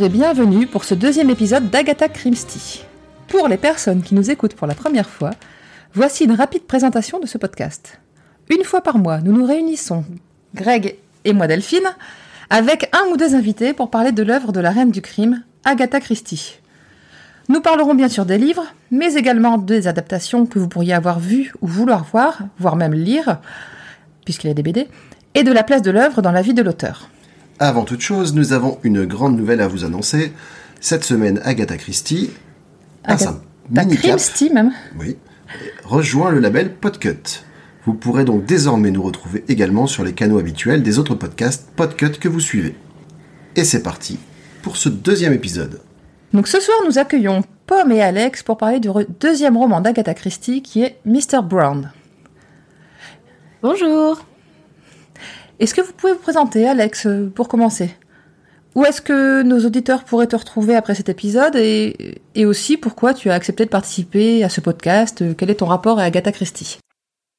Et 0.00 0.08
bienvenue 0.10 0.66
pour 0.66 0.84
ce 0.84 0.94
deuxième 0.94 1.30
épisode 1.30 1.70
d'Agatha 1.70 2.08
Christie. 2.08 2.84
Pour 3.28 3.48
les 3.48 3.56
personnes 3.56 4.02
qui 4.02 4.14
nous 4.14 4.30
écoutent 4.30 4.54
pour 4.54 4.66
la 4.66 4.74
première 4.74 5.08
fois, 5.08 5.30
voici 5.94 6.24
une 6.24 6.32
rapide 6.32 6.64
présentation 6.64 7.18
de 7.18 7.26
ce 7.26 7.38
podcast. 7.38 7.98
Une 8.50 8.64
fois 8.64 8.82
par 8.82 8.98
mois, 8.98 9.20
nous 9.20 9.32
nous 9.32 9.46
réunissons, 9.46 10.04
Greg 10.54 10.96
et 11.24 11.32
moi 11.32 11.46
Delphine, 11.46 11.96
avec 12.50 12.90
un 12.92 13.10
ou 13.10 13.16
deux 13.16 13.34
invités 13.34 13.72
pour 13.72 13.90
parler 13.90 14.12
de 14.12 14.22
l'œuvre 14.22 14.52
de 14.52 14.60
la 14.60 14.70
reine 14.70 14.90
du 14.90 15.00
crime, 15.00 15.44
Agatha 15.64 15.98
Christie. 15.98 16.58
Nous 17.48 17.62
parlerons 17.62 17.94
bien 17.94 18.10
sûr 18.10 18.26
des 18.26 18.38
livres, 18.38 18.66
mais 18.90 19.14
également 19.14 19.56
des 19.56 19.88
adaptations 19.88 20.44
que 20.44 20.58
vous 20.58 20.68
pourriez 20.68 20.92
avoir 20.92 21.20
vues 21.20 21.54
ou 21.62 21.66
vouloir 21.66 22.04
voir, 22.04 22.40
voire 22.58 22.76
même 22.76 22.94
lire, 22.94 23.38
puisqu'il 24.26 24.48
y 24.48 24.50
a 24.50 24.54
des 24.54 24.62
BD, 24.62 24.88
et 25.34 25.42
de 25.42 25.52
la 25.52 25.62
place 25.62 25.82
de 25.82 25.90
l'œuvre 25.90 26.20
dans 26.20 26.32
la 26.32 26.42
vie 26.42 26.54
de 26.54 26.62
l'auteur. 26.62 27.08
Avant 27.58 27.84
toute 27.84 28.02
chose, 28.02 28.34
nous 28.34 28.52
avons 28.52 28.78
une 28.82 29.06
grande 29.06 29.36
nouvelle 29.36 29.62
à 29.62 29.68
vous 29.68 29.84
annoncer. 29.84 30.32
Cette 30.80 31.04
semaine, 31.04 31.40
Agatha 31.42 31.78
Christie, 31.78 32.30
sa 33.08 33.16
T'as 33.74 33.84
mini-cap, 33.84 34.16
Christie 34.16 34.50
même 34.50 34.72
oui, 34.98 35.16
rejoint 35.84 36.30
le 36.30 36.40
label 36.40 36.74
Podcut. 36.74 37.44
Vous 37.86 37.94
pourrez 37.94 38.24
donc 38.24 38.44
désormais 38.44 38.90
nous 38.90 39.02
retrouver 39.02 39.42
également 39.48 39.86
sur 39.86 40.04
les 40.04 40.12
canaux 40.12 40.38
habituels 40.38 40.82
des 40.82 40.98
autres 40.98 41.14
podcasts 41.14 41.70
Podcut 41.76 42.18
que 42.20 42.28
vous 42.28 42.40
suivez. 42.40 42.74
Et 43.54 43.64
c'est 43.64 43.82
parti 43.82 44.18
pour 44.62 44.76
ce 44.76 44.90
deuxième 44.90 45.32
épisode. 45.32 45.80
Donc 46.34 46.48
ce 46.48 46.60
soir, 46.60 46.76
nous 46.84 46.98
accueillons 46.98 47.42
Pomme 47.66 47.90
et 47.90 48.02
Alex 48.02 48.42
pour 48.42 48.58
parler 48.58 48.80
du 48.80 48.90
deuxième 49.18 49.56
roman 49.56 49.80
d'Agatha 49.80 50.12
Christie 50.12 50.60
qui 50.60 50.82
est 50.82 50.98
Mr. 51.06 51.42
Brown. 51.42 51.90
Bonjour. 53.62 54.20
Est-ce 55.58 55.74
que 55.74 55.80
vous 55.80 55.92
pouvez 55.92 56.12
vous 56.12 56.18
présenter, 56.18 56.66
Alex, 56.66 57.06
euh, 57.06 57.32
pour 57.34 57.48
commencer? 57.48 57.90
Où 58.74 58.84
est-ce 58.84 59.00
que 59.00 59.42
nos 59.42 59.64
auditeurs 59.64 60.04
pourraient 60.04 60.26
te 60.26 60.36
retrouver 60.36 60.76
après 60.76 60.94
cet 60.94 61.08
épisode 61.08 61.56
et, 61.56 62.20
aussi 62.44 62.76
pourquoi 62.76 63.14
tu 63.14 63.30
as 63.30 63.34
accepté 63.34 63.64
de 63.64 63.70
participer 63.70 64.44
à 64.44 64.50
ce 64.50 64.60
podcast? 64.60 65.24
Quel 65.38 65.48
est 65.48 65.56
ton 65.56 65.66
rapport 65.66 65.98
à 65.98 66.02
Agatha 66.02 66.30
Christie? 66.30 66.78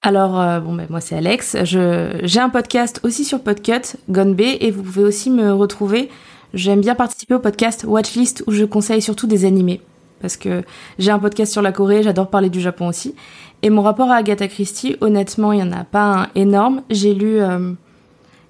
Alors, 0.02 0.42
euh, 0.42 0.60
bon, 0.60 0.74
ben, 0.74 0.88
moi 0.90 1.00
c'est 1.00 1.16
Alex. 1.16 1.56
J'ai 1.64 2.40
un 2.40 2.50
podcast 2.50 3.00
aussi 3.04 3.24
sur 3.24 3.42
Podcut, 3.42 3.98
Gone 4.10 4.34
B, 4.34 4.42
et 4.60 4.72
vous 4.72 4.82
pouvez 4.82 5.04
aussi 5.04 5.30
me 5.30 5.54
retrouver. 5.54 6.10
J'aime 6.56 6.82
bien 6.82 6.96
participer 6.96 7.36
au 7.36 7.40
podcast 7.40 7.86
Watchlist 7.88 8.44
où 8.48 8.52
je 8.52 8.66
conseille 8.66 9.04
surtout 9.04 9.28
des 9.28 9.46
animés. 9.46 9.82
Parce 10.22 10.38
que 10.38 10.64
j'ai 10.98 11.12
un 11.12 11.20
podcast 11.20 11.52
sur 11.52 11.62
la 11.62 11.72
Corée, 11.72 12.02
j'adore 12.02 12.32
parler 12.32 12.50
du 12.50 12.62
Japon 12.62 12.88
aussi. 12.88 13.14
Et 13.62 13.70
mon 13.70 13.84
rapport 13.84 14.10
à 14.10 14.16
Agatha 14.16 14.48
Christie, 14.48 14.98
honnêtement, 15.02 15.52
il 15.52 15.58
n'y 15.58 15.70
en 15.70 15.72
a 15.72 15.84
pas 15.84 16.24
un 16.24 16.28
énorme. 16.34 16.82
J'ai 16.90 17.14
lu 17.14 17.40
euh, 17.40 17.74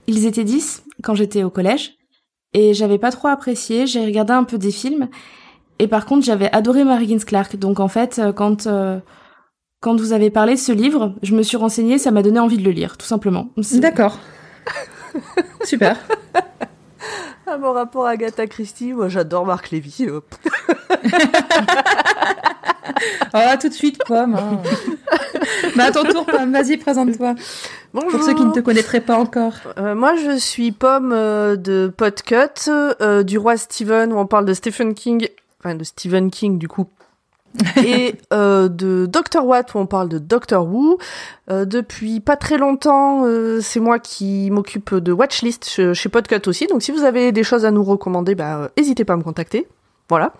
Ils 0.07 0.25
étaient 0.25 0.43
10 0.43 0.83
quand 1.03 1.15
j'étais 1.15 1.43
au 1.43 1.49
collège. 1.49 1.93
Et 2.53 2.73
j'avais 2.73 2.97
pas 2.97 3.11
trop 3.11 3.27
apprécié. 3.27 3.87
J'ai 3.87 4.05
regardé 4.05 4.33
un 4.33 4.43
peu 4.43 4.57
des 4.57 4.71
films. 4.71 5.09
Et 5.79 5.87
par 5.87 6.05
contre, 6.05 6.25
j'avais 6.25 6.51
adoré 6.55 6.83
Mary 6.83 7.03
Higgins 7.05 7.23
Clark. 7.25 7.55
Donc 7.57 7.79
en 7.79 7.87
fait, 7.87 8.19
euh, 8.19 8.31
quand. 8.33 8.67
euh, 8.67 8.99
quand 9.79 9.95
vous 9.95 10.11
avez 10.11 10.31
parlé 10.31 10.55
de 10.55 10.59
ce 10.59 10.71
livre, 10.71 11.13
je 11.21 11.35
me 11.35 11.43
suis 11.43 11.55
renseignée, 11.55 11.99
ça 11.99 12.09
m'a 12.09 12.23
donné 12.23 12.39
envie 12.39 12.57
de 12.57 12.63
le 12.63 12.71
lire, 12.71 12.97
tout 12.97 13.05
simplement. 13.05 13.49
D'accord. 13.73 14.17
Super. 15.63 15.95
À 17.45 17.59
mon 17.59 17.73
rapport 17.73 18.07
à 18.07 18.09
Agatha 18.09 18.47
Christie, 18.47 18.93
moi 18.93 19.07
j'adore 19.07 19.45
Marc 19.45 19.69
Lévy. 19.69 20.07
Ah, 23.33 23.57
tout 23.57 23.69
de 23.69 23.73
suite, 23.73 23.99
Pomme. 24.05 24.35
hein. 24.35 24.59
Mais 25.75 25.83
à 25.83 25.91
ton 25.91 26.03
tour, 26.03 26.25
Pomme, 26.25 26.51
vas-y, 26.51 26.77
présente-toi. 26.77 27.35
Bonjour. 27.93 28.11
Pour 28.11 28.23
ceux 28.23 28.33
qui 28.33 28.43
ne 28.43 28.51
te 28.51 28.59
connaîtraient 28.59 29.01
pas 29.01 29.17
encore. 29.17 29.53
Euh, 29.77 29.95
moi 29.95 30.15
je 30.15 30.37
suis 30.37 30.71
Pomme 30.71 31.11
euh, 31.13 31.55
de 31.55 31.91
Podcut, 31.95 32.69
euh, 32.69 33.23
du 33.23 33.37
roi 33.37 33.57
Stephen, 33.57 34.11
où 34.13 34.17
on 34.17 34.25
parle 34.25 34.45
de 34.45 34.53
Stephen 34.53 34.93
King, 34.93 35.27
enfin 35.59 35.75
de 35.75 35.83
Stephen 35.83 36.29
King 36.29 36.57
du 36.59 36.67
coup. 36.67 36.87
et 37.83 38.13
euh, 38.33 38.67
de 38.67 39.07
Doctor 39.07 39.43
Watt 39.45 39.73
où 39.73 39.79
on 39.79 39.87
parle 39.87 40.09
de 40.09 40.19
Doctor 40.19 40.67
Who. 40.67 40.99
Euh, 41.49 41.65
depuis 41.65 42.19
pas 42.19 42.35
très 42.35 42.57
longtemps, 42.57 43.23
euh, 43.25 43.61
c'est 43.61 43.79
moi 43.79 43.97
qui 43.99 44.51
m'occupe 44.51 44.93
de 44.93 45.11
Watchlist 45.11 45.67
chez, 45.67 45.93
chez 45.93 46.09
Podcut 46.09 46.47
aussi. 46.47 46.67
Donc 46.67 46.83
si 46.83 46.91
vous 46.91 47.03
avez 47.03 47.31
des 47.31 47.43
choses 47.43 47.65
à 47.65 47.71
nous 47.71 47.83
recommander, 47.83 48.35
bah, 48.35 48.69
n'hésitez 48.77 49.05
pas 49.05 49.13
à 49.13 49.17
me 49.17 49.23
contacter. 49.23 49.67
Voilà. 50.09 50.33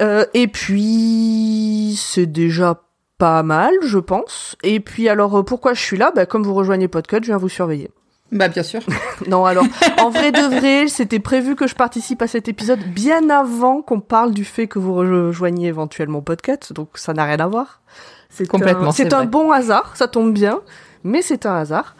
Euh, 0.00 0.24
et 0.34 0.46
puis 0.48 1.94
c'est 1.98 2.26
déjà 2.26 2.80
pas 3.18 3.42
mal, 3.42 3.72
je 3.82 3.98
pense. 3.98 4.56
Et 4.62 4.80
puis 4.80 5.08
alors 5.08 5.38
euh, 5.38 5.42
pourquoi 5.42 5.74
je 5.74 5.80
suis 5.80 5.96
là? 5.96 6.12
Bah, 6.14 6.26
Comme 6.26 6.42
vous 6.42 6.54
rejoignez 6.54 6.88
Podcut, 6.88 7.18
je 7.22 7.26
viens 7.26 7.36
vous 7.36 7.48
surveiller. 7.48 7.90
Bah, 8.30 8.48
bien 8.48 8.62
sûr. 8.62 8.80
Non, 9.28 9.44
alors, 9.44 9.66
en 10.00 10.08
vrai 10.10 10.32
de 10.32 10.40
vrai, 10.58 10.88
c'était 10.88 11.18
prévu 11.20 11.54
que 11.54 11.66
je 11.66 11.74
participe 11.74 12.22
à 12.22 12.26
cet 12.26 12.48
épisode 12.48 12.80
bien 12.80 13.28
avant 13.30 13.82
qu'on 13.82 14.00
parle 14.00 14.32
du 14.32 14.44
fait 14.44 14.66
que 14.66 14.78
vous 14.78 14.94
rejoigniez 14.94 15.68
éventuellement 15.68 16.22
Podcut, 16.22 16.72
donc 16.72 16.88
ça 16.94 17.12
n'a 17.12 17.24
rien 17.24 17.38
à 17.40 17.46
voir. 17.46 17.82
C'est 18.30 18.48
Complètement, 18.48 18.88
un- 18.88 18.92
c'est 18.92 19.04
C'est 19.04 19.12
un 19.14 19.18
vrai. 19.18 19.26
bon 19.26 19.52
hasard, 19.52 19.92
ça 19.96 20.08
tombe 20.08 20.32
bien, 20.32 20.60
mais 21.04 21.20
c'est 21.22 21.44
un 21.46 21.54
hasard. 21.56 21.94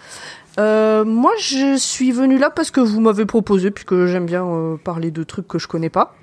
Euh, 0.59 1.05
moi, 1.05 1.33
je 1.39 1.77
suis 1.77 2.11
venue 2.13 2.39
là 2.39 2.49
parce 2.51 2.71
que 2.71 2.81
vous 2.81 3.01
m'avez 3.01 3.27
proposé, 3.27 3.71
puis 3.71 3.85
que 3.85 4.07
j'aime 4.07 4.27
bien 4.27 4.45
euh, 4.45 4.77
parler 4.83 5.11
de 5.11 5.23
trucs 5.25 5.47
que 5.47 5.59
je 5.59 5.69
connais 5.69 5.91
pas. 5.91 6.15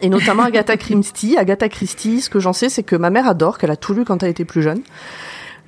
Et 0.00 0.08
notamment 0.08 0.42
Agatha 0.44 0.76
Christie. 0.76 1.36
Agatha 1.36 1.68
Christie, 1.68 2.20
ce 2.20 2.30
que 2.30 2.40
j'en 2.40 2.52
sais, 2.52 2.68
c'est 2.68 2.82
que 2.82 2.96
ma 2.96 3.10
mère 3.10 3.26
adore, 3.28 3.58
qu'elle 3.58 3.70
a 3.70 3.76
tout 3.76 3.94
lu 3.94 4.04
quand 4.04 4.22
elle 4.22 4.30
était 4.30 4.44
plus 4.44 4.62
jeune. 4.62 4.80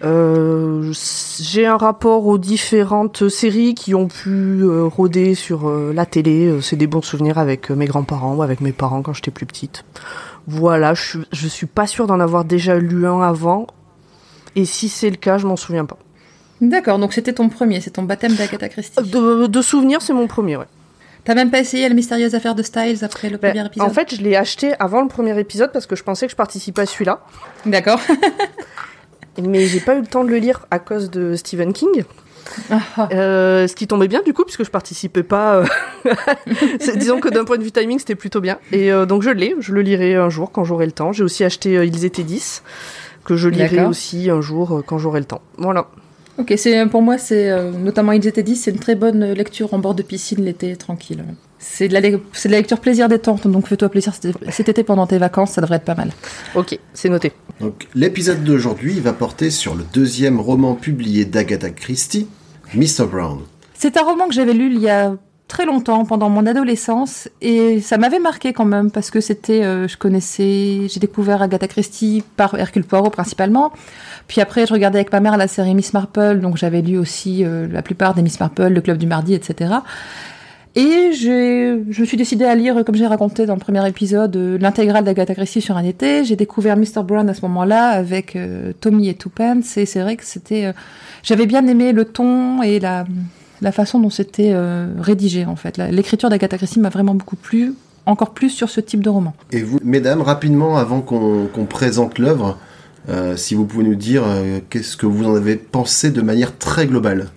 Euh, 0.03 0.93
j'ai 1.41 1.67
un 1.67 1.77
rapport 1.77 2.27
aux 2.27 2.39
différentes 2.39 3.29
séries 3.29 3.75
qui 3.75 3.95
ont 3.95 4.09
pu 4.09 4.63
euh, 4.63 4.85
rôder 4.85 5.35
sur 5.35 5.69
euh, 5.69 5.93
la 5.95 6.07
télé. 6.07 6.47
Euh, 6.47 6.61
C'est 6.63 6.77
des 6.77 6.87
bons 6.87 7.03
souvenirs 7.03 7.37
avec 7.39 7.69
mes 7.71 7.85
grands-parents 7.85 8.35
ou 8.37 8.43
avec 8.43 8.61
mes 8.63 8.73
parents 8.73 9.03
quand 9.03 9.13
j'étais 9.13 9.31
plus 9.31 9.45
petite. 9.47 9.85
Voilà, 10.47 10.95
je, 10.95 11.03
suis- 11.03 11.19
je 11.33 11.47
suis 11.49 11.67
pas 11.67 11.87
sûre 11.87 12.07
d'en 12.07 12.19
avoir 12.19 12.45
déjà 12.47 12.79
lu 12.79 13.07
un 13.07 13.21
avant. 13.21 13.67
Et 14.57 14.65
si 14.65 14.89
c'est 14.89 15.11
le 15.11 15.17
cas, 15.17 15.37
je 15.39 15.47
m'en 15.47 15.57
souviens 15.57 15.85
pas. 15.85 15.99
D'accord, 16.63 16.99
donc 16.99 17.13
c'était 17.13 17.33
ton 17.35 17.49
premier, 17.49 17.81
c'est 17.81 17.91
ton 17.91 18.03
baptême 18.03 18.35
d'Agatha 18.35 18.69
Christie. 18.69 19.03
De, 19.03 19.47
de 19.47 19.63
souvenirs, 19.63 20.01
c'est 20.03 20.13
mon 20.15 20.27
premier, 20.27 20.57
ouais. 20.57 20.67
T'as 21.25 21.35
même 21.35 21.51
pas 21.51 21.59
essayé 21.61 21.89
la 21.89 21.95
mystérieuse 21.95 22.35
affaire 22.35 22.55
de 22.55 22.63
Styles 22.63 23.05
après 23.05 23.29
le 23.29 23.37
Ben, 23.37 23.51
premier 23.51 23.67
épisode 23.67 23.89
en 23.89 23.93
fait, 23.93 24.15
je 24.17 24.23
l'ai 24.23 24.37
acheté 24.37 24.73
avant 24.79 25.03
le 25.03 25.09
premier 25.09 25.39
épisode 25.39 25.71
parce 25.73 25.87
que 25.87 25.95
je 25.97 26.03
pensais 26.03 26.27
que 26.27 26.33
je 26.33 26.37
participais 26.37 26.83
à 26.83 26.87
celui-là. 26.87 27.21
D'accord. 27.67 28.01
Mais 29.43 29.67
j'ai 29.67 29.81
pas 29.81 29.95
eu 29.97 30.01
le 30.01 30.07
temps 30.07 30.25
de 30.25 30.31
le 30.31 30.39
lire 30.39 30.67
à 30.71 30.79
cause 30.79 31.11
de 31.11 31.35
Stephen 31.37 31.73
King. 31.73 32.05
Ah, 32.71 33.09
Euh, 33.13 33.69
ce 33.69 33.75
qui 33.77 33.87
tombait 33.87 34.09
bien 34.09 34.23
du 34.23 34.33
coup 34.33 34.45
puisque 34.45 34.65
je 34.65 34.71
participais 34.71 35.23
pas. 35.23 35.57
euh, 35.57 35.65
disons 36.97 37.21
que 37.21 37.29
d'un 37.29 37.45
point 37.45 37.59
de 37.59 37.63
vue 37.63 37.71
timing 37.71 37.99
c'était 37.99 38.15
plutôt 38.17 38.41
bien. 38.41 38.59
Et 38.73 38.91
euh, 38.91 39.07
donc 39.07 39.23
je 39.23 39.31
l'ai, 39.31 39.55
je 39.61 39.73
le 39.73 39.83
lirai 39.83 40.17
un 40.17 40.31
jour 40.31 40.51
quand 40.51 40.65
j'aurai 40.65 40.87
le 40.87 40.93
temps. 40.93 41.13
J'ai 41.13 41.23
aussi 41.23 41.45
acheté 41.45 41.75
Ils 41.87 42.05
étaient 42.05 42.25
10 42.25 42.63
que 43.25 43.37
je 43.37 43.49
lirai 43.49 43.85
aussi 43.85 44.31
un 44.31 44.41
jour 44.41 44.83
quand 44.87 44.99
j'aurai 44.99 45.21
le 45.21 45.27
temps. 45.27 45.43
Voilà. 45.59 45.87
Ok, 46.41 46.55
c'est 46.57 46.87
pour 46.87 47.03
moi, 47.03 47.19
c'est 47.19 47.51
euh, 47.51 47.71
notamment 47.71 48.13
ils 48.13 48.27
étaient 48.27 48.43
dit, 48.43 48.57
c'est 48.57 48.71
une 48.71 48.79
très 48.79 48.95
bonne 48.95 49.33
lecture 49.33 49.75
en 49.75 49.79
bord 49.79 49.95
de 49.95 50.03
piscine 50.03 50.43
l'été, 50.45 50.75
tranquille. 50.77 51.23
C'est 51.59 51.89
de, 51.89 51.93
la 51.93 52.01
lec- 52.01 52.21
c'est 52.33 52.49
de 52.49 52.53
la 52.53 52.59
lecture 52.61 52.81
plaisir 52.81 53.09
détente, 53.09 53.47
donc 53.47 53.67
fais-toi 53.69 53.91
plaisir 53.91 54.15
cet 54.15 54.35
cet 54.51 54.69
été 54.71 54.83
pendant 54.83 55.07
tes 55.07 55.19
vacances, 55.19 55.51
ça 55.53 55.61
devrait 55.61 55.77
être 55.77 55.85
pas 55.85 55.95
mal. 55.95 56.11
Ok, 56.55 56.79
c'est 56.95 57.11
noté. 57.11 57.33
Donc, 57.61 57.89
l'épisode 57.95 58.43
d'aujourd'hui 58.43 58.99
va 59.01 59.13
porter 59.13 59.51
sur 59.51 59.75
le 59.75 59.85
deuxième 59.93 60.41
roman 60.41 60.75
publié 60.75 61.27
d'Agatha 61.27 61.69
Christie, 61.71 62.27
Mr. 62.75 63.05
Brown. 63.11 63.41
C'est 63.75 63.97
un 63.99 64.03
roman 64.03 64.27
que 64.29 64.35
j'avais 64.35 64.55
lu 64.55 64.73
il 64.75 64.81
y 64.81 64.89
a 64.89 65.17
très 65.51 65.67
longtemps, 65.67 66.05
pendant 66.05 66.31
mon 66.31 66.47
adolescence, 66.47 67.29
et 67.43 67.81
ça 67.81 67.99
m'avait 67.99 68.21
marqué 68.21 68.53
quand 68.53 68.65
même, 68.65 68.91
parce 68.91 69.11
que 69.11 69.21
c'était, 69.21 69.65
euh, 69.65 69.89
je 69.89 69.97
connaissais, 69.99 70.89
j'ai 70.89 71.01
découvert 71.01 71.43
Agatha 71.43 71.67
Christie 71.67 72.23
par 72.37 72.55
Hercule 72.55 72.85
Poirot 72.85 73.11
principalement, 73.11 73.73
puis 74.29 74.41
après 74.41 74.65
je 74.65 74.73
regardais 74.73 75.01
avec 75.01 75.13
ma 75.13 75.19
mère 75.19 75.37
la 75.37 75.49
série 75.49 75.75
Miss 75.75 75.93
Marple, 75.93 76.39
donc 76.39 76.57
j'avais 76.57 76.83
lu 76.83 76.97
aussi 76.97 77.45
euh, 77.45 77.67
la 77.71 77.83
plupart 77.83 78.15
des 78.15 78.23
Miss 78.23 78.39
Marple, 78.39 78.69
le 78.69 78.81
Club 78.81 78.97
du 78.97 79.07
Mardi, 79.07 79.35
etc. 79.35 79.75
Et 80.77 81.13
je 81.13 82.01
me 82.01 82.05
suis 82.05 82.17
décidée 82.17 82.45
à 82.45 82.55
lire, 82.55 82.85
comme 82.85 82.95
j'ai 82.95 83.09
raconté 83.09 83.45
dans 83.45 83.55
le 83.55 83.61
premier 83.61 83.87
épisode, 83.89 84.37
euh, 84.37 84.57
l'intégrale 84.57 85.03
d'Agatha 85.03 85.35
Christie 85.35 85.61
sur 85.61 85.77
un 85.77 85.83
été. 85.83 86.25
J'ai 86.25 86.37
découvert 86.37 86.77
Mr. 86.77 87.03
Brown 87.03 87.29
à 87.29 87.35
ce 87.35 87.43
moment-là 87.43 87.89
avec 87.89 88.39
Tommy 88.81 89.09
et 89.09 89.15
Twopence, 89.15 89.77
et 89.77 89.85
c'est 89.85 90.01
vrai 90.01 90.15
que 90.15 90.25
c'était, 90.25 90.73
j'avais 91.25 91.47
bien 91.47 91.67
aimé 91.67 91.91
le 91.91 92.05
ton 92.05 92.63
et 92.63 92.79
la, 92.79 93.05
la 93.61 93.73
façon 93.73 93.99
dont 93.99 94.11
c'était 94.11 94.53
euh, 94.53 94.89
rédigé 94.99 95.45
en 95.47 95.57
fait. 95.57 95.77
L'écriture 95.77 96.29
d'Agatha 96.29 96.57
Christie 96.57 96.81
m'a 96.81 96.89
vraiment 96.89 97.15
beaucoup 97.15 97.37
plu, 97.37 97.75
encore 98.07 98.31
plus 98.31 98.51
sur 98.51 98.71
ce 98.71 98.81
type 98.81 99.03
de 99.03 99.11
roman. 99.11 99.35
Et 99.53 99.63
vous, 99.63 99.79
mesdames, 99.83 100.23
rapidement, 100.23 100.77
avant 100.77 101.01
qu'on 101.01 101.67
présente 101.69 102.19
l'œuvre, 102.19 102.59
euh, 103.09 103.37
si 103.37 103.55
vous 103.55 103.65
pouvez 103.65 103.85
nous 103.85 103.95
dire 103.95 104.23
euh, 104.27 104.61
qu'est-ce 104.69 104.97
que 104.97 105.07
vous 105.07 105.27
en 105.27 105.35
avez 105.35 105.57
pensé 105.57 106.11
de 106.11 106.23
manière 106.23 106.57
très 106.59 106.87
globale? 106.87 107.29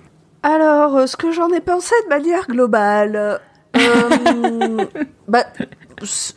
Alors, 0.43 1.07
ce 1.07 1.15
que 1.15 1.31
j'en 1.31 1.49
ai 1.49 1.61
pensé 1.61 1.95
de 2.03 2.09
manière 2.09 2.47
globale, 2.47 3.39
euh, 3.77 4.85
bah, 5.27 5.45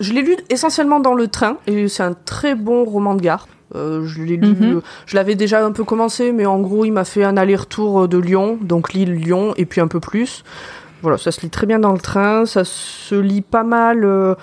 je 0.01 0.13
l'ai 0.13 0.23
lu 0.23 0.37
essentiellement 0.49 1.01
dans 1.01 1.15
le 1.15 1.29
train 1.29 1.59
et 1.67 1.89
c'est 1.89 2.05
un 2.05 2.15
très 2.15 2.55
bon 2.55 2.85
roman 2.85 3.15
de 3.15 3.21
gare. 3.21 3.49
Euh, 3.77 4.05
je 4.07 4.23
l'ai 4.23 4.37
lu, 4.37 4.49
Mhm. 4.49 4.81
je 5.07 5.15
l'avais 5.17 5.35
déjà 5.35 5.65
un 5.65 5.71
peu 5.73 5.85
commencé, 5.85 6.33
mais 6.33 6.47
en 6.47 6.59
gros, 6.61 6.85
il 6.85 6.93
m'a 6.93 7.05
fait 7.05 7.23
un 7.25 7.37
aller-retour 7.37 8.03
euh, 8.03 8.09
de 8.09 8.19
Lyon, 8.19 8.59
donc 8.63 8.93
Lille-Lyon, 8.93 9.55
et 9.57 9.67
puis 9.67 9.81
un 9.81 9.89
peu 9.89 10.01
plus. 10.01 10.43
Voilà, 11.03 11.19
ça 11.19 11.31
se 11.31 11.43
lit 11.43 11.51
très 11.51 11.67
bien 11.67 11.79
dans 11.79 11.93
le 11.93 11.99
train, 11.99 12.47
ça 12.47 12.65
se 12.65 13.15
lit 13.15 13.43
pas 13.43 13.63
mal, 13.65 14.05
euh, 14.05 14.35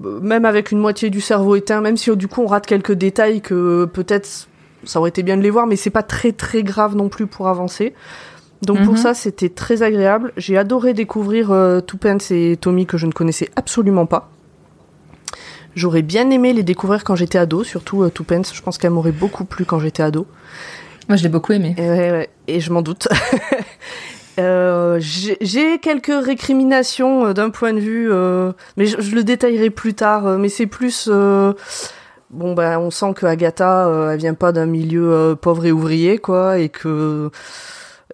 même 0.00 0.44
avec 0.44 0.70
une 0.70 0.78
moitié 0.78 1.10
du 1.10 1.20
cerveau 1.20 1.56
éteint, 1.56 1.80
même 1.80 1.96
si 1.96 2.10
euh, 2.10 2.16
du 2.16 2.28
coup 2.28 2.42
on 2.42 2.46
rate 2.46 2.66
quelques 2.66 2.92
détails 2.92 3.40
que 3.40 3.86
peut-être 3.86 4.46
ça 4.84 5.00
aurait 5.00 5.08
été 5.08 5.22
bien 5.22 5.36
de 5.36 5.42
les 5.42 5.50
voir, 5.50 5.66
mais 5.66 5.74
c'est 5.76 5.90
pas 5.90 6.02
très 6.04 6.32
très 6.32 6.62
grave 6.62 6.94
non 6.94 7.08
plus 7.08 7.26
pour 7.26 7.48
avancer. 7.48 7.92
Donc 8.62 8.82
pour 8.84 8.94
Mhm. 8.94 8.98
ça, 9.00 9.14
c'était 9.14 9.48
très 9.50 9.82
agréable. 9.82 10.32
J'ai 10.36 10.56
adoré 10.56 10.94
découvrir 10.94 11.50
euh, 11.50 11.80
et 12.30 12.56
Tommy 12.56 12.86
que 12.86 12.96
je 12.96 13.06
ne 13.06 13.12
connaissais 13.12 13.50
absolument 13.56 14.06
pas. 14.06 14.30
J'aurais 15.76 16.02
bien 16.02 16.30
aimé 16.30 16.52
les 16.52 16.64
découvrir 16.64 17.04
quand 17.04 17.14
j'étais 17.14 17.38
ado, 17.38 17.62
surtout 17.62 18.02
euh, 18.02 18.10
Twopence. 18.10 18.52
Je 18.54 18.62
pense 18.62 18.78
qu'elle 18.78 18.90
m'aurait 18.90 19.12
beaucoup 19.12 19.44
plu 19.44 19.64
quand 19.64 19.78
j'étais 19.78 20.02
ado. 20.02 20.26
Moi, 21.08 21.16
je 21.16 21.22
l'ai 21.22 21.28
beaucoup 21.28 21.52
aimé. 21.52 21.76
Et, 22.48 22.60
je 22.60 22.72
m'en 22.72 22.82
doute. 22.82 23.08
Euh, 24.38 24.98
J'ai 25.00 25.78
quelques 25.78 26.12
récriminations 26.12 27.28
euh, 27.28 27.32
d'un 27.32 27.48
point 27.48 27.72
de 27.72 27.78
vue, 27.78 28.12
euh, 28.12 28.52
mais 28.76 28.84
je, 28.84 29.00
je 29.00 29.14
le 29.14 29.24
détaillerai 29.24 29.70
plus 29.70 29.94
tard. 29.94 30.24
mais 30.36 30.50
c'est 30.50 30.66
plus, 30.66 31.08
bon 32.30 32.54
ben, 32.54 32.78
on 32.78 32.90
sent 32.90 33.14
que 33.14 33.26
Agatha, 33.26 33.86
euh, 33.86 34.10
elle 34.12 34.18
vient 34.18 34.34
pas 34.34 34.52
d'un 34.52 34.66
milieu 34.66 35.12
euh, 35.12 35.34
pauvre 35.34 35.66
et 35.66 35.72
ouvrier, 35.72 36.18
quoi, 36.18 36.58
et 36.58 36.68
que, 36.68 37.30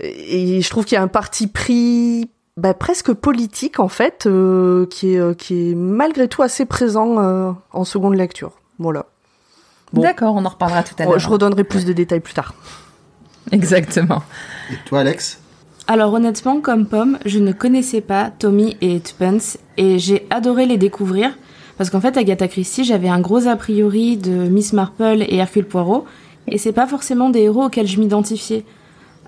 et 0.00 0.60
je 0.60 0.70
trouve 0.70 0.84
qu'il 0.84 0.96
y 0.96 0.98
a 0.98 1.02
un 1.02 1.08
parti 1.08 1.46
pris, 1.46 2.30
ben, 2.56 2.74
presque 2.74 3.12
politique 3.12 3.80
en 3.80 3.88
fait, 3.88 4.24
euh, 4.26 4.86
qui 4.86 5.14
est, 5.14 5.18
euh, 5.18 5.34
qui 5.34 5.70
est 5.70 5.74
malgré 5.74 6.28
tout 6.28 6.42
assez 6.42 6.66
présent 6.66 7.18
euh, 7.18 7.52
en 7.72 7.84
seconde 7.84 8.14
lecture. 8.14 8.52
Voilà. 8.78 9.06
Bon. 9.92 10.02
D'accord, 10.02 10.34
on 10.34 10.44
en 10.44 10.48
reparlera 10.48 10.82
tout 10.82 10.94
à 10.98 11.02
Ouais, 11.04 11.10
l'heure. 11.10 11.18
je 11.18 11.28
redonnerai 11.28 11.64
plus 11.64 11.84
de 11.84 11.92
détails 11.92 12.20
plus 12.20 12.34
tard. 12.34 12.54
Exactement. 13.50 14.22
Et 14.70 14.76
toi, 14.86 15.00
Alex? 15.00 15.40
Alors 15.86 16.12
honnêtement, 16.14 16.60
comme 16.60 16.86
Pomme, 16.86 17.18
je 17.24 17.38
ne 17.38 17.52
connaissais 17.52 18.00
pas 18.00 18.30
Tommy 18.30 18.76
et 18.80 19.00
Tuppence 19.00 19.58
et 19.76 19.98
j'ai 19.98 20.26
adoré 20.30 20.64
les 20.66 20.78
découvrir 20.78 21.36
parce 21.76 21.90
qu'en 21.90 22.00
fait, 22.00 22.16
Agatha 22.16 22.46
Christie, 22.48 22.84
j'avais 22.84 23.08
un 23.08 23.20
gros 23.20 23.48
a 23.48 23.56
priori 23.56 24.16
de 24.16 24.30
Miss 24.30 24.72
Marple 24.72 25.22
et 25.26 25.36
Hercule 25.36 25.66
Poirot 25.66 26.04
et 26.46 26.56
c'est 26.58 26.72
pas 26.72 26.86
forcément 26.86 27.30
des 27.30 27.40
héros 27.40 27.64
auxquels 27.64 27.88
je 27.88 27.98
m'identifiais. 27.98 28.64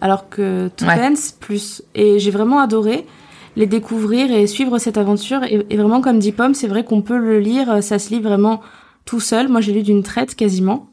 Alors 0.05 0.29
que 0.29 0.69
Tuppence, 0.77 1.33
plus. 1.33 1.83
Et 1.95 2.21
j'ai 2.21 2.31
vraiment 2.31 2.61
adoré 2.61 3.07
les 3.57 3.67
découvrir 3.67 4.31
et 4.31 4.47
suivre 4.47 4.79
cette 4.79 4.99
aventure. 4.99 5.43
Et, 5.45 5.67
et 5.71 5.77
vraiment, 5.77 6.01
comme 6.01 6.19
dit 6.19 6.31
Pomme, 6.31 6.55
c'est 6.55 6.69
vrai 6.69 6.85
qu'on 6.85 7.03
peut 7.03 7.19
le 7.19 7.41
lire, 7.41 7.83
ça 7.83 7.99
se 7.99 8.11
lit 8.11 8.21
vraiment 8.21 8.61
tout 9.07 9.21
seul. 9.21 9.49
Moi, 9.49 9.61
j'ai 9.61 9.73
lu 9.73 9.83
d'une 9.83 10.03
traite 10.03 10.35
quasiment. 10.35 10.91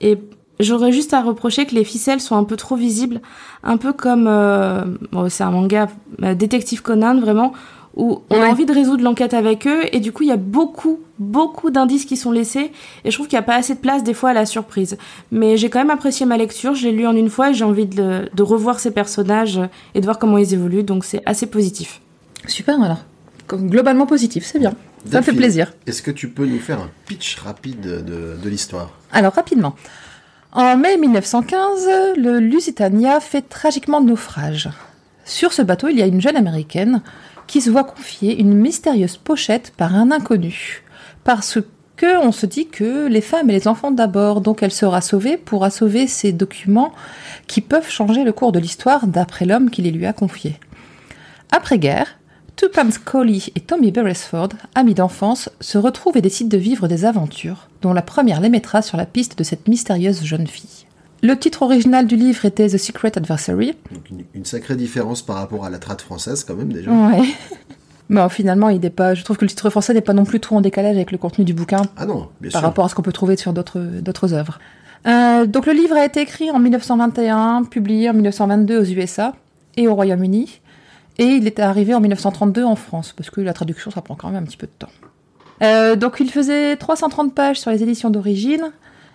Et 0.00 0.18
j'aurais 0.60 0.92
juste 0.92 1.14
à 1.14 1.22
reprocher 1.22 1.64
que 1.66 1.74
les 1.74 1.84
ficelles 1.84 2.20
sont 2.20 2.36
un 2.36 2.44
peu 2.44 2.56
trop 2.56 2.76
visibles 2.76 3.20
un 3.62 3.76
peu 3.76 3.92
comme 3.92 4.26
euh, 4.28 4.84
bon, 5.12 5.28
c'est 5.28 5.42
un 5.42 5.50
manga 5.50 5.88
euh, 6.22 6.34
détective 6.34 6.82
Conan 6.82 7.18
vraiment 7.20 7.52
où 7.96 8.22
on 8.30 8.36
Ouais. 8.36 8.46
a 8.46 8.50
envie 8.50 8.66
de 8.66 8.72
résoudre 8.72 9.02
l'enquête 9.02 9.34
avec 9.34 9.66
eux 9.66 9.80
et 9.92 10.00
du 10.00 10.12
coup 10.12 10.22
il 10.22 10.28
y 10.28 10.32
a 10.32 10.36
beaucoup 10.36 11.00
beaucoup 11.18 11.70
d'indices 11.70 12.04
qui 12.04 12.16
sont 12.16 12.30
laissés 12.30 12.70
et 13.04 13.10
je 13.10 13.16
trouve 13.16 13.26
qu'il 13.26 13.36
n'y 13.36 13.40
a 13.42 13.46
pas 13.46 13.56
assez 13.56 13.74
de 13.74 13.80
place 13.80 14.04
des 14.04 14.14
fois 14.14 14.30
à 14.30 14.32
la 14.32 14.46
surprise 14.46 14.96
mais 15.32 15.56
j'ai 15.56 15.68
quand 15.70 15.80
même 15.80 15.90
apprécié 15.90 16.24
ma 16.24 16.36
lecture 16.36 16.74
je 16.74 16.86
l'ai 16.86 16.92
lu 16.92 17.06
en 17.06 17.16
une 17.16 17.28
fois 17.28 17.50
et 17.50 17.54
j'ai 17.54 17.64
envie 17.64 17.86
de, 17.86 18.30
de 18.32 18.42
revoir 18.42 18.78
ces 18.80 18.92
personnages 18.92 19.60
et 19.94 20.00
de 20.00 20.04
voir 20.04 20.18
comment 20.18 20.38
ils 20.38 20.54
évoluent 20.54 20.84
donc 20.84 21.04
c'est 21.04 21.22
assez 21.26 21.46
positif 21.46 22.00
Super 22.46 22.80
alors. 22.82 23.04
Globalement 23.48 24.06
positif, 24.06 24.44
c'est 24.46 24.58
bien. 24.60 24.70
Ça 24.70 24.76
me 25.06 25.10
fait 25.10 25.32
Delphine, 25.32 25.36
plaisir. 25.36 25.72
Est-ce 25.86 26.02
que 26.02 26.10
tu 26.12 26.28
peux 26.28 26.46
nous 26.46 26.60
faire 26.60 26.78
un 26.80 26.88
pitch 27.06 27.36
rapide 27.36 27.80
de, 27.80 28.36
de 28.42 28.48
l'histoire? 28.48 28.90
Alors 29.12 29.32
rapidement. 29.34 29.74
En 30.52 30.76
mai 30.76 30.96
1915, 30.96 31.88
le 32.16 32.38
Lusitania 32.38 33.20
fait 33.20 33.42
tragiquement 33.42 34.00
naufrage. 34.00 34.70
Sur 35.24 35.52
ce 35.52 35.62
bateau, 35.62 35.88
il 35.88 35.98
y 35.98 36.02
a 36.02 36.06
une 36.06 36.20
jeune 36.20 36.36
américaine 36.36 37.02
qui 37.50 37.60
se 37.60 37.68
voit 37.68 37.82
confier 37.82 38.38
une 38.38 38.54
mystérieuse 38.54 39.16
pochette 39.16 39.72
par 39.76 39.96
un 39.96 40.12
inconnu. 40.12 40.84
Parce 41.24 41.58
que 41.96 42.24
on 42.24 42.30
se 42.30 42.46
dit 42.46 42.68
que 42.68 43.08
les 43.08 43.20
femmes 43.20 43.50
et 43.50 43.52
les 43.52 43.66
enfants 43.66 43.90
d'abord, 43.90 44.40
donc 44.40 44.62
elle 44.62 44.70
sera 44.70 45.00
sauvée, 45.00 45.36
pourra 45.36 45.68
sauver 45.70 46.06
ces 46.06 46.30
documents 46.30 46.92
qui 47.48 47.60
peuvent 47.60 47.90
changer 47.90 48.22
le 48.22 48.32
cours 48.32 48.52
de 48.52 48.60
l'histoire 48.60 49.08
d'après 49.08 49.46
l'homme 49.46 49.68
qui 49.68 49.82
les 49.82 49.90
lui 49.90 50.06
a 50.06 50.12
confiés. 50.12 50.60
Après-guerre, 51.50 52.20
Tuppence 52.54 52.98
Coley 52.98 53.40
et 53.56 53.60
Tommy 53.60 53.90
Beresford, 53.90 54.50
amis 54.76 54.94
d'enfance, 54.94 55.50
se 55.60 55.76
retrouvent 55.76 56.16
et 56.16 56.22
décident 56.22 56.56
de 56.56 56.62
vivre 56.62 56.86
des 56.86 57.04
aventures, 57.04 57.68
dont 57.82 57.92
la 57.92 58.02
première 58.02 58.40
les 58.40 58.48
mettra 58.48 58.80
sur 58.80 58.96
la 58.96 59.06
piste 59.06 59.36
de 59.36 59.42
cette 59.42 59.66
mystérieuse 59.66 60.22
jeune 60.22 60.46
fille. 60.46 60.86
Le 61.22 61.36
titre 61.38 61.62
original 61.62 62.06
du 62.06 62.16
livre 62.16 62.44
était 62.44 62.68
The 62.68 62.78
Secret 62.78 63.12
Adversary. 63.16 63.74
Donc 63.92 64.08
une, 64.10 64.24
une 64.34 64.44
sacrée 64.44 64.76
différence 64.76 65.22
par 65.22 65.36
rapport 65.36 65.64
à 65.64 65.70
la 65.70 65.78
trad 65.78 66.00
française 66.00 66.44
quand 66.44 66.54
même 66.54 66.72
déjà. 66.72 66.90
Ouais. 66.90 67.28
Mais 68.08 68.28
finalement, 68.28 68.70
il 68.70 68.80
n'est 68.80 68.90
pas. 68.90 69.14
Je 69.14 69.22
trouve 69.22 69.36
que 69.36 69.44
le 69.44 69.48
titre 69.50 69.70
français 69.70 69.94
n'est 69.94 70.00
pas 70.00 70.12
non 70.14 70.24
plus 70.24 70.40
trop 70.40 70.56
en 70.56 70.60
décalage 70.60 70.96
avec 70.96 71.12
le 71.12 71.18
contenu 71.18 71.44
du 71.44 71.54
bouquin 71.54 71.82
Ah 71.96 72.06
non, 72.06 72.28
bien 72.40 72.50
par 72.50 72.60
sûr. 72.60 72.68
rapport 72.68 72.84
à 72.84 72.88
ce 72.88 72.94
qu'on 72.96 73.02
peut 73.02 73.12
trouver 73.12 73.36
sur 73.36 73.52
d'autres 73.52 73.78
d'autres 73.78 74.34
œuvres. 74.34 74.58
Euh, 75.06 75.46
donc 75.46 75.66
le 75.66 75.72
livre 75.72 75.96
a 75.96 76.04
été 76.04 76.20
écrit 76.20 76.50
en 76.50 76.58
1921, 76.58 77.64
publié 77.64 78.10
en 78.10 78.14
1922 78.14 78.78
aux 78.80 78.84
USA 78.84 79.34
et 79.76 79.86
au 79.86 79.94
Royaume-Uni, 79.94 80.60
et 81.18 81.24
il 81.24 81.46
est 81.46 81.60
arrivé 81.60 81.94
en 81.94 82.00
1932 82.00 82.64
en 82.64 82.74
France, 82.76 83.14
parce 83.16 83.30
que 83.30 83.40
la 83.40 83.52
traduction 83.52 83.90
ça 83.92 84.02
prend 84.02 84.14
quand 84.16 84.28
même 84.28 84.42
un 84.42 84.46
petit 84.46 84.56
peu 84.56 84.66
de 84.66 84.72
temps. 84.78 84.90
Euh, 85.62 85.94
donc 85.96 86.16
il 86.20 86.30
faisait 86.30 86.76
330 86.76 87.34
pages 87.34 87.60
sur 87.60 87.70
les 87.70 87.82
éditions 87.82 88.10
d'origine, 88.10 88.72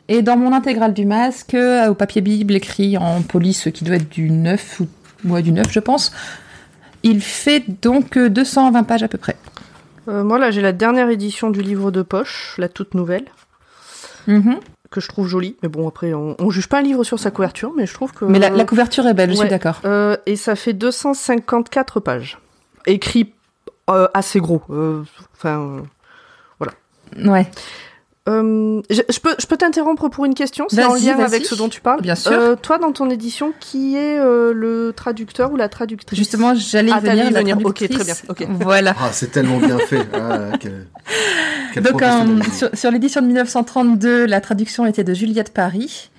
et 0.08 0.22
dans 0.22 0.38
mon 0.38 0.54
intégrale 0.54 0.94
du 0.94 1.06
masque, 1.06 1.54
euh, 1.54 1.90
au 1.90 1.94
papier 1.96 2.22
bible 2.22 2.54
écrit 2.56 2.98
en 2.98 3.22
police 3.22 3.70
qui 3.74 3.84
doit 3.84 3.96
être 3.96 4.10
du 4.10 4.30
9 4.30 4.82
ou 4.82 4.88
ouais, 5.34 5.42
du 5.42 5.52
9 5.52 5.72
je 5.72 5.80
pense, 5.80 6.12
il 7.04 7.22
fait 7.22 7.64
donc 7.82 8.18
euh, 8.18 8.30
220 8.30 8.84
pages 8.84 9.04
à 9.04 9.08
peu 9.08 9.18
près. 9.18 9.36
Euh, 10.08 10.24
moi, 10.24 10.38
là, 10.38 10.52
j'ai 10.52 10.62
la 10.62 10.72
dernière 10.72 11.10
édition 11.10 11.50
du 11.50 11.62
livre 11.64 11.90
de 11.92 12.02
poche, 12.04 12.56
la 12.60 12.70
toute 12.70 12.94
nouvelle, 12.94 13.26
Mhm. 14.28 14.60
que 14.92 15.02
je 15.02 15.08
trouve 15.08 15.28
jolie. 15.28 15.56
Mais 15.64 15.70
bon, 15.70 15.88
après, 15.88 16.14
on, 16.14 16.36
on 16.40 16.50
juge 16.52 16.68
pas 16.68 16.80
un 16.80 16.82
livre 16.84 17.04
sur 17.04 17.20
sa 17.20 17.32
couverture, 17.32 17.74
mais 17.76 17.86
je 17.88 17.94
trouve 17.94 18.12
que. 18.14 18.26
Mais 18.26 18.38
la, 18.40 18.50
la 18.52 18.66
couverture 18.66 19.06
est 19.08 19.14
belle, 19.16 19.32
je 19.32 19.36
suis 19.38 19.48
d'accord. 19.50 19.82
Euh, 19.86 20.16
et 20.28 20.36
ça 20.36 20.56
fait 20.56 20.74
254 20.74 22.00
pages. 22.00 22.38
Écrit 22.86 23.34
euh, 23.90 24.08
assez 24.14 24.40
gros. 24.40 24.62
euh, 24.70 25.04
Enfin. 25.36 25.84
Ouais. 27.24 27.48
Euh, 28.28 28.82
je, 28.90 29.02
je 29.08 29.20
peux, 29.20 29.36
je 29.38 29.46
peux 29.46 29.56
t'interrompre 29.56 30.10
pour 30.10 30.26
une 30.26 30.34
question 30.34 30.66
C'est 30.68 30.84
en 30.84 30.96
lien 30.96 31.20
avec 31.20 31.46
ce 31.46 31.54
dont 31.54 31.70
tu 31.70 31.80
parles 31.80 32.02
Bien 32.02 32.16
sûr. 32.16 32.32
Euh, 32.32 32.56
toi, 32.56 32.80
dans 32.80 32.92
ton 32.92 33.10
édition, 33.12 33.54
qui 33.60 33.96
est 33.96 34.18
euh, 34.18 34.52
le 34.52 34.94
traducteur 34.96 35.52
ou 35.52 35.58
la 35.58 35.70
traductrice? 35.70 36.18
Justement, 36.18 36.56
j'allais 36.56 36.90
y 36.90 36.94
Ah, 36.94 37.00
venir. 37.00 37.30
y 37.30 37.32
la 37.32 37.40
venir. 37.42 37.58
Ok, 37.64 37.88
très 37.88 38.04
bien. 38.04 38.16
Voilà. 38.62 38.96
Ah, 39.00 39.10
c'est 39.12 39.32
tellement 39.32 39.60
bien 39.60 39.78
fait. 39.78 40.00
Ah, 40.14 40.40
quel, 40.60 40.88
quel 41.74 41.84
Donc, 41.84 42.02
sur, 42.54 42.70
sur 42.74 42.90
l'édition 42.90 43.22
de 43.22 43.28
1932, 43.28 44.26
la 44.26 44.42
traduction 44.42 44.88
était 44.88 45.04
de 45.04 45.14
Juliette 45.14 45.54
Paris. 45.54 46.10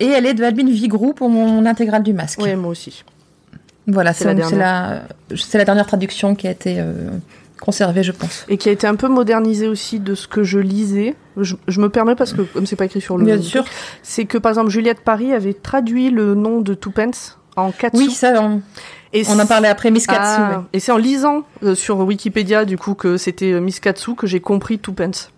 Et 0.00 0.06
elle 0.06 0.26
est 0.26 0.34
de 0.34 0.42
Albine 0.42 0.68
Vigroux 0.68 1.12
pour 1.12 1.30
mon 1.30 1.64
intégrale 1.64 2.02
du 2.02 2.12
masque. 2.12 2.40
Oui, 2.42 2.54
moi 2.56 2.70
aussi. 2.70 3.04
Voilà, 3.86 4.12
c'est 4.12 4.24
c'est 4.24 4.34
la 4.34 4.48
c'est 4.48 4.56
la, 4.56 5.02
c'est 5.36 5.58
la 5.58 5.64
dernière 5.64 5.86
traduction 5.86 6.34
qui 6.34 6.48
a 6.48 6.50
été 6.50 6.82
conservée, 7.60 8.02
je 8.02 8.12
pense. 8.12 8.44
Et 8.48 8.56
qui 8.56 8.68
a 8.68 8.72
été 8.72 8.86
un 8.86 8.94
peu 8.96 9.08
modernisé 9.08 9.68
aussi 9.68 9.98
de 10.00 10.14
ce 10.14 10.28
que 10.28 10.42
je 10.44 10.58
lisais. 10.58 11.14
Je, 11.36 11.54
je 11.68 11.80
me 11.80 11.88
permets 11.88 12.14
parce 12.14 12.32
que, 12.32 12.42
comme 12.42 12.66
c'est 12.66 12.76
pas 12.76 12.84
écrit 12.86 13.00
sur 13.00 13.18
le. 13.18 13.24
Bien 13.24 13.40
sûr. 13.40 13.64
C'est 14.02 14.24
que, 14.24 14.38
par 14.38 14.50
exemple, 14.50 14.70
Juliette 14.70 15.00
Paris 15.00 15.32
avait 15.32 15.54
traduit 15.54 16.10
le 16.10 16.34
nom 16.34 16.60
de 16.60 16.74
Tuppence 16.74 17.38
en 17.56 17.72
quatre 17.72 17.94
Oui, 17.94 18.10
ça, 18.10 18.40
on- 18.42 18.60
Et 19.12 19.22
On 19.30 19.38
en 19.38 19.46
parlait 19.46 19.68
après 19.68 19.90
Miss 19.90 20.06
Katsu. 20.06 20.20
Ah, 20.22 20.58
ouais. 20.58 20.64
Et 20.74 20.80
c'est 20.80 20.92
en 20.92 20.98
lisant 20.98 21.44
euh, 21.62 21.74
sur 21.74 21.98
Wikipédia, 22.00 22.64
du 22.66 22.76
coup, 22.76 22.94
que 22.94 23.16
c'était 23.16 23.52
euh, 23.52 23.60
Miss 23.60 23.80
Katsu 23.80 24.14
que 24.14 24.26
j'ai 24.26 24.40
compris 24.40 24.78
Tuppence. 24.78 25.30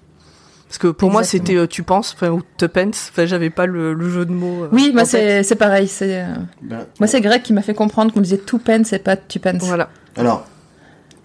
Parce 0.66 0.78
que 0.78 0.88
pour 0.88 1.10
moi, 1.10 1.22
c'était 1.22 1.54
euh, 1.56 1.66
Tu 1.66 1.82
penses, 1.82 2.12
enfin, 2.14 2.28
ou 2.30 2.42
Tuppence. 2.58 3.08
Enfin, 3.12 3.24
j'avais 3.26 3.50
pas 3.50 3.66
le, 3.66 3.94
le 3.94 4.08
jeu 4.10 4.24
de 4.26 4.32
mots. 4.32 4.64
euh, 4.64 4.68
Oui, 4.72 4.90
moi 4.92 5.04
c'est 5.04 5.42
c'est 5.44 5.54
pareil. 5.56 5.86
c'est, 5.88 6.22
euh, 6.22 6.34
Ben, 6.62 6.86
Moi 6.98 7.06
c'est 7.06 7.20
Greg 7.20 7.42
qui 7.42 7.52
m'a 7.52 7.62
fait 7.62 7.72
comprendre 7.74 8.12
qu'on 8.12 8.20
disait 8.20 8.36
two 8.38 8.58
pence 8.58 8.92
et 8.92 8.98
pas 8.98 9.16
two 9.16 9.38
pence. 9.40 9.62
Voilà. 9.62 9.88
Alors, 10.16 10.44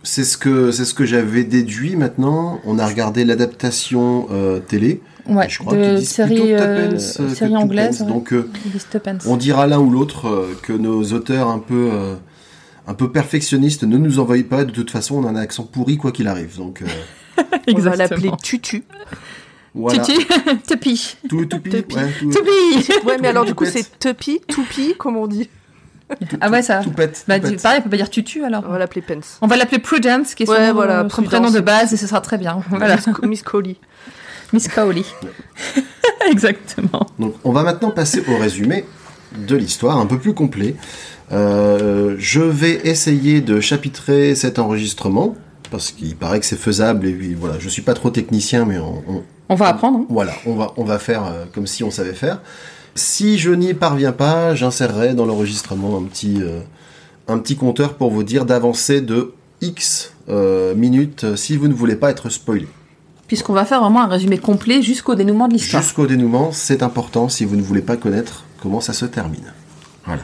c'est 0.04 0.24
ce 0.24 0.38
que 0.38 0.72
c'est 0.72 0.86
ce 0.86 0.94
que 0.94 1.06
j'avais 1.06 1.44
déduit. 1.44 1.96
Maintenant, 1.96 2.60
on 2.66 2.78
a 2.80 2.86
regardé 2.88 3.26
l'adaptation 3.26 4.28
euh, 4.32 4.60
télé. 4.60 5.02
Ouais, 5.28 5.48
je 5.48 5.60
crois 5.60 5.76
de 5.78 5.98
série, 6.02 6.54
euh, 6.54 6.92
euh, 6.92 7.00
série 7.00 7.56
anglaise. 7.56 8.02
ouais. 8.02 8.08
Donc, 8.08 8.34
euh, 8.34 8.50
on 9.26 9.38
dira 9.38 9.68
l'un 9.68 9.80
ou 9.80 9.90
l'autre 9.90 10.28
euh, 10.28 10.60
que 10.62 10.74
nos 10.74 11.02
auteurs 11.14 11.48
un 11.48 11.60
peu 11.60 11.90
euh, 11.94 12.16
un 12.88 12.94
peu 12.94 13.10
perfectionnistes 13.10 13.84
ne 13.84 13.98
nous 13.98 14.20
envoient 14.20 14.44
pas. 14.44 14.66
De 14.66 14.72
toute 14.72 14.92
façon, 14.92 15.16
on 15.16 15.26
a 15.26 15.30
un 15.30 15.36
accent 15.38 15.64
pourri 15.64 15.96
quoi 15.98 16.12
qu'il 16.12 16.28
arrive. 16.28 16.58
Donc 16.58 16.82
euh, 16.82 17.44
On 17.74 17.80
va 17.80 17.96
l'appeler. 17.96 18.32
Tutu. 18.44 18.84
voilà. 19.74 20.04
Tutu, 20.04 20.28
tupi, 20.68 21.16
Tupi. 21.30 21.70
ouais. 21.96 23.06
Ouais, 23.06 23.18
mais 23.22 23.30
alors 23.30 23.46
du 23.46 23.56
coup, 23.56 23.66
c'est 23.66 23.98
Tupi, 24.00 24.42
Tupi, 24.48 24.96
comme 24.98 25.16
on 25.16 25.28
dit. 25.28 25.50
Ah 26.42 26.50
ouais 26.50 26.62
ça. 26.62 26.82
tout 26.84 26.92
pète. 26.92 27.24
Bah, 27.28 27.40
tout 27.40 27.48
dis- 27.48 27.54
pète. 27.54 27.62
pareil, 27.64 27.80
on 27.80 27.84
peut 27.84 27.90
pas 27.90 27.98
dire 27.98 28.10
tutu 28.10 28.44
alors. 28.44 28.64
On 28.68 28.72
va 28.72 28.80
l'appeler 28.80 29.02
Pence. 29.02 29.38
On 29.42 29.48
va 29.48 29.56
l'appeler 29.58 29.80
Prudence, 29.80 30.36
qui 30.36 30.44
est 30.44 30.46
son, 30.46 30.52
Ouais, 30.54 30.68
nom- 30.68 30.74
voilà, 30.74 31.02
son 31.04 31.08
Prudence. 31.10 31.28
prénom 31.30 31.52
de 31.52 31.60
base, 31.60 31.94
et 31.94 31.98
ce 31.98 32.08
sera 32.08 32.22
très 32.22 32.38
bien. 32.38 32.60
Voilà, 32.70 32.98
Miss, 33.24 33.42
Coley. 33.44 33.76
Miss 34.54 34.68
Cowley. 34.68 35.04
Exactement. 36.30 37.08
Donc, 37.20 37.36
on 37.44 37.52
va 37.52 37.64
maintenant 37.64 37.92
passer 37.92 38.24
au 38.28 38.38
résumé 38.38 38.86
de 39.38 39.56
l'histoire, 39.56 39.98
un 39.98 40.06
peu 40.06 40.18
plus 40.20 40.34
complet. 40.34 40.76
Euh, 41.32 42.16
je 42.20 42.42
vais 42.42 42.82
essayer 42.84 43.42
de 43.42 43.60
chapitrer 43.60 44.36
cet 44.36 44.60
enregistrement 44.60 45.36
parce 45.72 45.92
qu'il 45.92 46.16
paraît 46.16 46.40
que 46.40 46.46
c'est 46.46 46.60
faisable 46.60 47.08
et 47.08 47.14
puis 47.14 47.34
voilà, 47.34 47.56
je 47.58 47.68
suis 47.70 47.82
pas 47.82 47.94
trop 47.96 48.10
technicien, 48.12 48.66
mais 48.66 48.78
on, 48.78 49.04
on- 49.08 49.24
On 49.50 49.56
va 49.56 49.70
apprendre. 49.70 50.00
hein. 50.00 50.06
voilà, 50.10 50.34
on 50.46 50.54
va 50.56 50.72
on 50.78 50.84
va 50.84 51.00
faire 51.00 51.26
euh, 51.26 51.46
comme 51.52 51.66
si 51.66 51.84
on 51.84 51.90
savait 51.90 52.14
faire. 52.14 52.42
Si 52.96 53.38
je 53.40 53.52
n'y 53.52 53.74
parviens 53.74 54.12
pas, 54.12 54.54
j'insérerai 54.56 55.14
dans 55.14 55.26
l'enregistrement 55.26 55.98
un 55.98 56.04
petit 56.04 56.42
euh, 56.42 56.60
un 57.28 57.40
petit 57.40 57.56
compteur 57.56 57.96
pour 57.96 58.12
vous 58.12 58.24
dire 58.24 58.46
d'avancer 58.46 59.02
de 59.02 59.34
X 59.62 60.14
euh, 60.30 60.76
minutes 60.76 61.24
euh, 61.24 61.36
si 61.36 61.58
vous 61.58 61.68
ne 61.68 61.74
voulez 61.74 61.96
pas 61.96 62.12
être 62.12 62.30
spoilé. 62.30 62.68
Puisqu'on 63.28 63.54
va 63.54 63.66
faire 63.66 63.82
vraiment 63.82 64.04
un 64.04 64.08
résumé 64.08 64.38
complet 64.38 64.82
jusqu'au 64.82 65.16
dénouement 65.16 65.48
de 65.48 65.54
l'histoire. 65.54 65.82
Jusqu'au 65.82 66.06
dénouement, 66.06 66.52
c'est 66.52 66.84
important 66.84 67.30
si 67.30 67.46
vous 67.46 67.56
ne 67.56 67.62
voulez 67.62 67.82
pas 67.82 67.98
connaître 67.98 68.44
comment 68.62 68.82
ça 68.82 68.94
se 68.94 69.06
termine. 69.06 69.54
Voilà. 70.06 70.22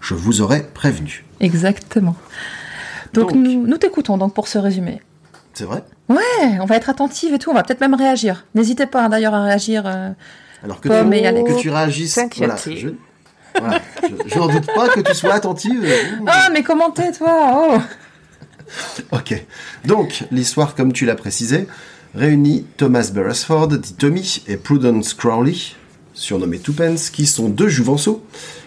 Je 0.00 0.14
vous 0.14 0.40
aurais 0.40 0.66
prévenu. 0.74 1.24
Exactement. 1.38 2.16
Donc, 3.12 3.32
Donc. 3.32 3.36
nous, 3.36 3.66
nous 3.66 3.76
t'écoutons 3.76 4.16
donc 4.16 4.34
pour 4.34 4.48
ce 4.48 4.58
résumé. 4.58 5.02
C'est 5.52 5.64
vrai? 5.64 5.84
Ouais, 6.08 6.58
on 6.60 6.64
va 6.64 6.76
être 6.76 6.88
attentive 6.88 7.34
et 7.34 7.38
tout, 7.38 7.50
on 7.50 7.54
va 7.54 7.62
peut-être 7.62 7.80
même 7.82 7.94
réagir. 7.94 8.46
N'hésitez 8.54 8.86
pas 8.86 9.04
hein, 9.04 9.08
d'ailleurs 9.10 9.34
à 9.34 9.44
réagir. 9.44 9.84
euh, 9.86 10.10
Alors 10.64 10.80
que, 10.80 10.88
Pomme 10.88 11.10
tu, 11.10 11.16
et 11.18 11.26
Alex. 11.26 11.52
que 11.52 11.58
tu 11.60 11.70
réagisses. 11.70 12.14
Voilà, 12.38 12.56
je, 12.56 12.88
voilà, 13.58 13.80
je- 14.02 14.30
je 14.34 14.38
n'en 14.38 14.46
doute 14.48 14.66
pas 14.74 14.88
que 14.88 15.00
tu 15.00 15.14
sois 15.14 15.34
attentive. 15.34 15.84
Ah, 16.26 16.48
mais 16.52 16.62
commentez 16.62 17.10
toi? 17.12 17.68
Oh 17.70 17.78
Ok. 19.12 19.44
Donc, 19.84 20.24
l'histoire, 20.30 20.74
comme 20.74 20.92
tu 20.92 21.04
l'as 21.04 21.14
précisé, 21.16 21.66
réunit 22.14 22.66
Thomas 22.76 23.10
Beresford, 23.12 23.68
dit 23.68 23.94
Tommy, 23.94 24.42
et 24.48 24.56
Prudence 24.56 25.14
Crowley, 25.14 25.54
surnommé 26.14 26.58
Tuppence, 26.58 27.10
qui 27.10 27.26
sont 27.26 27.48
deux 27.48 27.68
jouvenceaux, 27.68 28.22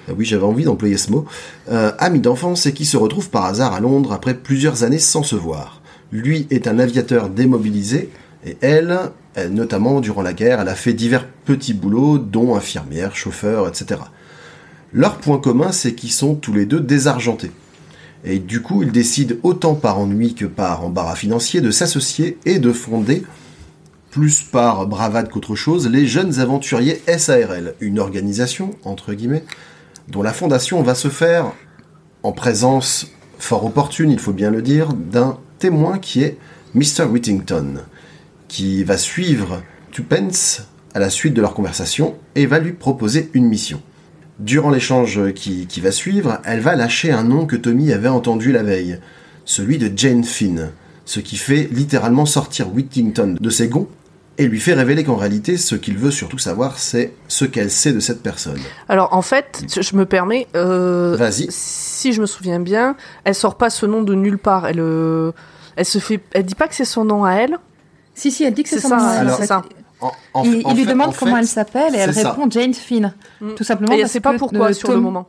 euh, 0.09 0.13
oui 0.17 0.25
j'avais 0.25 0.43
envie 0.43 0.63
d'employer 0.63 0.97
ce 0.97 1.11
mot, 1.11 1.25
euh, 1.71 1.91
amis 1.99 2.19
d'enfance 2.19 2.65
et 2.65 2.73
qui 2.73 2.85
se 2.85 2.97
retrouvent 2.97 3.29
par 3.29 3.45
hasard 3.45 3.73
à 3.73 3.79
Londres 3.79 4.13
après 4.13 4.33
plusieurs 4.35 4.83
années 4.83 4.99
sans 4.99 5.23
se 5.23 5.35
voir. 5.35 5.81
Lui 6.11 6.47
est 6.49 6.67
un 6.67 6.77
aviateur 6.79 7.29
démobilisé, 7.29 8.09
et 8.45 8.57
elle, 8.61 8.99
notamment 9.49 9.99
durant 10.01 10.21
la 10.21 10.33
guerre, 10.33 10.61
elle 10.61 10.69
a 10.69 10.75
fait 10.75 10.93
divers 10.93 11.27
petits 11.27 11.73
boulots, 11.73 12.17
dont 12.17 12.55
infirmière, 12.55 13.15
chauffeur, 13.15 13.67
etc. 13.67 14.01
Leur 14.93 15.17
point 15.17 15.39
commun, 15.39 15.71
c'est 15.71 15.93
qu'ils 15.93 16.11
sont 16.11 16.35
tous 16.35 16.53
les 16.53 16.65
deux 16.65 16.79
désargentés. 16.79 17.51
Et 18.23 18.39
du 18.39 18.61
coup, 18.61 18.81
ils 18.81 18.91
décident 18.91 19.35
autant 19.43 19.75
par 19.75 19.99
ennui 19.99 20.33
que 20.35 20.45
par 20.45 20.83
embarras 20.83 21.15
financier 21.15 21.61
de 21.61 21.71
s'associer 21.71 22.37
et 22.45 22.59
de 22.59 22.71
fonder, 22.71 23.23
plus 24.09 24.41
par 24.41 24.87
bravade 24.87 25.29
qu'autre 25.29 25.55
chose, 25.55 25.89
les 25.89 26.07
Jeunes 26.07 26.39
Aventuriers 26.39 27.01
SARL, 27.17 27.75
une 27.81 27.99
organisation, 27.99 28.71
entre 28.83 29.13
guillemets, 29.13 29.43
dont 30.07 30.23
la 30.23 30.33
fondation 30.33 30.81
va 30.81 30.95
se 30.95 31.09
faire 31.09 31.51
en 32.23 32.31
présence 32.31 33.07
fort 33.37 33.65
opportune, 33.65 34.09
il 34.09 34.19
faut 34.19 34.33
bien 34.33 34.49
le 34.49 34.61
dire, 34.61 34.93
d'un 34.93 35.37
témoin 35.59 35.99
qui 35.99 36.23
est 36.23 36.37
Mr. 36.73 37.03
Whittington, 37.09 37.81
qui 38.47 38.83
va 38.83 38.97
suivre 38.97 39.61
Tuppence 39.91 40.63
à 40.93 40.99
la 40.99 41.09
suite 41.09 41.33
de 41.33 41.41
leur 41.41 41.53
conversation 41.53 42.15
et 42.35 42.45
va 42.45 42.59
lui 42.59 42.73
proposer 42.73 43.29
une 43.33 43.45
mission. 43.47 43.81
Durant 44.39 44.69
l'échange 44.69 45.33
qui, 45.33 45.65
qui 45.67 45.79
va 45.81 45.91
suivre, 45.91 46.39
elle 46.43 46.59
va 46.59 46.75
lâcher 46.75 47.11
un 47.11 47.23
nom 47.23 47.45
que 47.45 47.55
Tommy 47.55 47.93
avait 47.93 48.09
entendu 48.09 48.51
la 48.51 48.63
veille, 48.63 48.99
celui 49.45 49.77
de 49.77 49.91
Jane 49.97 50.23
Finn, 50.23 50.71
ce 51.05 51.19
qui 51.19 51.37
fait 51.37 51.69
littéralement 51.71 52.25
sortir 52.25 52.73
Whittington 52.73 53.35
de 53.39 53.49
ses 53.49 53.67
gonds 53.69 53.87
et 54.37 54.47
lui 54.47 54.59
fait 54.59 54.73
révéler 54.73 55.05
qu'en 55.05 55.15
réalité, 55.15 55.55
ce 55.55 55.75
qu'il 55.75 55.97
veut 55.97 56.11
surtout 56.11 56.37
savoir, 56.37 56.77
c'est 56.77 57.13
ce 57.29 57.45
qu'elle 57.45 57.71
sait 57.71 57.93
de 57.93 58.01
cette 58.01 58.21
personne. 58.21 58.59
Alors, 58.89 59.13
en 59.13 59.21
fait, 59.21 59.63
je 59.79 59.95
me 59.95 60.05
permets. 60.05 60.47
euh, 60.57 61.15
Vas-y. 61.17 61.47
Si 61.49 62.11
je 62.11 62.19
me 62.19 62.25
souviens 62.25 62.59
bien, 62.59 62.97
elle 63.23 63.35
sort 63.35 63.55
pas 63.55 63.69
ce 63.69 63.85
nom 63.85 64.01
de 64.01 64.13
nulle 64.13 64.37
part. 64.37 64.67
Elle, 64.67 64.81
euh, 64.81 65.31
elle 65.77 65.85
se 65.85 65.99
fait. 65.99 66.19
Elle 66.33 66.43
dit 66.43 66.55
pas 66.55 66.67
que 66.67 66.75
c'est 66.75 66.83
son 66.83 67.05
nom 67.05 67.23
à 67.23 67.31
elle. 67.35 67.57
Si, 68.15 68.31
si, 68.31 68.43
elle 68.43 68.53
dit 68.53 68.63
que 68.63 68.69
c'est 68.69 68.79
C'est 68.79 68.87
son 68.87 68.93
en 68.95 69.27
fait. 69.37 69.45
ça. 69.45 69.61
En- 70.01 70.11
en- 70.33 70.43
Il, 70.43 70.55
il 70.61 70.65
en 70.65 70.73
lui 70.73 70.83
fait- 70.83 70.89
demande 70.91 71.09
en 71.09 71.13
comment 71.13 71.33
fait, 71.35 71.41
elle 71.41 71.47
s'appelle 71.47 71.95
et 71.95 71.99
elle 71.99 72.13
c'est 72.13 72.21
ça. 72.23 72.31
répond 72.31 72.49
Jane 72.49 72.73
Finn. 72.73 73.13
Mm. 73.41 73.53
Tout 73.55 73.63
simplement 73.63 73.91
Et 73.93 73.95
elle 73.95 74.01
parce 74.01 74.11
sait 74.13 74.19
pas 74.19 74.33
que, 74.33 74.39
pourquoi 74.39 74.69
euh, 74.69 74.73
sur 74.73 74.91
le 74.91 74.99
moment. 74.99 75.27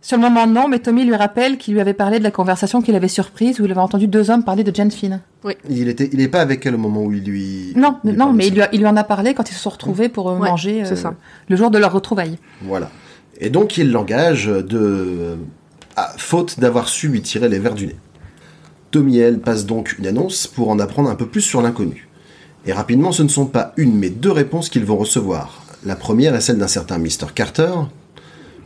Sur 0.00 0.16
le 0.16 0.22
moment, 0.22 0.46
non, 0.46 0.68
mais 0.68 0.78
Tommy 0.78 1.04
lui 1.04 1.16
rappelle 1.16 1.58
qu'il 1.58 1.74
lui 1.74 1.80
avait 1.80 1.92
parlé 1.94 2.20
de 2.20 2.24
la 2.24 2.30
conversation 2.30 2.80
qu'il 2.82 2.94
avait 2.94 3.08
surprise 3.08 3.58
où 3.58 3.64
il 3.64 3.70
avait 3.72 3.80
entendu 3.80 4.06
deux 4.06 4.30
hommes 4.30 4.44
parler 4.44 4.62
de 4.62 4.72
Jane 4.74 4.92
Finn. 4.92 5.20
Il 5.68 5.88
était, 5.88 6.08
il 6.12 6.20
est 6.20 6.28
pas 6.28 6.40
avec 6.40 6.64
elle 6.66 6.76
au 6.76 6.78
moment 6.78 7.02
où 7.02 7.12
il 7.12 7.24
lui. 7.24 7.72
Non, 7.74 7.96
lui 8.04 8.12
non, 8.12 8.32
mais 8.32 8.46
il 8.46 8.54
lui, 8.54 8.62
a- 8.62 8.68
il 8.72 8.78
lui 8.80 8.86
en 8.86 8.96
a 8.96 9.02
parlé 9.02 9.34
quand 9.34 9.50
ils 9.50 9.54
se 9.54 9.60
sont 9.60 9.70
retrouvés 9.70 10.08
pour 10.08 10.30
euh, 10.30 10.38
Ouais, 10.38 10.48
manger 10.50 10.82
c'est 10.84 10.92
euh, 10.92 10.96
ça. 10.96 11.14
le 11.48 11.56
jour 11.56 11.70
de 11.72 11.78
leur 11.78 11.92
retrouvaille. 11.92 12.38
Voilà. 12.62 12.90
Et 13.40 13.50
donc 13.50 13.76
il 13.76 13.90
l'engage 13.90 14.46
de. 14.46 15.36
à 15.96 16.12
faute 16.16 16.60
d'avoir 16.60 16.88
su 16.88 17.08
lui 17.08 17.20
tirer 17.22 17.48
les 17.48 17.58
verres 17.58 17.74
du 17.74 17.88
nez. 17.88 17.96
Tommy 18.92 19.18
et 19.18 19.22
elle 19.22 19.40
passent 19.40 19.66
donc 19.66 19.96
une 19.98 20.06
annonce 20.06 20.46
pour 20.46 20.70
en 20.70 20.78
apprendre 20.78 21.10
un 21.10 21.14
peu 21.16 21.26
plus 21.26 21.40
sur 21.42 21.60
l'inconnu. 21.60 22.07
Et 22.68 22.72
rapidement, 22.74 23.12
ce 23.12 23.22
ne 23.22 23.28
sont 23.28 23.46
pas 23.46 23.72
une, 23.78 23.96
mais 23.96 24.10
deux 24.10 24.30
réponses 24.30 24.68
qu'ils 24.68 24.84
vont 24.84 24.98
recevoir. 24.98 25.64
La 25.86 25.96
première 25.96 26.34
est 26.34 26.42
celle 26.42 26.58
d'un 26.58 26.68
certain 26.68 26.98
Mr. 26.98 27.32
Carter, 27.34 27.72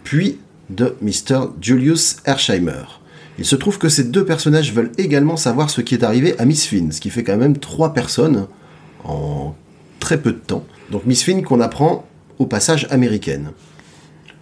puis 0.02 0.40
de 0.70 0.96
Mr. 1.00 1.50
Julius 1.60 2.16
Hersheimer. 2.24 2.82
Il 3.38 3.44
se 3.44 3.54
trouve 3.54 3.78
que 3.78 3.88
ces 3.88 4.02
deux 4.02 4.24
personnages 4.24 4.72
veulent 4.72 4.90
également 4.98 5.36
savoir 5.36 5.70
ce 5.70 5.80
qui 5.82 5.94
est 5.94 6.02
arrivé 6.02 6.36
à 6.40 6.46
Miss 6.46 6.66
Finn, 6.66 6.90
ce 6.90 7.00
qui 7.00 7.10
fait 7.10 7.22
quand 7.22 7.36
même 7.36 7.56
trois 7.56 7.94
personnes 7.94 8.48
en 9.04 9.54
très 10.00 10.20
peu 10.20 10.32
de 10.32 10.38
temps. 10.38 10.64
Donc 10.90 11.06
Miss 11.06 11.22
Finn 11.22 11.44
qu'on 11.44 11.60
apprend 11.60 12.04
au 12.40 12.46
passage 12.46 12.88
américaine. 12.90 13.52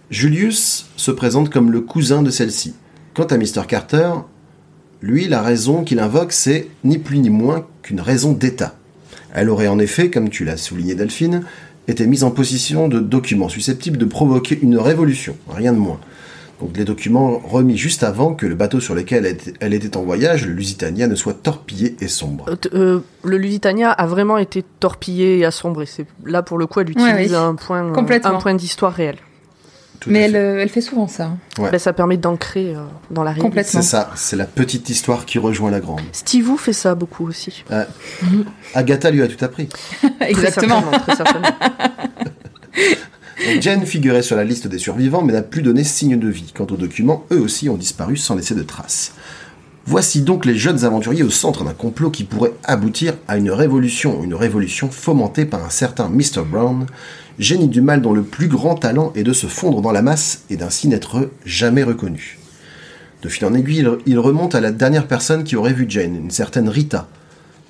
Julius 0.09 0.87
se 0.95 1.11
présente 1.11 1.51
comme 1.51 1.71
le 1.71 1.81
cousin 1.81 2.23
de 2.23 2.31
celle-ci. 2.31 2.73
Quant 3.13 3.25
à 3.25 3.37
Mr. 3.37 3.67
Carter, 3.67 4.11
lui, 5.01 5.27
la 5.27 5.43
raison 5.43 5.83
qu'il 5.83 5.99
invoque, 5.99 6.31
c'est 6.31 6.67
ni 6.83 6.97
plus 6.97 7.19
ni 7.19 7.29
moins 7.29 7.67
qu'une 7.83 8.01
raison 8.01 8.33
d'État. 8.33 8.75
Elle 9.33 9.49
aurait 9.49 9.67
en 9.67 9.79
effet, 9.79 10.09
comme 10.09 10.29
tu 10.29 10.43
l'as 10.45 10.57
souligné 10.57 10.95
Delphine, 10.95 11.43
été 11.87 12.05
mise 12.07 12.23
en 12.23 12.31
possession 12.31 12.87
de 12.87 12.99
documents 12.99 13.49
susceptibles 13.49 13.97
de 13.97 14.05
provoquer 14.05 14.59
une 14.61 14.77
révolution, 14.77 15.35
rien 15.49 15.73
de 15.73 15.77
moins. 15.79 15.99
Donc 16.59 16.77
les 16.77 16.85
documents 16.85 17.39
remis 17.43 17.75
juste 17.75 18.03
avant 18.03 18.35
que 18.35 18.45
le 18.45 18.53
bateau 18.53 18.79
sur 18.79 18.93
lequel 18.93 19.25
elle 19.59 19.73
était- 19.73 19.97
en 19.97 20.03
voyage, 20.03 20.45
le 20.45 20.53
Lusitania, 20.53 21.07
ne 21.07 21.15
soit 21.15 21.33
torpillé 21.33 21.95
et 22.01 22.07
sombre. 22.07 22.45
Euh, 22.49 22.55
euh, 22.75 22.99
le 23.23 23.37
Lusitania 23.37 23.89
a 23.89 24.05
vraiment 24.05 24.37
été 24.37 24.63
torpillé 24.79 25.39
et 25.39 25.45
assombré. 25.45 25.87
C'est 25.87 26.05
là 26.23 26.43
pour 26.43 26.59
le 26.59 26.67
coup, 26.67 26.81
elle 26.81 26.91
utilise 26.91 27.07
Ouais, 27.13 27.27
oui. 27.29 27.33
un 27.35 27.55
point, 27.55 27.83
euh, 27.83 28.19
un 28.25 28.33
point 28.35 28.53
d'histoire 28.53 28.93
réel. 28.93 29.15
Tout 30.01 30.09
Mais 30.09 30.21
elle, 30.21 30.35
euh, 30.35 30.59
elle 30.59 30.69
fait 30.69 30.81
souvent 30.81 31.07
ça. 31.07 31.37
Ouais. 31.59 31.69
Ben, 31.69 31.77
ça 31.77 31.93
permet 31.93 32.17
d'ancrer 32.17 32.73
euh, 32.75 32.81
dans 33.11 33.23
la 33.23 33.29
réalité. 33.29 33.47
Complètement. 33.47 33.81
C'est 33.81 33.87
ça, 33.87 34.09
c'est 34.15 34.35
la 34.35 34.45
petite 34.45 34.89
histoire 34.89 35.25
qui 35.25 35.37
rejoint 35.37 35.69
la 35.69 35.79
grande. 35.79 36.01
Steve 36.11 36.57
fait 36.57 36.73
ça 36.73 36.95
beaucoup 36.95 37.27
aussi. 37.27 37.63
Agatha 38.73 39.11
lui 39.11 39.21
a 39.21 39.27
tout 39.27 39.45
appris. 39.45 39.67
Très 39.67 40.31
Exactement. 40.31 40.81
certainement, 40.81 41.05
très 41.05 41.15
certainement. 41.15 41.49
Jen 43.61 43.85
figurait 43.85 44.23
sur 44.23 44.35
la 44.35 44.43
liste 44.43 44.67
des 44.67 44.79
survivants 44.79 45.21
mais 45.21 45.33
n'a 45.33 45.41
plus 45.43 45.61
donné 45.61 45.83
signe 45.83 46.17
de 46.17 46.27
vie. 46.27 46.51
Quant 46.55 46.67
aux 46.71 46.77
documents, 46.77 47.25
eux 47.31 47.39
aussi 47.39 47.69
ont 47.69 47.77
disparu 47.77 48.17
sans 48.17 48.35
laisser 48.35 48.55
de 48.55 48.63
traces. 48.63 49.13
Voici 49.85 50.21
donc 50.21 50.45
les 50.45 50.55
jeunes 50.55 50.85
aventuriers 50.85 51.23
au 51.23 51.29
centre 51.29 51.63
d'un 51.63 51.73
complot 51.73 52.11
qui 52.11 52.23
pourrait 52.23 52.53
aboutir 52.63 53.15
à 53.27 53.37
une 53.37 53.51
révolution, 53.51 54.23
une 54.23 54.35
révolution 54.35 54.89
fomentée 54.89 55.45
par 55.45 55.65
un 55.65 55.69
certain 55.69 56.07
Mr. 56.07 56.43
Brown, 56.45 56.85
génie 57.41 57.67
du 57.67 57.81
mal 57.81 58.01
dont 58.01 58.13
le 58.13 58.21
plus 58.21 58.47
grand 58.47 58.75
talent 58.75 59.11
est 59.15 59.23
de 59.23 59.33
se 59.33 59.47
fondre 59.47 59.81
dans 59.81 59.91
la 59.91 60.03
masse 60.03 60.43
et 60.51 60.57
d'ainsi 60.57 60.87
n'être 60.87 61.31
jamais 61.43 61.81
reconnu. 61.81 62.37
De 63.23 63.29
fil 63.29 63.45
en 63.45 63.55
aiguille, 63.55 63.87
il, 64.05 64.19
remonte 64.19 64.53
à 64.53 64.61
la 64.61 64.71
dernière 64.71 65.07
personne 65.07 65.43
qui 65.43 65.55
aurait 65.55 65.73
vu 65.73 65.85
Jane, 65.89 66.15
une 66.15 66.31
certaine 66.31 66.69
Rita, 66.69 67.07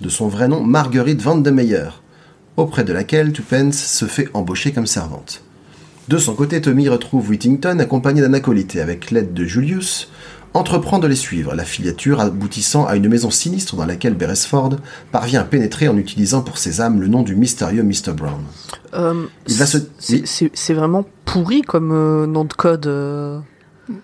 de 0.02 0.10
son 0.10 0.28
vrai 0.28 0.50
nom 0.50 0.62
Marguerite 0.62 1.22
Van 1.22 1.38
de 1.38 1.50
Meyer, 1.50 1.90
auprès 2.58 2.84
de 2.84 2.92
laquelle 2.92 3.32
Tuppence 3.32 3.78
se 3.78 4.06
fait 4.06 4.28
embaucher 4.34 4.74
comme 4.74 4.88
servante. 4.88 5.42
De 6.10 6.18
son 6.18 6.34
côté, 6.34 6.60
Tommy 6.60 6.90
retrouve 6.90 7.30
Whittington 7.30 7.80
accompagné 7.80 8.22
et 8.22 8.80
avec 8.82 9.12
l'aide 9.12 9.34
de 9.34 9.46
Julius, 9.46 10.10
entreprend 10.54 11.00
de 11.00 11.08
les 11.08 11.16
suivre, 11.16 11.56
la 11.56 11.64
filature 11.64 12.20
aboutissant 12.20 12.86
à 12.86 12.96
une 12.96 13.08
maison 13.08 13.30
sinistre 13.30 13.76
dans 13.76 13.86
laquelle 13.86 14.16
Beresford 14.16 14.78
parvient 15.12 15.42
à 15.42 15.44
pénétrer 15.44 15.88
en 15.88 15.98
utilisant 15.98 16.42
pour 16.42 16.58
ses 16.58 16.82
âmes 16.82 17.00
le 17.00 17.08
nom 17.08 17.24
du 17.24 17.36
mystérieux 17.36 17.84
Mr. 17.84 18.14
Brown. 18.16 18.42
Euh, 18.94 19.24
Il 19.48 19.56
va 19.56 19.66
se- 19.66 19.78
c'est- 20.00 20.14
oui. 20.14 20.22
C'est 20.26 20.52
c'est 20.54 20.74
vraiment 20.74 21.06
pourri 21.26 21.62
comme 21.62 21.92
euh, 21.94 22.26
nom 22.28 22.44
de 22.44 22.54
code. 22.54 22.88
euh. 22.88 23.40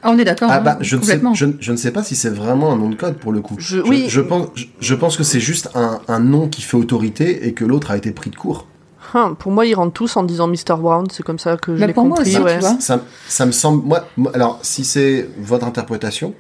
Ah, 0.04 0.10
On 0.12 0.18
est 0.18 0.26
d'accord. 0.26 0.50
Ah 0.52 0.58
hein, 0.58 0.62
bah, 0.62 0.78
je 0.82 0.96
ne, 0.96 1.02
sais, 1.02 1.08
complètement. 1.14 1.34
je, 1.34 1.46
je 1.60 1.72
ne 1.72 1.78
sais 1.78 1.92
pas 1.92 2.04
si 2.04 2.16
c'est 2.16 2.30
vraiment 2.30 2.74
un 2.74 2.78
nom 2.78 2.90
de 2.90 2.96
code 2.96 3.16
pour 3.18 3.32
le 3.32 3.42
coup. 3.42 3.56
Je- 3.58 3.80
oui. 3.80 4.06
je, 4.10 4.22
pense, 4.22 4.48
je, 4.56 4.66
je 4.80 4.96
pense 4.96 5.16
que 5.18 5.24
c'est 5.24 5.40
juste 5.40 5.70
un, 5.76 6.00
un 6.08 6.20
nom 6.20 6.48
qui 6.50 6.62
fait 6.62 6.76
autorité 6.78 7.48
et 7.48 7.54
que 7.54 7.64
l'autre 7.66 7.92
a 7.92 7.98
été 7.98 8.12
pris 8.12 8.30
de 8.30 8.36
court. 8.36 8.68
Hein, 9.14 9.36
pour 9.38 9.52
moi, 9.52 9.66
ils 9.66 9.74
rentrent 9.76 9.94
tous 9.94 10.16
en 10.18 10.24
disant 10.24 10.48
Mr. 10.48 10.76
Brown, 10.80 11.06
c'est 11.12 11.24
comme 11.24 11.40
ça 11.40 11.58
que 11.58 11.76
je 11.76 11.86
l'ai 11.86 11.94
pour 11.94 12.06
moi 12.06 12.18
compris. 12.18 12.32
aussi, 12.36 12.42
ouais. 12.44 12.56
tu 12.56 12.60
vois. 12.62 12.76
Ça, 12.80 13.02
ça 13.28 13.46
me 13.46 13.52
semble. 13.52 13.86
Moi, 13.86 14.06
moi- 14.18 14.32
alors, 14.36 14.60
si 14.62 14.84
c'est 14.84 15.30
votre 15.38 15.66
interprétation, 15.66 16.34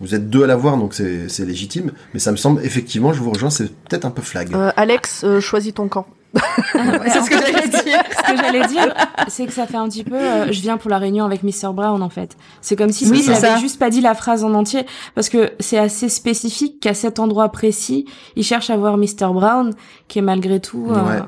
vous 0.00 0.14
êtes 0.14 0.28
deux 0.30 0.44
à 0.44 0.46
l'avoir, 0.46 0.76
donc 0.76 0.94
c'est 0.94 1.44
légitime. 1.44 1.92
Mais 2.14 2.20
ça 2.20 2.32
me 2.32 2.36
semble, 2.36 2.64
effectivement, 2.64 3.12
je 3.12 3.20
vous 3.20 3.30
rejoins, 3.30 3.50
c'est 3.50 3.68
peut-être 3.88 4.04
un 4.04 4.10
peu 4.10 4.22
flag. 4.22 4.54
Euh, 4.54 4.70
Alex, 4.76 5.22
euh, 5.24 5.40
choisis 5.40 5.74
ton 5.74 5.88
camp. 5.88 6.06
C'est 6.72 7.20
ce 7.20 7.28
que 7.28 7.38
j'allais 7.38 7.68
dire. 7.68 8.02
Ce 8.16 8.32
que 8.32 8.36
j'allais 8.38 8.66
dire, 8.66 8.94
c'est 9.28 9.44
que 9.44 9.52
ça 9.52 9.66
fait 9.66 9.76
un 9.76 9.86
petit 9.86 10.02
peu. 10.02 10.14
euh, 10.16 10.50
je 10.50 10.62
viens 10.62 10.78
pour 10.78 10.88
la 10.88 10.96
réunion 10.96 11.26
avec 11.26 11.42
Mr. 11.42 11.74
Brown 11.74 12.02
en 12.02 12.08
fait. 12.08 12.38
C'est 12.62 12.74
comme 12.74 12.90
si 12.90 13.06
Oui, 13.10 13.22
il 13.22 13.30
avait 13.32 13.60
juste 13.60 13.78
pas 13.78 13.90
dit 13.90 14.00
la 14.00 14.14
phrase 14.14 14.42
en 14.42 14.54
entier, 14.54 14.86
parce 15.14 15.28
que 15.28 15.52
c'est 15.60 15.76
assez 15.76 16.08
spécifique 16.08 16.80
qu'à 16.80 16.94
cet 16.94 17.18
endroit 17.18 17.50
précis, 17.50 18.06
il 18.34 18.44
cherche 18.44 18.70
à 18.70 18.78
voir 18.78 18.96
Mr. 18.96 19.30
Brown, 19.34 19.74
qui 20.08 20.20
est 20.20 20.22
malgré 20.22 20.58
tout. 20.58 20.86
euh, 20.90 20.94
Ouais. 21.02 21.20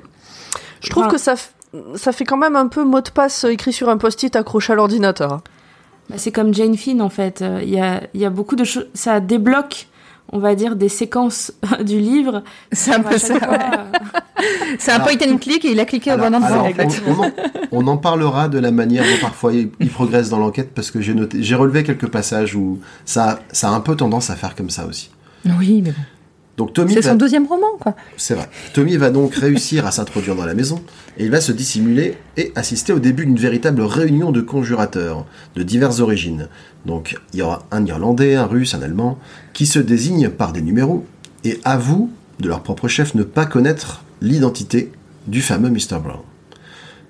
Je 0.85 0.91
trouve 0.91 1.05
Enfin, 1.05 1.13
que 1.13 1.19
ça, 1.19 1.35
f- 1.35 1.97
ça 1.97 2.13
fait 2.13 2.25
quand 2.25 2.37
même 2.37 2.57
un 2.57 2.67
peu 2.69 2.85
mot 2.85 3.01
de 3.01 3.11
passe 3.11 3.45
écrit 3.45 3.73
sur 3.73 3.89
un 3.89 3.97
post-it 3.97 4.35
accroché 4.37 4.73
à 4.73 4.77
l'ordinateur. 4.77 5.33
hein. 5.33 5.43
bah, 6.11 6.17
c'est 6.19 6.33
comme 6.33 6.53
Jane 6.55 6.77
Finn 6.77 7.01
en 7.03 7.09
fait. 7.11 7.43
Euh, 7.43 7.61
Il 7.63 7.71
y 7.71 7.81
a, 7.81 8.03
il 8.15 8.21
y 8.21 8.25
a 8.25 8.31
beaucoup 8.31 8.57
de 8.57 8.65
choses. 8.65 8.87
Ça 8.95 9.21
débloque, 9.21 9.89
on 10.33 10.39
va 10.39 10.55
dire, 10.55 10.77
des 10.77 10.89
séquences 10.89 11.53
du 11.85 11.99
livre. 11.99 12.43
C'est 12.73 12.93
un 12.95 13.01
peu 13.01 13.19
ça. 13.19 13.39
fois, 13.41 13.55
euh, 13.55 13.99
C'est 14.79 14.91
un 14.93 14.97
Alors- 14.97 15.07
point 15.09 15.17
and 15.33 15.39
click 15.39 15.65
et 15.65 15.73
il 15.73 15.81
a 15.81 15.85
cliqué 15.87 16.11
au 16.11 16.15
Alors- 16.15 16.29
bon 16.31 16.35
endroit 16.37 16.51
alors, 16.51 16.67
en 16.67 16.73
fait. 16.73 17.03
on, 17.09 17.13
on 17.13 17.25
en, 17.25 17.31
on 17.73 17.87
en 17.87 17.97
parlera 17.97 18.49
de 18.49 18.59
la 18.59 18.71
manière 18.71 19.05
dont 19.05 19.21
parfois 19.21 19.53
il, 19.53 19.71
il 19.81 19.89
progresse 19.91 20.29
dans 20.29 20.39
l'enquête 20.39 20.73
parce 20.75 20.91
que 20.91 21.01
j'ai 21.01 21.15
noté, 21.15 21.43
j'ai 21.43 21.55
relevé 21.55 21.83
quelques 21.85 22.09
passages 22.09 22.55
où 22.55 22.79
ça, 23.05 23.41
ça 23.53 23.69
a 23.69 23.73
un 23.73 23.81
peu 23.81 23.97
tendance 23.97 24.31
à 24.31 24.37
faire 24.37 24.55
comme 24.55 24.71
ça 24.71 24.87
aussi. 24.87 25.11
Oui, 25.59 25.81
mais 25.85 25.91
bon. 25.93 26.01
Donc 26.57 26.73
Tommy, 26.73 26.95
C'est 26.95 27.01
va- 27.01 27.11
son 27.11 27.17
deuxième 27.17 27.47
roman, 27.47 27.67
quoi. 27.81 27.97
c'est 28.17 28.35
vrai. 28.35 28.49
Tommy 28.75 28.97
va 28.97 29.11
donc 29.11 29.35
réussir 29.35 29.87
à 29.87 29.91
s'introduire 29.91 30.37
dans 30.37 30.45
la 30.47 30.55
maison 30.55 30.81
et 31.19 31.25
il 31.25 31.31
va 31.31 31.41
se 31.41 31.51
dissimuler 31.51 32.17
et 32.37 32.53
assister 32.55 32.93
au 32.93 33.01
début 33.01 33.27
d'une 33.27 33.37
véritable 33.39 33.83
réunion 33.83 34.31
de 34.31 34.41
conjurateurs 34.41 35.27
de 35.57 35.63
diverses 35.65 35.99
origines. 35.99 36.49
Donc 36.87 37.17
il 37.33 37.41
y 37.41 37.43
aura 37.43 37.67
un 37.73 37.85
Irlandais, 37.85 38.37
un 38.37 38.47
Russe, 38.47 38.75
un 38.75 38.83
Allemand 38.83 39.19
qui 39.53 39.67
se 39.67 39.81
désignent 39.81 40.29
par 40.29 40.53
des 40.53 40.63
numéros 40.63 41.05
et 41.43 41.59
avouent 41.65 42.11
de 42.39 42.49
leur 42.49 42.63
propre 42.63 42.87
chef 42.87 43.15
ne 43.17 43.25
pas 43.25 43.47
connaître 43.47 44.03
l'identité 44.21 44.93
du 45.27 45.41
fameux 45.41 45.71
Mr. 45.71 45.99
Brown. 46.03 46.21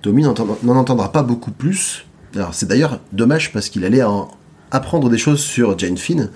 Tommy 0.03 0.23
n'en 0.23 0.77
entendra 0.77 1.13
pas 1.13 1.23
beaucoup 1.23 1.51
plus. 1.51 2.07
Alors 2.35 2.55
c'est 2.55 2.67
d'ailleurs 2.67 3.01
dommage 3.13 3.53
parce 3.53 3.69
qu'il 3.69 3.85
allait 3.85 4.03
en 4.03 4.31
apprendre 4.71 5.09
des 5.11 5.19
choses 5.19 5.41
sur 5.41 5.79
Jane 5.79 5.97
Finn 5.99 6.31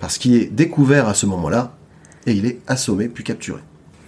parce 0.00 0.18
qu'il 0.18 0.34
est 0.34 0.46
découvert 0.52 1.08
à 1.08 1.14
ce 1.14 1.26
moment-là 1.26 1.74
et 2.28 2.32
il 2.34 2.46
est 2.46 2.58
assommé 2.66 3.08
puis 3.08 3.24
capturé. 3.24 3.60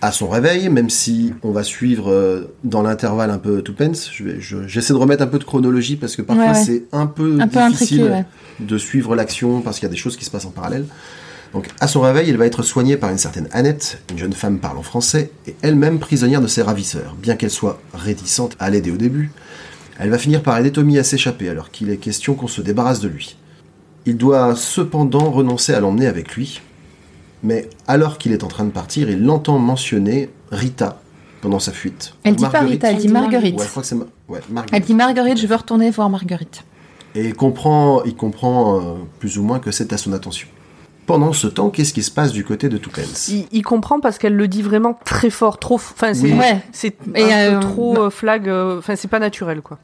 À 0.03 0.13
son 0.13 0.29
réveil, 0.29 0.69
même 0.71 0.89
si 0.89 1.35
on 1.43 1.51
va 1.51 1.63
suivre 1.63 2.11
euh, 2.11 2.55
dans 2.65 2.83
l'intervalle 2.83 3.31
un 3.31 3.37
peu 3.39 3.63
je 3.67 4.41
je- 4.41 4.67
j'essaie 4.67 4.93
de 4.95 4.99
remettre 4.99 5.23
un 5.23 5.27
peu 5.27 5.39
de 5.39 5.45
chronologie 5.45 5.97
parce 5.97 6.17
que 6.17 6.23
parfois 6.23 6.47
Ouais, 6.47 6.53
ouais. 6.53 6.65
c'est 6.65 6.85
un 6.93 7.07
peu 7.07 7.37
Un 7.41 7.49
peu 7.49 7.61
difficile 7.69 8.03
intriqué, 8.03 8.15
ouais. 8.15 8.25
de 8.61 8.79
suivre 8.79 9.15
l'action 9.15 9.61
parce 9.61 9.79
qu'il 9.79 9.87
y 9.87 9.91
a 9.91 9.93
des 9.93 9.99
choses 9.99 10.17
qui 10.17 10.25
se 10.25 10.31
passent 10.31 10.47
en 10.47 10.51
parallèle. 10.51 10.87
Donc 11.53 11.69
à 11.81 11.89
son 11.89 12.01
réveil, 12.01 12.29
il 12.31 12.37
va 12.39 12.47
être 12.47 12.63
soigné 12.63 12.97
par 12.97 13.11
une 13.11 13.19
certaine 13.19 13.49
Annette, 13.53 14.01
une 14.11 14.19
jeune 14.19 14.33
femme 14.33 14.59
parlant 14.59 14.83
français 14.83 15.33
et 15.47 15.55
elle-même 15.63 15.99
prisonnière 15.99 16.41
de 16.41 16.47
ses 16.47 16.63
ravisseurs. 16.63 17.15
Bien 17.21 17.37
qu'elle 17.37 17.51
soit 17.51 17.81
réticente 17.93 18.57
à 18.59 18.71
l'aider 18.71 18.91
au 18.93 18.97
début, 18.97 19.33
elle 19.99 20.09
va 20.11 20.17
finir 20.17 20.43
par 20.43 20.57
aider 20.59 20.71
Tommy 20.73 20.97
à 20.99 21.05
s'échapper 21.05 21.49
alors 21.51 21.71
qu'il 21.71 21.91
est 21.91 21.97
question 21.99 22.35
qu'on 22.35 22.47
se 22.49 22.63
débarrasse 22.63 23.01
de 23.01 23.09
lui. 23.09 23.37
Il 24.07 24.17
doit 24.17 24.55
cependant 24.57 25.31
renoncer 25.31 25.75
à 25.75 25.81
l'emmener 25.81 26.07
avec 26.07 26.35
lui, 26.37 26.63
mais 27.43 27.69
alors 27.87 28.19
qu'il 28.19 28.33
est 28.33 28.45
en 28.45 28.49
train 28.49 28.65
de 28.65 28.71
partir, 28.71 29.09
il 29.11 29.25
l'entend 29.25 29.59
mentionner 29.59 30.31
Rita 30.51 31.01
pendant 31.41 31.59
sa 31.59 31.73
fuite. 31.73 32.15
Elle 32.25 32.37
dit 32.37 32.45
pas 32.45 32.51
Marguerite. 32.53 32.73
Rita, 32.73 32.91
elle 32.91 32.97
dit 32.99 33.09
Marguerite. 33.09 33.59
Ouais, 33.59 33.65
je 33.65 33.71
crois 33.71 33.83
que 33.83 33.89
c'est 33.89 33.95
Ma- 33.95 34.05
ouais, 34.29 34.41
Marguerite. 34.51 34.75
Elle 34.75 34.83
dit 34.87 34.95
Marguerite, 34.95 35.39
je 35.39 35.47
veux 35.47 35.55
retourner 35.57 35.91
voir 35.91 36.11
Marguerite. 36.11 36.65
Et 37.15 37.25
il 37.27 37.35
comprend, 37.35 38.03
il 38.05 38.15
comprend 38.15 38.79
euh, 38.79 38.83
plus 39.19 39.39
ou 39.39 39.43
moins 39.43 39.59
que 39.59 39.71
c'est 39.71 39.93
à 39.93 39.97
son 39.99 40.13
attention. 40.13 40.47
Pendant 41.07 41.33
ce 41.33 41.49
temps, 41.49 41.71
qu'est-ce 41.71 41.93
qui 41.93 42.05
se 42.05 42.11
passe 42.11 42.31
du 42.31 42.45
côté 42.45 42.69
de 42.69 42.77
Tuppence 42.79 43.29
Il, 43.29 43.47
il 43.51 43.63
comprend 43.63 43.99
parce 43.99 44.17
qu'elle 44.19 44.37
le 44.37 44.47
dit 44.47 44.63
vraiment 44.63 44.97
très 45.05 45.31
fort, 45.31 45.59
trop. 45.59 45.75
Enfin, 45.75 46.15
c'est 46.15 46.23
Oui. 46.25 46.33
Ouais, 46.35 46.61
c'est 46.73 46.95
euh, 47.17 47.55
peu 47.59 47.61
trop 47.67 47.99
euh, 47.99 48.11
flag. 48.11 48.49
euh, 48.49 48.79
Enfin, 48.79 48.95
c'est 48.95 49.09
pas 49.09 49.19
naturel, 49.19 49.61
quoi. 49.61 49.79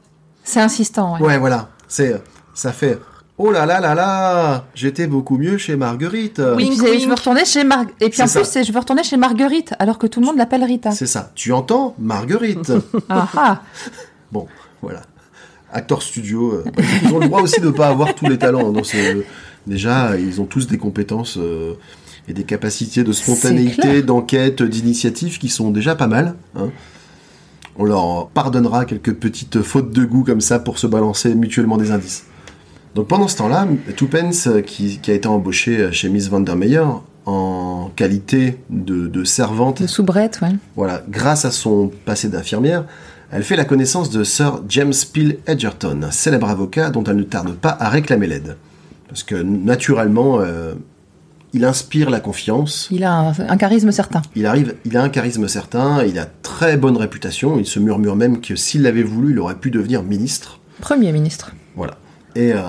c'est 0.45 0.61
insistant. 0.61 1.15
ouais. 1.15 1.21
Ouais, 1.21 1.37
voilà. 1.37 1.69
C'est, 1.89 2.21
ça 2.53 2.71
fait. 2.71 2.97
Oh 3.39 3.51
là 3.51 3.65
là 3.67 3.79
là 3.79 3.93
là 3.93 4.65
J'étais 4.73 5.05
beaucoup 5.05 5.37
mieux 5.37 5.57
chez 5.59 5.75
Marguerite. 5.75 6.39
Et 6.39 6.55
Oui. 6.55 6.69
puis 6.75 6.99
je 6.99 7.07
veux 7.07 7.13
retourner 7.13 7.45
chez 7.45 7.63
Mar... 7.63 7.85
Et 8.01 8.09
puis 8.09 8.21
en 8.23 8.27
ça. 8.27 8.41
plus, 8.41 8.65
je 8.65 8.71
veux 8.71 8.79
retourner 8.79 9.03
chez 9.03 9.17
Marguerite, 9.17 9.73
alors 9.77 9.99
que 9.99 10.07
tout 10.07 10.19
le 10.19 10.25
monde 10.25 10.37
l'appelle 10.37 10.63
Rita. 10.63 10.91
C'est 10.91 11.05
ça. 11.05 11.31
Tu 11.35 11.53
entends 11.53 11.93
Marguerite 11.99 12.71
Ah 13.09 13.27
ah. 13.37 13.61
Bon, 14.31 14.47
voilà. 14.81 15.01
Acteurs 15.71 16.01
studio, 16.01 16.51
euh, 16.53 16.63
ils 17.03 17.13
ont 17.13 17.19
le 17.19 17.27
droit 17.27 17.41
aussi 17.41 17.59
de 17.61 17.67
ne 17.67 17.71
pas 17.71 17.89
avoir 17.89 18.15
tous 18.15 18.25
les 18.27 18.37
talents. 18.39 18.71
Donc 18.71 18.85
c'est- 18.87 19.17
déjà, 19.67 20.17
ils 20.17 20.41
ont 20.41 20.45
tous 20.45 20.65
des 20.65 20.77
compétences 20.79 21.37
euh, 21.37 21.73
et 22.27 22.33
des 22.33 22.43
capacités 22.43 23.03
de 23.03 23.11
spontanéité, 23.11 24.01
d'enquête, 24.01 24.63
d'initiative 24.63 25.37
qui 25.37 25.49
sont 25.49 25.69
déjà 25.69 25.93
pas 25.95 26.07
mal. 26.07 26.35
hein. 26.55 26.69
On 27.79 27.83
leur 27.85 28.29
pardonnera 28.29 28.85
quelques 28.85 29.13
petites 29.13 29.61
fautes 29.61 29.91
de 29.91 30.03
goût 30.03 30.23
comme 30.23 30.41
ça 30.41 30.57
pour 30.57 30.79
se 30.79 30.87
balancer 30.87 31.35
mutuellement 31.35 31.77
des 31.77 31.91
indices. 31.91 32.23
Donc 32.97 33.05
pendant 33.07 33.27
ce 33.27 33.37
temps-là, 33.37 33.67
Tuppence, 33.95 34.47
euh, 34.47 34.61
qui, 34.61 34.97
qui 34.97 35.11
a 35.11 35.13
été 35.13 35.27
embauché 35.27 35.91
chez 35.91 36.09
Miss 36.09 36.29
Vandermeyer 36.29 36.81
en 37.27 37.91
qualité 37.95 38.57
de, 38.71 39.05
de 39.05 39.23
servante 39.23 39.83
De 39.83 39.87
soubrette, 39.87 40.39
ouais. 40.41 40.55
voilà, 40.75 41.03
grâce 41.07 41.45
à 41.45 41.51
son 41.51 41.91
passé 42.05 42.27
d'infirmière, 42.27 42.85
elle 43.31 43.43
fait 43.43 43.55
la 43.55 43.65
connaissance 43.65 44.09
de 44.09 44.23
Sir 44.23 44.63
James 44.69 44.95
Peel 45.13 45.37
Edgerton, 45.45 45.99
un 46.01 46.09
célèbre 46.09 46.49
avocat 46.49 46.89
dont 46.89 47.03
elle 47.03 47.17
ne 47.17 47.23
tarde 47.23 47.51
pas 47.53 47.77
à 47.79 47.89
réclamer 47.89 48.25
l'aide. 48.25 48.57
Parce 49.09 49.21
que 49.21 49.35
naturellement, 49.35 50.39
euh, 50.39 50.73
il 51.53 51.65
inspire 51.65 52.09
la 52.09 52.19
confiance, 52.19 52.87
Il 52.89 53.03
a 53.03 53.13
un, 53.13 53.33
un 53.47 53.57
charisme 53.57 53.91
certain. 53.91 54.23
il 54.35 54.47
arrive, 54.47 54.73
il 54.85 54.97
a 54.97 55.03
un 55.03 55.09
charisme 55.09 55.47
certain, 55.47 56.03
il 56.03 56.17
a 56.17 56.25
très 56.25 56.77
bonne 56.77 56.97
réputation, 56.97 57.59
il 57.59 57.67
se 57.67 57.77
murmure 57.77 58.15
même 58.15 58.41
que 58.41 58.55
s'il 58.55 58.81
l'avait 58.81 59.03
voulu, 59.03 59.33
il 59.33 59.39
aurait 59.39 59.59
pu 59.59 59.69
devenir 59.69 60.01
ministre. 60.01 60.59
Premier 60.81 61.11
ministre. 61.11 61.51
Voilà. 61.75 61.97
Et 62.37 62.53
euh, 62.53 62.59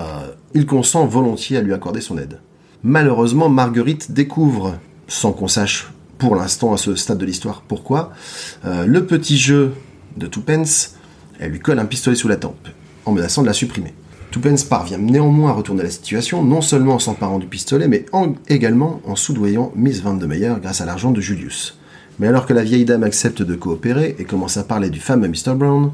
il 0.55 0.65
consent 0.65 1.05
volontiers 1.05 1.57
à 1.57 1.61
lui 1.61 1.73
accorder 1.75 2.01
son 2.01 2.17
aide. 2.17 2.39
Malheureusement, 2.81 3.49
Marguerite 3.49 4.11
découvre, 4.11 4.79
sans 5.07 5.31
qu'on 5.31 5.47
sache 5.47 5.91
pour 6.17 6.35
l'instant 6.35 6.73
à 6.73 6.77
ce 6.77 6.95
stade 6.95 7.19
de 7.19 7.25
l'histoire 7.25 7.61
pourquoi, 7.67 8.11
euh, 8.65 8.85
le 8.87 9.05
petit 9.05 9.37
jeu 9.37 9.73
de 10.17 10.25
Tuppence, 10.25 10.95
elle 11.39 11.51
lui 11.51 11.59
colle 11.59 11.77
un 11.77 11.85
pistolet 11.85 12.15
sous 12.15 12.27
la 12.27 12.35
tempe, 12.37 12.67
en 13.05 13.11
menaçant 13.11 13.43
de 13.43 13.47
la 13.47 13.53
supprimer. 13.53 13.93
Tuppence 14.31 14.63
parvient 14.63 14.97
néanmoins 14.97 15.51
à 15.51 15.53
retourner 15.53 15.83
la 15.83 15.89
situation, 15.91 16.43
non 16.43 16.61
seulement 16.61 16.95
en 16.95 16.99
s'emparant 16.99 17.37
du 17.37 17.45
pistolet, 17.45 17.87
mais 17.87 18.05
en- 18.11 18.33
également 18.47 19.01
en 19.05 19.15
soudoyant 19.15 19.71
Miss 19.75 20.01
Van 20.01 20.15
de 20.15 20.25
Meyer 20.25 20.55
grâce 20.61 20.81
à 20.81 20.85
l'argent 20.85 21.11
de 21.11 21.21
Julius. 21.21 21.77
Mais 22.17 22.27
alors 22.27 22.45
que 22.47 22.53
la 22.53 22.63
vieille 22.63 22.85
dame 22.85 23.03
accepte 23.03 23.41
de 23.43 23.55
coopérer 23.55 24.15
et 24.19 24.25
commence 24.25 24.57
à 24.57 24.63
parler 24.63 24.89
du 24.89 24.99
fameux 24.99 25.27
Mr. 25.29 25.53
Brown, 25.55 25.91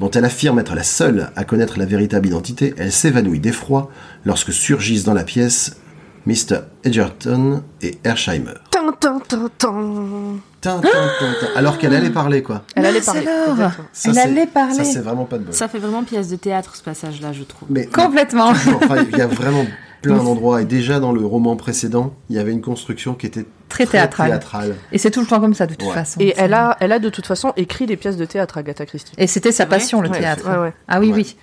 dont 0.00 0.10
elle 0.10 0.24
affirme 0.24 0.58
être 0.58 0.74
la 0.74 0.82
seule 0.84 1.30
à 1.36 1.44
connaître 1.44 1.78
la 1.78 1.84
véritable 1.86 2.26
identité, 2.28 2.74
elle 2.78 2.92
s'évanouit 2.92 3.40
d'effroi 3.40 3.90
lorsque 4.24 4.52
surgissent 4.52 5.04
dans 5.04 5.14
la 5.14 5.24
pièce 5.24 5.76
Mr. 6.26 6.58
Edgerton 6.84 7.62
et 7.82 7.98
Hersheimer. 8.04 8.52
Alors 11.56 11.78
qu'elle 11.78 11.94
allait 11.94 12.10
parler, 12.10 12.42
quoi. 12.42 12.64
Elle 12.76 12.86
allait 12.86 13.00
parler. 13.00 13.24
Ça, 13.24 13.72
Elle 14.10 14.14
c'est- 14.14 14.20
allait 14.20 14.46
parler. 14.46 14.74
Ça, 14.74 14.84
c'est 14.84 15.00
vraiment 15.00 15.24
pas 15.24 15.38
de 15.38 15.44
bol. 15.44 15.54
Ça 15.54 15.68
fait 15.68 15.78
vraiment 15.78 16.04
pièce 16.04 16.28
de 16.28 16.36
théâtre 16.36 16.76
ce 16.76 16.82
passage-là, 16.82 17.32
je 17.32 17.42
trouve. 17.44 17.68
Mais 17.70 17.86
Complètement. 17.86 18.48
enfin, 18.50 18.96
il 19.10 19.16
y 19.16 19.20
a 19.20 19.26
vraiment 19.26 19.64
plein 20.02 20.16
d'endroits. 20.22 20.62
Et 20.62 20.64
déjà, 20.64 21.00
dans 21.00 21.12
le 21.12 21.24
roman 21.24 21.56
précédent, 21.56 22.14
il 22.30 22.36
y 22.36 22.38
avait 22.38 22.52
une 22.52 22.60
construction 22.62 23.14
qui 23.14 23.26
était 23.26 23.44
Très 23.68 23.84
très 23.84 23.98
théâtral. 23.98 24.30
théâtrale. 24.30 24.76
Et 24.92 24.98
c'est 24.98 25.10
tout 25.10 25.20
le 25.20 25.26
temps 25.26 25.40
comme 25.40 25.54
ça, 25.54 25.66
de 25.66 25.74
toute 25.74 25.88
Ouais. 25.88 25.94
façon. 25.94 26.20
Et 26.20 26.34
elle 26.36 26.54
a, 26.54 26.76
elle 26.80 26.92
a 26.92 26.98
de 26.98 27.08
toute 27.08 27.26
façon 27.26 27.52
écrit 27.56 27.86
des 27.86 27.96
pièces 27.96 28.16
de 28.16 28.24
théâtre, 28.24 28.58
Agatha 28.58 28.86
Christie. 28.86 29.12
Et 29.18 29.26
c'était 29.26 29.52
sa 29.52 29.64
vrai 29.64 29.76
passion, 29.78 30.00
le 30.00 30.08
Ouais, 30.08 30.18
théâtre. 30.20 30.48
ouais, 30.48 30.58
ouais. 30.58 30.72
Ah 30.88 31.00
oui, 31.00 31.08
Ouais. 31.08 31.14
oui. 31.16 31.36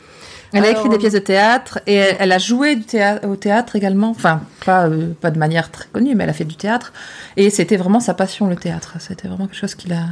Elle 0.53 0.63
a 0.63 0.69
écrit 0.69 0.87
des 0.87 0.97
pièces 0.97 1.13
de 1.13 1.19
théâtre 1.19 1.79
et 1.85 1.95
elle, 1.95 2.15
elle 2.19 2.31
a 2.31 2.37
joué 2.37 2.75
du 2.77 2.83
théâtre, 2.85 3.27
au 3.27 3.35
théâtre 3.35 3.75
également. 3.75 4.11
Enfin, 4.11 4.41
pas, 4.65 4.87
euh, 4.87 5.11
pas 5.19 5.29
de 5.29 5.37
manière 5.37 5.69
très 5.69 5.87
connue, 5.91 6.15
mais 6.15 6.23
elle 6.23 6.29
a 6.29 6.33
fait 6.33 6.45
du 6.45 6.55
théâtre. 6.55 6.93
Et 7.35 7.49
c'était 7.49 7.75
vraiment 7.75 7.99
sa 7.99 8.13
passion, 8.13 8.47
le 8.47 8.55
théâtre. 8.55 8.95
C'était 8.99 9.27
vraiment 9.27 9.47
quelque 9.47 9.57
chose 9.59 9.75
qui 9.75 9.89
l'a- 9.89 10.05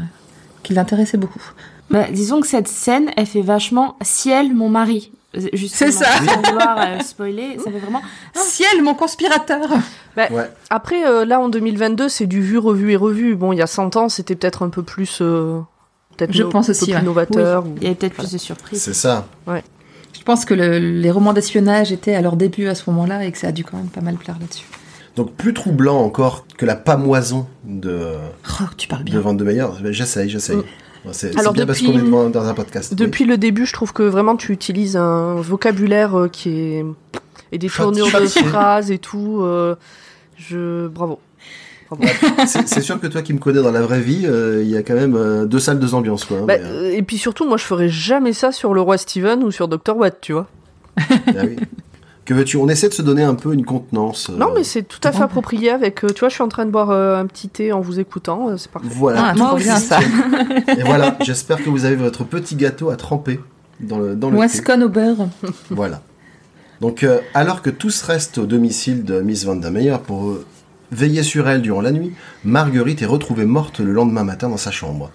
qui 0.63 0.73
l'intéressait 0.73 1.17
beaucoup. 1.17 1.41
Bah, 1.91 2.07
disons 2.11 2.41
que 2.41 2.47
cette 2.47 2.67
scène, 2.67 3.09
elle 3.15 3.25
fait 3.25 3.41
vachement 3.41 3.95
ciel, 4.01 4.53
mon 4.53 4.67
mari. 4.69 5.11
C'est 5.67 5.91
ça. 5.91 6.05
Sans 6.25 6.41
vouloir 6.51 6.77
euh, 6.79 6.99
spoiler, 6.99 7.57
ça 7.63 7.71
fait 7.71 7.79
vraiment. 7.79 8.01
Ciel, 8.35 8.81
mon 8.83 8.93
conspirateur 8.93 9.67
Bah, 10.15 10.27
Ouais. 10.31 10.49
Après, 10.69 11.05
euh, 11.07 11.25
là, 11.25 11.39
en 11.39 11.49
2022, 11.49 12.07
c'est 12.09 12.27
du 12.27 12.41
vu, 12.41 12.57
revu 12.57 12.91
et 12.91 12.95
revu. 12.95 13.35
Bon, 13.35 13.51
il 13.51 13.57
y 13.57 13.61
a 13.61 13.67
100 13.67 13.95
ans, 13.95 14.09
c'était 14.09 14.35
peut-être 14.35 14.63
un 14.63 14.69
peu 14.69 14.83
plus... 14.83 15.19
euh, 15.21 15.59
peut-être 16.17 16.33
Je 16.33 16.43
no- 16.43 16.49
pense 16.49 16.69
un 16.69 16.71
aussi, 16.71 16.85
peu 16.85 16.91
ouais. 16.91 16.97
plus 16.99 17.05
novateur. 17.05 17.65
ou- 17.65 17.73
Il 17.77 17.83
y 17.83 17.85
avait 17.87 17.95
peut-être 17.95 18.13
plus 18.13 18.31
de 18.31 18.37
surprises. 18.37 18.81
C'est 18.81 18.93
ça. 18.93 19.25
Je 19.47 20.21
pense 20.25 20.45
que 20.45 20.53
le- 20.53 20.77
les 20.79 21.11
romans 21.11 21.33
d'espionnage 21.33 21.91
étaient 21.91 22.15
à 22.15 22.21
leur 22.21 22.35
début 22.37 22.67
à 22.67 22.75
ce 22.75 22.89
moment-là 22.91 23.25
et 23.25 23.31
que 23.31 23.37
ça 23.37 23.47
a 23.47 23.51
dû 23.51 23.63
quand 23.65 23.75
même 23.77 23.87
pas 23.87 24.01
mal 24.01 24.15
plaire 24.15 24.37
là-dessus. 24.39 24.65
Donc 25.15 25.33
plus 25.33 25.53
troublant 25.53 25.99
encore 25.99 26.45
que 26.57 26.65
la 26.65 26.75
pamoison 26.75 27.45
de, 27.65 28.13
Oh, 28.61 28.63
tu 28.77 28.87
parles 28.87 29.03
de 29.03 29.11
bien. 29.11 29.19
Van 29.19 29.33
de 29.33 29.43
Meyer. 29.43 29.65
J'essaye, 29.91 30.29
j'essaye. 30.29 30.57
C'est 31.11 31.31
bien 31.33 31.43
depuis- 31.51 31.65
parce 31.65 31.81
qu'on 31.81 31.91
est 31.99 32.01
devant- 32.01 32.29
dans 32.29 32.45
un 32.47 32.53
podcast. 32.53 32.93
Depuis 32.95 33.25
le 33.25 33.37
début, 33.37 33.65
je 33.65 33.73
trouve 33.73 33.91
que 33.93 34.03
vraiment 34.03 34.35
tu 34.35 34.51
utilises 34.53 34.95
un 34.95 35.35
vocabulaire 35.35 36.17
euh, 36.17 36.27
qui 36.29 36.49
est 36.49 36.85
et 37.51 37.57
des 37.57 37.67
tournures 37.69 38.07
de 38.19 38.25
phrases 38.27 38.89
et 38.91 38.97
tout. 38.99 39.39
euh, 39.41 39.75
je 40.37 40.87
bravo. 40.87 41.19
C'est 42.47 42.81
sûr 42.81 42.99
que 42.99 43.05
toi 43.07 43.21
qui 43.21 43.33
me 43.33 43.37
connais 43.39 43.61
dans 43.61 43.71
la 43.71 43.81
vraie 43.81 43.99
vie, 44.01 44.23
euh, 44.25 44.61
il 44.63 44.69
y 44.69 44.75
a 44.77 44.81
quand 44.81 44.95
même 44.95 45.15
euh, 45.15 45.45
deux 45.45 45.59
salles, 45.59 45.77
deux 45.79 45.93
ambiances. 45.93 46.25
Quoi, 46.25 46.37
hein, 46.39 46.45
Bah, 46.47 46.55
mais, 46.57 46.63
euh, 46.65 46.91
et 46.91 47.03
puis 47.03 47.17
surtout, 47.19 47.47
moi, 47.47 47.57
je 47.57 47.63
ferais 47.65 47.89
jamais 47.89 48.33
ça 48.33 48.51
sur 48.51 48.73
le 48.73 48.81
roi 48.81 48.97
Steven 48.97 49.43
ou 49.43 49.51
sur 49.51 49.67
Dr 49.67 49.95
Watt, 49.95 50.17
tu 50.19 50.33
vois. 50.33 50.47
ah 50.97 51.03
oui. 51.43 51.55
Que 52.25 52.33
veux-tu? 52.33 52.55
On 52.57 52.69
essaie 52.69 52.87
de 52.87 52.93
se 52.93 53.01
donner 53.01 53.23
un 53.23 53.35
peu 53.35 53.53
une 53.53 53.65
contenance. 53.65 54.29
euh, 54.29 54.37
Non, 54.37 54.47
mais 54.55 54.63
c'est 54.63 54.83
tout 54.83 54.99
à 55.03 55.11
fait 55.11 55.21
approprié 55.23 55.69
avec. 55.71 56.03
euh, 56.05 56.09
tu 56.13 56.21
vois, 56.21 56.29
je 56.29 56.35
suis 56.35 56.43
en 56.43 56.47
train 56.47 56.65
de 56.65 56.71
boire 56.71 56.89
euh, 56.91 57.17
un 57.19 57.25
petit 57.25 57.49
thé 57.49 57.73
en 57.73 57.81
vous 57.81 57.99
écoutant. 57.99 58.49
euh, 58.49 58.57
c'est 58.57 58.71
parfait. 58.71 58.87
Voilà. 58.91 59.25
Ah, 59.29 59.33
moi 59.35 59.53
aussi. 59.53 59.67
ça. 59.67 59.99
Et 60.77 60.83
voilà, 60.83 61.17
j'espère 61.21 61.61
que 61.61 61.69
vous 61.69 61.83
avez 61.85 61.97
votre 61.97 62.23
petit 62.23 62.55
gâteau 62.55 62.89
à 62.91 62.95
tremper 62.95 63.39
dans 63.81 63.97
le, 63.99 64.15
dans 64.15 64.29
le 64.29 64.37
thé. 64.37 64.41
Wescon 64.43 64.81
au 64.83 64.89
beurre. 64.89 65.27
Voilà. 65.69 66.01
Donc, 66.79 67.03
euh, 67.03 67.19
alors 67.33 67.61
que 67.61 67.69
tous 67.69 68.01
restent 68.03 68.37
au 68.37 68.45
domicile 68.45 69.03
de 69.03 69.21
Miss 69.21 69.43
Van 69.45 69.55
der 69.57 69.71
Meyer 69.71 69.97
pour 70.05 70.29
euh, 70.29 70.45
veiller 70.91 71.23
sur 71.23 71.47
elle 71.49 71.61
durant 71.61 71.81
la 71.81 71.91
nuit, 71.91 72.13
Marguerite 72.45 73.01
est 73.01 73.05
retrouvée 73.05 73.45
morte 73.45 73.79
le 73.79 73.91
lendemain 73.91 74.23
matin 74.23 74.47
dans 74.49 74.57
sa 74.57 74.71
chambre. 74.71 75.11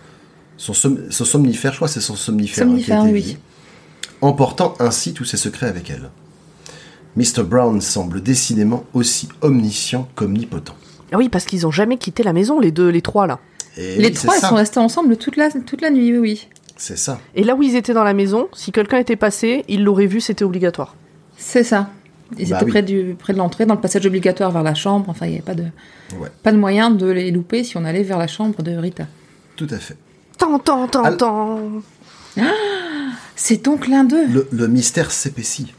Son, 0.59 0.75
som- 0.75 0.99
son 1.11 1.25
somnifère, 1.25 1.73
je 1.73 1.77
crois 1.77 1.89
que 1.89 1.95
c'est 1.95 2.01
son 2.01 2.17
somnifère, 2.17 2.67
hein, 2.67 2.71
Somnifère, 2.71 3.01
qui 3.03 3.07
a 3.07 3.11
été 3.11 3.29
oui. 3.29 3.39
emportant 4.21 4.75
ainsi 4.79 5.15
tous 5.15 5.25
ses 5.25 5.37
secrets 5.39 5.69
avec 5.69 5.89
elle. 5.91 6.11
Mr. 7.19 7.43
Brown 7.43 7.81
semble 7.81 8.23
décidément 8.23 8.85
aussi 8.95 9.29
omniscient 9.43 10.09
qu'omnipotent. 10.15 10.75
Ah 11.13 11.17
oui, 11.19 11.29
parce 11.29 11.45
qu'ils 11.45 11.67
ont 11.67 11.71
jamais 11.71 11.97
quitté 11.99 12.23
la 12.23 12.33
maison, 12.33 12.61
les 12.61 12.71
deux, 12.71 12.89
les 12.89 13.03
trois 13.03 13.27
là. 13.27 13.39
Et 13.77 13.97
Les 13.97 14.09
oui, 14.09 14.13
trois, 14.13 14.33
c'est 14.35 14.39
ils 14.39 14.43
ça. 14.43 14.49
sont 14.51 14.55
restés 14.55 14.81
ensemble 14.81 15.17
toute 15.17 15.37
la, 15.37 15.51
toute 15.51 15.81
la 15.81 15.91
nuit, 15.91 16.17
oui. 16.19 16.49
C'est 16.77 16.97
ça. 16.99 17.19
Et 17.35 17.43
là 17.45 17.55
où 17.57 17.63
ils 17.63 17.75
étaient 17.77 17.95
dans 17.95 18.05
la 18.05 18.15
maison, 18.15 18.49
si 18.53 18.71
quelqu'un 18.73 18.99
était 18.99 19.17
passé, 19.17 19.65
ils 19.69 19.83
l'auraient 19.85 20.07
vu, 20.07 20.21
c'était 20.21 20.45
obligatoire. 20.45 20.95
C'est 21.37 21.65
ça. 21.65 21.91
Ils 22.39 22.51
Bah 22.51 22.57
étaient 22.57 22.65
oui. 22.67 22.71
près, 22.71 22.83
du, 22.83 23.17
près 23.19 23.33
de 23.33 23.39
l'entrée, 23.39 23.67
dans 23.67 23.75
le 23.75 23.81
passage 23.81 24.05
obligatoire 24.07 24.51
vers 24.53 24.63
la 24.63 24.75
chambre. 24.75 25.07
Enfin, 25.09 25.27
il 25.27 25.31
n'y 25.31 25.35
avait 25.37 25.45
pas 25.45 25.55
de, 25.55 25.65
Ouais. 26.21 26.29
pas 26.43 26.53
de 26.53 26.59
moyen 26.59 26.91
de 26.91 27.07
les 27.07 27.31
louper 27.31 27.65
si 27.65 27.77
on 27.77 27.85
allait 27.85 28.03
vers 28.03 28.19
la 28.19 28.27
chambre 28.27 28.63
de 28.63 28.73
Rita. 28.77 29.07
Tout 29.57 29.67
à 29.71 29.79
fait. 29.79 29.97
Tant, 30.37 30.59
tant, 30.59 30.87
tant, 30.89 31.05
Al- 31.05 31.17
tant. 31.17 31.59
C'est 33.37 33.65
donc 33.65 33.89
l'un 33.89 34.05
d'eux. 34.05 34.27
Le, 34.27 34.49
le 34.53 34.69
mystère 34.69 35.11
s'épaissit. 35.11 35.75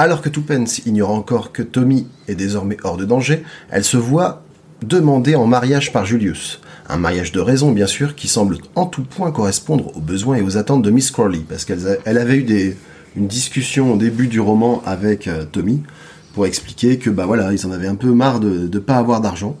Alors 0.00 0.22
que 0.22 0.28
Tuppence 0.28 0.78
ignore 0.86 1.10
encore 1.10 1.50
que 1.50 1.62
Tommy 1.62 2.06
est 2.28 2.36
désormais 2.36 2.76
hors 2.84 2.96
de 2.96 3.04
danger, 3.04 3.42
elle 3.68 3.82
se 3.82 3.96
voit 3.96 4.44
demander 4.80 5.34
en 5.34 5.46
mariage 5.46 5.92
par 5.92 6.06
Julius. 6.06 6.60
Un 6.88 6.98
mariage 6.98 7.32
de 7.32 7.40
raison, 7.40 7.72
bien 7.72 7.88
sûr, 7.88 8.14
qui 8.14 8.28
semble 8.28 8.58
en 8.76 8.86
tout 8.86 9.02
point 9.02 9.32
correspondre 9.32 9.96
aux 9.96 10.00
besoins 10.00 10.36
et 10.36 10.42
aux 10.42 10.56
attentes 10.56 10.82
de 10.82 10.90
Miss 10.92 11.10
Crawley, 11.10 11.40
parce 11.48 11.64
qu'elle 11.64 11.98
avait 12.06 12.36
eu 12.36 12.76
une 13.16 13.26
discussion 13.26 13.94
au 13.94 13.96
début 13.96 14.28
du 14.28 14.38
roman 14.38 14.82
avec 14.86 15.26
euh, 15.26 15.44
Tommy 15.50 15.82
pour 16.32 16.46
expliquer 16.46 16.98
que 16.98 17.10
bah 17.10 17.26
voilà, 17.26 17.52
ils 17.52 17.66
en 17.66 17.72
avaient 17.72 17.88
un 17.88 17.96
peu 17.96 18.12
marre 18.12 18.38
de 18.38 18.68
ne 18.72 18.78
pas 18.78 18.96
avoir 18.96 19.20
d'argent 19.20 19.56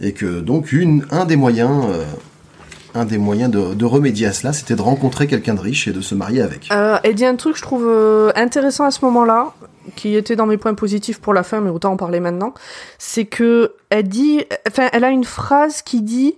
et 0.00 0.12
que 0.12 0.40
donc 0.40 0.74
un 1.10 1.26
des 1.26 1.36
moyens, 1.36 1.84
euh, 1.90 2.04
un 2.96 3.04
des 3.04 3.18
moyens 3.18 3.50
de, 3.50 3.84
remédier 3.84 4.26
à 4.26 4.32
cela, 4.32 4.52
c'était 4.52 4.74
de 4.74 4.82
rencontrer 4.82 5.26
quelqu'un 5.26 5.54
de 5.54 5.60
riche 5.60 5.86
et 5.88 5.92
de 5.92 6.00
se 6.00 6.14
marier 6.14 6.42
avec. 6.42 6.68
Euh, 6.72 6.98
elle 7.02 7.14
dit 7.14 7.24
un 7.24 7.36
truc 7.36 7.52
que 7.52 7.58
je 7.58 7.62
trouve 7.62 7.86
euh, 7.86 8.32
intéressant 8.34 8.84
à 8.84 8.90
ce 8.90 9.04
moment-là, 9.04 9.52
qui 9.94 10.16
était 10.16 10.36
dans 10.36 10.46
mes 10.46 10.56
points 10.56 10.74
positifs 10.74 11.20
pour 11.20 11.34
la 11.34 11.42
fin, 11.42 11.60
mais 11.60 11.70
autant 11.70 11.92
en 11.92 11.96
parler 11.96 12.20
maintenant. 12.20 12.54
C'est 12.98 13.26
que 13.26 13.72
elle 13.90 14.08
dit, 14.08 14.44
enfin, 14.68 14.88
elle 14.92 15.04
a 15.04 15.10
une 15.10 15.24
phrase 15.24 15.82
qui 15.82 16.02
dit 16.02 16.36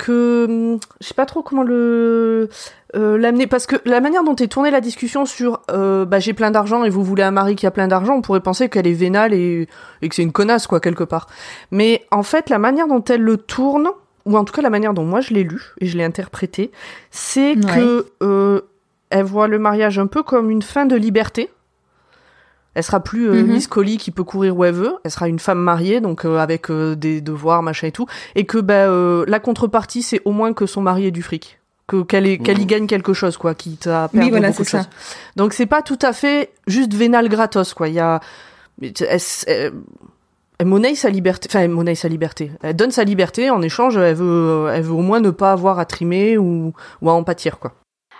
que 0.00 0.46
hum, 0.48 0.78
je 1.00 1.06
sais 1.06 1.14
pas 1.14 1.26
trop 1.26 1.42
comment 1.42 1.62
le 1.62 2.48
euh, 2.96 3.18
l'amener 3.18 3.46
parce 3.46 3.66
que 3.66 3.76
la 3.84 4.00
manière 4.00 4.24
dont 4.24 4.34
est 4.34 4.48
tournée 4.48 4.70
la 4.70 4.80
discussion 4.80 5.26
sur 5.26 5.60
euh, 5.70 6.04
bah 6.04 6.18
j'ai 6.18 6.32
plein 6.32 6.50
d'argent 6.50 6.84
et 6.84 6.90
vous 6.90 7.04
voulez 7.04 7.22
un 7.22 7.30
mari 7.30 7.54
qui 7.54 7.66
a 7.66 7.70
plein 7.70 7.86
d'argent, 7.86 8.14
on 8.14 8.22
pourrait 8.22 8.40
penser 8.40 8.68
qu'elle 8.68 8.86
est 8.86 8.94
vénale 8.94 9.34
et, 9.34 9.68
et 10.02 10.08
que 10.08 10.14
c'est 10.14 10.22
une 10.22 10.32
connasse 10.32 10.66
quoi 10.66 10.80
quelque 10.80 11.04
part. 11.04 11.28
Mais 11.70 12.06
en 12.10 12.22
fait, 12.22 12.50
la 12.50 12.58
manière 12.58 12.88
dont 12.88 13.04
elle 13.04 13.22
le 13.22 13.36
tourne, 13.36 13.88
ou 14.26 14.36
en 14.36 14.44
tout 14.44 14.52
cas 14.52 14.62
la 14.62 14.70
manière 14.70 14.94
dont 14.94 15.04
moi 15.04 15.20
je 15.20 15.32
l'ai 15.34 15.44
lu 15.44 15.62
et 15.80 15.86
je 15.86 15.96
l'ai 15.96 16.04
interprété, 16.04 16.70
c'est 17.10 17.56
Ouais. 17.56 17.74
que 17.74 18.06
euh, 18.22 18.60
elle 19.10 19.24
voit 19.24 19.48
le 19.48 19.58
mariage 19.58 19.98
un 19.98 20.06
peu 20.06 20.22
comme 20.22 20.50
une 20.50 20.62
fin 20.62 20.86
de 20.86 20.96
liberté. 20.96 21.50
Elle 22.74 22.84
sera 22.84 23.00
plus 23.00 23.28
euh, 23.28 23.42
Mhm. 23.42 23.52
Miss 23.52 23.66
Collie 23.66 23.96
qui 23.98 24.12
peut 24.12 24.22
courir 24.22 24.56
où 24.56 24.64
elle 24.64 24.74
veut. 24.74 24.94
Elle 25.04 25.10
sera 25.10 25.26
une 25.28 25.40
femme 25.40 25.58
mariée, 25.58 26.00
donc 26.00 26.24
euh, 26.24 26.38
avec 26.38 26.70
euh, 26.70 26.94
des 26.94 27.20
devoirs, 27.20 27.62
machin 27.64 27.88
et 27.88 27.92
tout. 27.92 28.06
Et 28.36 28.46
que 28.46 28.58
bah, 28.58 28.86
euh, 28.86 29.24
la 29.26 29.40
contrepartie, 29.40 30.02
c'est 30.02 30.20
au 30.24 30.30
moins 30.30 30.52
que 30.52 30.66
son 30.66 30.80
mari 30.80 31.06
ait 31.06 31.10
du 31.10 31.22
fric. 31.22 31.58
Que, 31.88 32.02
qu'elle, 32.04 32.28
ait- 32.28 32.38
qu'elle 32.38 32.60
y 32.60 32.66
gagne 32.66 32.86
quelque 32.86 33.12
chose, 33.12 33.36
quoi, 33.36 33.54
quitte 33.56 33.88
à 33.88 34.06
perdre 34.06 34.24
Oui, 34.24 34.30
voilà, 34.30 34.50
beaucoup 34.50 34.58
c'est 34.62 34.76
de 34.78 34.82
ça. 34.82 34.88
choses. 34.88 34.88
Donc 35.34 35.52
c'est 35.52 35.66
pas 35.66 35.82
tout 35.82 35.98
à 36.02 36.12
fait 36.12 36.50
juste 36.68 36.94
vénal 36.94 37.28
gratos, 37.28 37.74
quoi. 37.74 37.88
Il 37.88 37.94
y 37.94 37.98
a... 38.00 38.20
Elle, 38.80 38.92
elle- 39.48 39.72
elle 40.60 40.66
monnaie 40.66 40.94
sa 40.94 41.08
liberté, 41.08 41.48
enfin 41.50 41.60
elle 41.60 41.70
monnaie 41.70 41.94
sa 41.94 42.06
liberté. 42.06 42.52
Elle 42.62 42.76
donne 42.76 42.90
sa 42.90 43.02
liberté, 43.02 43.48
en 43.48 43.62
échange, 43.62 43.96
elle 43.96 44.14
veut, 44.14 44.68
elle 44.70 44.82
veut 44.82 44.92
au 44.92 45.00
moins 45.00 45.18
ne 45.18 45.30
pas 45.30 45.52
avoir 45.52 45.78
à 45.78 45.86
trimer 45.86 46.36
ou, 46.36 46.74
ou 47.00 47.08
à 47.08 47.14
en 47.14 47.24
pâtir, 47.24 47.58
quoi. 47.58 47.72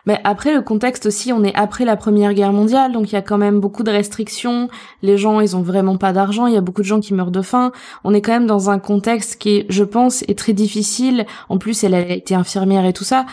Mais 0.06 0.18
après, 0.24 0.54
le 0.54 0.62
contexte 0.62 1.04
aussi, 1.04 1.34
on 1.34 1.44
est 1.44 1.54
après 1.54 1.84
la 1.84 1.96
Première 1.96 2.32
Guerre 2.32 2.54
mondiale, 2.54 2.92
donc 2.92 3.12
il 3.12 3.14
y 3.14 3.18
a 3.18 3.20
quand 3.20 3.36
même 3.36 3.60
beaucoup 3.60 3.82
de 3.82 3.90
restrictions. 3.90 4.70
Les 5.02 5.18
gens, 5.18 5.40
ils 5.40 5.54
ont 5.54 5.60
vraiment 5.60 5.98
pas 5.98 6.14
d'argent. 6.14 6.46
Il 6.46 6.54
y 6.54 6.56
a 6.56 6.62
beaucoup 6.62 6.80
de 6.80 6.86
gens 6.86 7.00
qui 7.00 7.12
meurent 7.12 7.30
de 7.30 7.42
faim. 7.42 7.72
On 8.04 8.14
est 8.14 8.22
quand 8.22 8.32
même 8.32 8.46
dans 8.46 8.70
un 8.70 8.78
contexte 8.78 9.36
qui, 9.36 9.66
je 9.68 9.84
pense, 9.84 10.22
est 10.22 10.38
très 10.38 10.54
difficile. 10.54 11.26
En 11.50 11.58
plus, 11.58 11.84
elle 11.84 11.94
a 11.94 12.00
été 12.00 12.34
infirmière 12.34 12.86
et 12.86 12.94
tout 12.94 13.04
ça. 13.04 13.26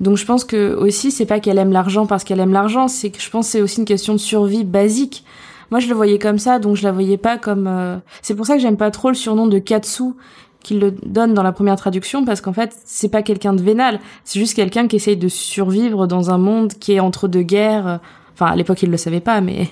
Donc 0.00 0.16
je 0.16 0.24
pense 0.24 0.44
que 0.44 0.74
aussi, 0.74 1.10
c'est 1.10 1.26
pas 1.26 1.38
qu'elle 1.38 1.58
aime 1.58 1.72
l'argent 1.72 2.06
parce 2.06 2.24
qu'elle 2.24 2.40
aime 2.40 2.54
l'argent, 2.54 2.88
c'est 2.88 3.10
que 3.10 3.20
je 3.20 3.28
pense 3.28 3.48
c'est 3.48 3.60
aussi 3.60 3.80
une 3.80 3.84
question 3.84 4.14
de 4.14 4.18
survie 4.18 4.64
basique. 4.64 5.24
Moi, 5.70 5.80
je 5.80 5.88
le 5.88 5.94
voyais 5.94 6.18
comme 6.18 6.38
ça, 6.38 6.58
donc 6.58 6.76
je 6.76 6.82
la 6.84 6.92
voyais 6.92 7.16
pas 7.16 7.38
comme. 7.38 7.66
euh, 7.66 7.96
C'est 8.22 8.34
pour 8.34 8.46
ça 8.46 8.54
que 8.54 8.60
j'aime 8.60 8.76
pas 8.76 8.90
trop 8.90 9.08
le 9.08 9.14
surnom 9.14 9.46
de 9.46 9.58
Katsu 9.58 10.12
qu'il 10.62 10.80
le 10.80 10.92
donne 10.92 11.34
dans 11.34 11.42
la 11.42 11.52
première 11.52 11.76
traduction 11.76 12.24
parce 12.24 12.40
qu'en 12.40 12.54
fait, 12.54 12.74
c'est 12.86 13.10
pas 13.10 13.22
quelqu'un 13.22 13.52
de 13.52 13.62
vénal. 13.62 14.00
C'est 14.24 14.40
juste 14.40 14.54
quelqu'un 14.54 14.88
qui 14.88 14.96
essaye 14.96 15.16
de 15.16 15.28
survivre 15.28 16.06
dans 16.06 16.30
un 16.30 16.38
monde 16.38 16.72
qui 16.72 16.92
est 16.94 17.00
entre 17.00 17.28
deux 17.28 17.42
guerres. 17.42 18.00
Enfin, 18.32 18.46
à 18.46 18.56
l'époque, 18.56 18.82
il 18.82 18.90
le 18.90 18.96
savait 18.96 19.20
pas, 19.20 19.40
mais 19.42 19.68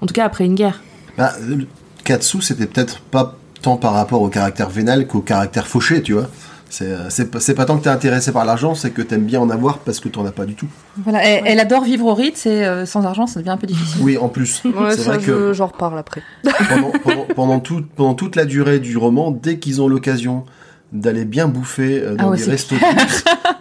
en 0.00 0.06
tout 0.06 0.14
cas 0.14 0.24
après 0.24 0.44
une 0.44 0.54
guerre. 0.54 0.80
Bah, 1.18 1.32
le 1.44 1.66
Katsu, 2.04 2.40
c'était 2.42 2.66
peut-être 2.66 3.00
pas 3.00 3.36
tant 3.60 3.76
par 3.76 3.94
rapport 3.94 4.22
au 4.22 4.28
caractère 4.28 4.68
vénal 4.70 5.08
qu'au 5.08 5.20
caractère 5.20 5.66
fauché, 5.66 6.00
tu 6.00 6.12
vois. 6.12 6.28
C'est 6.68 6.86
euh, 6.90 7.08
c'est 7.10 7.54
pas, 7.54 7.64
tant 7.64 7.78
que 7.78 7.84
t'es 7.84 7.90
intéressé 7.90 8.32
par 8.32 8.44
l'argent, 8.44 8.74
c'est 8.74 8.90
que 8.90 9.00
t'aimes 9.00 9.24
bien 9.24 9.40
en 9.40 9.50
avoir 9.50 9.78
parce 9.78 10.00
que 10.00 10.08
t'en 10.08 10.26
as 10.26 10.32
pas 10.32 10.44
du 10.46 10.54
tout. 10.54 10.66
Voilà, 10.98 11.22
elle, 11.24 11.42
elle 11.46 11.60
adore 11.60 11.84
vivre 11.84 12.06
au 12.06 12.14
Ritz 12.14 12.44
et 12.46 12.64
euh, 12.64 12.84
sans 12.86 13.04
argent, 13.06 13.26
ça 13.26 13.38
devient 13.40 13.50
un 13.50 13.56
peu 13.56 13.66
difficile. 13.68 14.00
Oui, 14.02 14.18
en 14.18 14.28
plus. 14.28 14.62
Ouais, 14.64 14.90
c'est 14.90 15.02
ça, 15.02 15.12
vrai 15.12 15.20
je- 15.20 15.26
que 15.26 15.52
j'en 15.52 15.66
reparle 15.68 15.96
après. 15.98 16.22
pendant, 16.68 16.90
pendant, 17.04 17.24
pendant, 17.34 17.60
tout- 17.60 17.84
pendant 17.94 18.14
toute 18.14 18.34
la 18.36 18.44
durée 18.44 18.80
du 18.80 18.96
roman, 18.96 19.30
dès 19.30 19.58
qu'ils 19.58 19.80
ont 19.80 19.88
l'occasion 19.88 20.44
d'aller 20.92 21.24
bien 21.24 21.46
bouffer 21.48 22.00
euh, 22.02 22.14
dans 22.14 22.32
Ah 22.32 22.36
des 22.36 22.44
restos 22.44 22.76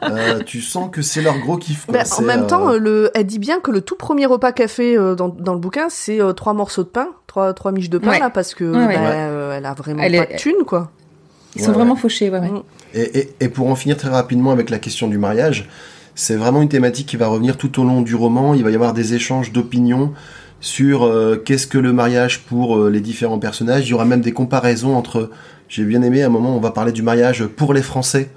euh, 0.03 0.39
tu 0.45 0.61
sens 0.61 0.89
que 0.91 1.01
c'est 1.01 1.21
leur 1.21 1.37
gros 1.39 1.57
kiff. 1.57 1.85
quoi. 1.85 1.99
En 2.17 2.21
même 2.21 2.43
euh, 2.43 2.47
temps, 2.47 2.71
le, 2.73 3.11
elle 3.15 3.25
dit 3.25 3.39
bien 3.39 3.59
que 3.59 3.71
le 3.71 3.81
tout 3.81 3.95
premier 3.95 4.25
repas 4.25 4.51
qu'elle 4.51 4.69
fait 4.69 4.97
euh, 4.97 5.15
dans, 5.15 5.29
dans 5.29 5.53
le 5.53 5.59
bouquin, 5.59 5.87
c'est 5.89 6.21
euh, 6.21 6.33
trois 6.33 6.53
morceaux 6.53 6.83
de 6.83 6.89
pain, 6.89 7.07
trois, 7.27 7.53
trois 7.53 7.71
miches 7.71 7.89
de 7.89 7.97
pain, 7.97 8.09
Ouais. 8.11 8.19
là, 8.19 8.29
parce 8.29 8.53
que 8.53 8.63
Ouais, 8.63 8.77
ouais. 8.77 8.87
Ouais. 8.87 8.95
euh, 8.99 9.57
elle 9.57 9.65
a 9.65 9.73
vraiment 9.73 10.03
Elle 10.03 10.15
pas 10.17 10.23
est- 10.29 10.33
de 10.33 10.37
thunes, 10.37 10.65
quoi. 10.67 10.91
Ils 11.55 11.59
Ouais, 11.59 11.65
sont 11.65 11.71
ouais. 11.71 11.77
vraiment 11.77 11.95
fauchés, 11.95 12.29
ouais, 12.29 12.39
ouais. 12.39 12.49
Mm. 12.49 12.63
Et, 12.93 13.19
et- 13.19 13.29
et 13.41 13.49
pour 13.49 13.67
en 13.69 13.75
finir 13.75 13.97
très 13.97 14.09
rapidement 14.09 14.51
avec 14.51 14.69
la 14.69 14.79
question 14.79 15.07
du 15.07 15.17
mariage, 15.17 15.67
c'est 16.15 16.35
vraiment 16.35 16.61
une 16.61 16.69
thématique 16.69 17.07
qui 17.07 17.17
va 17.17 17.27
revenir 17.27 17.57
tout 17.57 17.79
au 17.81 17.83
long 17.83 18.01
du 18.01 18.15
roman. 18.15 18.53
Il 18.53 18.63
va 18.63 18.71
y 18.71 18.75
avoir 18.75 18.93
des 18.93 19.13
échanges 19.15 19.51
d'opinions 19.51 20.13
sur 20.61 21.03
euh, 21.03 21.35
qu'est-ce 21.43 21.67
que 21.67 21.77
le 21.77 21.93
mariage 21.93 22.39
pour 22.41 22.77
euh, 22.77 22.89
les 22.89 23.01
différents 23.01 23.39
personnages. 23.39 23.87
Il 23.87 23.91
y 23.91 23.93
aura 23.93 24.05
même 24.05 24.21
des 24.21 24.31
comparaisons 24.31 24.95
entre. 24.95 25.29
J'ai 25.67 25.83
bien 25.83 26.01
aimé 26.03 26.21
à 26.23 26.27
un 26.27 26.29
moment, 26.29 26.55
on 26.55 26.59
va 26.59 26.71
parler 26.71 26.91
du 26.91 27.01
mariage 27.01 27.45
pour 27.45 27.73
les 27.73 27.81
Français. 27.81 28.29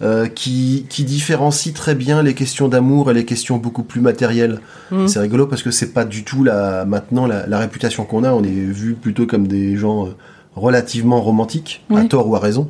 euh, 0.00 0.26
qui, 0.26 0.84
qui 0.88 1.04
différencie 1.04 1.72
très 1.72 1.94
bien 1.94 2.24
les 2.24 2.34
questions 2.34 2.66
d'amour 2.66 3.08
et 3.12 3.14
les 3.14 3.24
questions 3.24 3.58
beaucoup 3.58 3.84
plus 3.84 4.00
matérielles. 4.00 4.58
Mm. 4.90 5.06
C'est 5.06 5.20
rigolo 5.20 5.46
parce 5.46 5.62
que 5.62 5.70
c'est 5.70 5.92
pas 5.92 6.04
du 6.04 6.24
tout 6.24 6.42
la, 6.42 6.84
maintenant 6.84 7.28
la, 7.28 7.46
la 7.46 7.58
réputation 7.60 8.04
qu'on 8.04 8.24
a. 8.24 8.32
On 8.32 8.42
est 8.42 8.48
vu 8.50 8.94
plutôt 8.94 9.26
comme 9.26 9.46
des 9.46 9.76
gens 9.76 10.08
relativement 10.56 11.20
romantiques, 11.20 11.84
à 11.94 12.04
tort 12.04 12.28
ou 12.28 12.36
à 12.36 12.38
raison. 12.38 12.68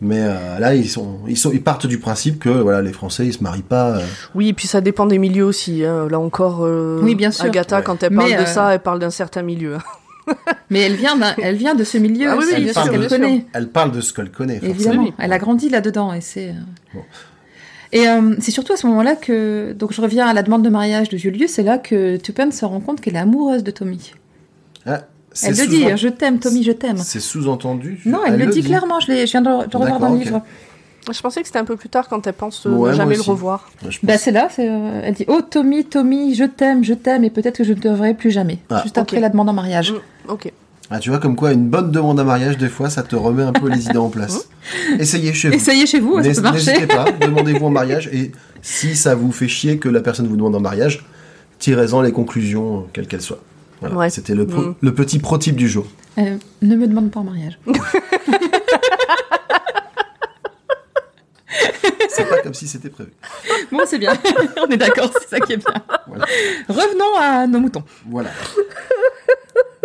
Mais 0.00 0.20
euh, 0.20 0.58
là, 0.58 0.74
ils, 0.74 0.88
sont, 0.88 1.18
ils, 1.28 1.36
sont, 1.36 1.50
ils 1.52 1.62
partent 1.62 1.86
du 1.86 1.98
principe 1.98 2.38
que 2.40 2.48
voilà, 2.48 2.82
les 2.82 2.92
Français, 2.92 3.26
ils 3.26 3.32
se 3.32 3.42
marient 3.42 3.62
pas. 3.62 3.96
euh, 3.98 4.00
Oui, 4.34 4.48
et 4.48 4.52
puis 4.52 4.66
ça 4.66 4.80
dépend 4.80 5.06
des 5.06 5.18
milieux 5.18 5.44
aussi. 5.44 5.84
hein. 5.84 6.08
Là 6.10 6.18
encore, 6.18 6.64
euh, 6.64 7.00
Oui, 7.02 7.14
bien 7.14 7.30
sûr. 7.30 7.44
Agatha, 7.46 7.78
Ouais. 7.78 7.82
quand 7.84 8.02
elle 8.02 8.14
parle 8.14 8.28
Mais, 8.30 8.36
de 8.36 8.42
euh, 8.42 8.46
ça, 8.46 8.74
elle 8.74 8.80
parle 8.80 8.98
d'un 8.98 9.10
certain 9.10 9.42
milieu. 9.42 9.78
Mais 10.70 10.80
elle 10.80 10.94
vient, 10.96 11.18
elle 11.40 11.54
vient 11.56 11.74
de 11.74 11.84
ce 11.84 11.96
milieu, 11.98 12.28
Ah 12.30 12.36
oui, 12.36 12.44
elle 12.54 12.64
vient 12.64 12.72
de 12.86 13.08
connaît. 13.08 13.46
elle 13.52 13.68
parle 13.68 13.92
de 13.92 14.00
ce 14.00 14.12
qu'elle 14.12 14.30
connaît. 14.30 14.54
forcément. 14.58 14.74
Évidemment, 14.74 15.10
elle 15.18 15.32
a 15.32 15.38
grandi 15.38 15.68
là-dedans 15.68 16.12
et 16.12 16.20
c'est. 16.20 16.54
Bon. 16.92 17.00
Et 17.92 18.08
euh, 18.08 18.34
c'est 18.40 18.50
surtout 18.50 18.72
à 18.72 18.76
ce 18.76 18.86
moment-là 18.88 19.14
que, 19.14 19.72
donc 19.72 19.92
je 19.92 20.00
reviens 20.00 20.26
à 20.26 20.32
la 20.32 20.42
demande 20.42 20.62
de 20.64 20.70
mariage 20.70 21.08
de 21.08 21.16
Julius, 21.16 21.52
c'est 21.52 21.62
là 21.62 21.78
que 21.78 22.16
Tuppen 22.16 22.50
se 22.50 22.64
rend 22.64 22.80
compte 22.80 23.00
qu'elle 23.00 23.14
est 23.14 23.20
amoureuse 23.20 23.62
de 23.62 23.70
Tommy. 23.70 24.12
Ah, 24.86 25.02
Elle 25.42 25.56
le 25.56 25.66
dit, 25.66 25.84
je 25.96 26.08
t'aime, 26.08 26.38
Tommy, 26.38 26.62
je 26.62 26.72
t'aime. 26.72 26.96
C'est 26.98 27.20
sous-entendu. 27.20 28.00
Non, 28.06 28.20
elle, 28.26 28.38
le 28.38 28.46
dit 28.46 28.62
clairement, 28.62 29.00
je, 29.00 29.08
l'ai- 29.12 29.26
je 29.26 29.32
viens 29.32 29.42
de, 29.42 29.48
le- 29.48 29.78
revoir 29.78 29.98
dans 29.98 30.10
le 30.10 30.18
livre. 30.18 30.42
Je 31.12 31.20
pensais 31.20 31.40
que 31.42 31.46
c'était 31.46 31.58
un 31.58 31.64
peu 31.66 31.76
plus 31.76 31.90
tard 31.90 32.08
quand 32.08 32.26
elle 32.26 32.32
pense 32.32 32.64
euh, 32.66 32.70
Ouais, 32.70 32.90
ne 32.92 32.96
jamais 32.96 33.16
le 33.16 33.20
revoir. 33.20 33.68
Ouais, 33.84 33.90
Bah 34.02 34.16
c'est 34.16 34.30
là, 34.30 34.48
c'est, 34.50 34.66
euh, 34.70 35.02
elle 35.04 35.12
dit 35.12 35.26
Oh 35.28 35.40
Tommy, 35.42 35.84
Tommy, 35.84 36.34
je 36.34 36.44
t'aime, 36.44 36.82
je 36.82 36.94
t'aime, 36.94 37.24
et 37.24 37.30
peut-être 37.30 37.58
que 37.58 37.64
je 37.64 37.74
ne 37.74 37.78
te 37.78 37.88
verrai 37.88 38.14
plus 38.14 38.30
jamais. 38.30 38.58
Ah, 38.70 38.80
Juste 38.84 38.96
après 38.96 39.20
la 39.20 39.28
demande 39.28 39.50
en 39.50 39.52
mariage. 39.52 39.92
Mm, 39.92 40.30
ok. 40.30 40.50
Ah, 40.90 40.98
tu 41.00 41.10
vois, 41.10 41.18
comme 41.18 41.36
quoi, 41.36 41.52
une 41.52 41.68
bonne 41.68 41.90
demande 41.90 42.20
à 42.20 42.24
mariage, 42.24 42.56
des 42.56 42.68
fois, 42.70 42.88
ça 42.88 43.02
te 43.02 43.16
remet 43.16 43.42
un 43.42 43.52
peu 43.52 43.68
les 43.68 43.84
idées 43.86 43.98
en 43.98 44.08
place. 44.08 44.48
Essayez 44.98 45.34
chez 45.34 45.48
vous. 45.50 45.54
Essayez 45.56 45.86
chez 45.86 46.00
vous, 46.00 46.22
ça 46.22 46.30
peut 46.32 46.40
marcher. 46.40 46.72
N'hésitez 46.72 46.86
pas, 46.86 47.04
demandez-vous 47.20 47.66
en 47.66 47.70
mariage, 47.70 48.08
et 48.12 48.32
si 48.62 48.94
ça 48.96 49.14
vous 49.14 49.32
fait 49.32 49.48
chier 49.48 49.78
que 49.78 49.88
la 49.90 50.00
personne 50.00 50.26
vous 50.26 50.36
demande 50.36 50.54
en 50.54 50.60
mariage, 50.60 51.04
tirez-en 51.58 52.00
les 52.00 52.12
conclusions, 52.12 52.78
euh, 52.78 52.80
quelles 52.94 53.06
qu'elles 53.08 53.20
soient. 53.22 53.40
Voilà, 53.88 53.96
Ouais. 53.96 54.10
C'était 54.10 54.34
le, 54.34 54.46
pro- 54.46 54.60
Mm. 54.62 54.74
le 54.80 54.94
petit 54.94 55.18
pro-type 55.18 55.56
du 55.56 55.68
jour. 55.68 55.86
Euh, 56.18 56.36
ne 56.62 56.76
me 56.76 56.86
demande 56.86 57.10
pas 57.10 57.20
en 57.20 57.24
mariage. 57.24 57.58
C'est 62.08 62.28
pas 62.28 62.38
comme 62.42 62.54
si 62.54 62.66
c'était 62.68 62.88
prévu. 62.90 63.10
Bon, 63.70 63.80
c'est 63.86 63.98
bien. 63.98 64.12
On 64.62 64.66
est 64.70 64.76
d'accord, 64.76 65.10
c'est 65.20 65.28
ça 65.28 65.40
qui 65.40 65.52
est 65.54 65.56
bien. 65.56 65.74
Voilà. 66.06 66.24
Revenons 66.68 67.16
à 67.20 67.46
nos 67.46 67.60
moutons. 67.60 67.82
Voilà. 68.08 68.30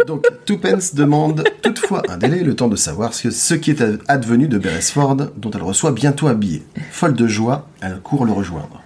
Donc, 0.08 0.26
Twopence 0.46 0.96
demande 0.96 1.44
toutefois 1.62 2.02
un 2.10 2.18
délai, 2.18 2.44
le 2.44 2.56
temps 2.56 2.68
de 2.68 2.76
savoir 2.76 3.14
ce, 3.14 3.30
ce 3.32 3.54
qui 3.54 3.72
est 3.72 3.84
advenu 4.08 4.48
de 4.48 4.58
Beresford, 4.58 5.18
dont 5.38 5.52
elle 5.52 5.62
reçoit 5.64 5.92
bientôt 5.92 6.28
un 6.28 6.34
billet. 6.34 6.64
Folle 6.92 7.14
de 7.14 7.28
joie, 7.28 7.68
elle 7.82 8.00
court 8.00 8.26
le 8.26 8.32
rejoindre. 8.32 8.82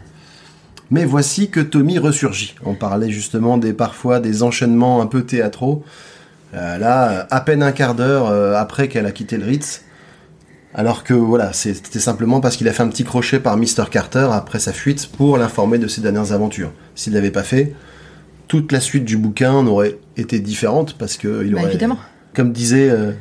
Mais 0.93 1.06
voici 1.06 1.49
que 1.49 1.60
Tommy 1.60 1.97
ressurgit. 1.97 2.53
On 2.63 2.75
parlait 2.75 3.10
justement 3.10 3.58
des 3.58 3.73
parfois 3.73 4.19
des 4.19 4.43
enchaînements 4.43 5.01
un 5.01 5.08
peu 5.08 5.23
théâtraux. 5.23 5.84
Euh, 6.53 6.77
là, 6.77 7.25
à 7.32 7.41
peine 7.41 7.63
un 7.63 7.71
quart 7.71 7.95
d'heure 7.95 8.27
euh, 8.27 8.53
après 8.56 8.88
qu'elle 8.89 9.08
a 9.08 9.12
quitté 9.12 9.38
le 9.38 9.45
Ritz, 9.45 9.86
alors 10.75 11.03
que 11.03 11.15
voilà, 11.15 11.51
c'était 11.51 11.97
simplement 11.99 12.41
parce 12.41 12.58
qu'il 12.58 12.67
a 12.67 12.73
fait 12.73 12.84
un 12.84 12.89
petit 12.89 13.03
crochet 13.03 13.39
par 13.39 13.58
Mr. 13.58 13.86
Carter 13.89 14.27
après 14.32 14.60
sa 14.60 14.71
fuite 14.71 15.08
pour 15.08 15.39
l'informer 15.39 15.79
de 15.79 15.88
ses 15.88 16.01
dernières 16.01 16.32
aventures. 16.32 16.71
S'il 16.93 17.13
l'avait 17.13 17.32
pas 17.32 17.41
fait, 17.41 17.73
toute 18.47 18.71
la 18.71 18.79
suite 18.79 19.03
du 19.06 19.17
bouquin 19.17 19.65
aurait 19.65 19.97
été 20.15 20.39
différente 20.39 20.95
parce 20.99 21.17
que 21.17 21.43
il 21.43 21.53
Bah, 21.56 21.62
aurait, 21.62 21.69
évidemment. 21.71 21.97
comme 22.36 22.51
disait 22.51 22.91
euh, 22.91 23.13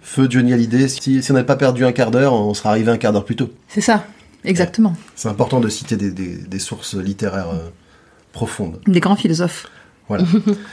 Feu 0.00 0.26
Johnny 0.30 0.54
Hallyday, 0.54 0.88
si, 0.88 1.22
si 1.22 1.30
on 1.30 1.34
n'avait 1.34 1.44
pas 1.44 1.56
perdu 1.56 1.84
un 1.84 1.92
quart 1.92 2.10
d'heure, 2.10 2.32
on 2.32 2.54
serait 2.54 2.70
arrivé 2.70 2.90
un 2.90 2.96
quart 2.96 3.12
d'heure 3.12 3.26
plus 3.26 3.36
tôt. 3.36 3.50
C'est 3.68 3.82
ça, 3.82 4.04
exactement. 4.44 4.94
C'est 5.16 5.28
important 5.28 5.60
de 5.60 5.68
citer 5.68 5.96
des, 5.96 6.10
des- 6.10 6.36
des 6.36 6.58
sources 6.58 6.94
littéraires 6.94 7.50
euh, 7.50 7.68
profondes. 8.32 8.80
Des 8.86 9.00
grands 9.00 9.16
philosophes. 9.16 9.66
Voilà. 10.08 10.24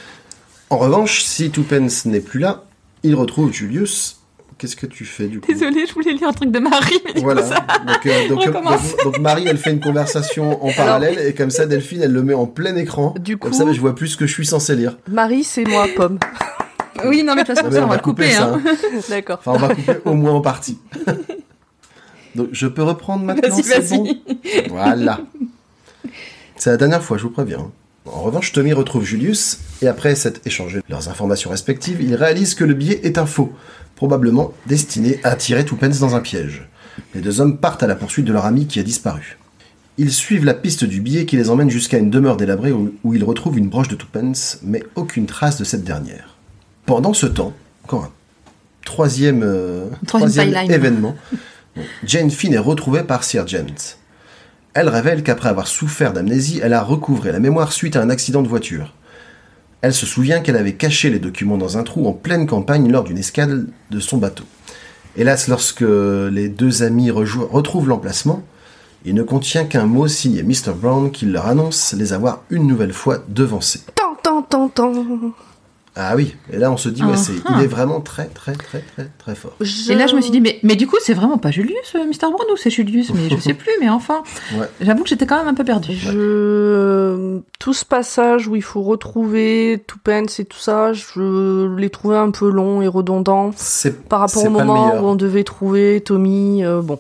en 0.70 0.78
revanche, 0.78 1.24
si 1.24 1.50
Twopence 1.52 2.06
n'est 2.06 2.20
plus 2.22 2.40
là, 2.40 2.64
il 3.04 3.16
retrouve 3.16 3.52
Julius. 3.52 4.16
Qu'est-ce 4.58 4.76
que 4.76 4.88
tu 4.88 5.06
fais 5.06 5.28
du 5.28 5.40
coup? 5.40 5.52
Désolée, 5.52 5.86
je 5.86 5.94
voulais 5.94 6.14
lire 6.14 6.30
un 6.30 6.34
truc 6.34 6.50
de 6.52 6.58
Marie, 6.58 6.96
mais 7.06 7.14
du 7.14 7.20
coup, 7.20 7.26
Voilà. 7.26 7.44
ça- 7.44 7.64
Donc, 7.86 8.06
euh, 8.08 8.28
donc, 8.28 8.40
Recommence. 8.44 8.90
donc- 8.96 9.04
donc 9.04 9.20
Marie, 9.20 9.46
elle 9.48 9.60
fait 9.60 9.70
une 9.72 9.80
conversation 9.80 10.66
en 10.66 10.72
parallèle 10.74 11.20
et 11.28 11.36
comme 11.36 11.52
ça, 11.52 11.68
Delphine, 11.68 12.02
elle 12.02 12.12
le 12.12 12.24
met 12.24 12.34
en 12.34 12.48
plein 12.48 12.76
écran. 12.76 13.14
Du 13.20 13.38
comme 13.38 13.52
coup- 13.52 13.58
ça, 13.58 13.66
mais 13.66 13.76
je 13.76 13.80
vois 13.82 13.94
plus 13.94 14.08
ce 14.08 14.18
que 14.18 14.26
je 14.26 14.34
suis 14.34 14.48
censé 14.48 14.76
lire. 14.76 14.98
Marie, 15.12 15.44
c'est 15.44 15.64
moi, 15.64 15.86
Pomme. 15.96 16.18
Oui, 17.06 17.22
non, 17.22 17.36
mais 17.36 17.44
de 17.44 17.48
toute 17.48 17.56
façon, 17.56 17.68
Ah, 17.70 17.76
ça, 17.76 17.84
on 17.86 17.88
va 17.88 17.98
le 17.98 18.02
couper. 18.02 18.32
ça, 18.32 18.46
hein. 18.56 18.62
hein. 18.66 18.76
D'accord. 19.10 19.38
Enfin, 19.46 19.52
on 19.54 19.58
va 19.68 19.76
couper 19.76 19.98
au 20.06 20.14
moins 20.16 20.32
en 20.34 20.42
partie. 20.42 20.80
Donc, 22.38 22.50
je 22.52 22.68
peux 22.68 22.84
reprendre 22.84 23.26
maintenant 23.26 23.50
Vas-y, 23.50 23.98
bon 23.98 24.18
Voilà. 24.70 25.20
C'est 26.56 26.70
la 26.70 26.78
dernière 26.78 27.04
fois, 27.04 27.18
je 27.18 27.24
vous 27.24 27.32
préviens. 27.32 27.72
En 28.06 28.22
revanche, 28.22 28.54
Tommy 28.54 28.74
retrouve 28.74 29.04
Julius, 29.04 29.60
et 29.82 29.88
après 29.88 30.16
s'être 30.16 30.40
échangé 30.46 30.82
leurs 30.88 31.10
informations 31.10 31.50
respectives, 31.50 32.02
il 32.02 32.16
réalise 32.16 32.54
que 32.54 32.64
le 32.64 32.76
billet 32.76 33.02
est 33.04 33.18
un 33.18 33.26
faux, 33.26 33.52
probablement 33.96 34.54
destiné 34.68 35.20
à 35.24 35.32
attirer 35.32 35.66
Twopence 35.66 36.00
dans 36.00 36.16
un 36.16 36.22
piège. 36.22 36.70
Les 37.16 37.22
deux 37.22 37.42
hommes 37.42 37.58
partent 37.58 37.82
à 37.84 37.88
la 37.88 37.96
poursuite 37.96 38.26
de 38.26 38.34
leur 38.34 38.46
ami 38.46 38.68
qui 38.68 38.80
a 38.80 38.84
disparu. 38.84 39.38
Ils 39.98 40.14
suivent 40.14 40.46
la 40.46 40.54
piste 40.54 40.84
du 40.86 41.02
billet 41.02 41.26
qui 41.26 41.38
les 41.38 41.50
emmène 41.50 41.72
jusqu'à 41.72 41.98
une 41.98 42.12
demeure 42.12 42.38
délabrée 42.38 42.72
où, 42.72 42.94
où 43.04 43.16
ils 43.16 43.24
retrouvent 43.24 43.58
une 43.58 43.68
broche 43.68 43.88
de 43.88 43.96
Twopence, 43.96 44.60
mais 44.62 44.84
aucune 44.96 45.26
trace 45.26 45.58
de 45.58 45.64
cette 45.64 45.84
dernière. 45.84 46.38
Pendant 46.86 47.14
ce 47.14 47.26
temps, 47.26 47.54
encore 47.84 48.04
un 48.06 48.12
troisième, 48.86 49.42
euh, 49.44 49.88
Troisième 50.06 50.72
événement, 50.72 51.16
Jane 52.04 52.32
Finn 52.32 52.54
est 52.54 52.58
retrouvée 52.58 53.04
par 53.04 53.24
Sir 53.24 53.48
Gent. 53.48 53.98
Elle 54.74 54.90
révèle 54.90 55.24
qu'après 55.24 55.50
avoir 55.50 55.68
souffert 55.68 56.14
d'amnésie, 56.14 56.60
elle 56.62 56.74
a 56.74 56.84
recouvré 56.84 57.32
la 57.32 57.40
mémoire 57.40 57.74
suite 57.74 57.96
à 57.96 58.02
un 58.02 58.10
accident 58.10 58.42
de 58.42 58.48
voiture. 58.48 58.94
Elle 59.82 59.94
se 59.94 60.06
souvient 60.06 60.40
qu'elle 60.40 60.56
avait 60.56 60.74
caché 60.74 61.10
les 61.10 61.20
documents 61.20 61.58
dans 61.58 61.78
un 61.78 61.84
trou 61.84 62.08
en 62.08 62.14
pleine 62.14 62.48
campagne 62.48 62.92
lors 62.92 63.04
d'une 63.04 63.18
escale 63.18 63.68
de 63.90 64.00
son 64.00 64.18
bateau. 64.18 64.44
Hélas, 65.16 65.48
lorsque 65.48 65.82
les 65.82 66.50
deux 66.50 66.84
amis 66.84 67.10
retrouvent 67.10 67.88
l'emplacement, 67.88 68.44
il 69.06 69.16
ne 69.16 69.24
contient 69.24 69.66
qu'un 69.66 69.86
mot 69.86 70.08
signé 70.08 70.44
Mr. 70.44 70.74
Brown 70.76 71.12
qui 71.12 71.26
leur 71.26 71.48
annonce 71.48 71.94
les 71.94 72.14
avoir 72.14 72.44
une 72.50 72.68
nouvelle 72.68 72.94
fois 72.94 73.24
devancés. 73.28 73.82
Ah 76.00 76.16
oui, 76.16 76.36
et 76.54 76.58
là 76.58 76.72
on 76.72 76.78
se 76.78 76.90
dit, 76.90 77.04
ouais, 77.04 77.18
c'est, 77.18 77.34
Ah. 77.46 77.56
il 77.58 77.64
est 77.64 77.68
vraiment 77.68 78.02
très 78.02 78.26
très 78.28 78.54
très 78.54 78.82
très 78.82 79.10
très 79.18 79.34
fort. 79.34 79.54
Et 79.90 79.96
là, 79.96 80.06
je 80.06 80.16
me 80.16 80.22
suis 80.22 80.30
dit, 80.30 80.42
mais, 80.42 80.60
mais 80.62 80.76
du 80.76 80.86
coup, 80.86 80.98
c'est 81.02 81.16
vraiment 81.16 81.40
pas 81.40 81.50
Julius, 81.50 81.96
euh, 81.96 82.06
Mr. 82.06 82.30
Brown, 82.32 82.46
ou 82.54 82.56
c'est 82.56 82.70
Julius 82.70 83.12
Mais 83.16 83.30
je 83.32 83.38
sais 83.42 83.56
plus, 83.56 83.72
mais 83.82 83.90
enfin. 83.90 84.22
Ouais. 84.54 84.68
J'avoue 84.80 85.02
que 85.02 85.10
j'étais 85.10 85.26
quand 85.26 85.38
même 85.38 85.48
un 85.48 85.56
peu 85.56 85.64
perdue. 85.64 85.96
Je... 85.96 87.40
Tout 87.60 87.74
ce 87.74 87.84
passage 87.84 88.48
où 88.48 88.56
il 88.56 88.62
faut 88.62 88.84
retrouver 88.84 89.84
Twopence 89.88 90.40
et 90.40 90.46
tout 90.46 90.60
ça, 90.60 90.94
je 90.94 91.76
l'ai 91.76 91.90
trouvé 91.90 92.18
un 92.18 92.30
peu 92.30 92.50
long 92.50 92.82
et 92.84 92.88
redondant. 92.88 93.52
C'est, 93.56 94.04
Par 94.08 94.20
rapport 94.20 94.46
au 94.46 94.50
moment 94.52 95.02
où 95.02 95.08
on 95.08 95.16
devait 95.16 95.44
trouver 95.44 96.02
Tommy, 96.02 96.64
euh, 96.64 96.82
bon. 96.82 97.00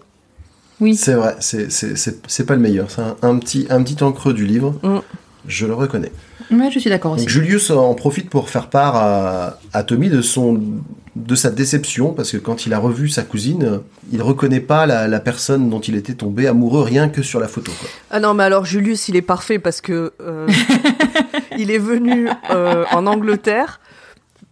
Oui. 0.80 0.96
C'est 0.96 1.14
vrai, 1.14 1.36
c'est, 1.40 1.72
c'est, 1.72 1.96
c'est, 1.98 2.20
c'est 2.28 2.46
pas 2.46 2.56
le 2.56 2.62
meilleur. 2.62 2.90
C'est 2.90 3.02
un, 3.02 3.16
un 3.22 3.38
petit, 3.38 3.68
un 3.70 3.84
petit 3.84 3.96
temps 3.96 4.12
creux 4.12 4.34
du 4.34 4.46
livre. 4.46 4.74
Mm. 4.82 4.98
Je 5.48 5.66
le 5.68 5.74
reconnais. 5.74 6.12
Ouais, 6.52 6.72
je 6.72 6.80
suis 6.80 6.90
d'accord 6.90 7.14
aussi. 7.14 7.28
Julius 7.28 7.70
en 7.72 7.94
profite 7.94 8.30
pour 8.30 8.50
faire 8.50 8.68
part 8.70 8.96
à, 8.96 9.58
à 9.74 9.84
Tommy 9.84 10.10
de, 10.10 10.22
son, 10.22 10.62
de 11.16 11.36
sa 11.36 11.50
déception, 11.50 12.14
parce 12.14 12.32
que 12.32 12.38
quand 12.38 12.66
il 12.66 12.74
a 12.74 12.80
revu 12.80 13.10
sa 13.10 13.24
cousine, 13.24 13.82
il 14.12 14.22
reconnaît 14.22 14.60
pas 14.62 14.86
la, 14.86 15.08
la 15.08 15.20
personne 15.20 15.70
dont 15.70 15.80
il 15.82 15.96
était 15.96 16.14
tombé 16.14 16.48
amoureux 16.48 16.84
rien 16.84 17.10
que 17.10 17.22
sur 17.22 17.40
la 17.40 17.48
photo. 17.48 17.72
Quoi. 17.80 17.90
Ah 18.12 18.20
non, 18.20 18.34
mais 18.34 18.44
alors 18.44 18.66
Julius, 18.66 19.10
il 19.10 19.16
est 19.16 19.22
parfait 19.22 19.60
parce 19.60 19.82
que 19.82 20.14
euh, 20.22 20.48
il 21.58 21.70
est 21.72 21.80
venu 21.80 22.30
euh, 22.50 22.86
en 22.92 23.06
Angleterre. 23.08 23.80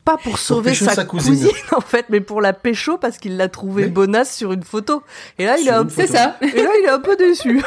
Pas 0.03 0.17
pour 0.17 0.37
sauver 0.37 0.75
sa, 0.75 0.93
sa 0.93 1.03
cousine. 1.03 1.33
cousine. 1.33 1.49
en 1.75 1.81
fait, 1.81 2.05
mais 2.11 2.19
pour 2.21 2.39
la 2.39 2.53
pécho 2.53 2.99
parce 2.99 3.17
qu'il 3.17 3.37
l'a 3.37 3.47
trouvée 3.49 3.85
Oui. 3.85 3.89
bonasse 3.89 4.35
sur 4.35 4.53
une 4.53 4.61
photo. 4.61 5.01
Et 5.39 5.45
là, 5.45 5.57
il 5.57 5.67
est 5.67 5.71
un 5.71 5.89
ça. 5.89 6.37
et 6.43 6.61
là, 6.61 6.69
il 6.79 6.85
est 6.85 6.89
un 6.91 6.99
peu 6.99 7.15
déçu. 7.15 7.59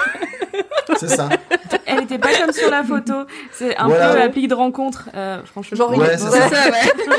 C'est 1.00 1.08
ça. 1.08 1.28
Elle 1.88 2.02
était 2.04 2.18
pas 2.18 2.28
comme 2.40 2.52
sur 2.52 2.70
la 2.70 2.84
photo. 2.84 3.14
C'est 3.52 3.76
un 3.76 3.86
Voilà. 3.88 4.14
peu 4.14 4.22
appli 4.22 4.46
de 4.48 4.54
rencontre. 4.54 5.08
Euh, 5.14 5.40
franchement. 5.44 5.76
Genre, 5.76 5.92
il 5.94 6.00
Ouais, 6.00 6.14
est- 6.14 6.18
c'est 6.18 6.30
ça. 6.30 6.48
ça, 6.48 6.70
ouais. 6.70 7.14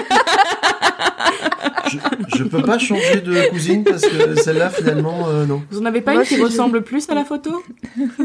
Je, 1.87 1.97
je 2.37 2.43
peux 2.43 2.61
pas 2.61 2.77
changer 2.77 3.21
de 3.21 3.49
cousine 3.49 3.83
parce 3.83 4.03
que 4.05 4.35
celle-là, 4.39 4.69
finalement, 4.69 5.27
euh, 5.27 5.45
non. 5.45 5.63
Vous 5.71 5.79
en 5.81 5.85
avez 5.85 6.01
pas 6.01 6.13
Moi, 6.13 6.21
une 6.21 6.27
qui 6.27 6.35
si 6.35 6.41
ressemble 6.41 6.83
plus 6.83 7.09
à 7.09 7.15
la 7.15 7.25
photo 7.25 7.63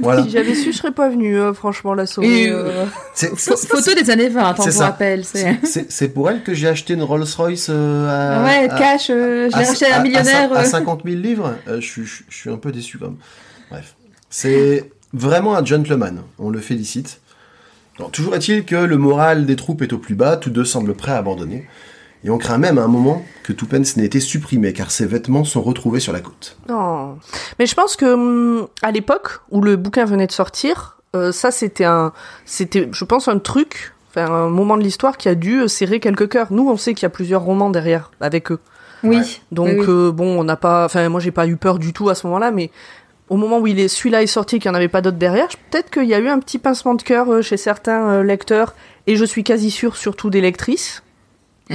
Voilà. 0.02 0.22
Si 0.22 0.30
j'avais 0.30 0.54
su, 0.54 0.72
je 0.72 0.76
serais 0.78 0.92
pas 0.92 1.08
venue, 1.08 1.38
euh, 1.40 1.54
franchement, 1.54 1.94
la 1.94 2.06
sauver. 2.06 2.50
Euh. 2.50 2.84
Photo 3.14 3.94
des 3.94 4.10
années 4.10 4.28
20, 4.28 4.54
C'est 4.56 4.68
on 4.68 4.70
vous 4.70 4.78
rappelle. 4.80 5.24
C'est... 5.24 6.08
pour 6.08 6.30
elle 6.30 6.42
que 6.42 6.52
j'ai 6.54 6.68
acheté 6.68 6.94
une 6.94 7.02
Rolls-Royce 7.02 7.68
euh, 7.70 8.40
à, 8.42 8.44
ouais, 8.44 8.68
à- 8.70 8.78
cash, 8.78 9.08
euh, 9.10 9.48
je 9.50 9.56
l'ai 9.56 9.64
à- 9.64 9.68
racheté 9.68 9.86
à 9.86 9.96
à- 9.96 10.00
un 10.00 10.02
millionnaire. 10.02 10.52
À, 10.52 10.60
euh. 10.60 10.64
50 10.64 11.02
000 11.04 11.16
livres, 11.16 11.54
euh, 11.68 11.80
je, 11.80 11.86
suis- 11.86 12.04
je, 12.04 12.22
je 12.28 12.36
suis 12.36 12.50
un 12.50 12.56
peu 12.56 12.70
déçu 12.70 12.98
quand 12.98 13.06
même. 13.06 13.16
Bref. 13.70 13.94
C'est 14.28 14.90
vraiment 15.14 15.56
un 15.56 15.64
gentleman, 15.64 16.22
on 16.38 16.50
le 16.50 16.60
félicite. 16.60 17.20
Alors, 17.98 18.10
toujours 18.10 18.34
est-il 18.34 18.64
que 18.64 18.74
le 18.76 18.98
moral 18.98 19.46
des 19.46 19.56
troupes 19.56 19.80
est 19.82 19.92
au 19.92 19.98
plus 19.98 20.14
bas, 20.16 20.36
tous 20.36 20.50
deux 20.50 20.64
semblent 20.64 20.94
prêts 20.94 21.12
à 21.12 21.16
abandonner. 21.18 21.66
Et 22.24 22.30
on 22.30 22.38
craint 22.38 22.58
même 22.58 22.78
à 22.78 22.82
un 22.82 22.88
moment 22.88 23.22
que 23.42 23.52
Tuppence 23.52 23.96
n'ait 23.96 24.06
été 24.06 24.18
supprimé, 24.18 24.72
car 24.72 24.90
ses 24.90 25.04
vêtements 25.06 25.44
sont 25.44 25.60
retrouvés 25.62 26.00
sur 26.00 26.12
la 26.12 26.20
côte. 26.20 26.56
Non. 26.68 27.18
Mais 27.58 27.66
je 27.66 27.74
pense 27.74 27.96
que 27.96 28.06
hum, 28.06 28.66
à 28.82 28.90
l'époque 28.90 29.40
où 29.50 29.60
le 29.60 29.76
bouquin 29.76 30.06
venait 30.06 30.26
de 30.26 30.32
sortir, 30.32 30.98
euh, 31.14 31.32
ça 31.32 31.50
c'était 31.50 31.84
un, 31.84 32.12
c'était, 32.46 32.88
je 32.92 33.04
pense, 33.04 33.28
un 33.28 33.38
truc, 33.38 33.92
enfin, 34.10 34.24
un 34.32 34.48
moment 34.48 34.76
de 34.78 34.82
l'histoire 34.82 35.18
qui 35.18 35.28
a 35.28 35.34
dû 35.34 35.60
euh, 35.60 35.68
serrer 35.68 36.00
quelques 36.00 36.28
cœurs. 36.30 36.48
Nous, 36.50 36.66
on 36.68 36.78
sait 36.78 36.94
qu'il 36.94 37.02
y 37.02 37.06
a 37.06 37.10
plusieurs 37.10 37.42
romans 37.42 37.68
derrière 37.70 38.10
avec 38.20 38.50
eux. 38.50 38.58
Oui. 39.02 39.42
Donc 39.52 39.68
Oui, 39.68 39.74
oui. 39.80 39.86
euh, 39.86 40.10
bon, 40.10 40.40
on 40.40 40.44
n'a 40.44 40.56
pas, 40.56 40.86
enfin 40.86 41.06
moi 41.10 41.20
j'ai 41.20 41.30
pas 41.30 41.46
eu 41.46 41.56
peur 41.56 41.78
du 41.78 41.92
tout 41.92 42.08
à 42.08 42.14
ce 42.14 42.26
moment-là, 42.26 42.50
mais 42.50 42.70
au 43.28 43.36
moment 43.36 43.58
où 43.58 43.66
il 43.66 43.78
est 43.80 43.88
celui-là 43.88 44.22
est 44.22 44.26
sorti, 44.26 44.58
qu'il 44.58 44.70
n'y 44.70 44.74
en 44.74 44.78
avait 44.78 44.88
pas 44.88 45.00
d'autres 45.00 45.16
derrière, 45.16 45.48
peut-être 45.70 45.90
qu'il 45.90 46.04
y 46.04 46.14
a 46.14 46.18
eu 46.18 46.28
un 46.28 46.38
petit 46.38 46.58
pincement 46.58 46.94
de 46.94 47.02
cœur 47.02 47.30
euh, 47.30 47.42
chez 47.42 47.56
certains 47.56 48.08
euh, 48.10 48.22
lecteurs, 48.22 48.74
et 49.06 49.16
je 49.16 49.24
suis 49.24 49.44
quasi 49.44 49.70
sûre 49.70 49.96
surtout 49.96 50.30
des 50.30 50.40
lectrices. 50.40 51.02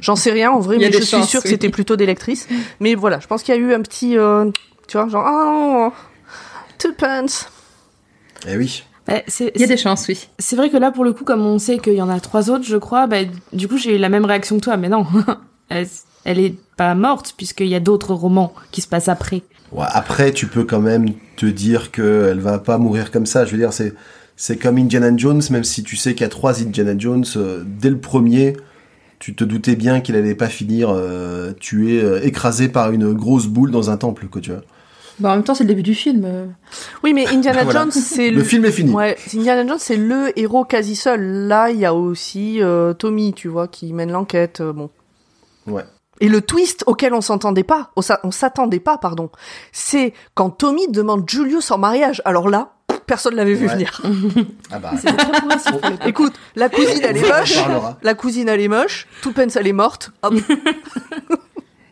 J'en 0.00 0.14
sais 0.14 0.30
rien 0.30 0.52
en 0.52 0.60
vrai, 0.60 0.78
mais 0.78 0.92
je 0.92 0.98
suis 0.98 1.06
chances, 1.06 1.28
sûre 1.28 1.42
que 1.42 1.48
oui. 1.48 1.54
c'était 1.54 1.70
plutôt 1.70 1.96
des 1.96 2.06
lectrices. 2.06 2.46
Mais 2.78 2.94
voilà, 2.94 3.18
je 3.18 3.26
pense 3.26 3.42
qu'il 3.42 3.54
y 3.54 3.58
a 3.58 3.60
eu 3.60 3.74
un 3.74 3.80
petit, 3.82 4.16
euh, 4.16 4.50
tu 4.86 4.96
vois, 4.96 5.08
genre 5.08 5.24
oh, 5.28 5.92
two 6.78 6.92
pence. 6.96 7.48
Eh 8.46 8.56
oui. 8.56 8.84
Bah, 9.08 9.22
c'est- 9.26 9.50
Il 9.56 9.60
y 9.60 9.64
a 9.64 9.66
des 9.66 9.76
chances, 9.76 10.06
oui. 10.08 10.28
C'est 10.38 10.54
vrai 10.54 10.70
que 10.70 10.76
là, 10.76 10.92
pour 10.92 11.04
le 11.04 11.12
coup, 11.12 11.24
comme 11.24 11.44
on 11.44 11.58
sait 11.58 11.78
qu'il 11.78 11.94
y 11.94 12.02
en 12.02 12.08
a 12.08 12.20
trois 12.20 12.50
autres, 12.50 12.64
je 12.64 12.76
crois, 12.76 13.06
bah, 13.08 13.24
du 13.52 13.66
coup, 13.66 13.76
j'ai 13.78 13.96
eu 13.96 13.98
la 13.98 14.08
même 14.08 14.24
réaction 14.24 14.56
que 14.56 14.64
toi. 14.64 14.76
Mais 14.76 14.88
non, 14.88 15.04
elle, 15.68 15.88
elle 16.24 16.38
est 16.38 16.54
pas 16.76 16.94
morte, 16.94 17.34
puisqu'il 17.36 17.66
y 17.68 17.74
a 17.74 17.80
d'autres 17.80 18.14
romans 18.14 18.52
qui 18.70 18.82
se 18.82 18.86
passent 18.86 19.08
après. 19.08 19.42
Ouais, 19.72 19.86
après, 19.88 20.32
tu 20.32 20.46
peux 20.46 20.64
quand 20.64 20.80
même 20.80 21.08
te 21.36 21.46
dire 21.46 21.90
qu'elle 21.90 22.40
va 22.40 22.58
pas 22.58 22.78
mourir 22.78 23.10
comme 23.10 23.26
ça. 23.26 23.44
Je 23.44 23.52
veux 23.52 23.58
dire, 23.58 23.72
c'est, 23.72 23.94
c'est 24.36 24.56
comme 24.56 24.78
Indiana 24.78 25.10
Jones, 25.16 25.42
même 25.50 25.64
si 25.64 25.82
tu 25.82 25.96
sais 25.96 26.12
qu'il 26.14 26.22
y 26.22 26.24
a 26.24 26.28
trois 26.30 26.60
Indiana 26.62 26.94
Jones, 26.96 27.24
euh, 27.36 27.62
dès 27.66 27.90
le 27.90 27.98
premier, 27.98 28.56
tu 29.18 29.34
te 29.34 29.44
doutais 29.44 29.76
bien 29.76 30.00
qu'il 30.00 30.16
allait 30.16 30.34
pas 30.34 30.48
finir 30.48 30.88
euh, 30.90 31.52
tué, 31.52 32.00
euh, 32.02 32.20
écrasé 32.24 32.68
par 32.68 32.92
une 32.92 33.12
grosse 33.12 33.46
boule 33.46 33.70
dans 33.70 33.90
un 33.90 33.96
temple, 33.98 34.26
quoi, 34.28 34.40
tu 34.40 34.50
vois. 34.52 34.62
Bah, 35.18 35.30
en 35.32 35.34
même 35.34 35.42
temps, 35.44 35.54
c'est 35.54 35.64
le 35.64 35.68
début 35.68 35.82
du 35.82 35.96
film. 35.96 36.54
Oui, 37.02 37.12
mais 37.12 37.26
Indiana 37.26 37.62
Voilà. 37.64 37.80
Jones, 37.80 37.90
c'est 37.90 38.30
Le 38.30 38.44
film 38.44 38.64
est 38.64 38.70
fini. 38.70 38.92
Ouais, 38.92 39.16
Indiana 39.34 39.66
Jones, 39.66 39.78
c'est 39.80 39.96
le 39.96 40.38
héros 40.38 40.64
quasi 40.64 40.94
seul. 40.94 41.20
Là, 41.48 41.70
il 41.70 41.78
y 41.80 41.84
a 41.84 41.92
aussi 41.92 42.62
euh, 42.62 42.94
Tommy, 42.94 43.34
tu 43.34 43.48
vois, 43.48 43.66
qui 43.68 43.92
mène 43.92 44.12
l'enquête. 44.12 44.60
euh, 44.60 44.72
bon. 44.72 44.90
Ouais. 45.66 45.82
Et 46.20 46.28
le 46.28 46.40
twist 46.42 46.82
auquel 46.86 47.14
on 47.14 47.20
s'entendait 47.20 47.62
pas, 47.64 47.90
on 47.96 48.02
s'a- 48.02 48.20
on 48.24 48.30
s'attendait 48.30 48.80
pas, 48.80 48.98
pardon, 48.98 49.30
c'est 49.72 50.12
quand 50.34 50.50
Tommy 50.50 50.88
demande 50.88 51.28
Julius 51.28 51.70
en 51.70 51.78
mariage. 51.78 52.20
Alors 52.24 52.48
là, 52.48 52.72
personne 53.06 53.34
l'avait 53.36 53.54
vu 53.54 53.66
Ouais. 53.66 53.72
venir. 53.74 54.02
Ah 54.72 54.78
bah, 54.78 54.92
très. 56.00 56.08
Écoute, 56.08 56.34
la 56.56 56.68
cousine 56.68 57.00
elle 57.02 57.16
est 57.16 57.28
moche, 57.28 57.58
la 58.02 58.14
cousine 58.14 58.48
elle 58.48 58.60
est 58.60 58.68
moche, 58.68 59.06
Tuppence 59.22 59.56
elle 59.56 59.66
est 59.68 59.72
morte. 59.72 60.10
Hop. 60.22 60.34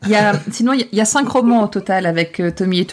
Il 0.03 0.11
y 0.11 0.15
a, 0.17 0.35
sinon, 0.53 0.73
il 0.73 0.87
y 0.93 1.01
a- 1.01 1.05
cinq 1.05 1.29
romans 1.29 1.65
au 1.65 1.67
total 1.67 2.07
avec 2.07 2.39
euh, 2.39 2.53
Tommy 2.53 2.79
et 2.81 2.87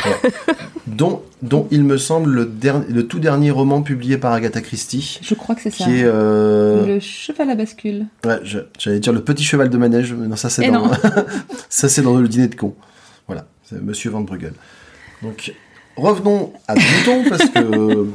Dont, 0.86 1.22
dont 1.42 1.66
il 1.72 1.82
me 1.82 1.96
semble 1.98 2.48
le, 2.88 3.06
tout 3.06 3.18
dernier 3.18 3.50
roman 3.50 3.82
publié 3.82 4.18
par 4.18 4.32
Agatha 4.32 4.60
Christie, 4.60 5.18
Je 5.20 5.34
crois 5.34 5.54
que 5.56 5.60
c'est 5.62 5.70
ça. 5.70 5.84
qui 5.84 5.96
est... 5.98 6.04
euh, 6.04 6.86
Le 6.86 7.00
cheval 7.00 7.50
à 7.50 7.54
bascule. 7.56 8.06
Ouais, 8.24 8.38
j'allais 8.78 9.00
dire 9.00 9.12
le 9.12 9.20
petit 9.20 9.42
cheval 9.42 9.68
de 9.68 9.76
manège, 9.76 10.12
mais 10.14 10.28
non, 10.28 10.36
ça 10.36 10.48
c'est 10.48 10.64
Et 10.64 10.70
dans, 10.70 10.86
non. 10.86 10.92
ça 11.68 11.88
c'est 11.88 12.02
dans 12.02 12.16
le 12.16 12.28
dîner 12.28 12.46
de 12.46 12.54
con. 12.54 12.74
Voilà, 13.26 13.46
c'est 13.68 13.82
Monsieur 13.82 14.10
Van 14.10 14.20
Bruegel. 14.20 14.52
Donc 15.22 15.52
revenons 15.96 16.52
à 16.68 16.74
Bouton 16.74 17.24
parce 17.28 17.46
que 17.50 18.06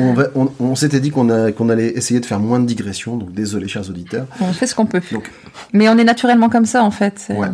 on, 0.00 0.14
va- 0.14 0.28
on- 0.36 0.50
on 0.60 0.74
s'était 0.76 1.00
dit 1.00 1.10
qu'on 1.10 1.28
allait 1.68 1.88
essayer 1.88 2.20
de 2.20 2.24
faire 2.26 2.38
moins 2.40 2.60
de 2.60 2.66
digressions, 2.66 3.16
donc 3.16 3.32
désolé 3.32 3.66
chers 3.68 3.90
auditeurs. 3.90 4.26
On 4.40 4.52
fait 4.52 4.66
ce 4.68 4.74
qu'on 4.76 4.86
peut. 4.86 5.02
Donc- 5.12 5.30
Mais 5.72 5.88
on 5.88 5.98
est 5.98 6.04
naturellement 6.04 6.48
comme 6.48 6.66
ça, 6.66 6.82
en 6.84 6.90
fait. 6.92 7.26
Ouais. 7.30 7.48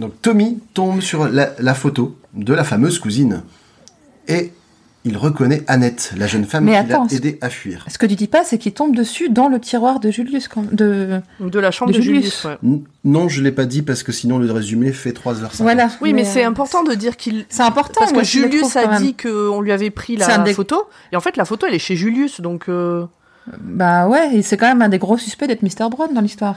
Donc 0.00 0.12
Tommy 0.22 0.58
tombe 0.74 1.00
sur 1.00 1.28
la, 1.28 1.50
la 1.58 1.74
photo 1.74 2.16
de 2.34 2.52
la 2.52 2.64
fameuse 2.64 2.98
cousine 2.98 3.42
et 4.28 4.52
il 5.04 5.16
reconnaît 5.16 5.62
Annette, 5.68 6.12
la 6.16 6.26
jeune 6.26 6.44
femme 6.44 6.66
qui 6.66 6.72
l'a 6.72 7.06
aidé 7.12 7.38
à 7.40 7.48
fuir. 7.48 7.86
Ce 7.88 7.96
que 7.96 8.06
tu 8.06 8.16
dis 8.16 8.26
pas, 8.26 8.42
c'est 8.42 8.58
qu'il 8.58 8.72
tombe 8.72 8.94
dessus 8.96 9.28
dans 9.28 9.48
le 9.48 9.60
tiroir 9.60 10.00
de 10.00 10.10
Julius. 10.10 10.48
quand- 10.48 10.70
De... 10.74 11.20
De 11.38 11.58
la 11.60 11.70
chambre 11.70 11.92
De 11.92 11.96
de, 11.96 12.02
Julius. 12.02 12.24
Julius. 12.42 12.44
ouais. 12.44 12.58
N- 12.64 12.82
Non, 13.04 13.28
je 13.28 13.40
l'ai 13.40 13.52
pas 13.52 13.66
dit 13.66 13.82
parce 13.82 14.02
que 14.02 14.10
sinon 14.10 14.38
le 14.38 14.50
résumé 14.50 14.90
fait 14.92 15.12
3h50. 15.12 15.62
Voilà. 15.62 15.88
Oui, 16.00 16.12
mais, 16.12 16.24
c'est 16.24 16.44
euh, 16.44 16.48
important 16.48 16.82
de 16.82 16.92
dire 16.94 17.16
qu'il. 17.16 17.46
C'est 17.48 17.62
important. 17.62 18.00
Parce 18.00 18.12
que 18.12 18.24
Julius 18.24 18.74
a 18.76 18.98
dit 18.98 19.14
qu'on 19.14 19.60
lui 19.60 19.70
avait 19.70 19.90
pris 19.90 20.16
la 20.16 20.38
des- 20.38 20.54
photo. 20.54 20.88
Et 21.12 21.16
en 21.16 21.20
fait, 21.20 21.36
la 21.36 21.44
photo, 21.44 21.66
elle 21.68 21.74
est 21.74 21.78
chez 21.78 21.94
Julius. 21.94 22.40
Donc, 22.40 22.68
euh, 22.68 23.06
Bah 23.60 24.08
ouais, 24.08 24.34
et 24.34 24.42
c'est 24.42 24.56
quand 24.56 24.66
même 24.66 24.82
un 24.82 24.88
des 24.88 24.98
gros 24.98 25.16
suspects 25.18 25.46
d'être 25.46 25.62
Mr. 25.62 25.88
Brown 25.88 26.12
dans 26.12 26.20
l'histoire. 26.20 26.56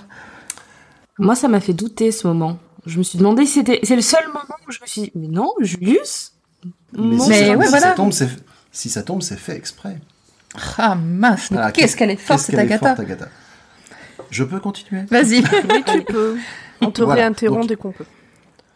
Moi, 1.19 1.35
ça 1.35 1.47
m'a 1.49 1.59
fait 1.59 1.73
douter 1.73 2.11
ce 2.11 2.25
moment. 2.25 2.57
Je 2.89 2.97
me 2.97 3.03
suis 3.03 3.17
demandé 3.19 3.45
si 3.45 3.53
c'était. 3.53 3.79
C'est 3.83 3.95
le 3.95 4.01
seul 4.01 4.25
moment 4.27 4.55
où 4.67 4.71
je 4.71 4.79
me 4.81 4.87
suis 4.87 5.01
dit, 5.03 5.11
mais 5.15 5.27
non, 5.27 5.53
Julius? 5.61 6.33
Mais, 6.93 7.01
Mon- 7.01 7.19
si, 7.23 7.29
Mais 7.29 7.45
ça, 7.47 7.55
ouais, 7.57 7.65
si 7.65 7.69
voilà. 7.69 7.87
ça 7.87 7.91
tombe, 7.93 8.11
c'est 8.13 8.29
si 8.71 8.89
ça 8.89 9.03
tombe, 9.03 9.21
c'est 9.21 9.37
fait 9.37 9.55
exprès. 9.55 9.99
Ah 10.77 10.95
mince, 10.95 11.51
mais 11.51 11.57
Voilà, 11.57 11.71
qu'est-ce 11.71 11.95
qu'elle 11.95 12.09
est 12.09 12.15
forte, 12.15 12.39
cette 12.39 12.55
est 12.55 12.59
Agatha. 12.59 12.87
forte, 12.95 12.99
Agatha. 13.01 13.27
Je 14.31 14.43
peux 14.43 14.59
continuer? 14.59 15.03
Vas-y. 15.09 15.43
oui, 15.69 15.83
tu 15.85 16.01
peux. 16.03 16.37
On 16.81 16.91
te 16.91 17.01
Voilà. 17.03 17.21
réinterrompt 17.23 17.61
Donc- 17.61 17.69
dès 17.69 17.75
qu'on 17.75 17.91
peut. 17.91 18.05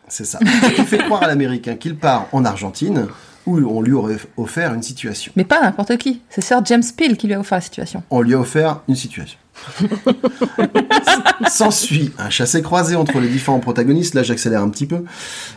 C'est 0.08 0.26
ça. 0.26 0.38
Il 0.78 0.86
fait 0.86 0.99
croire 0.99 1.23
à 1.23 1.28
l'Américain 1.28 1.76
qu'il 1.76 1.95
part 1.97 2.28
en 2.34 2.45
Argentine 2.45 3.08
où 3.45 3.58
on 3.58 3.82
lui 3.82 3.93
aurait 3.93 4.17
offert 4.38 4.73
une 4.73 4.84
situation. 4.84 5.32
mais 5.36 5.43
pas 5.45 5.62
n'importe 5.62 5.97
qui. 5.97 6.21
C'est 6.30 6.41
Sir 6.41 6.63
James 6.65 6.84
Peel 6.95 7.17
qui 7.17 7.28
lui 7.28 7.34
a 7.34 7.39
offert 7.39 7.58
la 7.58 7.62
situation. 7.62 8.04
On 8.10 8.21
lui 8.21 8.34
a 8.36 8.39
offert 8.39 8.82
une 8.88 8.95
situation. 8.95 9.39
S'ensuit 11.49 12.11
un 12.17 12.29
chassé-croisé 12.29 12.95
entre 12.95 13.19
les 13.19 13.27
différents 13.27 13.59
protagonistes. 13.59 14.13
Là, 14.15 14.23
j'accélère 14.23 14.61
un 14.61 14.69
petit 14.69 14.85
peu. 14.85 15.03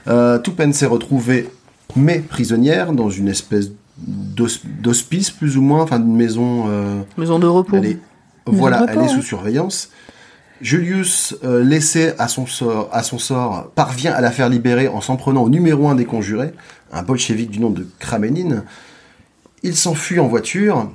Euh, 0.09 0.38
Tuppen 0.38 0.72
s'est 0.72 0.87
retrouvée, 0.87 1.48
mais 1.94 2.18
prisonnière, 2.20 2.92
dans 2.92 3.11
une 3.11 3.28
espèce 3.28 3.70
d'hos- 3.98 4.62
d'hospice, 4.80 5.30
plus 5.30 5.56
ou 5.56 5.62
moins, 5.62 5.82
enfin 5.82 5.98
d'une 5.98 6.16
maison. 6.16 6.64
euh, 6.68 7.00
Maison 7.16 7.38
de 7.38 7.46
repos. 7.46 7.76
Elle 7.76 7.87
est, 7.87 7.98
voilà, 8.46 8.80
repos, 8.80 8.92
elle 8.92 8.98
est 9.00 9.04
hein. 9.04 9.09
sous 9.09 9.22
surveillance. 9.22 9.90
Julius, 10.62 11.37
euh, 11.44 11.62
laissé 11.62 12.12
à 12.18 12.28
son, 12.28 12.46
sort, 12.46 12.88
à 12.90 13.02
son 13.02 13.18
sort, 13.18 13.70
parvient 13.74 14.12
à 14.14 14.20
la 14.22 14.30
faire 14.30 14.48
libérer 14.48 14.88
en 14.88 15.00
s'en 15.02 15.16
prenant 15.16 15.42
au 15.42 15.50
numéro 15.50 15.88
un 15.88 15.94
des 15.94 16.06
conjurés, 16.06 16.54
un 16.92 17.02
bolchevique 17.02 17.50
du 17.50 17.61
nom 17.61 17.68
de 17.70 17.87
Kramenin. 17.98 18.64
Il 19.62 19.76
s'enfuit 19.76 20.18
en 20.18 20.28
voiture, 20.28 20.90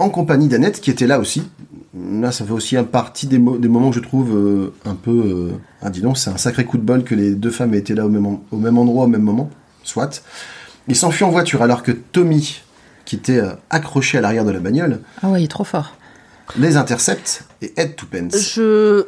en 0.00 0.10
compagnie 0.10 0.48
d'Annette, 0.48 0.80
qui 0.80 0.90
était 0.90 1.06
là 1.06 1.20
aussi. 1.20 1.48
Là, 1.94 2.32
ça 2.32 2.44
fait 2.44 2.52
aussi 2.52 2.76
un 2.76 2.84
partie 2.84 3.26
des, 3.26 3.38
mo- 3.38 3.56
des 3.56 3.68
moments 3.68 3.90
que 3.90 3.96
je 3.96 4.00
trouve 4.02 4.36
euh, 4.36 4.72
un 4.84 4.94
peu... 4.94 5.10
Euh, 5.10 5.58
ah, 5.80 5.88
dis 5.90 6.00
donc, 6.02 6.18
c'est 6.18 6.28
un 6.30 6.36
sacré 6.36 6.64
coup 6.64 6.76
de 6.76 6.82
bol 6.82 7.02
que 7.02 7.14
les 7.14 7.34
deux 7.34 7.50
femmes 7.50 7.72
aient 7.74 7.78
été 7.78 7.94
là 7.94 8.04
au 8.04 8.08
même, 8.10 8.26
au 8.26 8.56
même 8.56 8.76
endroit, 8.78 9.04
au 9.04 9.08
même 9.08 9.22
moment. 9.22 9.48
Soit. 9.84 10.22
Il 10.86 10.96
s'enfuit 10.96 11.24
en 11.24 11.30
voiture, 11.30 11.62
alors 11.62 11.82
que 11.82 11.92
Tommy, 11.92 12.60
qui 13.06 13.16
était 13.16 13.38
euh, 13.38 13.52
accroché 13.70 14.18
à 14.18 14.20
l'arrière 14.20 14.44
de 14.44 14.50
la 14.50 14.60
bagnole, 14.60 15.00
Ah 15.22 15.28
ouais, 15.30 15.40
il 15.40 15.44
est 15.44 15.48
trop 15.48 15.64
fort. 15.64 15.94
les 16.58 16.76
intercepte 16.76 17.44
et 17.62 17.72
aide 17.78 17.96
Tuppence. 17.96 18.36
Je, 18.54 18.60
euh, 18.62 19.04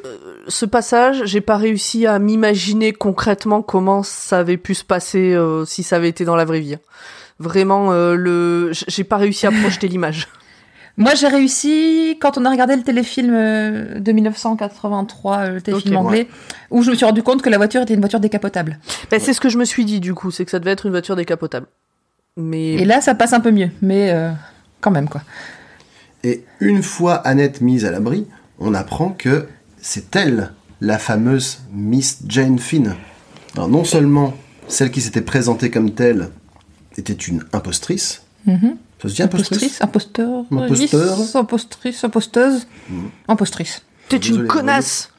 ce 0.48 0.64
passage, 0.64 1.22
j'ai 1.26 1.42
pas 1.42 1.58
réussi 1.58 2.06
à 2.06 2.18
m'imaginer 2.18 2.92
concrètement 2.94 3.60
comment 3.60 4.02
ça 4.02 4.38
avait 4.38 4.56
pu 4.56 4.74
se 4.74 4.84
passer 4.84 5.34
euh, 5.34 5.66
si 5.66 5.82
ça 5.82 5.96
avait 5.96 6.08
été 6.08 6.24
dans 6.24 6.36
la 6.36 6.46
vraie 6.46 6.60
vie. 6.60 6.76
Vraiment, 7.38 7.92
euh, 7.92 8.14
le, 8.14 8.70
j'ai 8.88 9.04
pas 9.04 9.16
réussi 9.18 9.46
à 9.46 9.50
projeter 9.50 9.86
l'image. 9.88 10.28
Moi, 11.00 11.14
j'ai 11.14 11.28
réussi 11.28 12.18
quand 12.20 12.36
on 12.36 12.44
a 12.44 12.50
regardé 12.50 12.76
le 12.76 12.82
téléfilm 12.82 13.32
euh, 13.34 13.98
de 14.00 14.12
1983, 14.12 15.38
euh, 15.38 15.54
le 15.54 15.60
téléfilm 15.62 15.96
anglais, 15.96 16.28
où 16.70 16.82
je 16.82 16.90
me 16.90 16.94
suis 16.94 17.06
rendu 17.06 17.22
compte 17.22 17.40
que 17.40 17.48
la 17.48 17.56
voiture 17.56 17.80
était 17.80 17.94
une 17.94 18.00
voiture 18.00 18.20
décapotable. 18.20 18.78
Ben, 19.10 19.18
c'est 19.18 19.32
ce 19.32 19.40
que 19.40 19.48
je 19.48 19.56
me 19.56 19.64
suis 19.64 19.86
dit 19.86 19.98
du 19.98 20.12
coup, 20.12 20.30
c'est 20.30 20.44
que 20.44 20.50
ça 20.50 20.58
devait 20.58 20.72
être 20.72 20.84
une 20.84 20.92
voiture 20.92 21.16
décapotable. 21.16 21.66
Mais 22.36 22.74
Et 22.74 22.84
là, 22.84 23.00
ça 23.00 23.14
passe 23.14 23.32
un 23.32 23.40
peu 23.40 23.50
mieux, 23.50 23.70
mais 23.80 24.10
euh, 24.10 24.30
quand 24.82 24.90
même 24.90 25.08
quoi. 25.08 25.22
Et 26.22 26.44
une 26.60 26.82
fois 26.82 27.14
Annette 27.14 27.62
mise 27.62 27.86
à 27.86 27.90
l'abri, 27.90 28.26
on 28.58 28.74
apprend 28.74 29.08
que 29.08 29.48
c'est 29.80 30.14
elle, 30.16 30.52
la 30.82 30.98
fameuse 30.98 31.60
Miss 31.72 32.18
Jane 32.28 32.58
Finn. 32.58 32.94
Alors 33.56 33.68
non 33.68 33.84
seulement 33.84 34.34
celle 34.68 34.90
qui 34.90 35.00
s'était 35.00 35.22
présentée 35.22 35.70
comme 35.70 35.92
telle 35.92 36.28
était 36.98 37.14
une 37.14 37.42
impostrice, 37.54 38.22
Mhm. 38.46 38.76
Ça 39.02 39.08
se 39.08 39.14
dit 39.14 39.22
impostrice 39.22 39.80
imposteur, 39.80 40.44
Imposteur. 40.50 41.18
impostrice, 41.36 42.04
imposteuse, 42.04 42.66
impostrice. 43.28 43.82
t'es 44.08 44.16
une 44.18 44.46
connasse. 44.46 45.10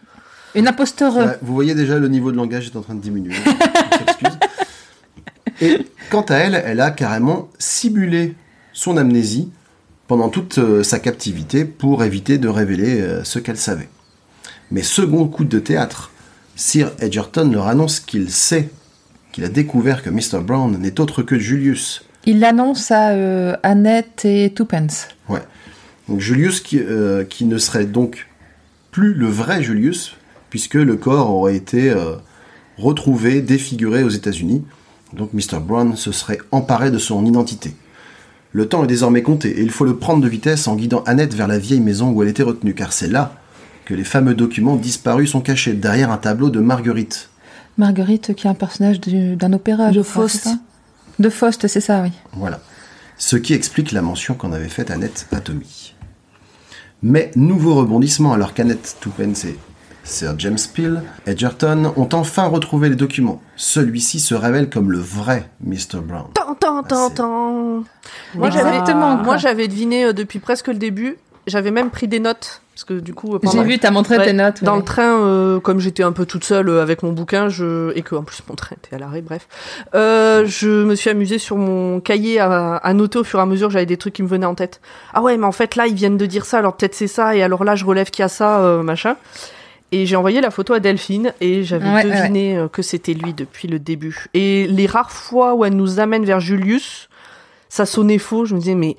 Une 0.54 0.68
imposteur. 0.68 1.16
Ouais, 1.16 1.38
vous 1.42 1.54
voyez 1.54 1.76
déjà 1.76 1.98
le 1.98 2.10
niveau 2.10 2.32
de 2.32 2.38
langage 2.38 2.68
est 2.68 2.76
en 2.76 2.82
train 2.82 2.96
de 2.96 3.00
diminuer. 3.02 3.36
Et 5.62 5.86
quant 6.10 6.24
à 6.24 6.36
elle, 6.36 6.62
elle 6.66 6.82
a 6.82 6.92
carrément 6.92 7.50
simulé 7.60 8.36
son 8.74 8.98
amnésie 8.98 9.50
pendant 10.08 10.30
toute 10.30 10.58
euh, 10.58 10.84
sa 10.84 11.00
captivité 11.00 11.64
pour 11.66 12.04
éviter 12.04 12.38
de 12.38 12.48
révéler 12.50 13.00
euh, 13.00 13.24
ce 13.24 13.40
qu'elle 13.40 13.58
savait. 13.58 13.90
Mais 14.72 14.82
second 14.84 15.28
coup 15.28 15.46
de 15.46 15.60
théâtre, 15.60 16.12
Sir 16.56 16.92
Edgerton 17.00 17.50
leur 17.52 17.68
annonce 17.68 18.00
qu'il 18.00 18.30
sait, 18.32 18.70
qu'il 19.32 19.46
a 19.46 19.50
découvert 19.50 20.04
que 20.04 20.10
Mr. 20.10 20.42
Brown 20.42 20.78
n'est 20.78 21.00
autre 21.00 21.22
que 21.24 21.38
Julius. 21.40 22.04
Il 22.26 22.40
l'annonce 22.40 22.92
à 22.92 23.10
euh, 23.12 23.56
Annette 23.64 24.26
et 24.26 24.54
Tuppence. 24.56 25.08
Ouais. 25.30 25.42
Donc 26.08 26.20
Julius 26.20 26.60
qui, 26.62 26.80
euh, 26.80 27.24
qui 27.24 27.46
ne 27.46 27.58
serait 27.58 27.86
donc 27.86 28.28
plus 28.92 29.14
le 29.14 29.28
vrai 29.28 29.64
Julius, 29.64 30.16
puisque 30.50 30.76
le 30.76 30.96
corps 30.98 31.32
aurait 31.34 31.56
été 31.56 31.90
euh, 31.90 32.16
retrouvé, 32.78 33.42
défiguré 33.42 34.04
aux 34.04 34.10
États-Unis. 34.10 34.64
Donc 35.14 35.34
Mr. 35.34 35.60
Brown 35.62 35.96
se 35.96 36.12
serait 36.12 36.38
emparé 36.52 36.92
de 36.92 36.98
son 36.98 37.26
identité. 37.26 37.74
Le 38.54 38.68
temps 38.68 38.84
est 38.84 38.88
désormais 38.88 39.22
compté 39.24 39.50
et 39.60 39.62
il 39.62 39.72
faut 39.72 39.86
le 39.86 39.96
prendre 39.98 40.22
de 40.22 40.28
vitesse 40.28 40.68
en 40.68 40.76
guidant 40.76 41.04
Annette 41.06 41.34
vers 41.34 41.48
la 41.48 41.58
vieille 41.58 41.80
maison 41.80 42.12
où 42.12 42.22
elle 42.22 42.30
était 42.30 42.44
retenue, 42.44 42.74
car 42.76 42.92
c'est 42.92 43.08
là 43.08 43.36
que 43.86 43.94
les 43.94 44.04
fameux 44.04 44.36
documents 44.36 44.76
disparus 44.76 45.32
sont 45.32 45.42
cachés 45.42 45.74
derrière 45.74 46.12
un 46.12 46.18
tableau 46.18 46.50
de 46.50 46.60
Marguerite. 46.60 47.30
Marguerite, 47.78 48.36
qui 48.36 48.48
est 48.48 48.50
un 48.50 48.54
personnage 48.54 49.00
du- 49.00 49.36
d'un 49.38 49.54
opéra. 49.54 49.90
Crois, 49.90 50.04
Faust. 50.04 50.50
De 51.20 51.30
Faust, 51.30 51.68
c'est 51.68 51.82
ça, 51.82 52.02
oui. 52.02 52.12
Voilà. 52.34 52.60
Ce 53.18 53.36
qui 53.36 53.54
explique 53.54 53.92
la 53.92 54.02
mention 54.02 54.34
qu'en 54.34 54.52
avait 54.52 54.70
faite 54.70 54.90
Annette 54.92 55.28
à 55.32 55.40
Tommy. 55.42 55.94
Mais 57.04 57.32
nouveau 57.36 57.76
rebondissement 57.76 58.34
alors 58.34 58.54
qu'Annette 58.54 58.98
Toupens 59.00 59.46
et 59.46 59.58
Sir 60.04 60.34
James 60.40 60.58
Peel 60.74 61.04
Edgerton 61.28 61.94
ont 61.96 62.10
enfin 62.14 62.46
retrouvé 62.48 62.90
les 62.90 62.96
documents. 62.96 63.42
Celui-ci 63.56 64.20
se 64.20 64.34
révèle 64.34 64.70
comme 64.70 64.92
le 64.92 65.00
vrai 65.00 65.50
Mr. 65.64 66.00
Brown. 66.04 66.26
Tan, 66.34 66.56
tan, 66.56 66.84
tan, 66.84 67.10
c'est- 67.10 67.16
tan. 67.16 67.84
Moi, 68.36 68.48
Exactement, 68.48 68.86
j'avais, 68.86 68.94
quoi. 68.94 69.16
moi, 69.24 69.38
j'avais 69.38 69.68
deviné 69.68 70.06
euh, 70.06 70.14
depuis 70.14 70.40
presque 70.40 70.68
le 70.68 70.76
début. 70.76 71.18
J'avais 71.48 71.72
même 71.72 71.90
pris 71.90 72.08
des 72.08 72.20
notes. 72.20 72.62
Parce 72.74 72.86
que 72.86 72.94
du 73.00 73.14
coup, 73.14 73.36
euh, 73.36 73.40
J'ai 73.52 73.64
vu, 73.64 73.78
t'as 73.78 73.92
montré 73.92 74.18
Ouais, 74.18 74.26
tes 74.26 74.34
notes. 74.34 74.64
Dans 74.64 74.76
le 74.76 74.84
train, 74.84 75.20
euh, 75.22 75.60
comme 75.60 75.80
j'étais 75.80 76.04
un 76.04 76.14
peu 76.14 76.26
toute 76.26 76.44
seule 76.44 76.70
euh, 76.70 76.82
avec 76.82 77.04
mon 77.04 77.12
bouquin, 77.12 77.50
je... 77.50 77.92
et 77.96 78.02
que 78.02 78.16
en 78.16 78.24
plus 78.24 78.42
mon 78.50 78.56
train 78.56 78.76
était 78.78 78.96
à 78.96 79.00
l'arrêt, 79.00 79.22
bref, 79.22 79.48
euh, 79.94 80.46
je 80.48 80.84
me 80.84 80.96
suis 80.96 81.10
amusée 81.10 81.38
sur 81.38 81.58
mon 81.58 82.00
cahier 82.00 82.40
à, 82.40 82.78
à 82.78 82.94
noter 82.94 83.20
au 83.20 83.24
fur 83.24 83.40
et 83.40 83.42
à 83.42 83.46
mesure, 83.46 83.70
j'avais 83.70 83.86
des 83.86 83.98
trucs 83.98 84.14
qui 84.14 84.24
me 84.24 84.28
venaient 84.28 84.46
en 84.46 84.56
tête. 84.56 84.82
Ah 85.14 85.22
ouais, 85.22 85.36
mais 85.38 85.46
en 85.46 85.52
fait 85.52 85.76
là, 85.76 85.86
ils 85.86 85.94
viennent 85.96 86.18
de 86.18 86.26
dire 86.26 86.46
ça, 86.46 86.60
alors 86.60 86.76
peut-être 86.78 86.96
c'est 86.96 87.08
ça, 87.08 87.36
et 87.36 87.44
alors 87.44 87.64
là, 87.64 87.76
je 87.76 87.86
relève 87.86 88.10
qu'il 88.10 88.24
y 88.24 88.26
a 88.26 88.30
ça, 88.30 88.62
euh, 88.62 88.82
machin. 88.84 89.16
Et 89.92 90.06
j'ai 90.06 90.16
envoyé 90.16 90.40
la 90.40 90.50
photo 90.52 90.74
à 90.74 90.80
Delphine, 90.80 91.34
et 91.42 91.64
j'avais 91.64 91.88
Ouais, 91.92 92.04
deviné 92.06 92.66
que 92.72 92.82
c'était 92.82 93.14
lui 93.14 93.34
depuis 93.34 93.68
le 93.68 93.78
début. 93.78 94.28
Et 94.34 94.66
les 94.68 94.88
rares 94.88 95.12
fois 95.12 95.54
où 95.54 95.66
elle 95.66 95.76
nous 95.76 96.00
amène 96.00 96.24
vers 96.24 96.40
Julius, 96.40 97.10
ça 97.68 97.86
sonnait 97.86 98.18
faux, 98.18 98.46
je 98.46 98.56
me 98.56 98.60
disais, 98.60 98.76
mais 98.76 98.96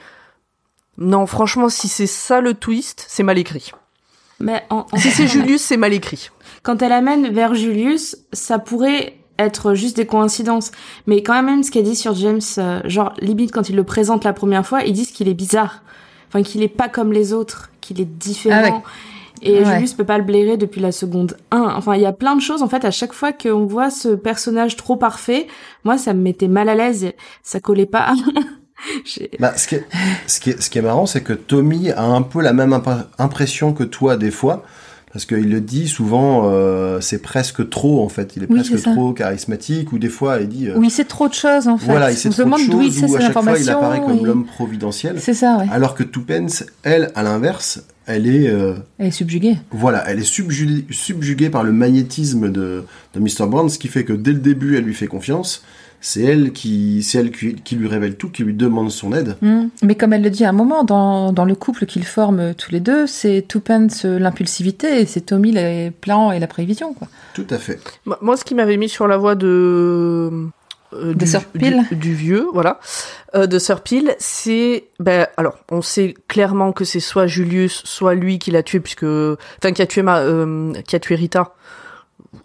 non, 0.99 1.27
franchement, 1.27 1.69
si 1.69 1.89
c'est 1.89 2.07
ça 2.07 2.41
le 2.41 2.55
twist, 2.55 3.05
c'est 3.09 3.23
mal 3.23 3.39
écrit. 3.39 3.73
Mais 4.41 4.63
en, 4.71 4.87
en- 4.93 4.97
Si 4.99 5.11
c'est 5.11 5.27
Julius, 5.29 5.63
c'est 5.63 5.77
mal 5.77 5.93
écrit. 5.93 6.31
quand 6.63 6.83
elle 6.83 6.93
amène 6.93 7.29
vers 7.33 7.55
Julius, 7.55 8.17
ça 8.33 8.59
pourrait 8.59 9.17
être 9.39 9.75
juste 9.75 9.97
des 9.97 10.07
coïncidences. 10.07 10.71
Mais 11.07 11.23
quand 11.23 11.43
même, 11.43 11.63
ce 11.63 11.71
qu'elle 11.71 11.85
dit 11.85 11.97
sur 11.97 12.15
James, 12.15 12.41
euh, 12.59 12.81
genre, 12.85 13.13
limite, 13.21 13.53
quand 13.53 13.69
il 13.69 13.77
le 13.77 13.85
présente 13.85 14.25
la 14.25 14.33
première 14.33 14.67
fois, 14.67 14.83
ils 14.83 14.93
disent 14.93 15.11
qu'il 15.13 15.29
est 15.29 15.35
bizarre. 15.35 15.83
Enfin, 16.29 16.43
qu'il 16.43 16.63
est 16.63 16.69
pas 16.69 16.89
comme 16.89 17.13
les 17.13 17.33
autres, 17.33 17.71
qu'il 17.81 18.01
est 18.01 18.05
différent. 18.05 18.61
Ah 18.63 18.63
ouais. 18.71 18.83
Et 19.45 19.59
Ouais. 19.59 19.65
Julius 19.65 19.95
peut 19.95 20.05
pas 20.05 20.19
le 20.19 20.25
blairer 20.25 20.57
depuis 20.57 20.81
la 20.81 20.93
seconde 20.93 21.37
1. 21.51 21.61
Enfin, 21.77 21.97
il 21.97 22.03
y 22.03 22.07
a 22.07 22.13
plein 22.13 22.37
de 22.37 22.41
choses, 22.41 22.63
en 22.63 22.69
fait, 22.69 22.85
à 22.85 22.91
chaque 22.93 23.13
fois 23.13 23.33
qu'on 23.33 23.67
voit 23.67 23.91
ce 23.91 24.09
personnage 24.11 24.77
trop 24.77 24.97
parfait, 24.97 25.49
moi, 25.85 25.99
ça 25.99 26.15
me 26.15 26.21
mettait 26.21 26.47
mal 26.49 26.69
à 26.69 26.75
l'aise. 26.77 27.03
et 27.05 27.17
Ça 27.43 27.59
collait 27.59 27.87
pas. 27.87 28.13
Bah, 29.39 29.53
ce, 29.57 29.69
qui 29.69 29.77
est, 29.77 29.85
ce, 30.27 30.41
qui 30.41 30.51
est, 30.51 30.61
ce 30.63 30.71
qui 30.71 30.79
est 30.79 30.83
marrant, 30.83 31.07
c'est 31.07 31.23
que 31.23 31.33
Tommy 31.33 31.91
a 31.91 32.03
un 32.05 32.23
peu 32.23 32.41
la 32.43 32.53
même 32.53 32.73
imp- 32.73 33.07
impression 33.19 33.73
que 33.73 33.85
toi 33.85 34.17
des 34.17 34.31
fois. 34.31 34.65
Parce 35.13 35.27
qu'il 35.27 35.51
le 35.51 35.61
dit 35.61 35.89
souvent, 35.89 36.45
euh, 36.51 36.99
c'est 37.03 37.21
presque 37.21 37.69
trop 37.69 38.03
en 38.03 38.09
fait. 38.09 38.33
Il 38.35 38.45
est 38.45 38.47
Oui, 38.51 38.61
presque 38.67 38.83
trop 38.83 39.13
charismatique. 39.13 39.93
Ou 39.93 39.99
des 39.99 40.09
fois, 40.09 40.39
il 40.41 40.49
dit. 40.49 40.69
euh, 40.71 40.75
Oui, 40.79 40.89
c'est 40.89 41.05
trop 41.05 41.29
de 41.29 41.35
choses, 41.35 41.69
en 41.69 41.77
fait. 41.77 41.85
voilà, 41.85 42.11
il 42.11 42.15
On 42.15 42.17
sait 42.17 42.31
se 42.31 42.41
trop 42.43 42.45
de 42.45 42.45
demande 42.57 42.71
d'où 42.71 42.81
il 42.81 42.91
sait 42.95 43.01
ces 43.01 43.07
chaque 43.09 43.11
fois, 43.13 43.21
il 43.21 43.27
informations. 43.27 43.77
apparaît 43.77 44.01
comme 44.01 44.19
et- 44.21 44.23
l'homme 44.25 44.47
providentiel. 44.47 45.17
C'est 45.21 45.35
ça, 45.35 45.59
ouais. 45.59 45.67
Alors 45.71 45.95
que 45.95 46.03
Tupence, 46.03 46.65
elle, 46.83 47.13
à 47.15 47.23
l'inverse, 47.23 47.83
elle 48.07 48.27
est, 48.27 48.49
euh, 48.49 48.77
Elle 48.99 49.09
est 49.09 49.11
subjuguée. 49.11 49.59
voilà, 49.71 50.03
elle 50.09 50.19
est 50.19 50.23
subjuguée, 50.25 50.87
subjuguée 50.91 51.51
par 51.51 51.63
le 51.63 51.73
magnétisme 51.73 52.51
de, 52.51 52.85
de 53.15 53.21
Mr. 53.21 53.47
Brown, 53.49 53.69
ce 53.69 53.79
qui 53.79 53.89
fait 53.89 54.05
que 54.05 54.15
dès 54.15 54.33
le 54.33 54.39
début, 54.41 54.79
elle 54.79 54.85
lui 54.85 54.95
fait 54.95 55.09
confiance. 55.09 55.63
C'est 56.05 56.23
elle 56.23 56.53
qui, 56.53 57.03
c'est 57.05 57.19
elle 57.19 57.31
qui, 57.31 57.55
qui 57.55 57.77
lui 57.77 57.87
révèle 57.87 58.17
tout, 58.17 58.29
qui 58.29 58.43
lui 58.43 58.55
demande 58.55 58.91
son 58.91 59.13
aide. 59.13 59.37
Hmm. 59.41 59.69
Mais 59.83 59.95
comme 59.95 60.13
elle 60.13 60.23
le 60.23 60.31
dit 60.31 60.45
à 60.45 60.49
un 60.49 60.53
moment, 60.53 60.83
dans, 60.83 61.33
dans 61.33 61.45
le 61.45 61.55
couple 61.55 61.87
qu'ils 61.87 62.05
forment 62.05 62.55
tous 62.55 62.73
les 62.73 62.81
deux, 62.81 63.07
c'est 63.07 63.43
Twopence 63.47 64.05
euh, 64.05 64.19
l'impulsivité 64.19 65.01
et 65.01 65.07
c'est 65.07 65.21
Tommy 65.23 65.53
les 65.53 65.93
plans 65.93 66.33
et 66.33 66.41
la 66.41 66.49
prévision, 66.49 66.93
quoi. 66.93 67.07
Tout 67.35 67.47
à 67.51 67.57
fait. 67.57 67.79
Moi, 68.05 68.19
moi, 68.21 68.37
ce 68.37 68.45
qui 68.45 68.57
m'avait 68.57 68.77
mis 68.77 68.89
sur 68.89 69.07
la 69.07 69.17
voie 69.17 69.37
de 69.37 69.47
euh, 70.95 71.15
De 71.15 71.15
du, 71.15 71.27
Sir 71.27 71.45
Peel. 71.45 71.85
du, 71.91 71.97
du 71.97 72.15
vieux, 72.15 72.47
voilà, 72.53 72.81
euh, 73.35 73.47
de 73.47 73.59
Sir 73.59 73.81
Peel, 73.81 74.15
c'est 74.19 74.85
ben 75.01 75.27
alors 75.37 75.57
on 75.71 75.83
sait 75.83 76.15
clairement 76.29 76.73
que 76.73 76.85
c'est 76.85 77.01
soit 77.01 77.27
Julius, 77.27 77.83
soit 77.85 78.15
lui 78.15 78.39
qui 78.39 78.51
l'a 78.51 78.63
tué 78.63 78.81
puisque 78.81 79.05
enfin 79.05 79.73
qui 79.73 79.83
a 79.83 79.87
tué 79.87 80.03
ma 80.03 80.19
euh, 80.19 80.73
qui 80.87 80.97
a 80.97 81.01
tué 81.01 81.15
Rita. 81.15 81.55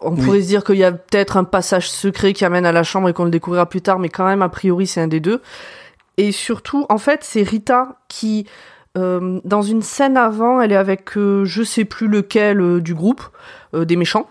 On 0.00 0.12
Oui. 0.14 0.24
pourrait 0.24 0.42
se 0.42 0.46
dire 0.48 0.64
qu'il 0.64 0.76
y 0.76 0.84
a 0.84 0.92
peut-être 0.92 1.36
un 1.36 1.44
passage 1.44 1.90
secret 1.90 2.32
qui 2.32 2.44
amène 2.44 2.66
à 2.66 2.72
la 2.72 2.82
chambre 2.82 3.08
et 3.08 3.12
qu'on 3.12 3.24
le 3.24 3.30
découvrira 3.30 3.66
plus 3.66 3.80
tard, 3.80 3.98
mais 3.98 4.08
quand 4.08 4.26
même 4.26 4.42
a 4.42 4.48
priori 4.48 4.86
c'est 4.86 5.00
un 5.00 5.08
des 5.08 5.20
deux. 5.20 5.40
Et 6.18 6.32
surtout, 6.32 6.84
en 6.88 6.98
fait, 6.98 7.20
c'est 7.22 7.42
Rita 7.42 7.96
qui 8.08 8.46
euh, 8.96 9.40
dans 9.44 9.62
une 9.62 9.82
scène 9.82 10.16
avant, 10.16 10.60
elle 10.60 10.72
est 10.72 10.76
avec 10.76 11.16
euh, 11.16 11.44
je 11.44 11.62
sais 11.62 11.84
plus 11.84 12.08
lequel 12.08 12.60
euh, 12.60 12.80
du 12.80 12.94
groupe 12.94 13.22
euh, 13.74 13.84
des 13.84 13.96
méchants, 13.96 14.28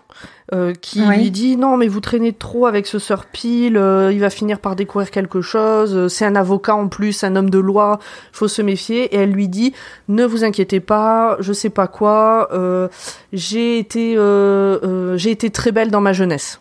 euh, 0.54 0.72
qui 0.80 1.02
Oui. 1.06 1.16
lui 1.18 1.30
dit 1.30 1.56
non 1.56 1.76
mais 1.76 1.88
vous 1.88 2.00
traînez 2.00 2.32
trop 2.32 2.66
avec 2.66 2.86
ce 2.86 2.98
Sir 2.98 3.26
Peel, 3.26 3.76
euh, 3.76 4.10
il 4.12 4.20
va 4.20 4.30
finir 4.30 4.58
par 4.60 4.76
découvrir 4.76 5.10
quelque 5.10 5.40
chose, 5.40 5.94
euh, 5.94 6.08
c'est 6.08 6.24
un 6.24 6.36
avocat 6.36 6.74
en 6.74 6.88
plus, 6.88 7.22
un 7.24 7.36
homme 7.36 7.50
de 7.50 7.58
loi, 7.58 7.98
faut 8.32 8.48
se 8.48 8.62
méfier. 8.62 9.14
Et 9.14 9.18
elle 9.18 9.30
lui 9.32 9.48
dit 9.48 9.74
ne 10.08 10.24
vous 10.24 10.44
inquiétez 10.44 10.80
pas, 10.80 11.36
je 11.40 11.52
sais 11.52 11.70
pas 11.70 11.86
quoi, 11.86 12.48
euh, 12.52 12.88
j'ai 13.32 13.78
été 13.78 14.14
euh, 14.16 14.78
euh, 14.82 15.16
j'ai 15.16 15.30
été 15.30 15.50
très 15.50 15.72
belle 15.72 15.90
dans 15.90 16.00
ma 16.00 16.12
jeunesse. 16.12 16.60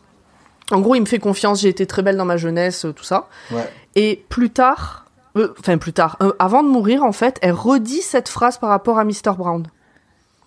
En 0.71 0.81
gros, 0.81 0.95
il 0.95 0.99
me 1.01 1.05
fait 1.05 1.19
confiance, 1.19 1.61
j'ai 1.61 1.69
été 1.69 1.85
très 1.85 2.01
belle 2.01 2.17
dans 2.17 2.25
ma 2.25 2.35
jeunesse, 2.35 2.85
tout 2.95 3.03
ça. 3.05 3.29
Ouais. 3.51 3.69
Et 3.95 4.25
plus 4.27 4.49
tard, 4.49 5.05
euh, 5.37 5.53
enfin 5.59 5.77
plus 5.77 5.93
tard, 5.93 6.17
euh, 6.21 6.33
avant 6.39 6.61
de 6.61 6.67
mourir 6.67 7.03
en 7.05 7.13
fait, 7.13 7.37
elle 7.41 7.53
redit 7.53 8.01
cette 8.01 8.27
phrase 8.27 8.57
par 8.57 8.69
rapport 8.69 8.99
à 8.99 9.05
Mr 9.05 9.31
Brown. 9.37 9.63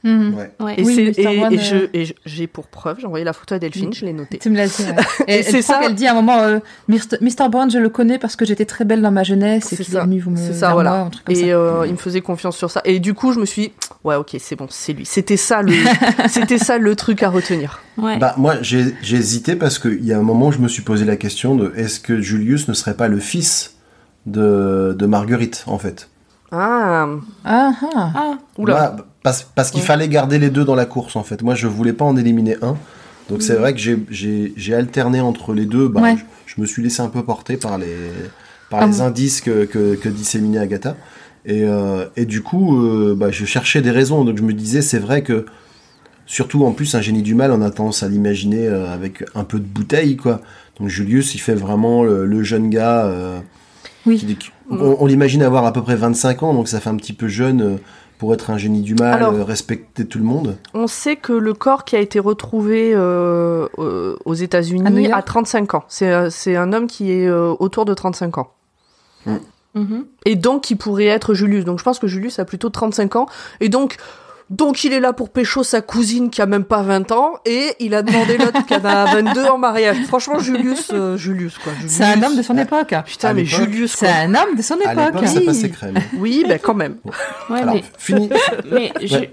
Mhm. 0.03 0.35
Ouais. 0.35 0.51
Ouais. 0.61 0.75
Et, 0.79 0.83
Oui, 0.83 0.99
et- 1.17 1.27
euh, 1.27 1.87
et 1.93 2.15
j'ai 2.25 2.47
pour 2.47 2.69
preuve, 2.69 2.99
j'ai 3.01 3.07
envoyé 3.07 3.25
la 3.25 3.35
photo 3.35 3.55
à 3.55 3.59
Delphine, 3.59 3.93
je 3.93 4.07
l'ai 4.07 4.15
notée. 4.15 4.39
Tu 4.39 4.49
me 4.49 4.57
l'as 4.57 4.67
dit, 4.69 4.83
ouais. 4.83 4.95
Et, 5.29 5.43
c'est 5.43 5.61
ça. 5.61 5.79
qu'elle 5.81 5.95
dit 5.95 6.07
à 6.07 6.13
un 6.13 6.15
moment, 6.15 6.39
euh, 6.41 6.59
Mr. 6.89 7.49
Brown, 7.51 7.71
je 7.71 7.79
le 7.79 7.91
connais 7.91 8.19
parce 8.19 8.35
que 8.35 8.45
j'étais 8.47 8.65
très 8.65 8.87
belle 8.87 9.03
dans 9.03 9.11
ma 9.11 9.25
jeunesse 9.25 9.73
et 9.73 9.77
C'est 9.77 9.85
qu'il 9.85 9.95
est 9.95 9.99
ça. 9.99 10.05
venu 10.05 10.19
vous 10.21 10.31
me 10.31 10.37
C'est 10.37 10.55
ça, 10.55 10.73
voilà. 10.73 10.91
moi, 10.91 10.99
un 11.01 11.11
truc 11.11 11.25
comme 11.27 11.37
Et 11.37 11.41
ça. 11.41 11.47
euh, 11.49 11.85
il 11.87 11.93
me 11.93 11.99
faisait 11.99 12.23
confiance 12.23 12.57
sur 12.57 12.71
ça. 12.71 12.81
Et 12.87 12.99
du 12.99 13.13
coup, 13.13 13.33
je 13.33 13.41
me 13.41 13.45
suis 13.45 13.63
dit, 13.63 13.73
ouais, 14.05 14.15
ok, 14.17 14.37
c'est 14.39 14.57
bon, 14.57 14.67
c'est 14.71 14.95
lui. 14.95 15.05
C'était 15.05 15.37
ça 15.37 15.61
le, 15.61 15.73
c'était 16.29 16.57
ça 16.59 16.79
le 16.79 16.97
truc 16.97 17.23
à 17.23 17.29
retenir. 17.29 17.81
Ouais. 17.99 18.17
Bah, 18.19 18.35
moi, 18.39 18.55
j'ai 18.63 18.95
hésité 19.13 19.55
parce 19.55 19.79
qu'il 19.79 20.03
y 20.05 20.13
a 20.15 20.19
un 20.19 20.23
moment 20.23 20.47
où 20.47 20.53
je 20.53 20.59
me 20.61 20.69
suis 20.69 20.83
posé 20.83 21.05
la 21.05 21.17
question 21.17 21.57
de 21.57 21.73
est-ce 21.77 22.01
que 22.01 22.21
Julius 22.23 22.69
ne 22.69 22.73
serait 22.73 22.95
pas 22.95 23.09
le 23.09 23.19
fils 23.19 23.75
de, 24.27 24.95
de 24.99 25.07
Marguerite, 25.07 25.65
en 25.67 25.79
fait? 25.79 26.09
Ah, 26.53 27.07
Ah, 27.45 27.73
ah. 27.95 28.13
Ah, 28.15 28.39
oula. 28.59 28.75
Bah, 28.75 28.97
parce 29.23 29.43
parce 29.55 29.71
qu'il 29.71 29.81
Ouais. 29.81 29.87
fallait 29.87 30.09
garder 30.09 30.39
les 30.39 30.51
deux 30.51 30.65
dans 30.65 30.75
la 30.75 30.87
course, 30.87 31.17
en 31.17 31.23
fait. 31.23 31.43
Moi, 31.43 31.55
je 31.55 31.67
voulais 31.67 31.93
pas 31.93 32.05
en 32.05 32.17
éliminer 32.17 32.57
un. 32.63 32.77
Donc, 33.29 33.43
c'est 33.43 33.55
vrai 33.55 33.75
que 33.75 33.79
j'ai- 33.81 34.75
alterné 34.75 35.21
entre 35.21 35.55
les 35.55 35.67
deux. 35.67 35.89
Bah, 35.89 36.01
Ouais. 36.03 36.17
je, 36.47 36.55
je 36.55 36.61
me 36.61 36.67
suis 36.67 36.83
laissé 36.83 37.01
un 37.01 37.09
peu 37.09 37.23
porter 37.23 37.57
par 37.57 37.79
les, 37.79 37.95
par 38.71 38.81
Ah 38.83 38.87
les 38.87 38.93
bon. 38.99 39.03
indices 39.03 39.41
que, 39.41 39.65
que, 39.67 39.95
que 39.95 40.09
disséminait 40.09 40.59
Agatha. 40.59 40.97
Et, 41.47 41.63
euh, 41.65 42.07
et 42.17 42.27
du 42.27 42.43
coup, 42.43 42.77
euh, 42.83 43.15
bah, 43.17 43.31
je 43.31 43.45
cherchais 43.45 43.83
des 43.83 43.91
raisons. 43.93 44.25
Donc, 44.25 44.37
je 44.37 44.43
me 44.43 44.53
disais, 44.53 44.83
c'est 44.83 44.99
vrai 44.99 45.23
que, 45.23 45.47
surtout 46.27 46.65
en 46.65 46.73
plus, 46.73 46.95
un 46.95 47.01
génie 47.01 47.23
du 47.23 47.35
mal, 47.35 47.53
on 47.53 47.63
a 47.63 47.71
tendance 47.71 48.03
à 48.03 48.09
l'imaginer 48.09 48.67
euh, 48.67 48.93
avec 48.93 49.25
un 49.35 49.45
peu 49.45 49.59
de 49.59 49.65
bouteille, 49.65 50.17
quoi. 50.17 50.41
Donc, 50.79 50.89
Julius, 50.89 51.35
il 51.35 51.39
fait 51.39 51.55
vraiment 51.55 52.03
le, 52.03 52.27
le 52.27 52.43
jeune 52.43 52.69
gars. 52.71 53.11
Oui. 54.07 54.17
qui- 54.17 54.51
on 54.71 54.97
on 55.01 55.07
l'imagine 55.07 55.43
avoir 55.43 55.67
à 55.67 55.73
peu 55.73 55.83
près 55.83 55.95
25 55.97 56.43
ans, 56.43 56.55
donc 56.55 56.69
ça 56.69 56.81
fait 56.81 56.89
un 56.91 56.97
petit 56.97 57.13
peu 57.13 57.29
jeune 57.29 57.79
pour 58.21 58.35
être 58.35 58.51
un 58.51 58.59
génie 58.59 58.83
du 58.83 58.95
mal, 58.95 59.15
Alors- 59.15 59.33
euh, 59.33 59.43
respecter 59.45 60.05
tout 60.05 60.19
le 60.19 60.25
monde. 60.25 60.59
On 60.75 60.87
sait 60.87 61.17
que 61.17 61.33
le 61.33 61.55
corps 61.55 61.87
qui 61.87 61.97
a 61.97 62.01
été 62.01 62.19
retrouvé 62.19 62.93
euh, 62.95 63.67
euh, 63.79 64.15
aux 64.27 64.35
États-Unis 64.35 65.11
a 65.11 65.23
35 65.23 65.73
ans. 65.73 65.85
C'est 65.89 66.29
c'est 66.29 66.55
un 66.55 66.75
homme 66.75 66.87
qui 66.87 67.13
est 67.13 67.27
euh, 67.27 67.55
autour 67.59 67.87
de 67.87 67.95
35 67.95 68.37
ans. 68.37 68.53
mhm. 69.75 70.05
Et 70.27 70.37
donc, 70.37 70.65
qui 70.65 70.77
pourrait 70.77 71.07
être 71.07 71.33
Julius. 71.33 71.65
Donc, 71.65 71.79
je 71.79 71.85
pense 71.85 71.99
que 71.99 72.07
Julius 72.07 72.39
a 72.39 72.45
plutôt 72.45 72.69
35 72.69 73.17
ans. 73.17 73.27
Et 73.61 73.71
donc, 73.71 73.97
donc 74.51 74.85
il 74.85 74.93
est 74.93 75.01
là 75.01 75.13
pour 75.13 75.31
pécho 75.31 75.63
sa 75.63 75.81
cousine 75.81 76.29
qui 76.29 76.43
a 76.43 76.47
même 76.47 76.65
pas 76.65 76.83
20 76.83 77.13
ans. 77.13 77.35
Et 77.47 77.73
il 77.79 77.95
a 77.95 78.03
demandé 78.03 78.37
l'autre 78.37 78.67
qui 78.67 78.75
en 78.75 78.85
a 78.85 79.05
22 79.15 79.45
en 79.47 79.59
mariage. 79.59 79.97
Franchement, 80.09 80.39
Julius, 80.41 80.91
euh, 80.93 81.17
Julius, 81.17 81.57
quoi. 81.59 81.73
C'est 81.87 82.05
un 82.05 82.21
homme 82.23 82.37
de 82.37 82.43
son 82.43 82.59
époque. 82.59 82.93
Putain, 83.07 83.29
À 83.29 83.33
mais 83.35 83.45
Julius, 83.45 83.95
quoi. 83.97 84.09
C'est 84.09 84.15
un 84.15 84.35
homme 84.35 84.57
de 84.57 84.63
son 84.63 84.75
À 84.85 84.93
époque. 84.93 85.15
l'époque, 85.15 85.29
ça 85.29 85.39
Oui. 85.41 85.47
passait 85.47 85.71
crème. 85.71 85.99
Oui, 86.19 86.45
ben 86.49 86.59
quand 86.63 86.75
même. 86.75 86.97
ouais, 87.49 87.61
Alors, 87.61 87.75
mais 87.77 87.85
fini. 87.97 88.29
Mais 88.71 88.93
Ouais, 89.01 89.31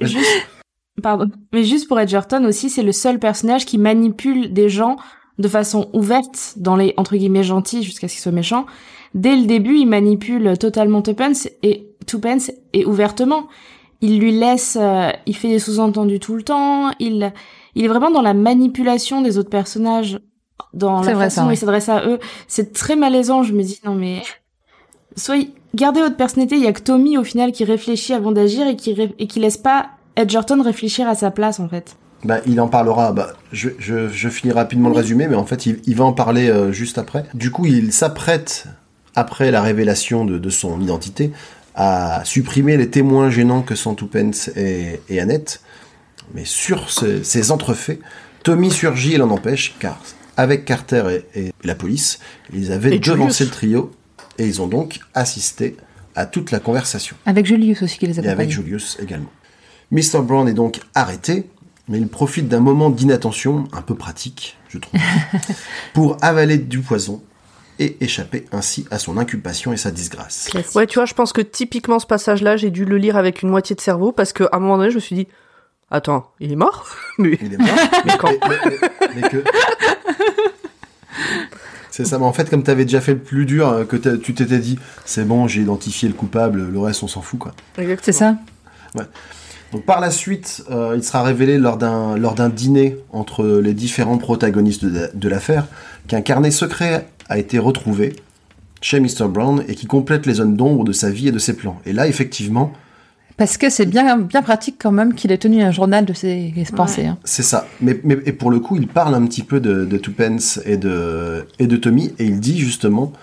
pardon. 1.02 1.30
Mais 1.54 1.64
juste 1.64 1.88
pour 1.88 2.00
Edgerton 2.00 2.44
aussi, 2.46 2.70
c'est 2.70 2.84
le 2.84 2.92
seul 2.92 3.20
personnage 3.20 3.66
qui 3.66 3.78
manipule 3.78 4.54
des 4.54 4.70
gens 4.70 4.98
de 5.38 5.48
façon 5.48 5.90
ouverte 5.94 6.54
dans 6.58 6.76
les 6.76 6.94
entre 6.98 7.16
guillemets 7.16 7.44
gentils 7.44 7.84
jusqu'à 7.84 8.08
ce 8.08 8.14
qu'ils 8.14 8.22
soient 8.24 8.32
méchants. 8.32 8.66
Dès 9.14 9.36
le 9.36 9.46
début, 9.46 9.78
il 9.78 9.86
manipule 9.86 10.58
totalement 10.58 11.02
Tuppence 11.02 11.48
et 11.64 11.88
Tuppence 12.08 12.52
et 12.74 12.86
ouvertement. 12.86 13.48
Il 14.02 14.20
lui 14.20 14.32
laisse, 14.32 14.78
euh, 14.80 15.10
il 15.26 15.36
fait 15.36 15.50
des 15.50 15.60
sous-entendus 15.60 16.20
tout 16.20 16.36
le 16.36 16.44
temps. 16.44 16.92
Il, 17.00 17.32
il 17.76 17.86
est 17.86 17.88
vraiment 17.88 18.12
dans 18.12 18.22
la 18.22 18.34
manipulation 18.34 19.22
des 19.22 19.38
autres 19.38 19.50
personnages, 19.50 20.20
dans 20.74 21.02
la 21.02 21.16
façon 21.16 21.46
dont 21.46 21.52
il 21.52 21.58
s'adresse 21.58 21.90
à 21.90 22.06
eux. 22.06 22.20
C'est 22.48 22.74
très 22.74 22.96
malaisant. 22.96 23.44
Je 23.44 23.54
me 23.54 23.64
dis 23.64 23.80
non 23.86 23.96
mais, 23.96 24.22
soyez, 25.16 25.52
gardez 25.76 26.02
votre 26.02 26.18
personnalité. 26.18 26.56
Il 26.58 26.64
y 26.64 26.68
a 26.68 26.74
que 26.74 26.82
Tommy 26.82 27.18
au 27.18 27.24
final 27.24 27.52
qui 27.52 27.64
réfléchit 27.64 28.14
avant 28.14 28.32
d'agir 28.32 28.68
et 28.68 28.76
qui 28.76 28.94
ré- 28.94 29.16
et 29.18 29.28
qui 29.28 29.40
laisse 29.40 29.58
pas 29.58 29.88
Edgerton 30.16 30.62
réfléchir 30.62 31.08
à 31.08 31.16
sa 31.16 31.32
place 31.32 31.60
en 31.60 31.68
fait. 31.70 31.96
Bah, 32.24 32.40
il 32.48 32.60
en 32.60 32.68
parlera. 32.68 33.12
Bah, 33.12 33.34
je, 33.52 33.70
je, 33.78 34.08
je 34.10 34.30
finis 34.30 34.52
rapidement 34.52 34.90
le 34.90 34.96
résumé, 34.96 35.28
mais 35.28 35.36
en 35.36 35.46
fait, 35.46 35.68
il, 35.68 35.80
il 35.86 35.96
va 35.96 36.04
en 36.06 36.14
parler 36.14 36.50
euh, 36.50 36.72
juste 36.72 36.98
après. 36.98 37.26
Du 37.36 37.52
coup, 37.52 37.68
il 37.68 37.94
s'apprête, 37.94 38.66
après 39.14 39.52
la 39.52 39.62
révélation 39.62 40.26
de, 40.26 40.40
de 40.40 40.50
son 40.50 40.82
identité, 40.82 41.32
à 41.78 42.22
supprimer 42.26 42.76
les 42.76 42.90
témoins 42.90 43.30
gênants 43.30 43.62
que 43.62 43.76
sont 43.76 43.94
Tuppence 43.96 44.50
et, 44.58 45.00
et 45.10 45.20
Annette. 45.20 45.62
Mais 46.34 46.44
sur 46.44 46.90
ce- 46.90 47.22
ces 47.24 47.52
entrefaits, 47.52 48.00
Tommy 48.44 48.72
surgit 48.72 49.14
et 49.14 49.18
l'en 49.18 49.30
empêche, 49.30 49.76
car 49.80 50.02
avec 50.36 50.66
Carter 50.66 51.22
et, 51.36 51.40
et 51.48 51.54
la 51.64 51.76
police, 51.76 52.20
ils 52.52 52.72
avaient 52.72 52.96
Et 52.96 53.00
devancé 53.00 53.44
Julius. 53.46 53.52
le 53.52 53.56
trio, 53.56 53.92
et 54.40 54.46
ils 54.48 54.62
ont 54.62 54.68
donc 54.68 55.00
assisté 55.14 55.78
à 56.16 56.26
toute 56.26 56.50
la 56.52 56.60
conversation. 56.60 57.16
Avec 57.28 57.46
Julius 57.46 57.84
aussi 57.84 57.98
qui 58.00 58.08
les 58.08 58.16
Et 58.16 58.20
avec 58.20 58.30
accompagne. 58.32 58.50
Julius 58.50 58.98
également. 59.02 59.32
Mr. 59.92 60.22
Brown 60.24 60.48
est 60.50 60.54
donc 60.54 60.80
arrêté, 60.96 61.48
mais 61.88 62.00
il 62.00 62.08
profite 62.08 62.48
d'un 62.48 62.60
moment 62.60 62.90
d'inattention, 62.90 63.66
un 63.72 63.82
peu 63.84 63.96
pratique, 63.96 64.58
je 64.70 64.80
trouve, 64.80 65.00
pour 65.94 66.18
avaler 66.22 66.58
du 66.58 66.80
poison 66.80 67.22
et 67.80 67.98
échapper 68.04 68.46
ainsi 68.52 68.86
à 68.92 69.00
son 69.00 69.18
inculpation 69.18 69.74
et 69.74 69.78
sa 69.78 69.92
disgrâce. 69.92 70.50
Ouais, 70.76 70.88
tu 70.88 70.96
vois, 71.00 71.06
je 71.06 71.14
pense 71.14 71.34
que 71.34 71.42
typiquement 71.42 72.00
ce 72.00 72.06
passage-là, 72.08 72.58
j'ai 72.58 72.70
dû 72.72 72.86
le 72.86 72.98
lire 72.98 73.18
avec 73.18 73.42
une 73.42 73.50
moitié 73.50 73.76
de 73.76 73.82
cerveau 73.82 74.12
parce 74.12 74.34
qu'à 74.34 74.50
un 74.52 74.60
moment 74.60 74.78
donné, 74.78 74.90
je 74.92 74.96
me 74.96 75.00
suis 75.00 75.16
dit, 75.16 75.28
attends, 75.92 76.32
il 76.40 76.52
est 76.52 76.56
mort? 76.56 76.88
Mais 77.20 77.38
Il 77.42 77.54
est 77.54 77.58
mort, 77.58 77.70
mais, 78.06 78.18
quand? 78.18 78.32
Mais- 78.50 78.58
mais- 78.66 79.20
mais 79.22 79.30
que... 79.30 79.44
C'est 81.92 82.06
ça, 82.06 82.20
mais 82.20 82.26
en 82.26 82.34
fait, 82.34 82.48
comme 82.48 82.62
tu 82.64 82.70
avais 82.70 82.86
déjà 82.86 83.02
fait 83.02 83.14
le 83.14 83.20
plus 83.20 83.46
dur, 83.48 83.68
euh, 83.70 83.84
que 83.84 83.96
tu 84.18 84.36
t'étais 84.36 84.60
dit, 84.60 84.78
c'est 85.04 85.26
bon, 85.26 85.48
j'ai 85.48 85.62
identifié 85.62 86.08
le 86.08 86.14
coupable, 86.14 86.70
le 86.70 86.80
reste, 86.80 87.02
on 87.02 87.08
s'en 87.08 87.22
fout, 87.22 87.40
quoi. 87.40 87.54
C'est 88.04 88.12
ça. 88.12 88.36
Donc 89.74 89.84
par 89.84 90.00
la 90.00 90.12
suite, 90.12 90.64
euh, 90.72 90.94
il 90.96 91.04
sera 91.04 91.24
révélé 91.24 91.58
lors 91.58 91.76
d'un 91.78 92.16
lors 92.18 92.36
d'un 92.36 92.48
dîner 92.48 92.98
entre 93.12 93.46
les 93.62 93.74
différents 93.74 94.18
protagonistes 94.18 94.86
de, 94.86 95.10
de 95.14 95.28
l'affaire 95.30 95.68
qu'un 96.08 96.22
carnet 96.22 96.52
secret 96.52 97.06
a 97.30 97.38
été 97.38 97.60
retrouvé 97.60 98.16
chez 98.82 99.00
Mr. 99.00 99.28
Brown 99.28 99.64
et 99.68 99.76
qui 99.76 99.86
complète 99.88 100.26
les 100.26 100.36
zones 100.36 100.56
d'ombre 100.56 100.84
de 100.84 100.92
sa 100.92 101.10
vie 101.10 101.30
et 101.30 101.32
de 101.32 101.40
ses 101.40 101.56
plans. 101.56 101.80
Et 101.86 101.94
là, 101.94 102.08
effectivement, 102.08 102.72
Parce 103.38 103.58
que 103.58 103.70
c'est 103.70 103.86
bien, 103.86 104.18
bien 104.18 104.42
pratique 104.42 104.76
quand 104.80 104.92
même 104.92 105.14
qu'il 105.14 105.32
ait 105.32 105.38
tenu 105.38 105.62
un 105.62 105.72
journal 105.72 106.06
de 106.06 106.14
ses 106.14 106.54
pensées. 106.76 107.06
hein. 107.06 107.18
c'est 107.24 107.44
ça. 107.44 107.68
Mais, 107.82 108.00
mais 108.04 108.18
et 108.26 108.34
pour 108.34 108.50
le 108.52 108.60
coup, 108.60 108.78
il 108.78 108.88
parle 108.88 109.16
un 109.16 109.26
petit 109.26 109.44
peu 109.44 109.60
de, 109.60 109.86
de 109.86 109.98
Tuppence 109.98 110.60
et 110.66 110.78
de, 110.78 111.46
et 111.60 111.68
de 111.68 111.76
Tommy 111.78 112.14
et 112.20 112.26
il 112.26 112.40
dit 112.40 112.58
justement 112.60 113.14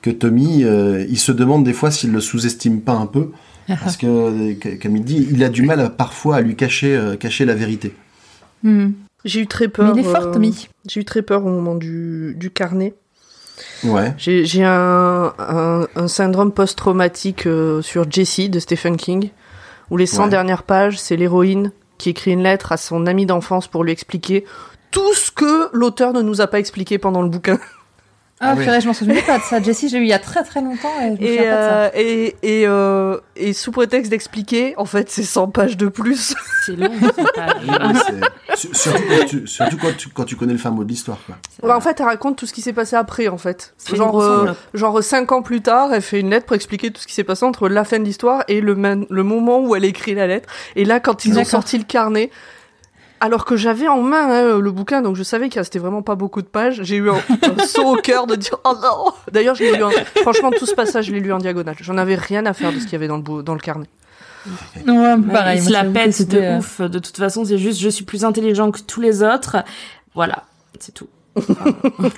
que 0.00 0.10
Tommy, 0.10 0.64
euh, 0.64 1.04
il 1.08 1.18
se 1.18 1.30
demande 1.32 1.62
des 1.64 1.72
fois 1.72 1.90
s'il 1.90 2.10
le 2.10 2.20
sous-estime 2.20 2.80
pas 2.80 2.92
un 2.94 3.06
peu. 3.06 3.30
Parce 3.68 3.96
que, 3.96 4.54
comme 4.82 4.96
il 4.96 5.04
dit, 5.04 5.26
il 5.30 5.42
a 5.44 5.48
du 5.48 5.62
mal 5.62 5.80
à- 5.80 5.88
parfois 5.88 6.36
à 6.36 6.40
lui 6.40 6.56
cacher, 6.56 6.94
euh, 6.96 7.16
cacher 7.16 7.44
la 7.44 7.54
vérité. 7.54 7.94
Hmm. 8.64 8.90
j'ai 9.24 9.40
eu 9.40 9.46
très 9.46 9.68
peur. 9.68 9.94
Mais 9.94 10.00
il 10.02 10.06
est 10.06 10.10
fort, 10.10 10.26
euh, 10.26 10.32
Tommy. 10.32 10.68
J'ai 10.88 11.00
eu 11.00 11.04
très 11.04 11.22
peur 11.22 11.46
au 11.46 11.48
moment 11.50 11.76
du, 11.76 12.34
du 12.38 12.50
carnet. 12.50 12.94
Ouais. 13.84 14.14
J'ai 14.16 14.44
j'ai 14.44 14.64
un, 14.64 15.32
un, 15.38 15.86
un 15.96 16.08
syndrome 16.08 16.52
post-traumatique 16.52 17.46
euh, 17.46 17.82
sur 17.82 18.10
Jessie 18.10 18.48
de 18.48 18.58
Stephen 18.60 18.96
King, 18.96 19.30
où 19.90 19.96
les 19.96 20.06
100 20.06 20.24
Ouais. 20.24 20.28
dernières 20.30 20.62
pages, 20.62 20.98
c'est 20.98 21.16
l'héroïne 21.16 21.72
qui 21.98 22.10
écrit 22.10 22.32
une 22.32 22.42
lettre 22.42 22.72
à 22.72 22.76
son 22.76 23.06
ami 23.06 23.26
d'enfance 23.26 23.68
pour 23.68 23.84
lui 23.84 23.92
expliquer 23.92 24.44
tout 24.90 25.14
ce 25.14 25.30
que 25.30 25.68
l'auteur 25.72 26.12
ne 26.12 26.22
nous 26.22 26.40
a 26.40 26.46
pas 26.46 26.58
expliqué 26.58 26.98
pendant 26.98 27.22
le 27.22 27.28
bouquin. 27.28 27.58
Ah, 28.44 28.48
Ah 28.50 28.54
oui. 28.58 28.64
purée, 28.64 28.80
je 28.80 28.86
m'en 28.88 28.92
souvenais 28.92 29.22
pas 29.22 29.38
de 29.38 29.42
ça. 29.44 29.62
Jessie, 29.62 29.88
je 29.88 29.94
l'ai 29.96 30.00
eu 30.00 30.04
il 30.04 30.08
y 30.08 30.12
a 30.12 30.18
très 30.18 30.42
très 30.42 30.60
longtemps 30.60 30.92
et 31.00 31.16
je 31.16 31.22
me 31.22 31.22
Et, 31.22 31.36
souviens 31.36 31.50
pas 31.54 31.56
de 31.56 31.62
ça. 31.62 31.74
euh, 31.84 31.90
et, 31.94 32.36
et, 32.42 32.66
euh, 32.66 33.16
et 33.36 33.52
sous 33.52 33.70
prétexte 33.70 34.10
d'expliquer, 34.10 34.74
en 34.76 34.84
fait, 34.84 35.08
c'est 35.10 35.22
100 35.22 35.48
pages 35.48 35.76
de 35.76 35.86
plus. 35.88 36.34
C'est 36.66 36.76
long. 36.76 36.90
surtout 38.54 39.02
quand 39.08 39.26
tu, 39.26 39.46
surtout 39.46 39.76
quand 39.78 39.96
tu, 39.96 40.08
quand 40.08 40.24
tu 40.24 40.36
connais 40.36 40.52
le 40.52 40.58
fin 40.58 40.70
mot 40.70 40.84
de 40.84 40.88
l'histoire. 40.88 41.18
quoi. 41.26 41.36
Ouais, 41.62 41.74
en 41.74 41.80
fait, 41.80 41.98
elle 42.00 42.06
raconte 42.06 42.36
tout 42.36 42.46
ce 42.46 42.52
qui 42.52 42.62
s'est 42.62 42.72
passé 42.72 42.96
après, 42.96 43.28
en 43.28 43.38
fait. 43.38 43.74
Genre, 43.92 44.20
euh, 44.20 44.52
genre 44.74 45.02
5 45.02 45.32
ans 45.32 45.42
plus 45.42 45.60
tard, 45.60 45.92
elle 45.92 46.02
fait 46.02 46.20
une 46.20 46.30
lettre 46.30 46.46
pour 46.46 46.56
expliquer 46.56 46.90
tout 46.90 47.00
ce 47.00 47.06
qui 47.06 47.14
s'est 47.14 47.24
passé 47.24 47.44
entre 47.44 47.68
la 47.68 47.84
fin 47.84 47.98
de 47.98 48.04
l'histoire 48.04 48.44
et 48.48 48.60
le, 48.60 48.74
man- 48.74 49.06
le 49.08 49.22
moment 49.22 49.60
où 49.60 49.74
elle 49.76 49.84
écrit 49.84 50.14
la 50.14 50.26
lettre. 50.26 50.48
Et 50.76 50.84
là, 50.84 51.00
quand 51.00 51.24
ils 51.24 51.38
ont 51.38 51.44
sorti 51.44 51.78
le 51.78 51.84
carnet, 51.84 52.30
alors 53.22 53.44
que 53.44 53.56
j'avais 53.56 53.88
en 53.88 54.02
main 54.02 54.28
hein, 54.30 54.58
le 54.58 54.70
bouquin, 54.72 55.00
donc 55.02 55.16
je 55.16 55.22
savais 55.22 55.48
qu'il 55.48 55.58
restait 55.60 55.78
vraiment 55.78 56.02
pas 56.02 56.14
beaucoup 56.16 56.42
de 56.42 56.46
pages, 56.46 56.80
j'ai 56.82 56.96
eu 56.96 57.08
un, 57.10 57.14
un 57.14 57.64
saut 57.66 57.86
au 57.86 57.96
cœur 57.96 58.26
de 58.26 58.34
dire 58.36 58.58
oh 58.64 58.74
non 58.82 59.12
D'ailleurs, 59.32 59.54
je 59.54 59.62
l'ai 59.64 59.76
lu 59.76 59.82
en... 59.84 59.90
franchement, 60.22 60.50
tout 60.50 60.66
ce 60.66 60.74
passage, 60.74 61.06
je 61.06 61.12
l'ai 61.12 61.20
lu 61.20 61.32
en 61.32 61.38
diagonale. 61.38 61.76
J'en 61.80 61.96
avais 61.98 62.16
rien 62.16 62.44
à 62.46 62.52
faire 62.52 62.72
de 62.72 62.78
ce 62.78 62.84
qu'il 62.84 62.92
y 62.92 62.96
avait 62.96 63.08
dans 63.08 63.16
le, 63.16 63.22
bou- 63.22 63.42
dans 63.42 63.54
le 63.54 63.60
carnet. 63.60 63.86
Ouais, 64.86 64.92
Ouais, 64.92 65.16
pareil. 65.32 65.58
il 65.60 65.64
se 65.64 65.70
la 65.72 65.84
pète 65.84 66.06
de 66.08 66.12
c'était, 66.12 66.44
euh, 66.46 66.58
ouf. 66.58 66.80
De 66.80 66.98
toute 66.98 67.16
façon, 67.16 67.44
c'est 67.44 67.58
juste 67.58 67.80
je 67.80 67.88
suis 67.88 68.04
plus 68.04 68.24
intelligent 68.24 68.70
que 68.72 68.80
tous 68.80 69.00
les 69.00 69.22
autres. 69.22 69.56
Voilà, 70.14 70.42
c'est 70.80 70.92
tout. 70.92 71.06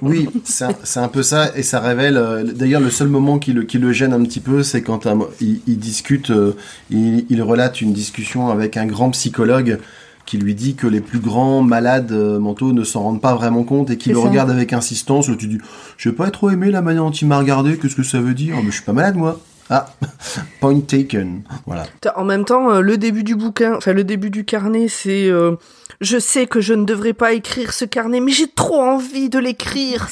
Oui, 0.02 0.28
c'est 0.44 0.64
un, 0.64 0.70
c'est 0.82 1.00
un 1.00 1.08
peu 1.08 1.22
ça, 1.22 1.56
et 1.56 1.62
ça 1.62 1.80
révèle. 1.80 2.16
euh, 2.16 2.42
D'ailleurs, 2.44 2.80
le 2.80 2.90
seul 2.90 3.08
moment 3.08 3.38
qui 3.38 3.52
le, 3.52 3.62
qui 3.62 3.78
le 3.78 3.92
gêne 3.92 4.12
un 4.12 4.22
petit 4.24 4.40
peu, 4.40 4.62
c'est 4.62 4.82
quand 4.82 5.06
un- 5.06 5.18
il, 5.40 5.60
il 5.66 5.78
discute, 5.78 6.30
euh, 6.30 6.56
il, 6.90 7.26
il 7.28 7.42
relate 7.42 7.80
une 7.80 7.92
discussion 7.92 8.48
avec 8.48 8.76
un 8.76 8.86
grand 8.86 9.10
psychologue 9.10 9.78
qui 10.26 10.38
lui 10.38 10.54
dit 10.54 10.74
que 10.74 10.86
les 10.86 11.00
plus 11.00 11.18
grands 11.18 11.62
malades 11.62 12.12
euh, 12.12 12.38
mentaux 12.38 12.72
ne 12.72 12.84
s'en 12.84 13.02
rendent 13.02 13.20
pas 13.20 13.34
vraiment 13.34 13.64
compte 13.64 13.90
et 13.90 13.96
qui 13.96 14.10
le 14.10 14.16
ça. 14.16 14.22
regarde 14.22 14.50
avec 14.50 14.72
insistance. 14.72 15.30
Tu 15.38 15.46
dis, 15.46 15.58
je 15.96 16.08
n'ai 16.08 16.14
pas 16.14 16.30
trop 16.30 16.50
aimé 16.50 16.70
la 16.70 16.82
manière 16.82 17.04
dont 17.04 17.10
il 17.10 17.28
m'a 17.28 17.38
regardé, 17.38 17.76
qu'est-ce 17.78 17.96
que 17.96 18.02
ça 18.02 18.20
veut 18.20 18.34
dire? 18.34 18.56
Mais 18.56 18.70
je 18.70 18.76
suis 18.76 18.84
pas 18.84 18.92
malade, 18.92 19.16
moi. 19.16 19.38
Ah, 19.70 19.86
point 20.60 20.80
taken. 20.80 21.42
Voilà. 21.66 21.86
En 22.16 22.24
même 22.24 22.44
temps, 22.44 22.70
euh, 22.70 22.80
le 22.80 22.98
début 22.98 23.24
du 23.24 23.34
bouquin, 23.34 23.74
enfin 23.76 23.92
le 23.92 24.04
début 24.04 24.30
du 24.30 24.44
carnet, 24.44 24.88
c'est 24.88 25.26
euh, 25.28 25.56
je 26.00 26.18
sais 26.18 26.46
que 26.46 26.60
je 26.60 26.74
ne 26.74 26.84
devrais 26.84 27.14
pas 27.14 27.32
écrire 27.32 27.72
ce 27.72 27.84
carnet, 27.84 28.20
mais 28.20 28.32
j'ai 28.32 28.48
trop 28.48 28.82
envie 28.82 29.30
de 29.30 29.38
l'écrire. 29.38 30.08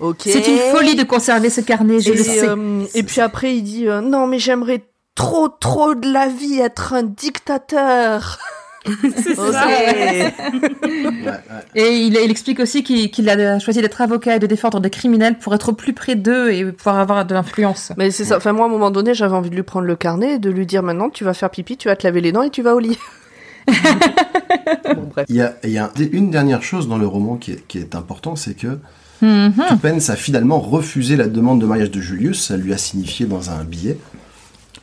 Ok. 0.00 0.22
C'est 0.22 0.46
une 0.48 0.58
folie 0.74 0.96
de 0.96 1.04
conserver 1.04 1.50
ce 1.50 1.60
carnet, 1.60 2.00
je 2.00 2.12
et, 2.12 2.16
le 2.16 2.24
sais. 2.24 2.48
euh, 2.48 2.84
et 2.94 3.02
puis 3.02 3.20
après, 3.20 3.56
il 3.56 3.62
dit 3.62 3.88
euh, 3.88 4.00
non, 4.00 4.26
mais 4.26 4.38
j'aimerais 4.38 4.84
trop, 5.14 5.48
trop 5.48 5.94
de 5.94 6.10
la 6.10 6.28
vie 6.28 6.60
être 6.60 6.94
un 6.94 7.02
dictateur. 7.02 8.38
C'est 9.16 9.34
ça. 9.34 9.42
Ouais, 9.66 10.32
ouais. 10.42 11.40
Et 11.74 11.96
il, 11.96 12.14
il 12.14 12.30
explique 12.30 12.60
aussi 12.60 12.82
qu'il 12.82 13.10
qu'il 13.10 13.28
a 13.28 13.58
choisi 13.58 13.80
d'être 13.80 14.00
avocat 14.00 14.36
et 14.36 14.38
de 14.38 14.46
défendre 14.46 14.80
des 14.80 14.90
criminels 14.90 15.38
pour 15.38 15.54
être 15.54 15.70
au 15.70 15.72
plus 15.72 15.92
près 15.92 16.16
d'eux 16.16 16.52
et 16.52 16.64
pouvoir 16.72 16.98
avoir 16.98 17.24
de 17.24 17.34
l'influence. 17.34 17.92
Mais 17.96 18.10
c'est 18.10 18.24
ça. 18.24 18.36
Enfin, 18.36 18.52
moi, 18.52 18.66
à 18.66 18.68
un 18.68 18.72
moment 18.72 18.90
donné, 18.90 19.14
j'avais 19.14 19.34
envie 19.34 19.50
de 19.50 19.56
lui 19.56 19.62
prendre 19.62 19.86
le 19.86 19.96
carnet 19.96 20.34
et 20.34 20.38
de 20.38 20.50
lui 20.50 20.66
dire 20.66 20.82
maintenant, 20.82 21.10
tu 21.10 21.24
vas 21.24 21.34
faire 21.34 21.50
pipi, 21.50 21.76
tu 21.76 21.88
vas 21.88 21.96
te 21.96 22.06
laver 22.06 22.20
les 22.20 22.32
dents 22.32 22.42
et 22.42 22.50
tu 22.50 22.62
vas 22.62 22.74
au 22.74 22.78
lit. 22.78 22.98
bon, 23.68 25.08
bref. 25.10 25.26
Il 25.28 25.36
y 25.36 25.40
a, 25.40 25.54
il 25.64 25.70
y 25.70 25.78
a 25.78 25.90
une 26.12 26.30
dernière 26.30 26.62
chose 26.62 26.86
dans 26.88 26.98
le 26.98 27.06
roman 27.06 27.36
qui 27.36 27.52
est, 27.52 27.66
qui 27.66 27.78
est 27.78 27.94
important, 27.94 28.36
c'est 28.36 28.54
que 28.54 28.78
Mhm. 29.22 29.54
Tuppence 29.68 30.10
a 30.10 30.16
finalement 30.16 30.60
refusé 30.60 31.16
la 31.16 31.26
demande 31.26 31.60
de 31.60 31.66
mariage 31.66 31.90
de 31.90 32.00
Julius, 32.00 32.46
ça 32.46 32.56
lui 32.56 32.72
a 32.72 32.78
signifié 32.78 33.26
dans 33.26 33.50
un 33.50 33.64
billet. 33.64 33.96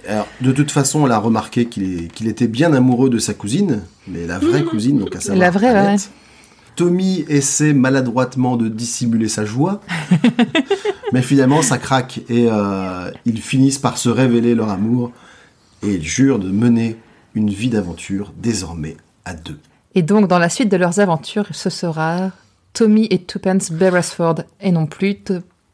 Alors, 0.07 0.27
de 0.41 0.51
toute 0.51 0.71
façon, 0.71 1.05
elle 1.05 1.11
a 1.11 1.19
remarqué 1.19 1.65
qu'il 1.65 2.27
était 2.27 2.47
bien 2.47 2.73
amoureux 2.73 3.09
de 3.09 3.19
sa 3.19 3.33
cousine, 3.33 3.81
mais 4.07 4.25
la 4.25 4.39
vraie 4.39 4.63
cousine, 4.63 4.99
donc 4.99 5.15
à 5.15 5.21
savoir 5.21 5.39
La 5.39 5.51
vraie, 5.51 5.67
Annette. 5.67 6.01
ouais. 6.01 6.07
Tommy 6.75 7.25
essaie 7.27 7.73
maladroitement 7.73 8.55
de 8.57 8.67
dissimuler 8.69 9.27
sa 9.27 9.45
joie, 9.45 9.81
mais 11.13 11.21
finalement 11.21 11.61
ça 11.61 11.77
craque 11.77 12.21
et 12.29 12.47
euh, 12.49 13.11
ils 13.25 13.41
finissent 13.41 13.77
par 13.77 13.97
se 13.97 14.07
révéler 14.09 14.55
leur 14.55 14.69
amour 14.69 15.11
et 15.83 15.95
ils 15.95 16.03
jurent 16.03 16.39
de 16.39 16.49
mener 16.49 16.97
une 17.35 17.49
vie 17.49 17.69
d'aventure 17.69 18.33
désormais 18.37 18.95
à 19.25 19.33
deux. 19.33 19.59
Et 19.95 20.01
donc, 20.01 20.27
dans 20.29 20.39
la 20.39 20.47
suite 20.49 20.69
de 20.69 20.77
leurs 20.77 20.99
aventures, 20.99 21.47
ce 21.51 21.69
sera 21.69 22.31
Tommy 22.73 23.07
et 23.11 23.21
Tuppence 23.21 23.71
Beresford, 23.71 24.43
et 24.61 24.71
non 24.71 24.85
plus 24.85 25.15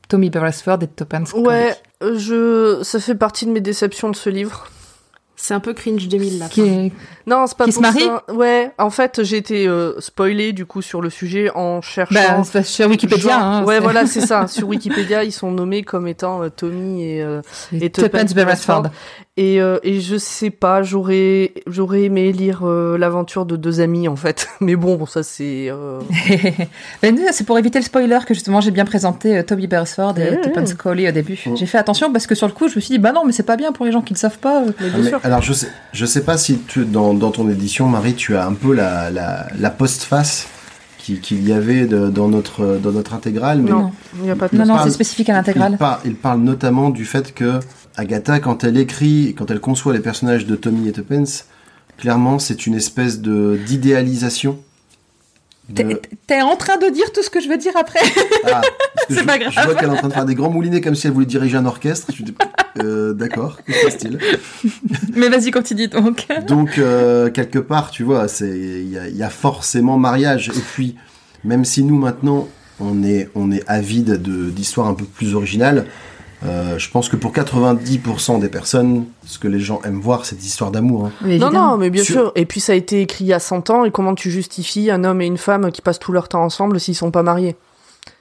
Tommy 0.07 0.29
Beresford 0.29 0.79
et 0.83 0.87
Tuppence 0.87 1.33
Ouais, 1.33 1.75
je, 2.01 2.79
ça 2.83 2.99
fait 2.99 3.15
partie 3.15 3.45
de 3.45 3.51
mes 3.51 3.61
déceptions 3.61 4.09
de 4.09 4.15
ce 4.15 4.29
livre. 4.29 4.67
C'est 5.39 5.53
un 5.53 5.59
peu 5.59 5.73
cringe 5.73 6.07
2000 6.07 6.39
là. 6.39 6.47
Qui 6.49 6.61
est... 6.61 6.91
Non, 7.27 7.45
c'est 7.45 7.55
pas 7.55 7.65
Qui 7.65 7.71
se 7.71 7.75
pour 7.75 7.83
marie 7.83 8.05
ça. 8.05 8.23
Ouais, 8.33 8.71
en 8.79 8.89
fait, 8.89 9.21
j'ai 9.21 9.37
été 9.37 9.67
euh, 9.67 9.93
spoilée 10.01 10.51
du 10.51 10.65
coup 10.65 10.81
sur 10.81 10.99
le 10.99 11.11
sujet 11.11 11.51
en 11.53 11.79
cherchant. 11.79 12.43
Bah, 12.51 12.63
sur 12.63 12.89
Wikipédia. 12.89 13.29
Genre- 13.33 13.41
hein, 13.43 13.63
ouais, 13.63 13.79
voilà, 13.79 14.07
c'est 14.07 14.21
ça. 14.25 14.47
Sur 14.47 14.67
Wikipédia, 14.67 15.23
ils 15.23 15.31
sont 15.31 15.51
nommés 15.51 15.83
comme 15.83 16.07
étant 16.07 16.41
euh, 16.41 16.49
Tommy 16.49 17.03
et, 17.03 17.21
euh, 17.21 17.41
et 17.71 17.91
Tuppence 17.91 18.03
Tuppence 18.09 18.33
Beresford. 18.33 18.83
Et, 19.39 19.61
euh, 19.61 19.77
et 19.83 20.01
je 20.01 20.17
sais 20.17 20.49
pas, 20.49 20.81
j'aurais 20.81 21.53
j'aurais 21.67 22.01
aimé 22.05 22.31
lire 22.31 22.61
euh, 22.63 22.97
l'aventure 22.97 23.45
de 23.45 23.55
deux 23.55 23.79
amis 23.81 24.07
en 24.07 24.15
fait. 24.15 24.47
Mais 24.61 24.75
bon, 24.75 24.95
bon 24.95 25.05
ça 25.05 25.21
c'est. 25.21 25.67
euh, 25.69 25.99
nous, 27.03 27.19
c'est 27.31 27.45
pour 27.45 27.57
éviter 27.59 27.77
le 27.77 27.85
spoiler 27.85 28.17
que 28.25 28.33
justement 28.33 28.61
j'ai 28.61 28.71
bien 28.71 28.85
présenté 28.85 29.37
euh, 29.37 29.43
Toby 29.43 29.67
Beresford 29.67 30.17
et 30.17 30.31
ouais. 30.31 30.65
Scully 30.65 31.07
au 31.07 31.11
début. 31.11 31.39
J'ai 31.55 31.65
fait 31.67 31.77
attention 31.77 32.11
parce 32.11 32.25
que 32.25 32.33
sur 32.35 32.47
le 32.47 32.53
coup, 32.53 32.67
je 32.67 32.75
me 32.77 32.81
suis 32.81 32.93
dit, 32.95 32.97
bah 32.99 33.11
non, 33.11 33.25
mais 33.25 33.31
c'est 33.31 33.43
pas 33.43 33.57
bien 33.57 33.71
pour 33.71 33.85
les 33.85 33.91
gens 33.91 34.01
qui 34.01 34.13
ne 34.13 34.17
savent 34.17 34.39
pas. 34.39 34.63
euh. 34.63 34.71
mais 34.79 34.87
Ah, 34.87 34.89
bien 34.95 35.03
mais- 35.03 35.09
sûr. 35.09 35.19
alors 35.23 35.41
je 35.43 35.53
sais, 35.53 35.67
je 35.93 36.05
sais 36.07 36.23
pas 36.23 36.37
si 36.37 36.57
tu, 36.67 36.85
dans, 36.85 37.13
dans 37.13 37.29
ton 37.31 37.47
édition, 37.49 37.87
Marie, 37.87 38.15
tu 38.15 38.35
as 38.35 38.45
un 38.45 38.53
peu 38.53 38.73
la, 38.73 39.11
la, 39.11 39.45
la 39.59 39.69
postface 39.69 40.47
qui- 40.97 41.19
qu'il 41.19 41.47
y 41.47 41.53
avait 41.53 41.85
de- 41.85 42.09
dans, 42.09 42.27
notre, 42.27 42.79
dans 42.81 42.91
notre 42.91 43.13
intégrale, 43.13 43.59
mais 43.61 43.69
Non, 43.69 43.91
il 44.15 44.23
n'y 44.23 44.31
a 44.31 44.35
pas 44.35 44.47
de 44.47 44.57
Non, 44.57 44.65
non, 44.65 44.77
c'est 44.83 44.89
spécifique 44.89 45.29
à 45.29 45.33
il, 45.33 45.35
l'intégrale. 45.35 45.77
par- 45.77 45.99
il 46.05 46.15
parle 46.15 46.39
notamment 46.41 46.89
du 46.89 47.05
fait 47.05 47.33
que 47.35 47.59
Agatha, 47.97 48.39
quand 48.39 48.63
elle 48.63 48.77
écrit, 48.77 49.35
quand 49.37 49.49
elle 49.51 49.59
conçoit 49.59 49.91
les 49.93 49.99
personnages 49.99 50.45
de 50.45 50.55
Tommy 50.55 50.87
et 50.87 50.91
Tuppence, 50.91 51.45
clairement 51.97 52.39
c'est 52.39 52.65
une 52.67 52.75
espèce 52.75 53.19
de 53.19 53.59
d'idéalisation. 53.65 54.59
de- 55.69 55.99
T'es 56.27 56.41
en 56.41 56.55
train 56.55 56.77
de 56.77 56.89
dire 56.89 57.11
tout 57.11 57.23
ce 57.23 57.29
que 57.29 57.41
je 57.41 57.49
veux 57.49 57.57
dire 57.57 57.73
après. 57.75 57.99
Ah, 58.51 58.61
C'est 59.09 59.25
pas 59.25 59.37
grave. 59.37 59.53
je 59.55 59.61
vois 59.61 59.75
qu'elle 59.75 59.89
est 59.89 59.91
en 59.91 59.95
train 59.97 60.07
de 60.09 60.13
faire 60.13 60.25
des 60.25 60.35
grands 60.35 60.49
moulinets 60.49 60.79
comme 60.81 60.95
si 60.95 61.07
elle 61.07 61.13
voulait 61.13 61.25
diriger 61.25 61.57
un 61.57 61.65
orchestre. 61.65 62.11
Je 62.15 62.23
dis, 62.23 62.33
euh, 62.83 63.13
d'accord, 63.13 63.57
passe-t-il? 63.83 64.19
Mais 65.15 65.29
vas-y, 65.29 65.51
continue 65.51 65.87
donc. 65.87 66.27
Donc, 66.47 66.77
euh, 66.77 67.29
quelque 67.29 67.59
part, 67.59 67.89
tu 67.91 68.03
vois, 68.03 68.27
il 68.41 68.89
y 68.89 68.97
a, 68.97 69.07
il 69.07 69.15
y 69.17 69.23
a 69.23 69.29
forcément 69.29 69.97
mariage. 69.97 70.49
Et 70.49 70.59
puis, 70.73 70.95
même 71.43 71.63
si 71.65 71.83
nous, 71.83 71.97
maintenant, 71.97 72.47
on 72.79 73.01
est, 73.03 73.29
on 73.33 73.51
est 73.51 73.63
avide 73.67 74.21
de- 74.21 74.49
d'histoires 74.49 74.87
un 74.87 74.93
peu 74.93 75.05
plus 75.05 75.33
originales, 75.35 75.85
euh, 76.45 76.77
je 76.77 76.89
pense 76.91 77.09
que 77.09 77.15
pour 77.15 77.31
90% 77.33 78.39
des 78.39 78.49
personnes, 78.49 79.05
ce 79.25 79.39
que 79.39 79.47
les 79.47 79.59
gens 79.59 79.81
aiment 79.83 79.99
voir, 80.01 80.25
c'est 80.25 80.35
des 80.35 80.45
histoires 80.45 80.71
d'amour. 80.71 81.07
hein. 81.07 81.11
Non, 81.39 81.49
non, 81.51 81.77
mais 81.77 81.89
bien 81.89 82.03
Sur- 82.03 82.13
sûr. 82.13 82.31
Et 82.35 82.45
puis 82.45 82.59
ça 82.59 82.73
a 82.73 82.75
été 82.75 83.01
écrit 83.01 83.25
il 83.25 83.27
y 83.27 83.33
a 83.33 83.39
100 83.39 83.69
ans, 83.69 83.85
et 83.85 83.91
comment 83.91 84.13
tu 84.15 84.29
justifies 84.31 84.91
un 84.91 85.03
homme 85.03 85.21
et 85.21 85.25
une 85.25 85.37
femme 85.37 85.71
qui 85.71 85.81
passent 85.81 85.99
tout 85.99 86.11
leur 86.11 86.27
temps 86.27 86.43
ensemble 86.43 86.79
s'ils 86.79 86.95
sont 86.95 87.11
pas 87.11 87.23
mariés? 87.23 87.55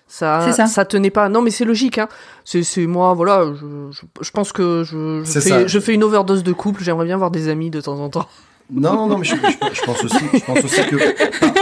Ça, 0.09 0.41
C'est 0.53 0.67
ça. 0.69 0.85
tenait 0.85 1.11
pas. 1.11 1.29
Non, 1.29 1.43
mais 1.43 1.51
c'est 1.51 1.65
logique. 1.65 1.99
Hein. 1.99 2.09
C'est, 2.45 2.87
moi, 2.87 3.13
voilà. 3.15 3.45
Je, 3.55 3.67
je, 3.91 4.03
je 4.21 4.31
pense 4.31 4.53
que 4.53 4.85
je, 4.85 5.23
fais, 5.25 5.41
ça. 5.41 5.67
je 5.67 5.79
fais 5.81 5.95
une 5.95 6.05
overdose 6.05 6.45
de 6.45 6.53
couple. 6.53 6.85
J'aimerais 6.85 7.07
bien 7.07 7.17
voir 7.17 7.33
des 7.33 7.49
amis 7.49 7.71
de 7.71 7.81
temps 7.81 7.99
en 7.99 8.09
temps. 8.09 8.27
Non, 8.73 8.95
non, 8.95 9.07
non, 9.07 9.19
mais 9.19 9.25
je, 9.25 9.35
je- 9.37 9.75
je 9.75 9.83
pense 9.83 10.03
aussi, 10.05 10.25
je 10.35 10.45
pense 10.45 10.65
aussi 10.65 10.81
que 10.87 10.97
par- 11.39 11.53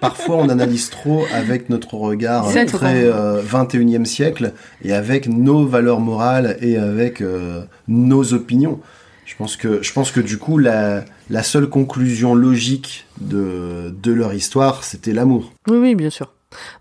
parfois 0.00 0.36
on 0.36 0.48
analyse 0.48 0.90
trop 0.90 1.24
avec 1.32 1.68
notre 1.68 1.94
regard 1.94 2.46
très 2.78 3.04
euh, 3.04 3.42
21e 3.42 4.04
siècle 4.04 4.52
et 4.82 4.92
avec 4.92 5.28
nos 5.28 5.66
valeurs 5.66 6.00
morales 6.00 6.56
et 6.60 6.76
avec 6.76 7.20
euh, 7.20 7.62
nos 7.88 8.32
opinions. 8.32 8.80
Je 9.26 9.34
pense 9.36 9.56
que, 9.56 9.82
je 9.82 9.92
pense 9.92 10.10
que 10.10 10.20
du 10.20 10.36
coup, 10.38 10.58
la, 10.58 11.04
la 11.30 11.42
seule 11.42 11.68
conclusion 11.68 12.34
logique 12.34 13.06
de, 13.20 13.94
de 14.02 14.12
leur 14.12 14.34
histoire, 14.34 14.84
c'était 14.84 15.12
l'amour. 15.14 15.52
Oui, 15.68 15.78
oui, 15.78 15.94
bien 15.94 16.10
sûr. 16.10 16.30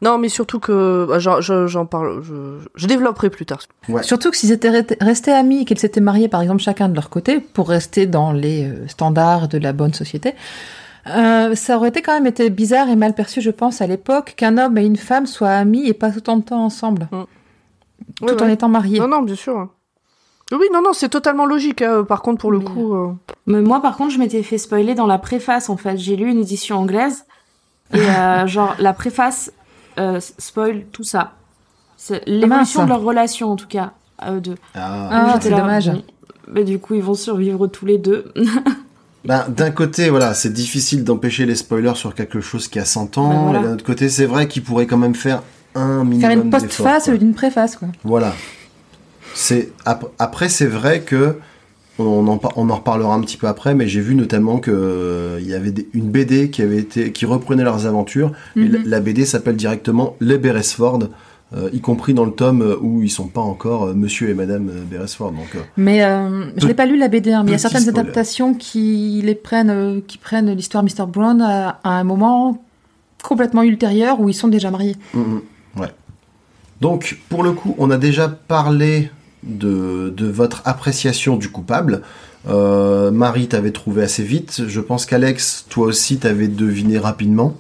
Non, 0.02 0.18
mais 0.18 0.30
surtout 0.30 0.60
que 0.60 1.06
bah, 1.08 1.20
j'en, 1.20 1.42
je- 1.42 1.68
j'en 1.68 1.86
parle. 1.86 2.22
Je, 2.24 2.60
je 2.76 2.88
développerai 2.88 3.30
plus 3.30 3.46
tard. 3.46 3.60
Surtout 4.02 4.32
que 4.32 4.38
s'ils 4.38 4.52
étaient 4.52 4.72
re- 4.72 4.98
restés 5.04 5.32
amis 5.32 5.62
et 5.62 5.66
qu'ils 5.66 5.80
s'étaient 5.80 6.02
mariés, 6.02 6.28
par 6.28 6.42
exemple, 6.42 6.62
chacun 6.62 6.90
de 6.90 6.96
leur 6.96 7.10
côté, 7.10 7.40
pour 7.40 7.70
rester 7.70 8.06
dans 8.06 8.32
les 8.32 8.66
euh, 8.70 8.88
standards 8.88 9.48
de 9.48 9.58
la 9.58 9.74
bonne 9.74 9.94
société, 9.94 10.36
euh, 11.08 11.54
ça 11.56 11.76
aurait 11.78 11.90
été 11.90 12.02
quand 12.02 12.14
même 12.14 12.28
été 12.28 12.50
bizarre 12.50 12.88
et 12.90 12.96
mal 12.96 13.14
perçu, 13.14 13.42
je 13.42 13.50
pense, 13.52 13.82
à 13.82 13.88
l'époque, 13.88 14.34
qu'un 14.38 14.58
homme 14.58 14.78
et 14.78 14.86
une 14.86 14.96
femme 14.96 15.26
soient 15.26 15.50
amis 15.52 15.88
et 15.88 15.94
passent 15.94 16.18
autant 16.18 16.38
de 16.38 16.44
temps 16.44 16.64
ensemble, 16.64 17.10
tout 17.12 18.26
Ouais, 18.26 18.42
en 18.42 18.46
ouais. 18.46 18.54
étant 18.54 18.70
mariés. 18.70 19.00
Non, 19.00 19.08
non, 19.08 19.22
bien 19.22 19.36
sûr. 19.36 19.58
hein. 19.58 19.70
Oui, 20.52 20.66
non, 20.72 20.82
non, 20.82 20.94
c'est 20.94 21.10
totalement 21.10 21.46
logique. 21.46 21.82
hein. 21.82 22.04
Par 22.04 22.22
contre, 22.22 22.40
pour 22.40 22.52
le 22.52 22.60
Mais, 22.60 22.66
coup. 22.66 22.94
euh, 22.96 23.12
Mais 23.48 23.62
moi, 23.62 23.82
par 23.82 23.98
contre, 23.98 24.12
je 24.12 24.20
m'étais 24.20 24.44
fait 24.44 24.58
spoiler 24.58 24.94
dans 24.94 25.08
la 25.08 25.18
préface, 25.18 25.70
en 25.70 25.78
fait. 25.78 25.98
J'ai 25.98 26.16
lu 26.16 26.30
une 26.30 26.40
édition 26.40 26.78
anglaise. 26.78 27.26
Et 27.94 28.00
euh, 28.00 28.46
genre, 28.48 28.76
la 28.80 28.94
préface 28.94 29.52
euh, 30.00 30.20
spoil 30.20 30.84
tout 30.92 31.04
ça. 31.04 31.34
C'est 31.98 32.24
l'évolution 32.28 32.84
de 32.84 32.90
leur 32.90 33.02
relation, 33.02 33.52
en 33.52 33.56
tout 33.56 33.68
cas, 33.68 33.92
à 34.20 34.34
eux 34.34 34.42
deux. 34.42 34.56
Ah. 34.76 35.10
Ah, 35.34 35.40
c'est 35.42 35.50
dommage. 35.50 35.92
bah, 36.48 36.64
du 36.64 36.80
coup, 36.80 36.94
ils 36.96 37.04
vont 37.04 37.14
survivre 37.14 37.68
tous 37.68 37.86
les 37.86 37.98
deux. 37.98 38.32
Ben, 39.26 39.46
d'un 39.48 39.72
côté, 39.72 40.10
voilà, 40.10 40.34
c'est 40.34 40.52
difficile 40.52 41.06
d'empêcher 41.06 41.46
les 41.46 41.56
spoilers 41.56 41.96
sur 41.96 42.14
quelque 42.14 42.42
chose 42.42 42.68
qui 42.68 42.78
a 42.78 42.84
100 42.84 43.18
ans, 43.18 43.30
Ben, 43.30 43.42
voilà. 43.44 43.60
et 43.60 43.64
d'un 43.64 43.74
autre 43.76 43.86
côté, 43.86 44.10
c'est 44.10 44.26
vrai 44.26 44.50
qu'ils 44.50 44.64
pourraient 44.64 44.86
quand 44.86 44.98
même 44.98 45.16
faire 45.16 45.42
un 45.76 46.04
minimum 46.04 46.20
Faire 46.30 46.32
une 46.44 46.50
postface 46.50 47.08
ou 47.08 47.14
une 47.14 47.34
préface, 47.34 47.78
quoi. 47.78 47.88
Voilà. 48.04 48.34
C'est 49.34 49.72
ap- 49.86 50.12
après 50.20 50.50
c'est 50.50 50.66
vrai 50.66 51.02
que 51.04 51.38
on 52.00 52.28
en, 52.28 52.38
par- 52.38 52.54
on 52.58 52.70
en 52.70 52.76
reparlera 52.76 53.14
un 53.14 53.22
petit 53.22 53.38
peu 53.38 53.48
après, 53.48 53.76
mais 53.76 53.88
j'ai 53.88 54.02
vu 54.02 54.16
notamment 54.16 54.58
que 54.58 54.72
euh, 54.72 55.40
y 55.42 55.54
avait 55.54 55.72
des- 55.72 55.88
une 55.94 56.10
BD 56.10 56.50
qui 56.50 56.62
avait 56.62 56.78
été 56.80 57.12
qui 57.12 57.26
reprenait 57.26 57.64
leurs 57.64 57.86
aventures. 57.86 58.32
Et 58.56 58.68
la, 58.68 58.80
Mhm. 58.80 58.86
la 58.88 59.00
BD 59.00 59.26
s'appelle 59.26 59.56
directement 59.56 60.16
Les 60.20 60.38
Beresford, 60.40 61.00
euh, 61.56 61.70
y 61.72 61.82
compris 61.82 62.16
dans 62.16 62.26
le 62.26 62.32
tome 62.32 62.62
euh, 62.64 62.76
où 62.82 63.04
ils 63.04 63.12
sont 63.12 63.28
pas 63.28 63.42
encore 63.42 63.84
euh, 63.86 63.94
Monsieur 63.94 64.30
et 64.30 64.34
Madame 64.34 64.72
Beresford. 64.90 65.32
Donc 65.34 65.56
Mais 65.78 66.00
je 66.58 66.66
l'ai 66.68 66.74
pas 66.74 66.86
lu 66.88 66.98
la 66.98 67.10
BD, 67.10 67.32
hein, 67.32 67.44
mais 67.44 67.50
il 67.50 67.54
y 67.54 67.56
a 67.56 67.60
certaines 67.60 67.82
spoiler. 67.82 68.00
adaptations 68.00 68.56
qui 68.56 69.22
les 69.24 69.36
prennent, 69.36 70.02
qui 70.08 70.18
prennent 70.18 70.52
l'histoire 70.52 70.84
Mr. 70.84 71.06
Brown 71.08 71.42
à, 71.42 71.80
à 71.84 71.92
un 71.92 72.04
moment 72.04 72.64
complètement 73.24 73.62
ultérieur 73.64 74.20
où 74.20 74.30
ils 74.30 74.34
sont 74.34 74.48
déjà 74.48 74.72
mariés. 74.72 74.96
mm, 75.14 75.20
mm, 75.20 75.42
ouais. 75.82 75.88
Donc 76.82 77.20
pour 77.30 77.44
le 77.44 77.52
coup, 77.54 77.76
on 77.78 77.92
a 77.92 77.98
déjà 77.98 78.28
parlé 78.28 79.12
de, 79.46 80.14
de 80.16 80.28
votre 80.28 80.62
appréciation 80.66 81.36
du 81.36 81.50
coupable. 81.50 82.02
Euh, 82.48 83.12
Marie 83.12 83.48
t'avait 83.48 83.72
trouvé 83.72 84.04
assez 84.04 84.24
vite. 84.24 84.64
Je 84.68 84.82
pense 84.82 85.06
qu'Alex, 85.06 85.66
toi 85.70 85.88
aussi, 85.88 86.18
t'avais 86.18 86.48
deviné 86.48 86.98
rapidement. 86.98 87.56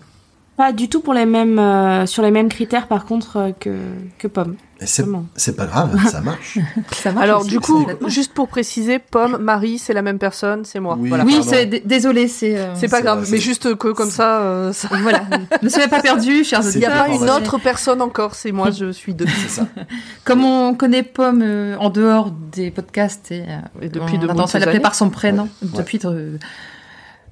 Pas 0.55 0.71
du 0.71 0.87
tout 0.87 1.01
pour 1.01 1.13
les 1.15 1.25
mêmes, 1.25 1.57
euh, 1.57 2.05
sur 2.05 2.21
les 2.21 2.29
mêmes 2.29 2.49
critères, 2.49 2.87
par 2.87 3.05
contre, 3.05 3.37
euh, 3.37 3.51
que, 3.59 3.75
que 4.19 4.27
Pomme. 4.27 4.55
C'est 4.85 5.55
pas 5.55 5.65
grave, 5.65 5.97
ça 6.09 6.19
marche. 6.21 6.59
Ça 6.91 7.11
marche 7.11 7.23
Alors, 7.23 7.41
aussi, 7.41 7.49
du 7.49 7.59
coup, 7.59 7.85
juste 8.07 8.33
pour 8.33 8.47
préciser, 8.49 8.99
Pomme, 8.99 9.37
Marie, 9.37 9.77
c'est 9.79 9.93
la 9.93 10.01
même 10.01 10.19
personne, 10.19 10.65
c'est 10.65 10.79
moi. 10.79 10.97
Oui. 10.99 11.07
Voilà. 11.09 11.23
oui, 11.23 11.39
désolé, 11.85 12.27
c'est 12.27 12.57
euh, 12.57 12.75
C'est 12.75 12.89
pas 12.89 13.01
grave, 13.01 13.19
vrai, 13.21 13.27
mais 13.31 13.37
juste 13.37 13.75
que 13.75 13.87
comme 13.89 14.09
ça, 14.11 14.41
euh, 14.41 14.73
ça- 14.73 14.89
voilà. 15.01 15.21
ne 15.61 15.69
soyez 15.69 15.87
pas 15.87 16.01
perdus, 16.01 16.43
chers 16.43 16.61
il 16.73 16.79
n'y 16.79 16.85
a 16.85 16.91
pas 17.05 17.07
une 17.09 17.29
autre 17.29 17.57
personne 17.59 18.01
encore, 18.01 18.35
c'est 18.35 18.51
moi, 18.51 18.71
je 18.71 18.91
suis 18.91 19.13
deux. 19.13 19.25
C'est 19.43 19.49
ça. 19.61 19.67
Comme 20.25 20.43
on 20.43 20.73
connaît 20.75 21.03
Pomme 21.03 21.41
euh, 21.41 21.77
en 21.79 21.89
dehors 21.89 22.31
des 22.51 22.69
podcasts 22.69 23.31
et, 23.31 23.43
euh, 23.43 23.59
Et 23.81 23.89
depuis 23.89 24.17
on 24.17 24.19
de 24.19 24.25
a 24.25 24.29
tendance 24.29 24.53
à 24.55 24.59
l'appeler 24.59 24.79
par 24.81 24.95
son 24.95 25.09
prénom 25.09 25.47
Ouais. 25.61 25.69
depuis 25.77 25.99
euh, 26.05 26.37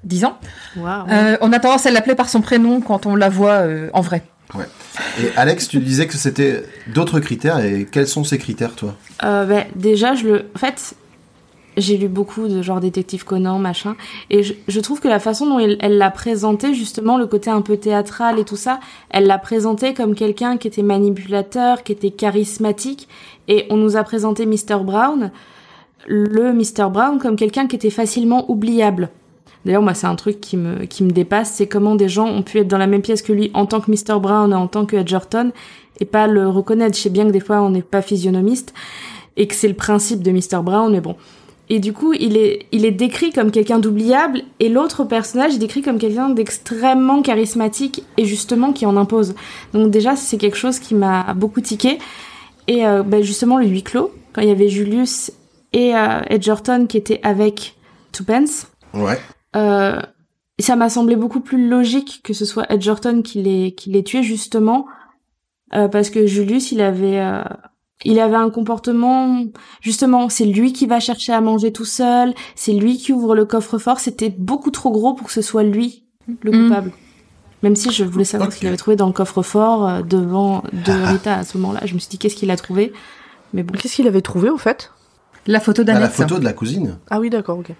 10 0.04 0.26
ans. 0.26 0.38
Euh, 0.78 1.38
on 1.42 1.54
a 1.54 1.60
tendance 1.60 1.86
à 1.86 1.92
l'appeler 1.92 2.16
par 2.16 2.30
son 2.30 2.42
prénom 2.42 2.82
quand 2.82 3.06
on 3.06 3.16
la 3.16 3.30
voit 3.30 3.62
euh, 3.62 3.90
en 3.94 4.02
vrai. 4.02 4.24
Et 5.20 5.32
Alex, 5.38 5.70
tu 5.70 5.80
disais 5.80 6.08
que 6.08 6.16
c'était 6.16 6.64
d'autres 6.94 7.20
critères, 7.20 7.64
et 7.64 7.88
quels 7.90 8.08
sont 8.08 8.26
ces 8.26 8.38
critères, 8.38 8.76
toi? 8.76 8.96
Euh, 9.24 9.46
ben, 9.46 9.66
déjà, 9.76 10.14
je 10.14 10.28
le. 10.28 10.46
En 10.56 10.60
fait, 10.60 10.96
j'ai 11.78 11.96
lu 11.96 12.10
beaucoup 12.10 12.50
de 12.50 12.62
genre 12.62 12.82
détective 12.82 13.24
Conan, 13.24 13.60
machin, 13.60 13.96
et 14.30 14.44
je, 14.44 14.54
je 14.68 14.80
trouve 14.82 15.00
que 15.00 15.08
la 15.08 15.20
façon 15.20 15.46
dont 15.46 15.60
elle 15.60 15.78
elle 15.80 15.98
l'a 15.98 16.12
présenté, 16.12 16.74
justement, 16.74 17.18
le 17.18 17.28
côté 17.28 17.50
un 17.50 17.62
peu 17.62 17.78
théâtral 17.78 18.40
et 18.40 18.44
tout 18.44 18.58
ça, 18.58 18.82
elle 19.10 19.26
l'a 19.26 19.38
présenté 19.38 19.94
comme 19.94 20.16
quelqu'un 20.16 20.58
qui 20.58 20.68
était 20.68 20.84
manipulateur, 20.84 21.84
qui 21.84 21.94
était 21.94 22.12
charismatique, 22.12 23.08
et 23.48 23.68
on 23.70 23.78
nous 23.78 23.96
a 23.96 24.04
présenté 24.04 24.46
Mr. 24.46 24.84
Brown, 24.84 25.32
le 26.08 26.52
Mr. 26.52 26.90
Brown, 26.90 27.20
comme 27.20 27.38
quelqu'un 27.38 27.68
qui 27.68 27.78
était 27.78 27.90
facilement 27.90 28.52
oubliable. 28.52 29.10
D'ailleurs, 29.66 29.82
moi, 29.82 29.94
c'est 29.94 30.08
un 30.08 30.16
truc 30.16 30.42
qui 30.42 30.58
me, 30.58 30.86
qui 30.86 31.04
me 31.04 31.12
dépasse, 31.12 31.52
c'est 31.54 31.68
comment 31.68 31.96
des 31.96 32.10
gens 32.10 32.28
ont 32.28 32.42
pu 32.42 32.60
être 32.60 32.68
dans 32.68 32.78
la 32.78 32.88
même 32.88 33.02
pièce 33.02 33.22
que 33.22 33.34
lui 33.34 33.52
en 33.54 33.66
tant 33.66 33.80
que 33.80 33.92
Mr. 33.92 34.20
Brown 34.20 34.52
et 34.52 34.56
en 34.56 34.68
tant 34.68 34.86
que 34.86 34.96
Edgerton, 34.96 35.52
et 36.00 36.06
pas 36.06 36.28
le 36.28 36.48
reconnaître. 36.48 36.98
Je 36.98 37.04
sais 37.04 37.10
bien 37.10 37.26
que 37.26 37.32
des 37.32 37.40
fois, 37.40 37.62
on 37.62 37.70
n'est 37.70 37.82
pas 37.82 38.02
physionomiste, 38.02 38.74
et 39.38 39.48
que 39.48 39.54
c'est 39.54 39.68
le 39.68 39.76
principe 39.76 40.24
de 40.24 40.32
Mr. 40.32 40.64
Brown, 40.64 40.92
mais 40.92 41.02
bon. 41.02 41.16
Et 41.70 41.80
du 41.80 41.94
coup, 41.94 42.12
il 42.14 42.36
est, 42.36 42.66
il 42.74 42.84
est 42.86 42.92
décrit 42.92 43.32
comme 43.32 43.52
quelqu'un 43.52 43.80
d'oubliable, 43.80 44.42
et 44.60 44.68
l'autre 44.68 45.04
personnage 45.04 45.56
est 45.56 45.60
décrit 45.60 45.82
comme 45.82 46.00
quelqu'un 46.00 46.30
d'extrêmement 46.30 47.22
charismatique, 47.22 48.04
et 48.18 48.26
justement 48.26 48.74
qui 48.74 48.86
en 48.86 48.98
impose. 48.98 49.36
Donc 49.74 49.92
déjà, 49.92 50.16
c'est 50.16 50.38
quelque 50.38 50.58
chose 50.58 50.80
qui 50.80 50.96
m'a 50.96 51.34
beaucoup 51.36 51.62
tiqué. 51.62 52.00
Et 52.68 52.86
euh, 52.86 53.04
bah, 53.04 53.22
justement, 53.22 53.58
le 53.58 53.68
huis 53.68 53.84
clos, 53.84 54.12
quand 54.34 54.42
il 54.42 54.48
y 54.48 54.52
avait 54.52 54.70
Julius 54.70 55.32
et 55.72 55.96
euh, 55.96 56.20
Edgerton 56.30 56.88
qui 56.88 56.98
étaient 56.98 57.22
avec 57.24 57.76
Twopence, 58.12 58.68
Ouais. 58.94 59.20
Euh, 59.56 60.00
ça 60.60 60.76
m'a 60.76 60.90
semblé 60.90 61.16
beaucoup 61.16 61.40
plus 61.42 61.68
logique 61.70 62.22
que 62.24 62.34
ce 62.34 62.46
soit 62.46 62.72
Edgerton 62.72 63.22
qui 63.24 63.42
l'ait 63.42 63.72
qui 63.74 63.90
l'ait 63.92 64.04
tué 64.04 64.22
justement 64.24 64.86
euh, 65.74 65.88
parce 65.88 66.10
que 66.10 66.26
Julius 66.28 66.72
il 66.72 66.82
avait 66.82 67.20
euh, 67.20 67.42
il 68.04 68.20
avait 68.20 68.36
un 68.36 68.50
comportement 68.50 69.44
justement 69.82 70.30
c'est 70.30 70.46
lui 70.46 70.74
qui 70.74 70.86
va 70.88 71.00
chercher 71.00 71.34
à 71.34 71.42
manger 71.42 71.72
tout 71.74 71.86
seul 71.86 72.34
c'est 72.56 72.74
lui 72.74 72.98
qui 72.98 73.12
ouvre 73.14 73.36
le 73.36 73.46
coffre-fort 73.46 74.00
c'était 74.00 74.30
beaucoup 74.30 74.72
trop 74.72 74.92
gros 74.92 75.14
pour 75.14 75.28
que 75.28 75.34
ce 75.34 75.42
soit 75.42 75.64
lui 75.64 76.04
le 76.42 76.52
Mm. 76.52 76.64
coupable 76.70 76.92
même 77.64 77.76
si 77.76 77.92
je 77.92 78.04
voulais 78.04 78.26
savoir 78.26 78.52
ce 78.52 78.58
qu'il 78.58 78.68
avait 78.68 78.78
trouvé 78.78 78.96
dans 78.96 79.08
le 79.08 79.14
coffre-fort 79.14 79.88
euh, 79.88 80.02
devant 80.02 80.64
de 80.74 80.92
Rita 81.12 81.36
à 81.38 81.44
ce 81.44 81.58
moment-là 81.58 81.82
je 81.86 81.94
me 81.94 82.00
suis 82.00 82.10
dit 82.10 82.18
qu'est-ce 82.18 82.36
qu'il 82.36 82.50
a 82.52 82.56
trouvé? 82.58 82.92
Mais 83.54 83.64
bon 83.64 83.74
Qu'est-ce 83.78 83.96
qu'il 83.98 84.08
avait 84.08 84.22
trouvé 84.22 84.50
au 84.50 84.58
fait? 84.58 84.92
La 85.46 85.60
photo 85.60 85.84
Bah, 85.84 85.94
la 85.94 86.00
d'Annette. 86.00 86.16
photo 86.16 86.40
de 86.40 86.44
la 86.46 86.54
cousine. 86.54 86.98
Ah 87.10 87.20
oui, 87.20 87.30
d'accord, 87.30 87.60
ok. 87.60 87.72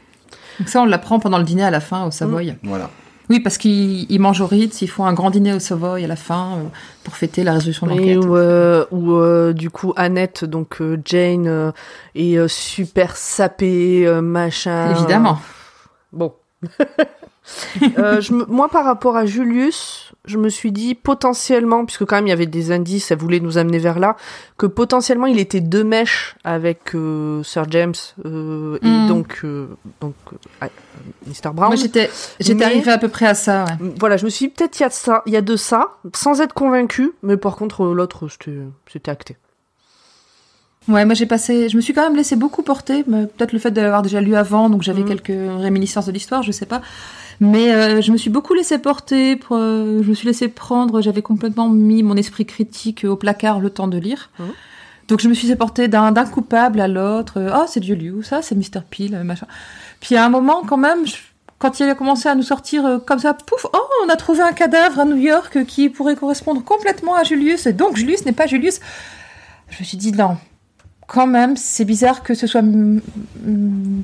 Donc 0.62 0.70
ça, 0.70 0.84
on 0.84 0.86
l'apprend 0.86 1.20
pendant 1.20 1.40
le 1.40 1.44
dîner 1.44 1.64
à 1.64 1.72
la 1.72 1.80
fin 1.80 2.06
au 2.06 2.12
Savoy. 2.12 2.56
Voilà. 2.62 2.92
Oui, 3.32 3.40
parce 3.40 3.58
qu'ils 3.58 4.06
ils 4.12 4.20
mangent 4.20 4.42
au 4.42 4.46
Ritz, 4.46 4.84
ils 4.84 4.88
font 4.88 5.06
un 5.06 5.14
grand 5.14 5.32
dîner 5.32 5.54
au 5.54 5.60
Savoy 5.60 6.04
à 6.04 6.08
la 6.08 6.16
fin 6.16 6.58
euh, 6.58 6.64
pour 7.04 7.16
fêter 7.16 7.44
la 7.44 7.54
résolution 7.54 7.88
de 7.88 7.94
l'enquête. 7.94 8.18
où, 8.24 8.36
euh, 8.36 8.86
où, 8.92 9.14
euh, 9.14 9.54
du 9.54 9.72
coup 9.72 9.92
Annette, 9.96 10.46
donc 10.46 10.82
euh, 10.82 11.02
Jane, 11.04 11.48
euh, 11.48 11.72
est 12.14 12.38
euh, 12.38 12.48
super 12.48 13.18
sapée, 13.18 14.06
euh, 14.06 14.22
machin. 14.22 14.92
Évidemment. 14.92 15.40
Bon. 16.14 16.34
Euh, 17.98 18.22
je 18.22 18.34
moi, 18.34 18.70
par 18.70 18.86
rapport 18.86 19.18
à 19.18 19.26
Julius, 19.26 20.11
je 20.26 20.38
me 20.38 20.50
suis 20.50 20.72
dit 20.72 20.94
potentiellement, 20.94 21.84
puisque 21.86 22.06
quand 22.06 22.16
même 22.16 22.28
il 22.28 22.30
y 22.30 22.34
avait 22.34 22.46
des 22.46 22.72
indices, 22.72 23.10
elle 23.12 23.18
voulait 23.18 23.40
nous 23.40 23.58
amener 23.58 23.80
vers 23.80 23.98
là, 23.98 24.16
que 24.58 24.68
potentiellement 24.68 25.26
il 25.26 25.40
était 25.40 25.62
deux 25.62 25.84
mèches 25.84 26.36
avec 26.44 26.94
euh, 26.94 27.42
Sir 27.44 27.66
James 27.72 27.96
euh, 28.26 28.78
et 28.84 28.88
Mm. 28.88 29.08
donc, 29.08 29.40
euh, 29.44 29.68
donc 30.00 30.14
euh, 30.62 30.68
Mr. 31.26 31.52
Brown. 31.54 31.70
Moi, 31.70 31.76
j'étais 31.76 32.10
j'étais 32.40 32.64
arrivée 32.64 32.92
à 32.92 32.98
peu 33.00 33.08
près 33.08 33.26
à 33.26 33.34
ça. 33.34 33.66
ouais. 33.66 33.94
Voilà, 34.00 34.18
je 34.18 34.26
me 34.26 34.30
suis 34.30 34.48
dit 34.48 34.54
peut-être 34.54 34.80
il 34.80 34.84
y 34.84 34.86
a 34.86 34.90
de 34.90 34.94
ça, 34.94 35.24
il 35.26 35.34
y 35.34 35.38
a 35.38 35.42
de 35.42 35.56
ça, 35.56 35.98
sans 36.16 36.40
être 36.42 36.54
convaincue, 36.54 37.12
mais 37.24 37.38
par 37.38 37.56
contre 37.56 37.86
l'autre 37.86 38.28
c'était 38.92 39.10
acté. 39.12 39.38
Ouais, 40.88 41.06
moi 41.06 41.14
j'ai 41.14 41.28
passé, 41.28 41.70
je 41.70 41.76
me 41.78 41.82
suis 41.82 41.94
quand 41.94 42.02
même 42.04 42.16
laissé 42.16 42.36
beaucoup 42.36 42.64
porter, 42.64 43.04
peut-être 43.04 43.52
le 43.54 43.60
fait 43.60 43.70
de 43.72 43.80
l'avoir 43.82 44.02
déjà 44.02 44.20
lu 44.20 44.36
avant, 44.36 44.68
donc 44.70 44.82
j'avais 44.82 45.02
Mhm. 45.02 45.08
quelques 45.08 45.62
réminiscences 45.62 46.08
de 46.08 46.12
l'histoire, 46.12 46.42
je 46.42 46.52
sais 46.52 46.66
pas. 46.66 46.82
Mais 47.42 47.72
euh, 47.74 48.02
je 48.02 48.12
me 48.12 48.18
suis 48.18 48.30
beaucoup 48.30 48.54
laissé 48.54 48.78
porter, 48.78 49.36
pour, 49.36 49.58
euh, 49.58 50.02
je 50.04 50.10
me 50.10 50.14
suis 50.14 50.28
laissé 50.28 50.48
prendre, 50.48 51.02
j'avais 51.02 51.24
complètement 51.24 51.68
mis 51.70 52.04
mon 52.04 52.16
esprit 52.16 52.46
critique 52.46 53.04
au 53.04 53.16
placard 53.16 53.60
le 53.60 53.70
temps 53.72 53.88
de 53.88 53.98
lire. 53.98 54.30
Mhm. 54.40 54.46
Donc 55.08 55.20
je 55.20 55.28
me 55.28 55.34
suis 55.34 55.54
porter 55.56 55.88
d'un 55.88 56.14
coupable 56.26 56.80
à 56.80 56.88
l'autre. 56.88 57.34
euh, 57.40 57.50
Oh, 57.54 57.66
c'est 57.68 57.84
Julius, 57.84 58.28
ça 58.28 58.42
c'est 58.44 58.56
Mr. 58.56 58.82
Peel, 58.90 59.24
machin. 59.24 59.48
Puis 60.00 60.16
à 60.16 60.24
un 60.24 60.30
moment, 60.30 60.62
quand 60.66 60.78
même, 60.78 61.06
je- 61.08 61.16
quand 61.58 61.80
il 61.80 61.90
a 61.90 61.96
commencé 61.96 62.30
à 62.30 62.36
nous 62.36 62.44
sortir 62.44 62.86
euh, 62.86 63.00
comme 63.00 63.20
ça, 63.20 63.34
pouf, 63.34 63.66
oh, 63.74 63.80
on 64.06 64.10
a 64.10 64.16
trouvé 64.16 64.42
un 64.42 64.54
cadavre 64.54 65.00
à 65.00 65.06
New 65.06 65.18
York 65.18 65.66
qui 65.66 65.90
pourrait 65.90 66.16
correspondre 66.16 66.64
complètement 66.64 67.16
à 67.16 67.24
Julius, 67.24 67.66
et 67.66 67.74
donc 67.74 67.98
Julius 67.98 68.24
n'est 68.26 68.32
pas 68.34 68.46
Julius. 68.48 68.80
Je 69.70 69.80
me 69.80 69.84
suis 69.84 69.98
dit, 69.98 70.12
non, 70.12 70.38
quand 71.12 71.28
même, 71.28 71.58
c'est 71.58 71.84
bizarre 71.84 72.24
que 72.24 72.34
ce 72.34 72.48
soit 72.48 72.64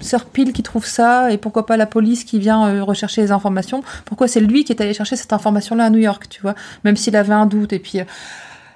Sir 0.01 0.25
Peel 0.25 0.51
qui 0.51 0.61
trouve 0.61 0.85
ça, 0.85 1.31
et 1.31 1.37
pourquoi 1.37 1.65
pas 1.65 1.77
la 1.77 1.85
police 1.85 2.25
qui 2.25 2.37
vient 2.37 2.67
euh, 2.67 2.83
rechercher 2.83 3.21
les 3.21 3.31
informations. 3.31 3.81
Pourquoi 4.03 4.27
c'est 4.27 4.41
lui 4.41 4.65
qui 4.65 4.73
est 4.73 4.81
allé 4.81 4.93
chercher 4.93 5.15
cette 5.15 5.31
information-là 5.31 5.85
à 5.85 5.89
New 5.89 5.99
York, 5.99 6.25
tu 6.29 6.41
vois, 6.41 6.53
même 6.83 6.97
s'il 6.97 7.15
avait 7.15 7.33
un 7.33 7.45
doute. 7.45 7.71
Et 7.71 7.79
puis, 7.79 8.01
euh, 8.01 8.03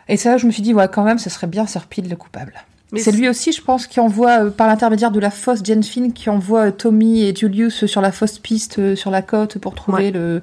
et 0.07 0.15
ça, 0.15 0.38
je 0.38 0.45
me 0.45 0.51
suis 0.51 0.61
dit, 0.61 0.73
ouais, 0.73 0.88
quand 0.89 1.03
même, 1.03 1.19
ce 1.19 1.29
serait 1.29 1.47
bien 1.47 1.67
Sir 1.67 1.88
Peel 1.88 2.07
le 2.07 2.15
coupable. 2.15 2.53
Mais 2.93 3.01
C'est 3.01 3.11
lui 3.11 3.27
aussi, 3.27 3.51
je 3.51 3.61
pense, 3.61 3.86
qui 3.86 3.99
envoie, 3.99 4.45
euh, 4.45 4.49
par 4.49 4.67
l'intermédiaire 4.67 5.11
de 5.11 5.19
la 5.19 5.29
fausse 5.29 5.59
Jane 5.61 5.84
Finn, 5.84 6.13
qui 6.13 6.29
envoie 6.29 6.71
Tommy 6.71 7.23
et 7.23 7.36
Julius 7.36 7.86
sur 7.86 7.99
la 7.99 8.13
fausse 8.13 8.39
piste 8.39 8.95
sur 8.95 9.11
la 9.11 9.21
côte 9.21 9.57
pour 9.57 9.75
trouver 9.75 10.05
Ouais. 10.05 10.11
le, 10.11 10.41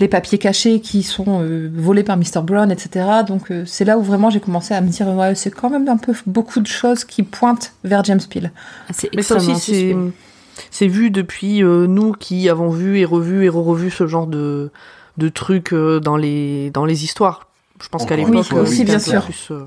les 0.00 0.08
papiers 0.08 0.38
cachés 0.38 0.80
qui 0.80 1.02
sont 1.02 1.40
euh, 1.42 1.70
volés 1.74 2.02
par 2.02 2.16
Mr. 2.16 2.42
Brown, 2.42 2.70
etc. 2.70 3.06
Donc 3.26 3.50
euh, 3.50 3.64
c'est 3.66 3.84
là 3.84 3.96
où 3.98 4.02
vraiment 4.02 4.28
j'ai 4.30 4.40
commencé 4.40 4.74
à 4.74 4.80
me 4.80 4.88
dire, 4.88 5.06
ouais, 5.08 5.34
c'est 5.34 5.50
quand 5.50 5.70
même 5.70 5.88
un 5.88 5.96
peu 5.96 6.12
beaucoup 6.26 6.60
de 6.60 6.66
choses 6.66 7.04
qui 7.04 7.22
pointent 7.22 7.72
vers 7.84 8.02
James 8.04 8.20
Peel. 8.28 8.50
Ah, 8.88 8.92
c'est 8.92 9.10
Mais 9.14 9.22
ça 9.22 9.36
aussi, 9.36 9.52
extrêmement 9.52 10.10
c'est, 10.10 10.64
c'est 10.70 10.88
vu 10.88 11.10
depuis 11.10 11.62
euh, 11.62 11.86
nous 11.86 12.12
qui 12.12 12.48
avons 12.48 12.70
vu 12.70 12.98
et 12.98 13.04
revu 13.04 13.44
et 13.44 13.48
re-revu 13.48 13.90
ce 13.90 14.06
genre 14.06 14.26
de, 14.26 14.70
de 15.18 15.28
trucs 15.28 15.72
euh, 15.72 16.00
dans, 16.00 16.16
les, 16.16 16.70
dans 16.70 16.84
les 16.84 17.04
histoires. 17.04 17.46
Je 17.82 17.88
pense 17.88 18.04
qu'à 18.06 18.16
l'époque, 18.16 18.46
oui, 18.52 18.66
c'était 18.68 18.84
bien 18.84 18.98
sûr. 18.98 19.24
plus, 19.24 19.48
euh, 19.50 19.64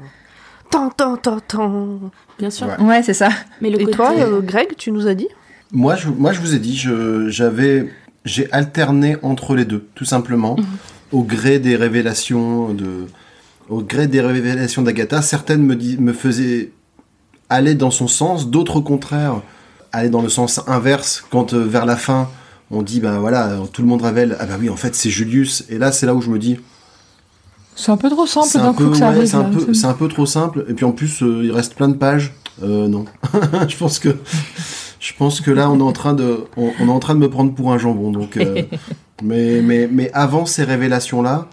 Tan, 0.70 0.90
tan, 0.90 1.16
tan, 1.18 1.40
tan. 1.40 2.00
Bien 2.40 2.50
sûr. 2.50 2.68
Ouais. 2.80 2.86
Ouais, 2.86 3.04
c'est 3.04 3.14
ça. 3.14 3.30
Mais 3.62 3.70
le 3.70 3.80
Et 3.80 3.86
côté... 3.86 3.96
toi, 3.96 4.14
euh, 4.18 4.42
Greg, 4.42 4.76
tu 4.78 4.92
nous 4.92 5.08
as 5.08 5.14
dit? 5.14 5.28
Moi, 5.72 5.96
je, 5.96 6.10
moi, 6.10 6.34
je 6.34 6.40
vous 6.42 6.54
ai 6.56 6.60
dit, 6.60 6.76
je- 6.78 7.30
j'avais, 7.30 7.90
j'ai 8.28 8.52
alterné 8.52 9.18
entre 9.24 9.56
les 9.56 9.66
deux, 9.66 9.88
tout 9.96 10.06
simplement, 10.06 10.56
au 11.12 11.24
gré 11.24 11.60
des 11.60 11.76
révélations 11.76 12.74
de, 12.74 13.08
au 13.70 13.82
gré 13.82 14.08
des 14.08 14.22
révélations 14.22 14.82
d'Agatha. 14.84 15.22
Certaines 15.22 15.64
me, 15.64 15.76
dis- 15.76 15.98
me 15.98 16.14
faisaient 16.14 16.72
aller 17.50 17.74
dans 17.76 17.92
son 17.92 18.08
sens, 18.08 18.50
d'autres 18.50 18.78
au 18.78 18.82
contraire 18.82 19.42
aller 19.94 20.10
dans 20.10 20.22
le 20.22 20.30
sens 20.30 20.60
inverse 20.68 21.24
quand 21.32 21.54
euh, 21.54 21.64
vers 21.64 21.86
la 21.86 21.96
fin 21.96 22.30
on 22.72 22.82
dit 22.82 23.00
ben 23.00 23.20
voilà 23.20 23.58
tout 23.72 23.82
le 23.82 23.88
monde 23.88 24.02
révèle 24.02 24.36
ah 24.42 24.46
bah 24.46 24.56
oui 24.60 24.70
en 24.70 24.76
fait 24.76 24.94
c'est 24.96 25.10
Julius 25.10 25.64
et 25.70 25.78
là 25.78 25.94
c'est 25.94 26.06
là 26.06 26.14
où 26.14 26.22
je 26.22 26.30
me 26.30 26.38
dis 26.38 26.60
C'est 27.78 27.90
un 27.94 27.96
peu 27.98 28.10
trop 28.10 28.28
simple 28.28 28.48
c'est 28.52 28.60
un 28.60 28.64
d'un 28.66 28.74
peu 28.74 28.84
coup 28.88 28.92
que 28.92 28.98
ça 28.98 29.10
ouais, 29.12 29.16
arrive. 29.16 29.26
c'est 29.30 29.38
un 29.38 29.44
là. 29.44 29.50
peu 29.66 29.74
c'est 29.74 29.86
un 29.88 29.94
peu 29.94 30.08
trop 30.10 30.26
simple 30.26 30.66
et 30.68 30.74
puis 30.74 30.84
en 30.84 30.92
plus 30.92 31.24
euh, 31.24 31.42
il 31.46 31.52
reste 31.54 31.74
plein 31.76 31.88
de 31.88 31.96
pages 31.96 32.34
Euh, 32.62 32.90
non 32.90 33.06
je 33.70 33.78
pense 33.78 33.98
que 34.00 34.10
je 35.08 35.14
pense 35.18 35.42
que 35.42 35.52
là 35.52 35.70
on 35.70 35.80
est 35.80 35.84
en 35.84 35.92
train 35.94 36.14
de 36.14 36.46
on, 36.58 36.72
on 36.82 36.88
est 36.88 36.92
en 36.92 37.00
train 37.00 37.16
de 37.16 37.20
me 37.20 37.30
prendre 37.30 37.54
pour 37.54 37.72
un 37.72 37.78
jambon 37.78 38.12
donc 38.12 38.38
euh, 38.38 38.64
mais 39.24 39.62
mais 39.62 39.88
mais 39.92 40.12
avant 40.14 40.46
ces 40.46 40.64
révélations 40.64 41.22
là 41.22 41.48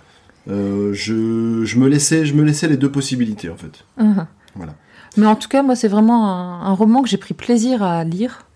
je, 0.47 1.65
je 1.65 1.79
me 1.79 1.89
laissais 1.89 2.27
je 2.27 2.35
me 2.35 2.43
laissais 2.43 2.69
les 2.69 2.77
deux 2.77 2.91
possibilités 2.91 3.49
en 3.51 3.57
fait 3.57 3.85
Mhm. 3.99 4.27
Voilà. 4.57 4.75
Mais 5.17 5.27
en 5.27 5.37
tout 5.37 5.49
cas, 5.49 5.63
moi, 5.63 5.77
c'est 5.77 5.89
vraiment 5.89 6.29
un, 6.29 6.63
un 6.63 6.73
roman 6.73 7.03
que 7.03 7.09
j'ai 7.09 7.17
pris 7.17 7.35
plaisir 7.35 7.83
à 7.83 8.05
lire. 8.05 8.47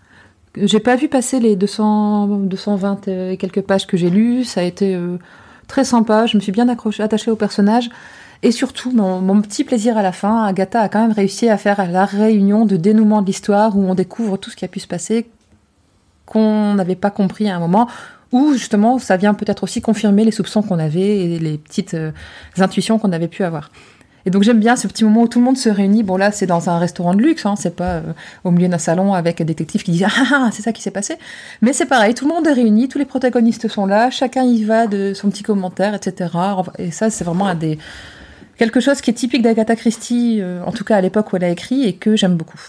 J'ai 0.55 0.79
pas 0.79 0.95
vu 0.95 1.07
passer 1.07 1.39
les 1.39 1.55
200, 1.55 2.27
220 2.27 3.07
et 3.07 3.37
quelques 3.37 3.61
pages 3.61 3.87
que 3.87 3.97
j'ai 3.97 4.09
lues. 4.09 4.43
Ça 4.43 4.61
a 4.61 4.63
été 4.63 4.95
euh, 4.95 5.17
très 5.67 5.83
sympa. 5.83 6.25
Je 6.25 6.35
me 6.37 6.41
suis 6.41 6.51
bien 6.51 6.67
accrochée, 6.69 7.03
attachée 7.03 7.31
au 7.31 7.35
personnage. 7.35 7.89
Et 8.41 8.51
surtout, 8.51 8.91
mon, 8.91 9.41
petit 9.41 9.65
plaisir 9.65 9.97
à 9.97 10.01
la 10.01 10.13
fin, 10.13 10.45
Agatha 10.45 10.81
a 10.81 10.89
quand 10.89 11.01
même 11.01 11.11
réussi 11.11 11.49
à 11.49 11.57
faire 11.57 11.91
la 11.91 12.05
réunion 12.05 12.65
de 12.65 12.77
dénouement 12.77 13.21
de 13.21 13.27
l'histoire 13.27 13.77
où 13.77 13.81
on 13.81 13.95
découvre 13.95 14.37
tout 14.37 14.49
ce 14.49 14.55
qui 14.55 14.63
a 14.63 14.69
pu 14.69 14.79
se 14.79 14.87
passer 14.87 15.29
qu'on 16.25 16.75
n'avait 16.75 16.95
pas 16.95 17.11
compris 17.11 17.49
à 17.49 17.55
un 17.55 17.59
moment. 17.59 17.87
Où 18.31 18.53
justement, 18.53 18.99
ça 18.99 19.17
vient 19.17 19.33
peut-être 19.33 19.63
aussi 19.63 19.81
confirmer 19.81 20.23
les 20.23 20.31
soupçons 20.31 20.61
qu'on 20.61 20.77
avait 20.77 21.17
et 21.17 21.39
les 21.39 21.57
petites 21.57 21.95
euh, 21.95 22.11
intuitions 22.59 22.99
qu'on 22.99 23.11
avait 23.11 23.27
pu 23.27 23.43
avoir. 23.43 23.71
Et 24.25 24.29
donc 24.29 24.43
j'aime 24.43 24.59
bien 24.59 24.75
ce 24.75 24.87
petit 24.87 25.03
moment 25.03 25.23
où 25.23 25.27
tout 25.27 25.39
le 25.39 25.45
monde 25.45 25.57
se 25.57 25.69
réunit. 25.69 26.03
Bon 26.03 26.15
là, 26.15 26.31
c'est 26.31 26.45
dans 26.45 26.69
un 26.69 26.77
restaurant 26.77 27.15
de 27.15 27.21
luxe, 27.21 27.45
hein, 27.47 27.55
c'est 27.57 27.75
pas 27.75 27.93
euh, 27.95 28.13
au 28.43 28.51
milieu 28.51 28.67
d'un 28.67 28.77
salon 28.77 29.15
avec 29.15 29.41
un 29.41 29.45
détective 29.45 29.81
qui 29.81 29.91
dit 29.91 30.03
ah 30.05 30.11
ah, 30.15 30.25
ah, 30.31 30.49
c'est 30.51 30.61
ça 30.61 30.71
qui 30.71 30.83
s'est 30.83 30.91
passé. 30.91 31.15
Mais 31.63 31.73
c'est 31.73 31.87
pareil, 31.87 32.13
tout 32.13 32.27
le 32.27 32.33
monde 32.33 32.45
est 32.45 32.53
réuni, 32.53 32.87
tous 32.87 32.99
les 32.99 33.05
protagonistes 33.05 33.67
sont 33.67 33.87
là, 33.87 34.11
chacun 34.11 34.43
y 34.43 34.63
va 34.63 34.85
de 34.85 35.13
son 35.15 35.29
petit 35.29 35.41
commentaire, 35.41 35.95
etc. 35.95 36.31
Et 36.77 36.91
ça, 36.91 37.09
c'est 37.09 37.23
vraiment 37.23 37.47
un 37.47 37.55
des 37.55 37.79
quelque 38.59 38.79
chose 38.79 39.01
qui 39.01 39.09
est 39.09 39.13
typique 39.13 39.41
d'Agatha 39.41 39.75
Christie, 39.75 40.39
euh, 40.41 40.61
en 40.65 40.71
tout 40.71 40.83
cas 40.83 40.97
à 40.97 41.01
l'époque 41.01 41.33
où 41.33 41.37
elle 41.37 41.45
a 41.45 41.49
écrit, 41.49 41.85
et 41.85 41.93
que 41.93 42.15
j'aime 42.15 42.35
beaucoup. 42.35 42.59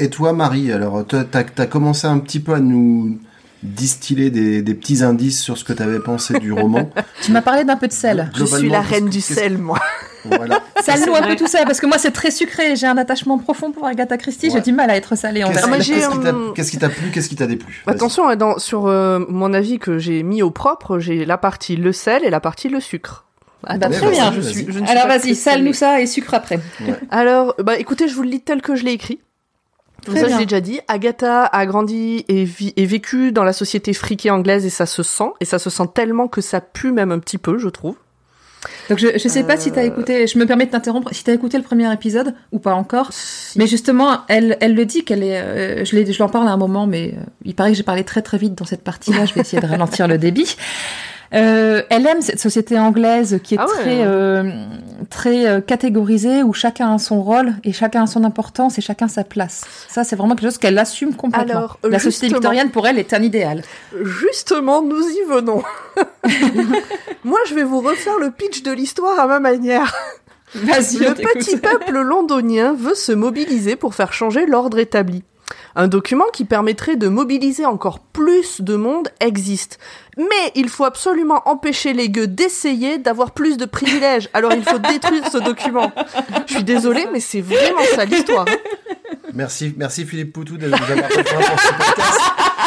Et 0.00 0.10
toi, 0.10 0.32
Marie, 0.32 0.72
alors, 0.72 1.06
tu 1.06 1.14
as, 1.16 1.66
commencé 1.66 2.08
un 2.08 2.18
petit 2.18 2.40
peu 2.40 2.54
à 2.54 2.58
nous 2.58 3.18
distiller 3.62 4.30
des, 4.30 4.60
des 4.60 4.74
petits 4.74 5.02
indices 5.02 5.40
sur 5.40 5.56
ce 5.56 5.64
que 5.64 5.72
tu 5.72 5.82
avais 5.82 6.00
pensé 6.00 6.38
du 6.38 6.52
roman. 6.52 6.90
Tu 7.22 7.32
m'as 7.32 7.40
parlé 7.42 7.64
d'un 7.64 7.76
peu 7.76 7.86
de 7.88 7.92
sel. 7.92 8.30
Je 8.36 8.44
suis 8.44 8.68
la 8.68 8.82
reine 8.82 9.08
du 9.08 9.20
sel, 9.20 9.56
moi. 9.56 9.78
Voilà. 10.24 10.60
Salou 10.82 11.14
un 11.14 11.22
peu 11.22 11.36
tout 11.36 11.46
ça, 11.46 11.64
parce 11.64 11.80
que 11.80 11.86
moi 11.86 11.98
c'est 11.98 12.10
très 12.10 12.30
sucré, 12.30 12.76
j'ai 12.76 12.86
un 12.86 12.96
attachement 12.96 13.38
profond 13.38 13.72
pour 13.72 13.86
Agatha 13.86 14.16
Christie, 14.16 14.46
Ouais. 14.48 14.52
j'ai 14.54 14.60
du 14.60 14.72
mal 14.72 14.90
à 14.90 14.96
être 14.96 15.16
salée 15.16 15.44
en 15.44 15.50
Qu'est-ce 15.50 15.66
Ah, 15.70 15.78
qui 15.78 15.90
t'a- 16.22 16.28
euh, 16.28 16.52
qu'est-ce 16.52 16.70
qui 16.70 16.78
t'a 16.78 16.88
plu, 16.88 17.10
qu'est-ce 17.10 17.28
qui 17.28 17.36
t'a 17.36 17.46
déplu? 17.46 17.82
Attention, 17.86 18.28
hein, 18.28 18.36
dans, 18.36 18.58
sur 18.58 18.86
euh, 18.86 19.20
mon 19.28 19.52
avis 19.54 19.78
que 19.78 19.98
j'ai 19.98 20.22
mis 20.22 20.42
au 20.42 20.50
propre, 20.50 20.98
j'ai 20.98 21.24
la 21.24 21.38
partie 21.38 21.76
le 21.76 21.92
sel 21.92 22.24
et 22.24 22.30
la 22.30 22.40
partie 22.40 22.68
le 22.68 22.80
sucre. 22.80 23.24
Ah 23.66 23.78
bah, 23.78 23.88
très 23.90 24.10
bien. 24.10 24.32
je 24.32 24.40
suis, 24.40 24.66
je 24.68 24.78
ne 24.80 24.86
suis 24.86 24.96
Alors 24.96 25.06
vas-y, 25.08 25.34
sale-nous 25.34 25.72
ça 25.72 26.00
et 26.00 26.06
sucre 26.06 26.34
après. 26.34 26.60
Alors, 27.10 27.54
bah 27.58 27.76
écoutez, 27.78 28.08
je 28.08 28.14
vous 28.14 28.22
le 28.22 28.30
lis 28.30 28.40
tel 28.40 28.62
que 28.62 28.74
je 28.76 28.84
l'ai 28.84 28.92
écrit. 28.92 29.20
Très 30.04 30.20
ça, 30.20 30.26
bien. 30.26 30.36
je 30.36 30.40
l'ai 30.40 30.46
déjà 30.46 30.60
dit. 30.60 30.80
Agatha 30.88 31.44
a 31.46 31.64
grandi 31.66 32.24
et, 32.28 32.44
vi- 32.44 32.74
et 32.76 32.84
vécu 32.84 33.32
dans 33.32 33.44
la 33.44 33.54
société 33.54 33.92
friquée 33.94 34.30
anglaise 34.30 34.66
et 34.66 34.70
ça 34.70 34.84
se 34.86 35.02
sent. 35.02 35.30
Et 35.40 35.44
ça 35.46 35.58
se 35.58 35.70
sent 35.70 35.84
tellement 35.94 36.28
que 36.28 36.40
ça 36.42 36.60
pue 36.60 36.92
même 36.92 37.10
un 37.10 37.18
petit 37.18 37.38
peu, 37.38 37.56
je 37.58 37.68
trouve. 37.70 37.96
Donc 38.88 38.98
je, 38.98 39.08
je 39.18 39.28
sais 39.28 39.44
pas 39.44 39.58
si 39.58 39.72
t'as 39.72 39.82
Euh. 39.82 39.86
écouté, 39.86 40.26
je 40.26 40.38
me 40.38 40.46
permets 40.46 40.64
de 40.66 40.70
t'interrompre, 40.70 41.10
si 41.14 41.22
t'as 41.22 41.32
écouté 41.34 41.58
le 41.58 41.62
premier 41.62 41.90
épisode 41.92 42.34
ou 42.50 42.58
pas 42.58 42.74
encore. 42.74 43.10
Mais 43.56 43.66
justement, 43.66 44.20
elle, 44.28 44.56
elle 44.60 44.74
le 44.74 44.86
dit 44.86 45.04
qu'elle 45.04 45.22
est, 45.22 45.38
euh, 45.38 45.84
je 45.84 45.94
l'ai, 45.96 46.10
je 46.10 46.18
l'en 46.22 46.30
parle 46.30 46.48
à 46.48 46.50
un 46.52 46.56
moment, 46.56 46.86
mais 46.86 47.14
euh, 47.16 47.20
il 47.44 47.54
paraît 47.54 47.70
que 47.72 47.76
j'ai 47.76 47.82
parlé 47.82 48.04
très 48.04 48.22
très 48.22 48.38
vite 48.38 48.54
dans 48.54 48.64
cette 48.64 48.82
partie-là. 48.82 49.26
Je 49.26 49.34
vais 49.34 49.42
essayer 49.42 49.60
de 49.60 49.66
ralentir 49.66 50.08
le 50.08 50.16
débit. 50.18 50.56
Euh, 51.32 51.82
elle 51.90 52.06
aime 52.06 52.20
cette 52.20 52.38
société 52.38 52.78
anglaise 52.78 53.40
qui 53.42 53.54
est 53.54 53.58
Ah 53.58 53.66
ouais. 53.66 53.72
très 53.72 54.04
euh, 54.04 54.66
très 55.10 55.46
euh, 55.46 55.60
catégorisée 55.60 56.42
où 56.42 56.52
chacun 56.52 56.94
a 56.94 56.98
son 56.98 57.22
rôle 57.22 57.54
et 57.64 57.72
chacun 57.72 58.02
a 58.04 58.06
son 58.06 58.24
importance 58.24 58.78
et 58.78 58.80
chacun 58.80 59.08
sa 59.08 59.24
place. 59.24 59.62
Ça, 59.88 60.04
c'est 60.04 60.16
vraiment 60.16 60.34
quelque 60.34 60.48
chose 60.48 60.58
qu'elle 60.58 60.78
assume 60.78 61.14
complètement. 61.14 61.54
Alors, 61.54 61.78
La 61.82 61.98
société 61.98 62.28
victorienne 62.28 62.70
pour 62.70 62.86
elle 62.86 62.98
est 62.98 63.12
un 63.14 63.22
idéal. 63.22 63.62
Justement, 64.02 64.82
nous 64.82 65.00
y 65.00 65.22
venons. 65.28 65.62
Moi, 67.24 67.38
je 67.48 67.54
vais 67.54 67.64
vous 67.64 67.80
refaire 67.80 68.18
le 68.18 68.30
pitch 68.30 68.62
de 68.62 68.72
l'histoire 68.72 69.18
à 69.18 69.26
ma 69.26 69.40
manière. 69.40 69.94
Vas-y, 70.54 70.98
Le 70.98 71.14
petit 71.14 71.56
peuple 71.56 71.98
londonien 71.98 72.74
veut 72.74 72.94
se 72.94 73.12
mobiliser 73.12 73.76
pour 73.76 73.94
faire 73.94 74.12
changer 74.12 74.46
l'ordre 74.46 74.78
établi. 74.78 75.24
Un 75.76 75.88
document 75.88 76.26
qui 76.32 76.44
permettrait 76.44 76.96
de 76.96 77.08
mobiliser 77.08 77.66
encore 77.66 77.98
plus 77.98 78.60
de 78.60 78.76
monde 78.76 79.08
existe. 79.20 79.78
Mais 80.16 80.52
il 80.54 80.68
faut 80.68 80.84
absolument 80.84 81.42
empêcher 81.46 81.92
les 81.92 82.08
gueux 82.08 82.26
d'essayer 82.26 82.98
d'avoir 82.98 83.32
plus 83.32 83.56
de 83.56 83.64
privilèges. 83.64 84.28
Alors 84.32 84.52
il 84.52 84.64
faut 84.64 84.78
détruire 84.78 85.26
ce 85.30 85.38
document. 85.38 85.92
Je 86.46 86.54
suis 86.54 86.64
désolée, 86.64 87.06
mais 87.12 87.20
c'est 87.20 87.40
vraiment 87.40 87.82
ça 87.94 88.04
l'histoire. 88.04 88.46
Merci, 89.34 89.74
merci 89.76 90.04
Philippe 90.04 90.32
Poutou 90.32 90.56
de 90.56 90.68
nous 90.68 90.74
avoir 90.74 91.08
rejoint 91.08 91.40
pour 91.40 91.60
ce 91.60 91.72
podcast. 91.72 92.20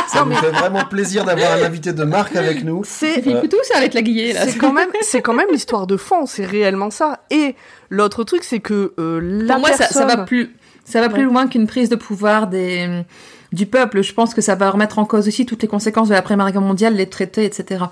Ça 0.09 0.25
nous 0.25 0.35
fait 0.35 0.51
vraiment 0.51 0.83
plaisir 0.83 1.23
d'avoir 1.23 1.53
un 1.53 1.63
invité 1.63 1.93
de 1.93 2.03
marque 2.03 2.35
avec 2.35 2.63
nous. 2.63 2.81
C'est 2.85 3.21
Philippe 3.21 3.41
Poutou, 3.41 3.57
c'est 3.63 3.75
avec 3.75 3.93
la 3.93 4.01
guillée, 4.01 4.33
là. 4.33 4.45
c'est 4.47 4.57
quand 4.57 4.73
même 4.73 4.89
c'est 5.01 5.21
quand 5.21 5.33
même 5.33 5.47
l'histoire 5.51 5.87
de 5.87 5.95
fond, 5.95 6.25
c'est 6.25 6.45
réellement 6.45 6.89
ça. 6.89 7.21
Et 7.29 7.55
l'autre 7.89 8.23
truc, 8.25 8.43
c'est 8.43 8.59
que 8.59 8.93
euh, 8.99 9.19
la 9.21 9.55
Pour 9.55 9.67
moi, 9.67 9.77
ça, 9.77 9.87
ça 9.87 10.05
va 10.05 10.17
plus, 10.17 10.56
ça 10.87 11.01
va 11.01 11.09
plus 11.09 11.25
Ouais. 11.25 11.31
loin 11.33 11.47
qu'une 11.47 11.67
prise 11.67 11.89
de 11.89 11.95
pouvoir 11.95 12.47
des, 12.47 13.03
du 13.51 13.65
peuple. 13.65 14.01
Je 14.01 14.13
pense 14.13 14.33
que 14.33 14.41
ça 14.41 14.55
va 14.55 14.69
remettre 14.71 14.99
en 14.99 15.05
cause 15.05 15.27
aussi 15.27 15.45
toutes 15.45 15.61
les 15.61 15.67
conséquences 15.67 16.07
de 16.09 16.13
l'après-guerre 16.13 16.61
mondiale, 16.61 16.95
les 16.95 17.09
traités, 17.09 17.43
etc. 17.45 17.85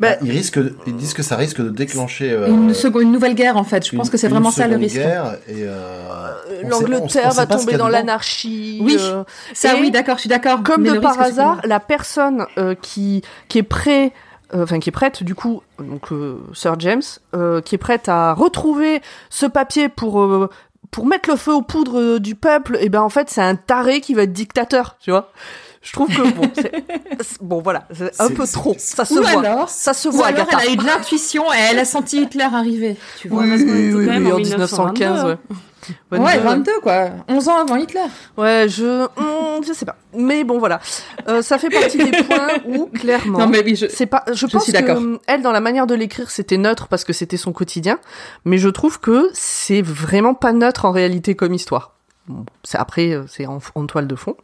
Bah, 0.00 0.16
Ils, 0.22 0.32
risquent, 0.32 0.58
ils 0.88 0.96
disent 0.96 1.14
que 1.14 1.22
ça 1.22 1.36
risque 1.36 1.60
de 1.62 1.68
déclencher 1.68 2.32
euh, 2.32 2.48
une, 2.48 2.74
seconde, 2.74 3.02
une 3.02 3.12
nouvelle 3.12 3.36
guerre, 3.36 3.56
en 3.56 3.62
fait. 3.62 3.86
Je 3.86 3.92
une- 3.92 3.98
pense 3.98 4.10
que 4.10 4.16
c'est 4.16 4.26
vraiment 4.26 4.50
ça 4.50 4.66
le 4.66 4.74
risque. 4.76 4.96
guerre 4.96 5.36
et, 5.46 5.58
euh, 5.58 6.32
l'Angleterre 6.68 7.30
va 7.32 7.46
tomber 7.46 7.74
a 7.74 7.78
dans 7.78 7.88
l'anarchie. 7.88 8.80
Oui. 8.82 8.96
euh, 8.98 9.22
Ça, 9.52 9.76
Et 9.76 9.80
oui, 9.80 9.92
d'accord, 9.92 10.16
je 10.16 10.22
suis 10.22 10.28
d'accord. 10.28 10.64
Comme 10.64 10.82
mais 10.82 10.90
de 10.90 10.98
par 10.98 11.20
hasard, 11.20 11.60
la 11.64 11.78
personne 11.78 12.46
euh, 12.58 12.74
qui, 12.74 13.22
qui 13.46 13.58
est 13.58 13.62
prêt, 13.62 14.12
euh, 14.52 14.64
enfin 14.64 14.80
qui 14.80 14.88
est 14.88 14.92
prête 14.92 15.22
du 15.22 15.36
coup, 15.36 15.62
donc 15.78 16.10
euh, 16.10 16.38
Sir 16.54 16.74
James, 16.80 17.02
euh, 17.36 17.60
qui 17.60 17.76
est 17.76 17.78
prête 17.78 18.08
à 18.08 18.32
retrouver 18.32 19.00
ce 19.30 19.46
papier 19.46 19.88
pour 19.88 20.20
euh, 20.22 20.50
pour 20.94 21.06
mettre 21.06 21.28
le 21.28 21.34
feu 21.36 21.52
aux 21.52 21.62
poudres 21.62 21.98
euh, 21.98 22.20
du 22.20 22.36
peuple, 22.36 22.78
et 22.80 22.88
ben 22.88 23.00
en 23.02 23.08
fait 23.08 23.28
c'est 23.28 23.40
un 23.42 23.56
taré 23.56 24.00
qui 24.00 24.14
va 24.14 24.22
être 24.22 24.32
dictateur, 24.32 24.96
tu 25.00 25.10
vois. 25.10 25.32
Je 25.82 25.92
trouve 25.92 26.08
que 26.08 26.22
bon, 26.22 26.50
bon 27.40 27.60
voilà, 27.62 27.86
c'est 27.92 28.20
un 28.20 28.28
peu 28.30 28.46
trop. 28.46 28.74
Ça 28.78 29.04
se 29.04 29.14
Ou 29.14 29.22
voit, 29.22 29.40
alors- 29.44 29.68
ça 29.68 29.92
se 29.92 30.08
Ou 30.08 30.12
voit, 30.12 30.28
alors 30.28 30.42
Agatha. 30.48 30.58
elle 30.62 30.68
a 30.70 30.72
eu 30.72 30.76
de 30.76 30.84
l'intuition 30.86 31.52
et 31.52 31.56
elle 31.70 31.78
a 31.80 31.84
senti 31.84 32.22
Hitler 32.22 32.44
arriver. 32.44 32.96
Tu 33.20 33.28
vois. 33.28 33.42
Oui, 33.42 33.50
parce 33.50 33.60
oui, 33.62 33.66
quand 33.92 33.98
oui, 33.98 34.06
même 34.06 34.24
oui, 34.26 34.32
en 34.32 34.36
en 34.36 34.38
1915, 34.38 35.10
1922, 35.24 35.38
ouais. 36.12 36.18
Ouais, 36.18 36.38
22, 36.38 36.42
22 36.42 36.72
quoi. 36.80 37.10
11 37.28 37.48
ans 37.48 37.58
avant 37.58 37.76
Hitler. 37.76 38.00
Ouais, 38.36 38.66
je, 38.68 39.04
hmm, 39.04 39.64
je 39.66 39.72
sais 39.72 39.84
pas. 39.84 39.96
Mais 40.14 40.44
bon, 40.44 40.58
voilà. 40.58 40.80
Euh, 41.28 41.42
ça 41.42 41.58
fait 41.58 41.70
partie 41.70 41.98
des 41.98 42.10
points 42.22 42.48
où, 42.66 42.86
clairement. 42.86 43.38
Non 43.38 43.46
mais 43.46 43.62
oui, 43.64 43.76
je... 43.76 43.86
C'est 43.88 44.06
pas, 44.06 44.24
je, 44.32 44.46
pense 44.46 44.64
suis 44.64 44.72
que 44.72 45.18
elle, 45.26 45.42
dans 45.42 45.52
la 45.52 45.60
manière 45.60 45.86
de 45.86 45.94
l'écrire, 45.94 46.30
c'était 46.30 46.58
neutre 46.58 46.88
parce 46.88 47.04
que 47.04 47.12
c'était 47.12 47.36
son 47.36 47.52
quotidien. 47.52 47.98
Mais 48.44 48.58
je 48.58 48.68
trouve 48.68 49.00
que 49.00 49.30
c'est 49.32 49.82
vraiment 49.82 50.34
pas 50.34 50.52
neutre 50.52 50.84
en 50.84 50.92
réalité 50.92 51.34
comme 51.34 51.54
histoire. 51.54 51.94
Bon, 52.26 52.46
c'est 52.62 52.78
après, 52.78 53.12
euh, 53.12 53.24
c'est 53.28 53.46
en, 53.46 53.58
en 53.74 53.86
toile 53.86 54.06
de 54.06 54.16
fond. 54.16 54.36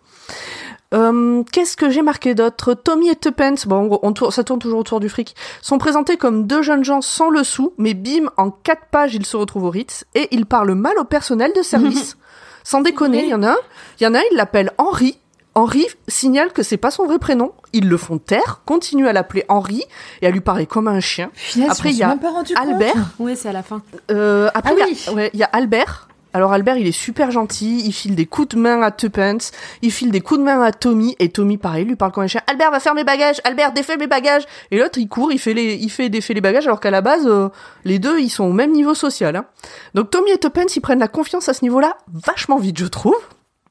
Hum, 0.92 1.44
Qu'est-ce 1.52 1.76
que 1.76 1.88
j'ai 1.90 2.02
marqué 2.02 2.34
d'autre? 2.34 2.74
Tommy 2.74 3.08
et 3.10 3.16
Tuppence, 3.16 3.66
bon, 3.66 3.98
on 4.02 4.12
tourne- 4.12 4.32
ça 4.32 4.42
tourne 4.42 4.58
toujours 4.58 4.80
autour 4.80 4.98
du 5.00 5.08
fric, 5.08 5.36
sont 5.62 5.78
présentés 5.78 6.16
comme 6.16 6.46
deux 6.48 6.62
jeunes 6.62 6.84
gens 6.84 7.00
sans 7.00 7.30
le 7.30 7.44
sou, 7.44 7.72
mais 7.78 7.94
bim, 7.94 8.28
en 8.36 8.50
quatre 8.50 8.86
pages, 8.90 9.14
ils 9.14 9.24
se 9.26 9.36
retrouvent 9.36 9.64
au 9.64 9.70
Ritz 9.70 10.04
et 10.16 10.26
ils 10.32 10.46
parlent 10.46 10.74
mal 10.74 10.98
au 10.98 11.04
personnel 11.04 11.52
de 11.56 11.62
service. 11.62 12.16
sans 12.64 12.80
déconner, 12.80 13.22
il 13.24 13.30
y 13.30 13.34
en 13.34 13.42
a 13.44 13.50
un, 13.52 13.56
il 14.00 14.04
y 14.04 14.06
en 14.06 14.14
a 14.14 14.18
un, 14.18 14.22
il 14.32 14.36
l'appelle 14.36 14.72
Henri. 14.78 15.16
Henri 15.56 15.84
signale 16.06 16.52
que 16.52 16.62
c'est 16.62 16.76
pas 16.76 16.92
son 16.92 17.06
vrai 17.06 17.18
prénom. 17.18 17.52
Ils 17.72 17.88
le 17.88 17.96
font 17.96 18.18
taire, 18.18 18.60
continuent 18.66 19.08
à 19.08 19.12
l'appeler 19.12 19.44
Henri 19.48 19.82
et 20.22 20.26
à 20.28 20.30
lui 20.30 20.40
parler 20.40 20.66
comme 20.66 20.86
un 20.86 21.00
chien. 21.00 21.30
Après, 21.68 21.90
il 21.90 21.96
y 21.96 22.02
a. 22.04 22.10
Albert. 22.56 22.94
Oui, 23.18 23.34
c'est 23.36 23.48
à 23.48 23.52
la 23.52 23.62
fin. 23.64 23.82
Euh, 24.12 24.48
après, 24.54 24.74
Ah 24.80 24.84
il 24.88 24.92
y 24.92 24.92
oui. 24.92 25.04
a- 25.08 25.12
ouais, 25.12 25.30
il 25.34 25.40
y 25.40 25.42
a 25.42 25.50
Albert. 25.52 26.06
Alors 26.32 26.52
Albert, 26.52 26.76
il 26.76 26.86
est 26.86 26.92
super 26.92 27.30
gentil, 27.30 27.82
il 27.84 27.92
file 27.92 28.14
des 28.14 28.26
coups 28.26 28.54
de 28.54 28.58
main 28.58 28.82
à 28.82 28.92
Tuppence, 28.92 29.50
il 29.82 29.90
file 29.90 30.12
des 30.12 30.20
coups 30.20 30.38
de 30.38 30.44
main 30.44 30.62
à 30.62 30.70
Tommy, 30.70 31.16
et 31.18 31.28
Tommy, 31.28 31.58
pareil, 31.58 31.84
lui 31.84 31.96
parle 31.96 32.12
comme 32.12 32.22
un 32.22 32.28
chien. 32.28 32.40
Albert, 32.46 32.70
va 32.70 32.78
faire 32.78 32.94
mes 32.94 33.02
bagages, 33.02 33.40
Albert, 33.42 33.72
défais 33.72 33.96
mes 33.96 34.06
bagages. 34.06 34.44
Et 34.70 34.78
l'autre, 34.78 34.98
il 34.98 35.08
court, 35.08 35.32
il 35.32 35.38
fait 35.38 35.54
les, 35.54 35.74
il 35.74 35.90
fait 35.90 36.08
défait 36.08 36.34
les 36.34 36.40
bagages, 36.40 36.66
alors 36.66 36.78
qu'à 36.78 36.92
la 36.92 37.00
base, 37.00 37.26
euh, 37.26 37.48
les 37.84 37.98
deux, 37.98 38.20
ils 38.20 38.30
sont 38.30 38.44
au 38.44 38.52
même 38.52 38.70
niveau 38.70 38.94
social. 38.94 39.34
Hein. 39.34 39.46
Donc 39.94 40.10
Tommy 40.10 40.30
et 40.30 40.38
Tuppence, 40.38 40.76
ils 40.76 40.80
prennent 40.80 41.00
la 41.00 41.08
confiance 41.08 41.48
à 41.48 41.54
ce 41.54 41.64
niveau-là 41.64 41.96
vachement 42.12 42.58
vite, 42.58 42.78
je 42.78 42.86
trouve. 42.86 43.18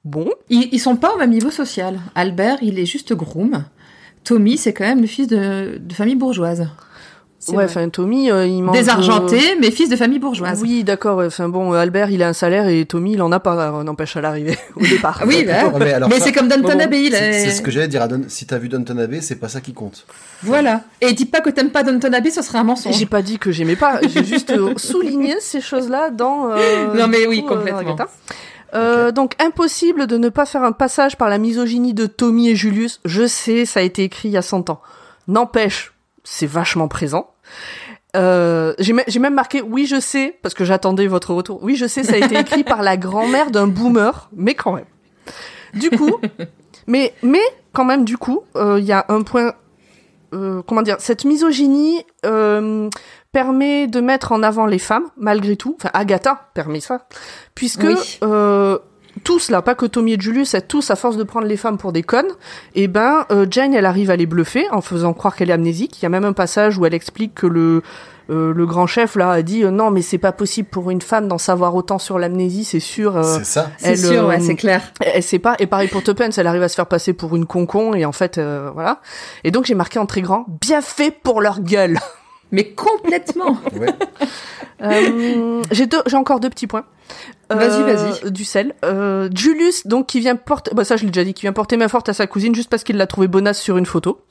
Bon. 0.04 0.30
Ils, 0.50 0.80
sont 0.80 0.96
pas 0.96 1.14
au 1.14 1.18
même 1.18 1.32
niveau 1.32 1.52
social. 1.52 2.00
Albert, 2.16 2.58
il 2.62 2.80
est 2.80 2.86
juste 2.86 3.14
groom. 3.14 3.66
Tommy, 4.24 4.58
c'est 4.58 4.74
quand 4.74 4.86
même 4.86 5.02
le 5.02 5.08
fils 5.08 5.28
de 5.28 5.80
famille 5.94 6.16
bourgeoise. 6.16 6.68
Ouais, 7.48 7.64
enfin, 7.64 7.88
Tommy, 7.88 8.30
euh, 8.30 8.46
il 8.46 8.62
mange... 8.62 8.76
Désargenté, 8.76 9.40
mais 9.62 9.72
fils 9.72 9.88
de 9.90 9.96
famille 9.96 10.20
bourgeoise. 10.20 10.62
Oui, 10.62 10.84
d'accord. 10.84 11.20
Enfin 11.26 11.48
bon, 11.48 11.74
euh, 11.74 11.78
Albert, 11.78 12.12
il 12.12 12.22
a 12.22 12.28
un 12.28 12.34
salaire 12.34 12.68
et 12.68 12.86
Tommy, 12.86 13.14
il 13.14 13.22
en 13.22 13.32
a 13.32 13.40
pas. 13.40 13.72
On 13.74 13.86
n'empêche 13.86 14.18
à 14.18 14.22
l'arrivée 14.22 14.58
au 14.76 14.82
départ. 14.82 15.20
Ah 15.22 15.26
oui, 15.26 15.46
bah, 15.46 15.72
mais 15.80 15.94
alors 15.94 16.10
mais 16.10 16.20
c'est 16.20 16.34
comme 16.34 16.50
Downton 16.50 16.82
Abbey. 16.82 17.04
il 17.06 17.14
c'est 17.14 17.30
est- 17.30 17.46
c'est 17.46 17.52
ce 17.52 17.62
que 17.62 17.72
j'allais 17.72 17.88
dire. 17.88 18.02
à 18.02 18.08
Don- 18.10 18.26
Si 18.28 18.46
t'as 18.46 18.58
vu 18.58 18.68
Downton 18.68 19.00
Abbey, 19.00 19.22
c'est 19.22 19.38
pas 19.38 19.48
ça 19.48 19.62
qui 19.62 19.74
compte. 19.74 20.06
Voilà. 20.44 20.82
Et 21.00 21.14
dis 21.14 21.26
pas 21.26 21.40
que 21.40 21.50
t'aimes 21.50 21.72
pas 21.72 21.84
Downton 21.84 22.14
Abbey, 22.14 22.30
ce 22.30 22.42
serait 22.42 22.58
un 22.58 22.64
mensonge. 22.66 22.96
J'ai 22.98 23.06
pas 23.06 23.22
dit 23.22 23.40
que 23.40 23.52
j'aimais 23.52 23.78
pas, 23.78 24.00
j'ai 24.08 24.26
juste 24.26 24.50
euh, 24.52 24.74
souligné 24.78 25.36
ces 25.40 25.62
choses-là 25.62 26.10
dans. 26.10 26.52
euh, 26.52 26.94
Non, 26.94 27.08
mais 27.08 27.26
oui, 27.26 27.44
coup, 27.46 27.54
euh, 27.54 27.56
complètement. 27.58 27.80
Agatha. 27.80 28.08
Euh, 28.76 29.12
Donc 29.12 29.34
impossible 29.42 30.06
de 30.08 30.18
ne 30.18 30.30
pas 30.30 30.46
faire 30.46 30.64
un 30.64 30.74
passage 30.74 31.16
par 31.18 31.30
la 31.30 31.38
misogynie 31.38 31.94
de 31.94 32.06
Tommy 32.06 32.50
et 32.50 32.56
Julius. 32.56 33.00
Je 33.06 33.26
sais, 33.26 33.66
ça 33.66 33.80
a 33.80 33.84
été 33.84 34.04
écrit 34.04 34.28
il 34.30 34.34
y 34.34 34.38
a 34.38 34.42
100 34.44 34.70
ans. 34.70 34.82
N'empêche, 35.28 35.94
c'est 36.32 36.46
vachement 36.48 36.88
présent. 36.88 37.32
Euh, 38.16 38.74
j'ai 38.80 38.94
me- 38.94 39.04
j'ai 39.08 39.20
même 39.20 39.36
marqué 39.36 39.62
oui 39.62 39.86
je 39.86 40.00
sais 40.00 40.38
parce 40.42 40.56
que 40.56 40.66
j'attendais 40.66 41.06
votre 41.08 41.34
retour. 41.34 41.60
Oui 41.64 41.76
je 41.76 41.86
sais 41.86 42.04
ça 42.04 42.14
a 42.14 42.18
été 42.18 42.38
écrit 42.40 42.64
par 42.64 42.82
la 42.82 42.98
grand-mère 42.98 43.52
d'un 43.52 43.68
boomer 43.68 44.30
mais 44.36 44.56
quand 44.56 44.74
même. 44.74 44.86
Du 45.74 45.90
coup 45.92 46.20
mais 46.88 47.14
mais 47.22 47.42
quand 47.74 47.86
même 47.86 48.06
du 48.06 48.18
coup 48.18 48.42
euh, 48.56 48.78
il 48.80 48.86
y 48.86 48.92
a 48.92 49.06
un 49.10 49.22
point 49.22 49.54
euh, 50.34 50.62
comment 50.66 50.82
dire 50.82 50.98
cette 51.00 51.24
misogynie 51.26 52.04
euh, 52.26 52.90
permet 53.32 53.86
de 53.88 54.02
mettre 54.02 54.32
en 54.32 54.42
avant 54.42 54.66
les 54.66 54.80
femmes 54.80 55.06
malgré 55.18 55.56
tout. 55.56 55.76
Enfin 55.80 55.92
Agatha 55.94 56.50
permet 56.56 56.80
ça 56.80 57.08
puisque 57.54 57.84
Oui. 57.84 58.20
Tous 59.24 59.50
là, 59.50 59.62
pas 59.62 59.76
que 59.76 59.86
Tommy 59.86 60.14
et 60.14 60.20
Julius, 60.20 60.54
elles 60.54 60.66
tous 60.68 60.92
à 60.92 60.96
force 60.96 61.18
de 61.18 61.24
prendre 61.24 61.48
les 61.48 61.58
femmes 61.58 61.78
pour 61.78 61.92
des 61.92 62.04
connes, 62.04 62.32
et 62.76 62.88
ben 62.88 63.26
euh, 63.32 63.46
Jane 63.50 63.74
elle 63.74 63.86
arrive 63.86 64.12
à 64.12 64.16
les 64.16 64.26
bluffer 64.26 64.68
en 64.72 64.82
faisant 64.82 65.14
croire 65.14 65.36
qu'elle 65.36 65.50
est 65.50 65.54
amnésique. 65.54 66.00
Il 66.02 66.04
y 66.04 66.06
a 66.06 66.10
même 66.10 66.26
un 66.26 66.34
passage 66.34 66.78
où 66.78 66.86
elle 66.86 66.94
explique 66.94 67.36
que 67.36 67.48
le 67.48 67.82
euh, 68.30 68.54
le 68.54 68.66
grand 68.68 68.86
chef 68.86 69.16
là 69.16 69.32
a 69.32 69.42
dit 69.42 69.64
euh, 69.64 69.72
non 69.72 69.90
mais 69.90 70.04
c'est 70.04 70.20
pas 70.20 70.32
possible 70.32 70.70
pour 70.70 70.92
une 70.92 71.02
femme 71.02 71.28
d'en 71.28 71.40
savoir 71.40 71.74
autant 71.74 71.98
sur 71.98 72.20
l'amnésie, 72.20 72.64
c'est 72.64 72.80
sûr. 72.80 73.18
euh, 73.18 73.24
c'est 73.24 73.46
ça. 73.46 73.72
C'est 73.78 73.96
sûr, 73.96 74.28
ouais, 74.28 74.38
euh, 74.40 74.44
c'est 74.46 74.56
clair. 74.56 74.84
elle, 75.02 75.14
elle 75.16 75.24
sait 75.24 75.40
pas. 75.40 75.56
Et 75.60 75.66
pareil 75.66 75.88
pour 75.88 76.04
Tuppence, 76.04 76.38
elle 76.38 76.46
arrive 76.48 76.62
à 76.62 76.70
se 76.70 76.76
faire 76.76 76.86
passer 76.86 77.14
pour 77.14 77.36
une 77.36 77.48
concon 77.48 77.96
et 77.96 78.06
en 78.06 78.12
fait 78.12 78.38
euh, 78.38 78.70
voilà. 78.74 79.02
Et 79.44 79.50
donc 79.52 79.66
j'ai 79.66 79.74
marqué 79.76 79.98
en 79.98 80.06
très 80.06 80.22
grand 80.22 80.46
bien 80.62 80.82
fait 80.82 81.12
pour 81.12 81.42
leur 81.42 81.60
gueule. 81.62 81.98
Mais 82.52 82.66
complètement. 82.72 83.58
Ouais. 83.80 83.88
Euh, 84.82 85.62
j'ai 85.72 85.88
deux, 85.88 86.02
j'ai 86.08 86.16
encore 86.16 86.40
deux 86.40 86.50
petits 86.50 86.66
points. 86.68 86.86
Vas-y, 87.50 87.82
Euh, 87.82 87.94
vas-y. 87.96 88.32
Du 88.32 88.46
sel. 88.46 88.74
Euh, 88.86 89.28
Julius, 89.36 89.86
donc, 89.88 90.08
qui 90.08 90.20
vient 90.22 90.36
porter, 90.38 90.72
bah, 90.74 90.86
ça, 90.86 90.96
je 90.96 91.04
l'ai 91.04 91.12
déjà 91.12 91.26
dit, 91.26 91.34
qui 91.34 91.42
vient 91.42 91.52
porter 91.54 91.76
main 91.76 91.90
forte 91.90 92.08
à 92.08 92.14
sa 92.14 92.28
cousine 92.28 92.56
juste 92.56 92.70
parce 92.70 92.84
qu'il 92.86 92.96
l'a 92.96 93.08
trouvé 93.08 93.28
bonasse 93.28 93.60
sur 93.60 93.78
une 93.78 93.86
photo. 93.86 94.22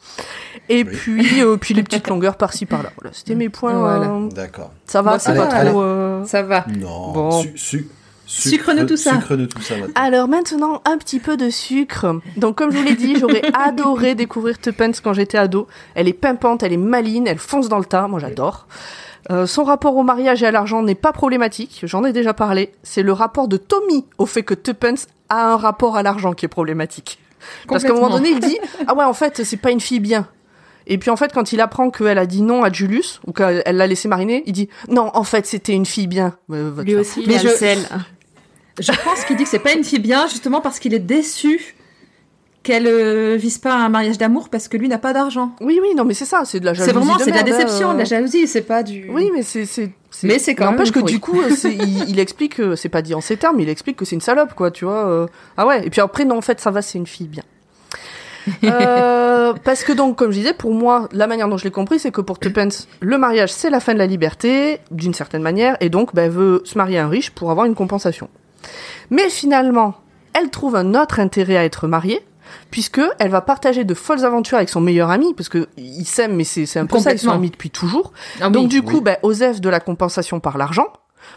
Et 0.70 0.84
Oui. 0.84 0.90
puis, 0.96 1.42
euh, 1.42 1.56
puis 1.58 1.74
les 1.74 1.82
petites 1.82 2.08
longueurs 2.08 2.36
par-ci 2.36 2.64
par-là. 2.64 2.90
Voilà, 2.98 3.10
c'était 3.14 3.34
mes 3.34 3.50
points. 3.50 3.74
Voilà. 3.74 4.06
euh, 4.10 4.28
D'accord. 4.30 4.70
ça 4.86 5.02
va, 5.02 5.12
Bah, 5.12 5.18
c'est 5.18 5.34
ça 5.34 5.46
pas 5.46 5.48
va, 5.64 5.70
trop. 5.70 5.82
euh, 5.82 6.24
Ça 6.24 6.42
va. 6.42 6.64
Non. 6.78 7.12
Bon. 7.12 7.42
Su- 7.42 7.52
su- 7.56 7.88
Tout 8.86 8.96
ça. 8.96 9.14
Sucre-nous 9.14 9.46
tout 9.46 9.62
ça 9.62 9.76
maintenant. 9.76 9.92
Alors 9.94 10.28
maintenant, 10.28 10.82
un 10.84 10.98
petit 10.98 11.18
peu 11.18 11.36
de 11.36 11.48
sucre. 11.50 12.20
Donc 12.36 12.56
comme 12.56 12.70
je 12.70 12.76
vous 12.78 12.84
l'ai 12.84 12.94
dit, 12.94 13.16
j'aurais 13.18 13.42
adoré 13.54 14.14
découvrir 14.14 14.58
Tuppence 14.58 15.00
quand 15.00 15.12
j'étais 15.14 15.38
ado. 15.38 15.66
Elle 15.94 16.08
est 16.08 16.12
pimpante, 16.12 16.62
elle 16.62 16.72
est 16.72 16.76
maline, 16.76 17.26
elle 17.26 17.38
fonce 17.38 17.68
dans 17.68 17.78
le 17.78 17.84
tas. 17.86 18.06
Moi 18.06 18.20
j'adore. 18.20 18.66
Euh, 19.30 19.46
son 19.46 19.64
rapport 19.64 19.96
au 19.96 20.02
mariage 20.02 20.42
et 20.42 20.46
à 20.46 20.50
l'argent 20.50 20.82
n'est 20.82 20.94
pas 20.94 21.12
problématique, 21.12 21.80
j'en 21.82 22.04
ai 22.04 22.12
déjà 22.12 22.32
parlé. 22.34 22.72
C'est 22.82 23.02
le 23.02 23.12
rapport 23.12 23.48
de 23.48 23.56
Tommy 23.56 24.04
au 24.18 24.24
fait 24.26 24.42
que 24.42 24.54
Tuppence 24.54 25.06
a 25.28 25.52
un 25.52 25.56
rapport 25.56 25.96
à 25.96 26.02
l'argent 26.02 26.32
qui 26.32 26.44
est 26.46 26.48
problématique. 26.48 27.18
Parce 27.68 27.82
qu'à 27.84 27.90
un 27.90 27.94
moment 27.94 28.10
donné, 28.10 28.30
il 28.30 28.40
dit 28.40 28.58
Ah 28.86 28.94
ouais, 28.94 29.04
en 29.04 29.12
fait, 29.12 29.42
c'est 29.44 29.56
pas 29.58 29.70
une 29.70 29.80
fille 29.80 30.00
bien. 30.00 30.28
Et 30.90 30.96
puis 30.96 31.10
en 31.10 31.16
fait, 31.16 31.32
quand 31.34 31.52
il 31.52 31.60
apprend 31.60 31.90
qu'elle 31.90 32.16
a 32.18 32.24
dit 32.24 32.40
non 32.40 32.64
à 32.64 32.72
Julius, 32.72 33.20
ou 33.26 33.32
qu'elle 33.32 33.62
l'a 33.76 33.86
laissé 33.86 34.08
mariner, 34.08 34.42
il 34.46 34.52
dit 34.54 34.68
Non, 34.88 35.10
en 35.14 35.24
fait, 35.24 35.44
c'était 35.46 35.74
une 35.74 35.84
fille 35.84 36.06
bien. 36.06 36.34
Euh, 36.50 36.82
Lui 36.82 36.94
aussi, 36.96 37.24
Mais 37.26 37.34
il 37.34 37.36
a 37.36 37.42
je- 37.42 37.48
le 37.48 37.54
sel. 37.54 37.78
Je 38.80 38.92
pense 39.04 39.24
qu'il 39.24 39.36
dit 39.36 39.44
que 39.44 39.48
c'est 39.50 39.58
pas 39.58 39.72
une 39.72 39.84
fille 39.84 39.98
bien, 39.98 40.26
justement 40.26 40.60
parce 40.60 40.78
qu'il 40.78 40.94
est 40.94 40.98
déçu 40.98 41.74
qu'elle 42.62 42.86
euh, 42.86 43.36
vise 43.36 43.58
pas 43.58 43.74
un 43.74 43.88
mariage 43.88 44.18
d'amour 44.18 44.48
parce 44.50 44.68
que 44.68 44.76
lui 44.76 44.88
n'a 44.88 44.98
pas 44.98 45.12
d'argent. 45.12 45.52
Oui, 45.60 45.78
oui, 45.80 45.94
non, 45.96 46.04
mais 46.04 46.12
c'est 46.14 46.24
ça, 46.24 46.42
c'est 46.44 46.60
de 46.60 46.64
la 46.66 46.74
jalousie. 46.74 46.92
C'est 46.92 46.98
vraiment, 46.98 47.18
c'est 47.18 47.30
de 47.30 47.36
la 47.36 47.42
déception, 47.42 47.90
euh. 47.90 47.94
de 47.94 47.98
la 47.98 48.04
jalousie, 48.04 48.46
c'est 48.46 48.62
pas 48.62 48.82
du. 48.82 49.08
Oui, 49.10 49.30
mais 49.32 49.42
c'est. 49.42 49.64
c'est 49.64 49.90
c'est- 50.10 50.26
Mais 50.26 50.38
c'est 50.38 50.54
quand 50.54 50.64
N'empêche 50.72 50.88
même 50.88 50.94
que 50.94 50.98
pourri. 51.00 51.12
du 51.12 51.20
coup, 51.20 51.40
euh, 51.40 51.50
il, 51.64 52.08
il 52.10 52.18
explique, 52.18 52.56
que- 52.56 52.74
c'est 52.76 52.88
pas 52.88 53.02
dit 53.02 53.14
en 53.14 53.20
ces 53.20 53.36
termes, 53.36 53.60
il 53.60 53.68
explique 53.68 53.96
que 53.96 54.04
c'est 54.04 54.16
une 54.16 54.20
salope, 54.22 54.54
quoi, 54.54 54.70
tu 54.70 54.84
vois. 54.86 55.06
euh. 55.08 55.26
Ah 55.56 55.66
ouais, 55.66 55.86
et 55.86 55.90
puis 55.90 56.00
après, 56.00 56.24
non, 56.24 56.38
en 56.38 56.40
fait, 56.40 56.60
ça 56.60 56.70
va, 56.70 56.82
c'est 56.82 56.98
une 56.98 57.06
fille 57.06 57.28
bien. 57.28 57.42
Euh, 58.64 59.52
parce 59.64 59.84
que 59.84 59.92
donc, 59.92 60.16
comme 60.16 60.30
je 60.30 60.38
disais, 60.38 60.54
pour 60.54 60.72
moi, 60.72 61.08
la 61.12 61.26
manière 61.26 61.48
dont 61.48 61.58
je 61.58 61.64
l'ai 61.64 61.70
compris, 61.70 61.98
c'est 61.98 62.10
que 62.10 62.20
pour 62.22 62.38
Tuppence, 62.38 62.88
le 63.00 63.18
mariage, 63.18 63.52
c'est 63.52 63.68
la 63.70 63.80
fin 63.80 63.92
de 63.92 63.98
la 63.98 64.06
liberté, 64.06 64.80
d'une 64.90 65.12
certaine 65.14 65.42
manière, 65.42 65.76
et 65.80 65.90
donc, 65.90 66.14
bah, 66.14 66.22
elle 66.22 66.30
veut 66.30 66.62
se 66.64 66.76
marier 66.78 66.98
à 66.98 67.04
un 67.04 67.08
riche 67.08 67.30
pour 67.30 67.50
avoir 67.50 67.66
une 67.66 67.74
compensation. 67.74 68.28
Mais 69.10 69.28
finalement, 69.28 69.94
elle 70.34 70.50
trouve 70.50 70.76
un 70.76 70.94
autre 70.94 71.20
intérêt 71.20 71.56
à 71.56 71.64
être 71.64 71.86
mariée, 71.86 72.24
puisque 72.70 73.00
elle 73.18 73.30
va 73.30 73.40
partager 73.40 73.84
de 73.84 73.94
folles 73.94 74.24
aventures 74.24 74.56
avec 74.56 74.68
son 74.68 74.80
meilleur 74.80 75.10
ami, 75.10 75.34
parce 75.34 75.48
que 75.48 75.68
ils 75.76 76.06
s'aiment, 76.06 76.36
mais 76.36 76.44
c'est 76.44 76.78
un 76.78 76.86
peu 76.86 76.98
ça, 76.98 77.12
ils 77.12 77.18
sont 77.18 77.30
amis 77.30 77.50
depuis 77.50 77.70
toujours. 77.70 78.12
Ah 78.40 78.46
oui. 78.46 78.52
Donc 78.52 78.68
du 78.68 78.80
oui. 78.80 78.84
coup, 78.84 79.00
bah, 79.00 79.18
Osef 79.22 79.60
de 79.60 79.68
la 79.68 79.80
compensation 79.80 80.40
par 80.40 80.58
l'argent, 80.58 80.86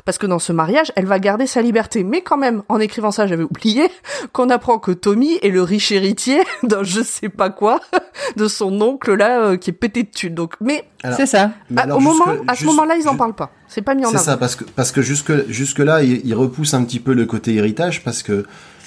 Parce 0.05 0.17
que 0.17 0.25
dans 0.25 0.39
ce 0.39 0.51
mariage, 0.53 0.91
elle 0.95 1.05
va 1.05 1.19
garder 1.19 1.47
sa 1.47 1.61
liberté. 1.61 2.03
Mais 2.03 2.21
quand 2.21 2.37
même, 2.37 2.63
en 2.69 2.79
écrivant 2.79 3.11
ça, 3.11 3.27
j'avais 3.27 3.43
oublié 3.43 3.89
qu'on 4.33 4.49
apprend 4.49 4.79
que 4.79 4.91
Tommy 4.91 5.33
est 5.41 5.49
le 5.49 5.61
riche 5.63 5.91
héritier 5.91 6.39
d'un 6.63 6.83
je 6.83 7.01
sais 7.01 7.29
pas 7.29 7.49
quoi, 7.49 7.79
de 8.37 8.47
son 8.47 8.79
oncle 8.81 9.13
là, 9.15 9.41
euh, 9.41 9.57
qui 9.57 9.69
est 9.69 9.73
pété 9.73 10.03
de 10.03 10.09
thunes. 10.09 10.35
Donc, 10.35 10.53
mais 10.61 10.85
C'est 11.17 11.25
ça. 11.25 11.51
mais 11.69 11.81
à- 11.81 11.83
alors, 11.85 11.97
au 11.97 12.01
moment, 12.01 12.25
jusque- 12.31 12.43
à 12.47 12.55
ce 12.55 12.65
moment-là, 12.65 12.95
ils 12.97 13.07
en 13.07 13.15
parlent 13.15 13.33
pas. 13.35 13.51
C'est 13.67 13.81
pas 13.81 13.95
mis 13.95 14.05
en 14.05 14.09
C'est 14.09 14.15
avant. 14.17 14.25
ça, 14.25 14.37
parce 14.37 14.55
que, 14.55 14.63
parce 14.75 14.91
que 14.91 15.01
jusque, 15.01 15.47
jusque 15.49 15.79
là, 15.79 16.03
ils, 16.03 16.21
ils 16.25 16.35
repoussent 16.35 16.73
un 16.73 16.83
petit 16.83 16.99
peu 16.99 17.13
le 17.13 17.25
côté 17.25 17.55
héritage, 17.55 18.03
parce 18.03 18.21
que 18.23 18.45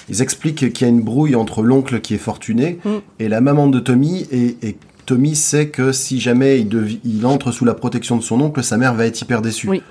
ils 0.09 0.21
expliquent 0.21 0.71
qu'il 0.71 0.81
y 0.81 0.85
a 0.85 0.87
une 0.89 1.01
brouille 1.01 1.35
entre 1.35 1.63
l'oncle 1.63 1.99
qui 2.01 2.13
est 2.13 2.19
fortuné 2.19 2.79
Mm. 2.85 2.89
et 3.19 3.27
la 3.27 3.41
maman 3.41 3.67
de 3.67 3.79
Tommy, 3.79 4.27
et, 4.31 4.55
et 4.61 4.77
Tommy 5.07 5.35
sait 5.35 5.69
que 5.69 5.91
si 5.91 6.19
jamais 6.19 6.59
il, 6.61 6.99
il 7.03 7.25
entre 7.25 7.51
sous 7.51 7.65
la 7.65 7.73
protection 7.73 8.15
de 8.17 8.21
son 8.21 8.39
oncle, 8.41 8.63
sa 8.63 8.77
mère 8.77 8.93
va 8.93 9.05
être 9.07 9.19
hyper 9.21 9.41
déçue. 9.41 9.67
Oui. 9.69 9.81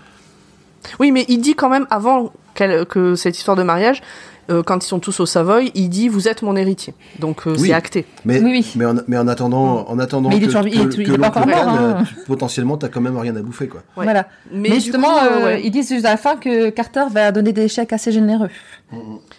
Oui, 1.00 1.10
mais 1.12 1.24
il 1.28 1.38
dit 1.38 1.54
quand 1.54 1.68
même 1.68 1.86
avant 1.90 2.32
qu'elle- 2.54 2.84
que 2.86 3.14
cette 3.14 3.36
histoire 3.38 3.56
de 3.56 3.62
mariage, 3.62 4.02
euh, 4.50 4.62
quand 4.62 4.84
ils 4.84 4.86
sont 4.88 4.98
tous 4.98 5.20
au 5.20 5.26
Savoy, 5.26 5.70
il 5.74 5.88
dit 5.88 6.08
vous 6.08 6.28
êtes 6.28 6.42
mon 6.42 6.54
héritier. 6.54 6.92
Donc 7.18 7.46
euh, 7.46 7.54
Oui. 7.58 7.68
c'est 7.68 7.72
acté. 7.72 8.04
Mais, 8.26 8.40
Oui, 8.40 8.50
oui. 8.50 8.72
mais, 8.76 8.84
en, 8.84 8.94
mais 9.08 9.16
en 9.16 9.26
attendant, 9.26 9.86
en 9.88 9.98
attendant 9.98 10.28
Mais 10.28 10.36
il 10.36 10.42
est 10.42 10.46
que, 10.46 10.52
toujours- 10.52 10.68
il 10.68 10.74
est- 10.80 10.84
que- 10.94 11.00
il 11.00 11.06
que 11.08 11.12
est 11.12 11.18
pas 11.18 11.26
l'oncle 11.28 11.38
encore 11.38 11.46
mort, 11.46 11.56
prenne, 11.64 11.68
hein. 11.86 11.96
euh, 12.00 12.04
tu- 12.04 12.26
potentiellement, 12.26 12.76
t'as 12.76 12.88
quand 12.88 13.00
même 13.00 13.16
rien 13.16 13.34
à 13.36 13.40
bouffer, 13.42 13.68
quoi. 13.68 13.80
Ouais. 13.96 14.04
Voilà. 14.04 14.26
Mais, 14.52 14.68
Mais, 14.68 14.74
justement, 14.74 15.08
coup, 15.14 15.24
euh, 15.24 15.30
euh, 15.40 15.44
ouais. 15.46 15.62
ils 15.64 15.70
disent 15.70 15.88
juste 15.88 16.04
à 16.04 16.10
la 16.10 16.16
fin 16.18 16.36
que 16.36 16.68
Carter 16.70 17.04
va 17.10 17.32
donner 17.32 17.52
des 17.52 17.68
chèques 17.68 17.92
assez 17.94 18.12
généreux. 18.12 18.50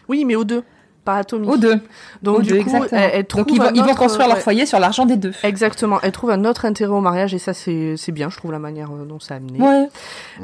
oui, 0.10 0.26
mais 0.26 0.36
aux 0.36 0.43
deux, 0.43 0.64
pas 1.06 1.18
à 1.18 1.24
Tommy. 1.24 1.47
Aux 1.47 1.56
deux. 1.58 1.80
Donc 2.24 2.39
Aux 2.39 2.41
du 2.41 2.49
deux, 2.49 2.56
coup, 2.56 2.62
exactement. 2.76 3.01
elle, 3.01 3.12
elle 3.14 3.26
trouve 3.26 3.45
Donc 3.45 3.72
ils 3.76 3.84
vont, 3.84 3.93
construire 3.95 4.28
leur 4.28 4.38
ouais. 4.38 4.43
foyer 4.43 4.66
sur 4.66 4.80
l'argent 4.80 5.06
des 5.06 5.16
deux. 5.16 5.32
Exactement. 5.43 5.99
Elle 6.01 6.12
trouve 6.12 6.32
un 6.32 6.43
autre 6.43 6.66
intérêt 6.66 6.91
au 6.91 6.99
mariage 7.01 7.34
et 7.34 7.39
ça 7.39 7.53
c'est 7.53 7.95
bien, 8.12 8.30
je 8.30 8.36
trouve 8.38 8.51
la 8.51 8.60
manière 8.60 8.89
euh, 8.91 9.06
dont 9.06 9.20
c'est 9.20 9.36
amené. 9.36 9.62
Ouais. 9.62 9.88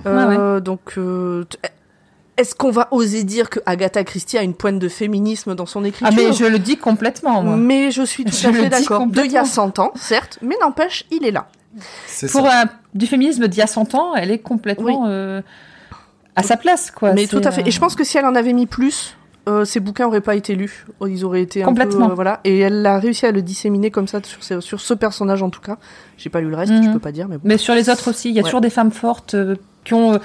Euh, 0.06 0.60
Donc 0.62 0.94
euh, 0.98 1.44
est-ce 2.38 2.56
qu'on 2.56 2.72
va 2.72 2.88
oser 2.92 3.24
dire 3.24 3.50
que 3.50 3.60
Agatha 3.66 4.04
Christie 4.04 4.38
a 4.38 4.42
une 4.44 4.54
pointe 4.54 4.80
de 4.80 4.88
féminisme 4.88 5.54
dans 5.54 5.66
son 5.66 5.84
écriture 5.84 6.08
Ah 6.10 6.16
mais 6.16 6.32
je 6.34 6.46
le 6.46 6.60
dis 6.60 6.78
complètement 6.78 7.44
moi. 7.44 7.56
Mais 7.58 7.92
je 7.92 8.04
suis 8.04 8.24
tout 8.24 8.32
Je 8.36 8.48
à 8.48 8.52
le 8.52 8.58
fait 8.58 8.64
dis 8.64 8.70
d'accord. 8.70 9.06
De 9.08 9.22
il 9.26 9.32
y 9.32 9.38
a 9.38 9.42
complètement. 9.42 9.46
100 9.46 9.80
ans, 9.80 9.92
certes, 9.96 10.40
mais 10.42 10.56
n'empêche, 10.62 11.06
il 11.12 11.26
est 11.26 11.32
là. 11.32 11.48
C'est 12.08 12.32
Pour 12.32 12.48
ça. 12.48 12.64
un- 12.64 12.70
du 12.94 13.06
féminisme 13.08 13.48
d'il 13.48 13.60
y 13.60 13.64
a 13.64 13.68
100 13.68 13.96
ans, 13.96 14.14
elle 14.16 14.32
est 14.32 14.40
complètement 14.40 15.06
euh, 15.08 15.42
à 16.36 16.44
sa 16.44 16.58
place 16.58 16.92
quoi. 16.92 17.14
mais 17.14 17.28
tout 17.28 17.42
à 17.44 17.52
fait. 17.52 17.68
Et 17.68 17.72
je 17.72 17.80
pense 17.80 17.96
que 17.96 18.04
si 18.04 18.18
elle 18.18 18.26
en 18.26 18.36
avait 18.36 18.54
mis 18.54 18.66
plus, 18.66 19.16
euh, 19.50 19.66
ces 19.66 19.80
bouquins 19.80 20.06
auraient 20.08 20.22
pas 20.22 20.36
été 20.36 20.56
lus. 20.56 20.86
Oh, 21.00 21.08
Ils 21.08 21.26
auraient 21.26 21.42
été 21.42 21.64
un 21.64 21.66
Complètement. 21.66 22.06
peu, 22.08 22.12
euh, 22.12 22.16
voilà. 22.16 22.40
Et 22.44 22.60
elle 22.60 22.86
a 22.86 23.00
réussi 23.00 23.26
à 23.26 23.32
le 23.32 23.42
disséminer 23.42 23.90
comme 23.92 24.08
ça 24.08 24.20
sur, 24.24 24.44
ce- 24.44 24.62
sur 24.62 24.80
ce 24.80 24.94
personnage 24.94 25.42
en 25.44 25.50
tout 25.50 25.62
cas. 25.62 25.78
J'ai 26.18 26.30
pas 26.30 26.42
lu 26.42 26.50
le 26.50 26.56
reste, 26.56 26.72
Mhm. 26.74 26.84
je 26.84 26.90
peux 26.92 27.00
pas 27.00 27.12
dire, 27.12 27.28
mais 27.28 27.38
bon. 27.38 27.44
Mais 27.46 27.58
sur 27.58 27.74
les 27.74 27.90
autres 27.90 28.10
aussi, 28.12 28.30
il 28.30 28.36
y 28.36 28.40
a 28.40 28.42
Ouais. 28.44 28.48
toujours 28.48 28.62
des 28.62 28.70
femmes 28.70 28.92
fortes 28.92 29.34
euh, 29.34 29.56
qui 29.84 29.94
ont 29.96 30.14
euh, 30.14 30.18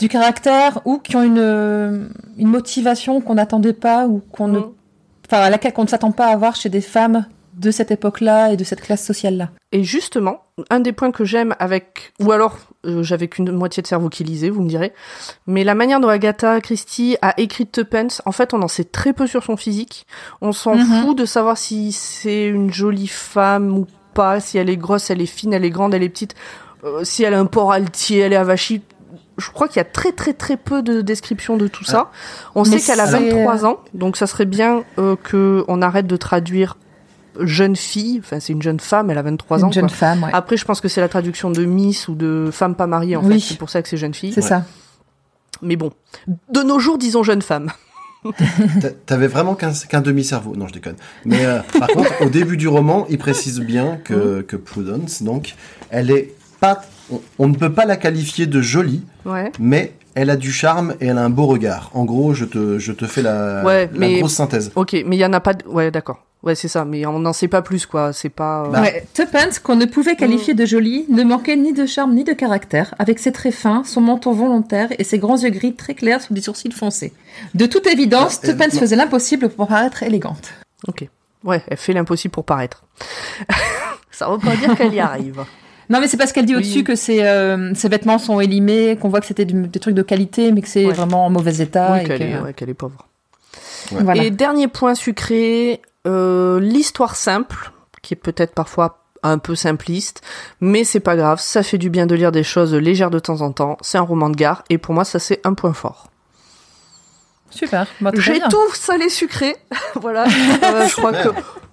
du 0.00 0.08
caractère 0.08 0.80
ou 0.84 0.98
qui 0.98 1.14
ont 1.16 1.22
une, 1.22 1.38
euh, 1.38 2.08
une 2.36 2.48
motivation 2.48 3.20
qu'on 3.20 3.34
n'attendait 3.36 3.72
pas 3.72 4.06
ou 4.08 4.20
qu'on 4.32 4.48
ne, 4.48 4.58
Mhm. 4.58 4.64
enfin 5.30 5.42
à 5.42 5.50
laquelle 5.50 5.72
on 5.76 5.82
ne 5.84 5.88
s'attend 5.88 6.10
pas 6.12 6.26
à 6.26 6.36
voir 6.36 6.56
chez 6.56 6.68
des 6.68 6.80
femmes 6.80 7.26
de 7.56 7.70
cette 7.70 7.90
époque-là 7.90 8.52
et 8.52 8.56
de 8.56 8.64
cette 8.64 8.80
classe 8.80 9.04
sociale-là. 9.04 9.50
Et 9.72 9.84
justement, 9.84 10.42
un 10.70 10.80
des 10.80 10.92
points 10.92 11.10
que 11.10 11.24
j'aime 11.24 11.54
avec, 11.58 12.12
ou 12.20 12.32
alors 12.32 12.56
euh, 12.86 13.02
j'avais 13.02 13.28
qu'une 13.28 13.50
moitié 13.52 13.82
de 13.82 13.86
cerveau 13.86 14.08
qui 14.08 14.24
lisait, 14.24 14.50
vous 14.50 14.62
me 14.62 14.68
direz, 14.68 14.92
mais 15.46 15.64
la 15.64 15.74
manière 15.74 16.00
dont 16.00 16.08
Agatha 16.08 16.60
Christie 16.60 17.16
a 17.22 17.34
écrit 17.40 17.66
Tuppence, 17.66 18.22
en 18.26 18.32
fait, 18.32 18.54
on 18.54 18.62
en 18.62 18.68
sait 18.68 18.84
très 18.84 19.12
peu 19.12 19.26
sur 19.26 19.42
son 19.44 19.56
physique. 19.56 20.06
On 20.40 20.52
s'en 20.52 20.74
Mhm. 20.76 21.02
fout 21.02 21.18
de 21.18 21.24
savoir 21.24 21.56
si 21.58 21.92
c'est 21.92 22.46
une 22.46 22.72
jolie 22.72 23.08
femme 23.08 23.76
ou 23.78 23.86
pas, 24.14 24.40
si 24.40 24.58
elle 24.58 24.70
est 24.70 24.76
grosse, 24.76 25.10
elle 25.10 25.20
est 25.22 25.26
fine, 25.26 25.52
elle 25.54 25.64
est 25.64 25.70
grande, 25.70 25.94
elle 25.94 26.02
est 26.02 26.08
petite, 26.08 26.34
euh, 26.84 27.02
si 27.04 27.24
elle 27.24 27.34
a 27.34 27.40
un 27.40 27.46
port 27.46 27.72
altier, 27.72 28.18
elle 28.18 28.32
est 28.32 28.36
avachie. 28.36 28.82
Je 29.38 29.50
crois 29.50 29.66
qu'il 29.66 29.78
y 29.78 29.80
a 29.80 29.84
très 29.84 30.12
très 30.12 30.32
très 30.32 30.56
peu 30.56 30.82
de 30.82 31.00
descriptions 31.00 31.56
de 31.56 31.66
tout 31.66 31.82
ça. 31.82 32.12
On 32.54 32.62
Mais 32.62 32.78
sait 32.78 32.92
qu'elle 32.92 33.00
a 33.00 33.06
c'est, 33.08 33.18
23 33.30 33.66
ans, 33.66 33.78
donc 33.92 34.16
ça 34.16 34.28
serait 34.28 34.44
bien 34.44 34.84
euh, 34.98 35.16
que 35.20 35.64
on 35.66 35.82
arrête 35.82 36.06
de 36.06 36.16
traduire 36.16 36.76
jeune 37.40 37.76
fille. 37.76 38.20
Enfin, 38.22 38.40
c'est 38.40 38.52
une 38.52 38.62
jeune 38.62 38.80
femme, 38.80 39.10
elle 39.10 39.18
a 39.18 39.22
23 39.22 39.64
ans. 39.64 39.66
Une 39.68 39.72
jeune 39.72 39.86
quoi. 39.86 39.96
femme, 39.96 40.22
ouais. 40.24 40.30
Après, 40.32 40.56
je 40.56 40.64
pense 40.64 40.80
que 40.80 40.88
c'est 40.88 41.00
la 41.00 41.08
traduction 41.08 41.50
de 41.50 41.64
Miss 41.64 42.08
ou 42.08 42.14
de 42.14 42.48
femme 42.52 42.74
pas 42.74 42.86
mariée, 42.86 43.16
en 43.16 43.24
Oui. 43.24 43.40
fait. 43.40 43.48
C'est 43.48 43.58
pour 43.58 43.70
ça 43.70 43.82
que 43.82 43.88
c'est 43.88 43.96
jeune 43.96 44.14
fille. 44.14 44.32
c'est 44.32 44.40
ça. 44.40 44.64
Mais 45.62 45.76
bon, 45.76 45.92
de 46.26 46.62
nos 46.62 46.78
jours, 46.78 46.98
disons 46.98 47.22
jeune 47.22 47.42
femme. 47.42 47.70
T'a- 48.80 48.90
T'avais 48.90 49.26
vraiment 49.26 49.54
qu'un 49.54 50.00
demi-cerveau. 50.00 50.56
Non, 50.56 50.66
je 50.68 50.72
déconne. 50.72 50.96
Mais 51.24 51.44
euh, 51.44 51.60
par 51.78 51.88
contre, 51.88 52.10
au 52.22 52.28
début 52.30 52.56
du 52.56 52.68
roman, 52.68 53.06
il 53.10 53.18
précise 53.18 53.60
bien 53.60 53.96
que, 54.02 54.40
que 54.42 54.56
Prudence, 54.56 55.22
donc, 55.22 55.54
elle 55.90 56.10
est 56.10 56.34
pas. 56.60 56.82
On, 57.12 57.20
on 57.38 57.48
ne 57.48 57.54
peut 57.54 57.72
pas 57.72 57.84
la 57.84 57.96
qualifier 57.96 58.46
de 58.46 58.60
jolie, 58.60 59.02
Ouais. 59.24 59.52
mais 59.58 59.92
elle 60.14 60.30
a 60.30 60.36
du 60.36 60.52
charme 60.52 60.94
et 61.00 61.06
elle 61.06 61.18
a 61.18 61.22
un 61.24 61.30
beau 61.30 61.46
regard. 61.46 61.90
En 61.94 62.04
gros, 62.04 62.34
je 62.34 62.44
te, 62.44 62.78
je 62.78 62.92
te 62.92 63.06
fais 63.06 63.22
la, 63.22 63.62
Ouais, 63.64 63.90
la 63.92 63.98
mais- 63.98 64.18
grosse 64.20 64.34
synthèse. 64.34 64.70
Ok, 64.74 64.92
mais 65.06 65.16
il 65.16 65.20
y 65.20 65.24
en 65.24 65.32
a 65.32 65.40
pas. 65.40 65.54
De... 65.54 65.66
Ouais, 65.66 65.90
d'accord. 65.90 66.24
Ouais, 66.42 66.54
c'est 66.54 66.68
ça. 66.68 66.84
Mais 66.84 67.06
on 67.06 67.18
n'en 67.20 67.32
sait 67.32 67.48
pas 67.48 67.62
plus, 67.62 67.86
quoi. 67.86 68.12
C'est 68.12 68.28
pas. 68.28 68.64
euh, 68.66 68.68
Bah. 68.68 68.82
Ouais, 68.82 69.06
Tuppence, 69.14 69.58
qu'on 69.58 69.76
ne 69.76 69.86
pouvait 69.86 70.14
qualifier 70.14 70.52
de 70.52 70.66
jolie, 70.66 71.06
ne 71.08 71.22
manquait 71.24 71.56
ni 71.56 71.72
de 71.72 71.86
charme 71.86 72.14
ni 72.14 72.22
de 72.22 72.34
caractère, 72.34 72.94
avec 72.98 73.18
ses 73.18 73.32
traits 73.32 73.54
fins, 73.54 73.82
son 73.84 74.02
menton 74.02 74.32
volontaire 74.32 74.88
et 74.98 75.04
ses 75.04 75.18
grands 75.18 75.38
yeux 75.38 75.48
gris 75.50 75.74
très 75.74 75.94
clairs 75.94 76.20
sous 76.20 76.34
des 76.34 76.42
sourcils 76.42 76.70
foncés. 76.70 77.14
De 77.54 77.64
toute 77.64 77.86
évidence, 77.86 78.40
Tuppence 78.42 78.78
faisait 78.78 78.96
l'impossible 78.96 79.48
pour 79.48 79.68
paraître 79.68 80.02
élégante. 80.02 80.52
Ok. 80.86 81.08
Ouais, 81.44 81.62
elle 81.68 81.78
fait 81.78 81.94
l'impossible 81.94 82.32
pour 82.32 82.44
paraître. 82.44 82.84
ça 84.10 84.28
veut 84.30 84.38
pas 84.38 84.54
dire 84.56 84.76
qu'elle 84.76 84.94
y 84.94 85.00
arrive. 85.00 85.44
Non, 85.90 86.00
mais 86.00 86.08
c'est 86.08 86.16
parce 86.16 86.32
qu'elle 86.32 86.46
dit 86.46 86.54
Oui. 86.54 86.60
au-dessus 86.60 86.84
que 86.84 86.94
ses, 86.96 87.22
euh, 87.24 87.74
ses 87.74 87.88
vêtements 87.88 88.18
sont 88.18 88.40
élimés, 88.40 88.96
qu'on 89.00 89.08
voit 89.08 89.20
que 89.20 89.26
c'était 89.26 89.44
des 89.44 89.80
trucs 89.80 89.94
de 89.94 90.02
qualité, 90.02 90.50
mais 90.52 90.62
que 90.62 90.68
c'est 90.68 90.86
Ouais. 90.86 90.92
vraiment 90.92 91.26
en 91.26 91.30
mauvais 91.30 91.56
état. 91.62 91.92
oui, 91.92 92.00
et 92.00 92.04
qu'elle 92.04 92.18
que- 92.18 92.24
est, 92.24 92.38
ouais, 92.40 92.52
qu'elle 92.54 92.70
est 92.70 92.74
pauvre. 92.74 93.06
Voilà. 93.90 94.22
Et 94.24 94.30
dernier 94.30 94.66
point 94.68 94.94
sucré, 94.94 95.82
euh, 96.06 96.58
l'histoire 96.60 97.16
simple, 97.16 97.70
qui 98.02 98.14
est 98.14 98.16
peut-être 98.16 98.54
parfois 98.54 99.00
un 99.22 99.38
peu 99.38 99.54
simpliste, 99.54 100.20
mais 100.60 100.84
c'est 100.84 101.00
pas 101.00 101.16
grave, 101.16 101.40
ça 101.40 101.62
fait 101.62 101.78
du 101.78 101.88
bien 101.90 102.06
de 102.06 102.14
lire 102.14 102.32
des 102.32 102.42
choses 102.42 102.74
légères 102.74 103.10
de 103.10 103.18
temps 103.18 103.40
en 103.40 103.52
temps. 103.52 103.78
C'est 103.80 103.96
un 103.98 104.02
roman 104.02 104.28
de 104.30 104.36
gare, 104.36 104.64
et 104.70 104.76
pour 104.78 104.94
moi, 104.94 105.04
ça 105.04 105.18
c'est 105.18 105.40
un 105.46 105.54
point 105.54 105.72
fort. 105.72 106.08
Super. 107.50 107.86
Bah, 108.00 108.10
J'ai 108.14 108.40
tout 108.50 108.74
salé 108.74 109.08
sucré, 109.08 109.56
voilà. 109.94 110.24
Euh, 110.24 110.88
je 110.88 110.96
crois 110.96 111.12
que 111.12 111.28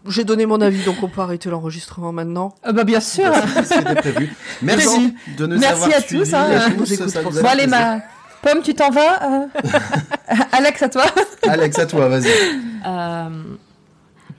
j'ai 0.07 0.23
donné 0.23 0.45
mon 0.45 0.59
avis, 0.61 0.83
donc 0.83 1.03
on 1.03 1.07
peut 1.07 1.21
arrêter 1.21 1.49
l'enregistrement 1.49 2.11
maintenant. 2.11 2.53
Ah 2.63 2.71
bah, 2.71 2.83
bien 2.83 2.99
sûr. 2.99 3.31
C'est 3.53 3.63
ce 3.65 3.73
qui 3.73 3.79
était 3.79 3.95
prévu. 3.95 4.33
Merci 4.61 5.13
de 5.37 5.45
nous 5.47 5.57
Merci 5.59 5.83
avoir 5.83 5.97
à 5.97 6.01
tous, 6.01 6.07
suivis. 6.07 6.35
hein. 6.35 6.47
à 6.49 6.69
Je 6.69 6.73
vous 6.75 6.85
tous, 6.85 7.07
ça 7.07 7.21
pour 7.21 7.31
Bon, 7.31 7.45
allez, 7.45 7.67
ma 7.67 7.99
pomme, 8.41 8.61
tu 8.63 8.73
t'en 8.73 8.89
vas 8.89 9.23
euh 9.23 9.45
Alex, 10.51 10.81
à 10.83 10.89
toi. 10.89 11.03
Alex, 11.47 11.77
à 11.79 11.85
toi, 11.85 12.07
vas-y. 12.07 12.27
Euh, 12.87 13.29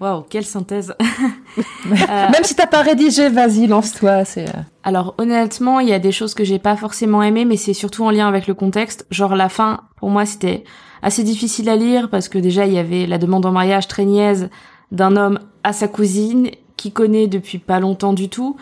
Waouh, 0.00 0.22
quelle 0.28 0.44
synthèse. 0.44 0.94
Même 1.86 2.42
si 2.42 2.56
t'as 2.56 2.66
pas 2.66 2.82
rédigé, 2.82 3.28
vas-y, 3.28 3.66
lance-toi. 3.68 4.24
C'est. 4.24 4.48
euh, 4.48 4.52
Alors 4.82 5.14
honnêtement, 5.18 5.78
il 5.78 5.88
y 5.88 5.92
a 5.92 5.98
des 6.00 6.10
choses 6.12 6.34
que 6.34 6.42
j'ai 6.44 6.58
pas 6.58 6.76
forcément 6.76 7.22
aimées, 7.22 7.44
mais 7.44 7.56
c'est 7.56 7.74
surtout 7.74 8.04
en 8.04 8.10
lien 8.10 8.26
avec 8.26 8.46
le 8.48 8.54
contexte. 8.54 9.06
Genre 9.10 9.36
la 9.36 9.48
fin, 9.48 9.82
pour 9.98 10.10
moi, 10.10 10.26
c'était 10.26 10.64
assez 11.02 11.22
difficile 11.22 11.68
à 11.68 11.76
lire 11.76 12.08
parce 12.10 12.28
que 12.28 12.38
déjà 12.38 12.66
il 12.66 12.72
y 12.72 12.78
avait 12.78 13.06
la 13.06 13.18
demande 13.18 13.44
en 13.46 13.52
mariage 13.52 13.86
très 13.88 14.04
niaise 14.04 14.50
d'un 14.93 15.16
homme 15.16 15.40
à 15.64 15.72
sa 15.72 15.88
cousine 15.88 16.51
qui 16.76 16.93
connaît 16.93 17.26
depuis 17.26 17.59
pas 17.59 17.80
longtemps 17.80 18.12
du 18.12 18.28
tout. 18.28 18.57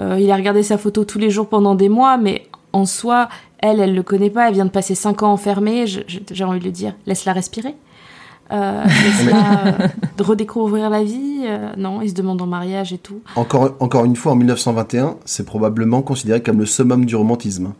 Euh, 0.00 0.18
il 0.18 0.30
a 0.30 0.36
regardé 0.36 0.62
sa 0.62 0.78
photo 0.78 1.04
tous 1.04 1.18
les 1.18 1.30
jours 1.30 1.48
pendant 1.48 1.74
des 1.74 1.88
mois, 1.88 2.16
mais 2.16 2.46
en 2.72 2.86
soi, 2.86 3.28
elle, 3.58 3.80
elle 3.80 3.94
le 3.94 4.02
connaît 4.02 4.30
pas. 4.30 4.48
Elle 4.48 4.54
vient 4.54 4.64
de 4.64 4.70
passer 4.70 4.94
cinq 4.94 5.22
ans 5.22 5.32
enfermée. 5.32 5.86
J'ai 5.86 6.44
envie 6.44 6.60
de 6.60 6.64
le 6.64 6.70
dire, 6.70 6.94
laisse-la 7.06 7.32
respirer. 7.32 7.74
Euh, 8.52 8.84
laisse-la 8.84 9.66
euh, 9.84 9.88
redécouvrir 10.20 10.90
la 10.90 11.02
vie. 11.02 11.42
Euh, 11.44 11.72
non, 11.76 12.02
il 12.02 12.10
se 12.10 12.14
demande 12.14 12.42
en 12.42 12.46
mariage 12.46 12.92
et 12.92 12.98
tout. 12.98 13.20
Encore, 13.36 13.74
encore 13.80 14.04
une 14.04 14.16
fois, 14.16 14.32
en 14.32 14.36
1921, 14.36 15.16
c'est 15.24 15.46
probablement 15.46 16.02
considéré 16.02 16.42
comme 16.42 16.58
le 16.58 16.66
summum 16.66 17.04
du 17.04 17.16
romantisme. 17.16 17.72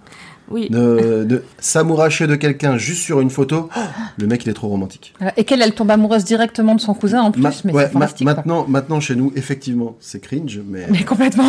Oui. 0.51 0.69
De, 0.69 1.25
de 1.27 1.43
s'amouracher 1.59 2.27
de 2.27 2.35
quelqu'un 2.37 2.77
juste 2.77 3.03
sur 3.03 3.21
une 3.21 3.31
photo, 3.31 3.71
le 4.19 4.27
mec 4.27 4.45
il 4.45 4.51
est 4.51 4.55
trop 4.55 4.69
romantique. 4.69 5.15
Et 5.39 5.45
qu'elle, 5.45 5.63
elle 5.63 5.75
tombe 5.75 5.91
amoureuse 5.91 6.25
directement 6.25 6.75
de 6.75 6.81
son 6.81 6.93
cousin 6.95 7.23
en 7.23 7.31
plus, 7.31 7.41
Ma- 7.41 7.51
mais 7.65 7.73
ouais, 7.73 7.83
c'est 7.85 7.95
ma- 7.95 8.07
fantastique. 8.07 8.27
quoi. 8.27 8.35
maintenant, 8.37 8.67
maintenant 8.69 9.01
chez 9.01 9.17
nous, 9.17 9.33
effectivement, 9.37 9.97
c'est 10.01 10.21
cringe, 10.21 10.61
mais 10.67 10.87
Mais 10.91 11.03
complètement. 11.05 11.45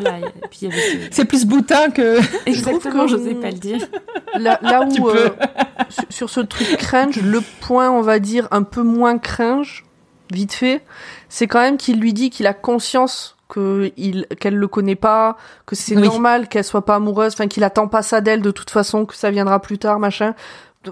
Voilà, 0.00 0.18
c'est 1.10 1.24
plus 1.24 1.44
boutin 1.46 1.90
que. 1.90 2.18
Exactement, 2.48 3.04
que- 3.04 3.10
j'osais 3.10 3.34
pas 3.34 3.50
le 3.50 3.58
dire. 3.58 3.86
Là, 4.38 4.58
là 4.62 4.82
où, 4.86 5.08
euh, 5.08 5.30
sur 6.10 6.30
ce 6.30 6.40
truc 6.40 6.76
cringe, 6.76 7.20
le 7.20 7.40
point, 7.60 7.90
on 7.90 8.02
va 8.02 8.18
dire, 8.20 8.46
un 8.52 8.62
peu 8.62 8.82
moins 8.82 9.18
cringe, 9.18 9.84
vite 10.32 10.52
fait, 10.52 10.82
c'est 11.28 11.46
quand 11.48 11.60
même 11.60 11.76
qu'il 11.76 11.98
lui 11.98 12.12
dit 12.12 12.30
qu'il 12.30 12.46
a 12.46 12.54
conscience 12.54 13.34
que 13.48 13.90
il 13.96 14.26
qu'elle 14.40 14.56
le 14.56 14.68
connaît 14.68 14.94
pas, 14.94 15.36
que 15.66 15.74
c'est 15.74 15.96
Oui. 15.96 16.02
normal 16.02 16.48
qu'elle 16.48 16.64
soit 16.64 16.84
pas 16.84 16.96
amoureuse, 16.96 17.32
enfin 17.32 17.46
qu'il 17.48 17.64
attend 17.64 17.88
pas 17.88 18.02
ça 18.02 18.20
d'elle 18.20 18.42
de 18.42 18.50
toute 18.50 18.70
façon, 18.70 19.06
que 19.06 19.14
ça 19.14 19.30
viendra 19.30 19.60
plus 19.60 19.78
tard, 19.78 19.98
machin. 19.98 20.34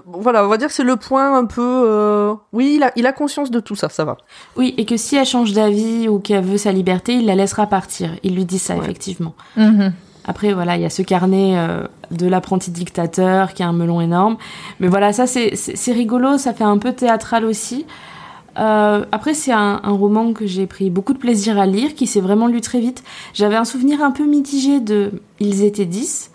Voilà, 0.05 0.43
on 0.43 0.47
va 0.47 0.57
dire 0.57 0.67
que 0.67 0.73
c'est 0.73 0.83
le 0.83 0.97
point 0.97 1.35
un 1.37 1.45
peu. 1.45 1.61
euh, 1.87 2.33
Oui, 2.53 2.73
il 2.77 2.83
a, 2.83 2.91
il 2.97 3.07
a 3.07 3.13
conscience 3.13 3.49
de 3.51 3.59
tout 3.59 3.75
ça, 3.75 3.89
ça 3.89 4.03
va. 4.05 4.17
Oui, 4.55 4.75
et 4.77 4.85
que 4.85 4.97
si 4.97 5.15
elle 5.15 5.25
change 5.25 5.53
d'avis 5.53 6.07
ou 6.09 6.19
qu'elle 6.19 6.43
veut 6.43 6.57
sa 6.57 6.71
liberté, 6.71 7.13
il 7.13 7.25
la 7.25 7.35
laissera 7.35 7.65
partir. 7.67 8.11
Il 8.21 8.35
lui 8.35 8.45
dit 8.45 8.59
ça, 8.59 8.75
Ouais. 8.75 8.81
effectivement. 8.83 9.33
Mhm. 9.55 9.93
Après, 10.25 10.51
voilà, 10.53 10.75
il 10.75 10.81
y 10.81 10.85
a 10.85 10.89
ce 10.89 11.01
carnet 11.03 11.53
euh, 11.57 11.87
de 12.11 12.27
l'apprenti 12.27 12.69
dictateur 12.69 13.53
qui 13.53 13.63
a 13.63 13.67
un 13.67 13.73
melon 13.73 14.01
énorme. 14.01 14.35
Mais 14.81 14.87
voilà, 14.89 15.13
ça, 15.13 15.25
c'est- 15.25 15.55
c'est 15.55 15.77
c'est 15.77 15.93
rigolo, 15.93 16.37
ça 16.37 16.53
fait 16.53 16.65
un 16.65 16.77
peu 16.77 16.91
théâtral 16.91 17.45
aussi. 17.45 17.85
Euh, 18.59 19.05
après, 19.11 19.33
c'est 19.33 19.51
un, 19.51 19.79
un 19.83 19.91
roman 19.91 20.33
que 20.33 20.47
j'ai 20.47 20.65
pris 20.67 20.89
beaucoup 20.89 21.13
de 21.13 21.19
plaisir 21.19 21.59
à 21.59 21.65
lire, 21.65 21.93
qui 21.95 22.07
s'est 22.07 22.21
vraiment 22.21 22.47
lu 22.47 22.61
très 22.61 22.79
vite. 22.79 23.03
J'avais 23.33 23.55
un 23.55 23.65
souvenir 23.65 24.01
un 24.03 24.11
peu 24.11 24.25
mitigé 24.25 24.79
de 24.79 25.11
Ils 25.39 25.63
étaient 25.63 25.85
10. 25.85 26.31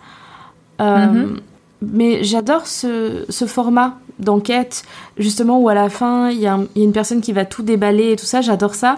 Euh, 0.81 1.05
Mhm. 1.07 1.39
Mais 1.85 2.23
j'adore 2.23 2.65
ce, 2.65 3.25
ce 3.27 3.43
format 3.45 3.97
d'enquête, 4.19 4.83
justement, 5.17 5.59
où 5.59 5.67
à 5.67 5.73
la 5.73 5.89
fin, 5.89 6.29
il 6.29 6.39
y, 6.39 6.47
a 6.47 6.53
un- 6.53 6.65
il 6.75 6.79
y 6.79 6.81
a 6.81 6.85
une 6.85 6.93
personne 6.93 7.19
qui 7.19 7.33
va 7.33 7.43
tout 7.43 7.61
déballer 7.61 8.13
et 8.13 8.15
tout 8.15 8.25
ça. 8.25 8.39
J'adore 8.39 8.73
ça. 8.73 8.97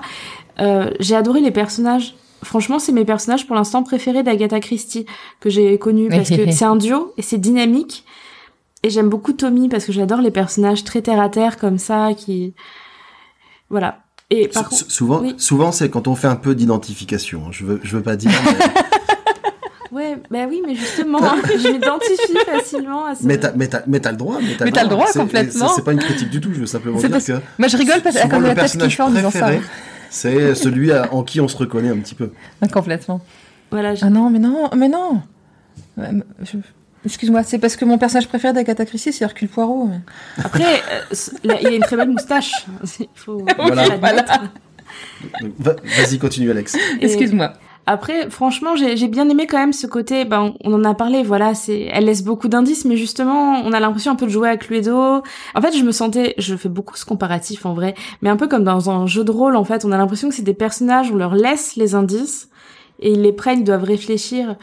Euh, 0.59 0.91
j'ai 0.99 1.15
adoré 1.15 1.41
les 1.41 1.49
personnages. 1.49 2.15
Franchement, 2.43 2.77
c'est 2.77 2.91
mes 2.91 3.05
personnages 3.05 3.47
pour 3.47 3.55
l'instant 3.55 3.81
préférés 3.81 4.21
d'Agatha 4.21 4.59
Christie 4.59 5.07
que 5.39 5.49
j'ai 5.49 5.79
connus 5.79 6.09
parce 6.17 6.29
que 6.29 6.51
c'est 6.51 6.65
un 6.65 6.75
duo 6.75 7.11
et 7.17 7.23
c'est 7.23 7.39
dynamique. 7.39 8.05
Et 8.83 8.91
j'aime 8.91 9.09
beaucoup 9.09 9.33
Tommy 9.33 9.67
parce 9.67 9.83
que 9.85 9.91
j'adore 9.91 10.21
les 10.21 10.29
personnages 10.29 10.83
très 10.83 11.01
terre 11.01 11.19
à 11.19 11.29
terre 11.29 11.57
comme 11.57 11.79
ça 11.79 12.09
qui. 12.15 12.53
Voilà. 13.69 13.99
Et 14.29 14.47
par 14.47 14.69
contre. 14.69 14.91
souvent, 14.91 15.19
oui. 15.21 15.35
souvent 15.37 15.71
c'est 15.71 15.89
quand 15.89 16.07
on 16.07 16.15
fait 16.15 16.27
un 16.27 16.35
peu 16.35 16.55
d'identification. 16.55 17.43
hein. 17.45 17.49
Je 17.51 17.63
veux, 17.65 17.79
je 17.83 17.95
veux 17.97 18.03
pas 18.03 18.15
dire. 18.15 18.31
mais- 18.45 18.65
Ouais, 19.91 20.17
bah 20.29 20.39
oui, 20.49 20.61
mais 20.65 20.75
justement, 20.75 21.19
hein, 21.23 21.37
je 21.57 21.69
m'identifie 21.69 22.35
facilement 22.45 23.05
à 23.05 23.15
ce. 23.15 23.23
Mais 23.25 23.37
t'as, 23.39 23.53
mais 23.55 23.67
t'as, 23.69 23.81
mais 23.87 23.99
t'as 24.01 24.11
le 24.11 24.17
droit. 24.17 24.39
Mais 24.41 24.71
t'as, 24.71 24.83
le 24.83 24.89
droit, 24.89 25.05
C'est- 25.07 25.19
complètement. 25.19 25.67
C'est, 25.69 25.75
c'est 25.75 25.83
pas 25.85 25.93
une 25.93 25.99
critique 25.99 26.29
du 26.29 26.41
tout. 26.41 26.51
Je 26.53 26.59
veux 26.59 26.65
simplement 26.65 26.97
dire 26.97 27.09
parce- 27.11 27.27
que. 27.27 27.33
Moi, 27.59 27.67
je 27.69 27.77
rigole 27.77 28.01
parce 28.01 28.17
que 28.17 28.27
comme 28.27 28.41
le 28.41 28.47
la 28.49 28.55
tête 28.55 28.71
qui 28.71 28.77
personnage 28.77 28.97
fait 28.97 29.03
en 29.03 29.09
disant 29.09 29.31
ça. 29.31 29.39
préféré, 29.39 29.61
c'est 30.09 30.55
celui 30.55 30.91
à- 30.91 31.13
en 31.13 31.23
qui 31.23 31.39
on 31.39 31.47
se 31.47 31.55
reconnaît 31.55 31.89
un 31.91 31.97
petit 31.99 32.15
peu. 32.15 32.31
Ah, 32.61 32.67
Complètement. 32.67 33.21
Voilà, 33.71 33.95
je- 33.95 34.03
Ah 34.03 34.09
non, 34.09 34.29
mais 34.29 34.39
non, 34.39 34.69
mais 34.75 34.89
non. 34.89 35.21
Je- 35.97 36.57
Excuse-moi, 37.05 37.43
c'est 37.43 37.59
parce 37.59 37.75
que 37.75 37.85
mon 37.85 37.97
personnage 37.97 38.27
préféré 38.27 38.53
d'Agatha 38.53 38.85
Christie, 38.85 39.13
c'est 39.13 39.23
Hercule 39.23 39.47
Poirot. 39.47 39.85
mais- 39.87 40.43
Après, 40.43 40.63
euh, 40.63 41.15
là, 41.43 41.55
il 41.61 41.67
a 41.67 41.71
une 41.71 41.81
très 41.83 41.95
belle 41.97 42.09
moustache. 42.09 42.51
Il 42.99 43.07
faut 43.15 43.45
Voilà. 43.57 43.83
va- 45.59 45.75
vas-y, 45.97 46.19
continue, 46.19 46.51
Alex. 46.51 46.75
Et 46.75 47.05
Excuse-moi. 47.05 47.53
Après, 47.87 48.31
franchement, 48.31 48.75
j'ai 48.75 48.97
j'ai 48.97 49.07
bien 49.07 49.29
aimé 49.29 49.45
quand 49.45 49.59
même 49.59 49.71
ce 49.73 49.85
côté. 49.85 50.25
Ben, 50.25 50.55
on 50.63 50.73
en 50.73 50.83
a 50.83 50.95
parlé. 50.95 51.21
Voilà, 51.21 51.53
c'est, 51.53 51.81
elle 51.93 52.05
laisse 52.05 52.23
beaucoup 52.23 52.47
d'indices, 52.47 52.83
mais 52.83 52.97
justement, 52.97 53.61
on 53.63 53.71
a 53.73 53.79
l'impression 53.79 54.11
un 54.11 54.15
peu 54.15 54.25
de 54.25 54.31
jouer 54.31 54.49
à 54.49 54.57
Cluedo. 54.57 55.21
En 55.53 55.61
fait, 55.61 55.77
je 55.77 55.83
me 55.83 55.91
sentais, 55.91 56.33
je 56.39 56.55
fais 56.55 56.69
beaucoup 56.69 56.97
ce 56.97 57.05
comparatif 57.05 57.63
en 57.67 57.75
vrai, 57.75 57.93
mais 58.23 58.29
un 58.31 58.37
peu 58.37 58.47
comme 58.47 58.63
dans 58.63 58.89
un 58.89 59.05
jeu 59.05 59.23
de 59.23 59.29
rôle. 59.29 59.55
En 59.55 59.63
fait, 59.65 59.85
on 59.85 59.91
a 59.91 59.97
l'impression 59.97 60.29
que 60.29 60.33
c'est 60.35 60.41
des 60.41 60.55
personnages, 60.55 61.11
on 61.11 61.15
leur 61.15 61.35
laisse 61.35 61.75
les 61.75 61.93
indices 61.93 62.49
et 62.99 63.11
ils 63.11 63.21
les 63.21 63.33
prennent, 63.33 63.59
ils 63.59 63.63
doivent 63.65 63.83
réfléchir 63.83 64.55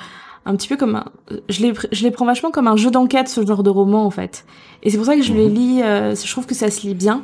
un 0.45 0.57
petit 0.57 0.69
peu 0.69 0.77
comme 0.77 0.97
un, 0.97 1.05
je 1.49 1.63
les, 1.63 1.73
je 1.93 2.03
les 2.05 2.11
prends 2.11 2.25
vachement 2.27 2.51
comme 2.51 2.69
un 2.69 2.77
jeu 2.77 2.91
d'enquête, 2.91 3.29
ce 3.29 3.45
genre 3.47 3.63
de 3.63 3.71
roman 3.71 4.05
en 4.05 4.11
fait. 4.11 4.45
Et 4.83 4.91
c'est 4.91 4.97
pour 4.97 5.07
ça 5.07 5.15
que 5.17 5.23
je 5.23 5.33
les 5.33 5.49
lis. 5.49 5.81
euh, 5.83 6.15
je 6.17 6.31
trouve 6.31 6.47
que 6.47 6.55
ça 6.55 6.71
se 6.71 6.87
lit 6.87 6.95
bien. 6.95 7.23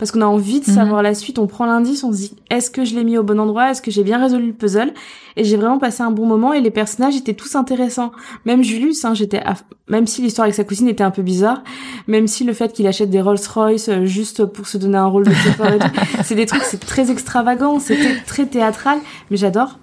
Parce 0.00 0.10
qu'on 0.10 0.20
a 0.20 0.26
envie 0.26 0.58
de 0.60 0.68
Mhm. 0.68 0.74
savoir 0.74 1.00
la 1.00 1.14
suite, 1.14 1.38
on 1.38 1.46
prend 1.46 1.64
l'indice, 1.64 2.02
on 2.02 2.10
se 2.12 2.16
dit 2.18 2.32
est-ce 2.50 2.72
que 2.72 2.84
je 2.84 2.96
l'ai 2.96 3.04
mis 3.04 3.16
au 3.18 3.22
bon 3.22 3.38
endroit, 3.38 3.70
est-ce 3.70 3.80
que 3.80 3.92
j'ai 3.92 4.02
bien 4.02 4.20
résolu 4.20 4.48
le 4.48 4.52
puzzle? 4.52 4.92
Et 5.36 5.44
j'ai 5.44 5.56
vraiment 5.56 5.78
passé 5.78 6.02
un 6.02 6.10
bon 6.10 6.26
moment 6.26 6.52
et 6.52 6.60
les 6.60 6.72
personnages 6.72 7.14
étaient 7.16 7.34
tous 7.34 7.54
intéressants. 7.54 8.10
Même 8.44 8.64
Julius, 8.64 9.04
hein, 9.04 9.14
j'étais, 9.14 9.38
aff- 9.38 9.62
même 9.88 10.08
si 10.08 10.22
l'histoire 10.22 10.42
avec 10.46 10.56
sa 10.56 10.64
cousine 10.64 10.88
était 10.88 11.04
un 11.04 11.12
peu 11.12 11.22
bizarre, 11.22 11.62
même 12.08 12.26
si 12.26 12.42
le 12.42 12.52
fait 12.52 12.72
qu'il 12.72 12.86
achète 12.88 13.10
des 13.10 13.20
Rolls 13.20 13.38
Royce 13.54 13.88
euh, 13.88 14.04
juste 14.06 14.44
pour 14.44 14.66
se 14.66 14.76
donner 14.76 14.98
un 14.98 15.06
rôle 15.06 15.24
de 15.24 15.32
chauffeur 15.32 15.78
c'est 16.24 16.34
des 16.34 16.46
trucs, 16.46 16.62
c'est 16.64 16.80
très 16.84 17.12
extravagant, 17.12 17.78
c'était 17.78 18.16
très 18.26 18.44
théâtral, 18.46 18.98
mais 19.30 19.36
j'adore. 19.36 19.78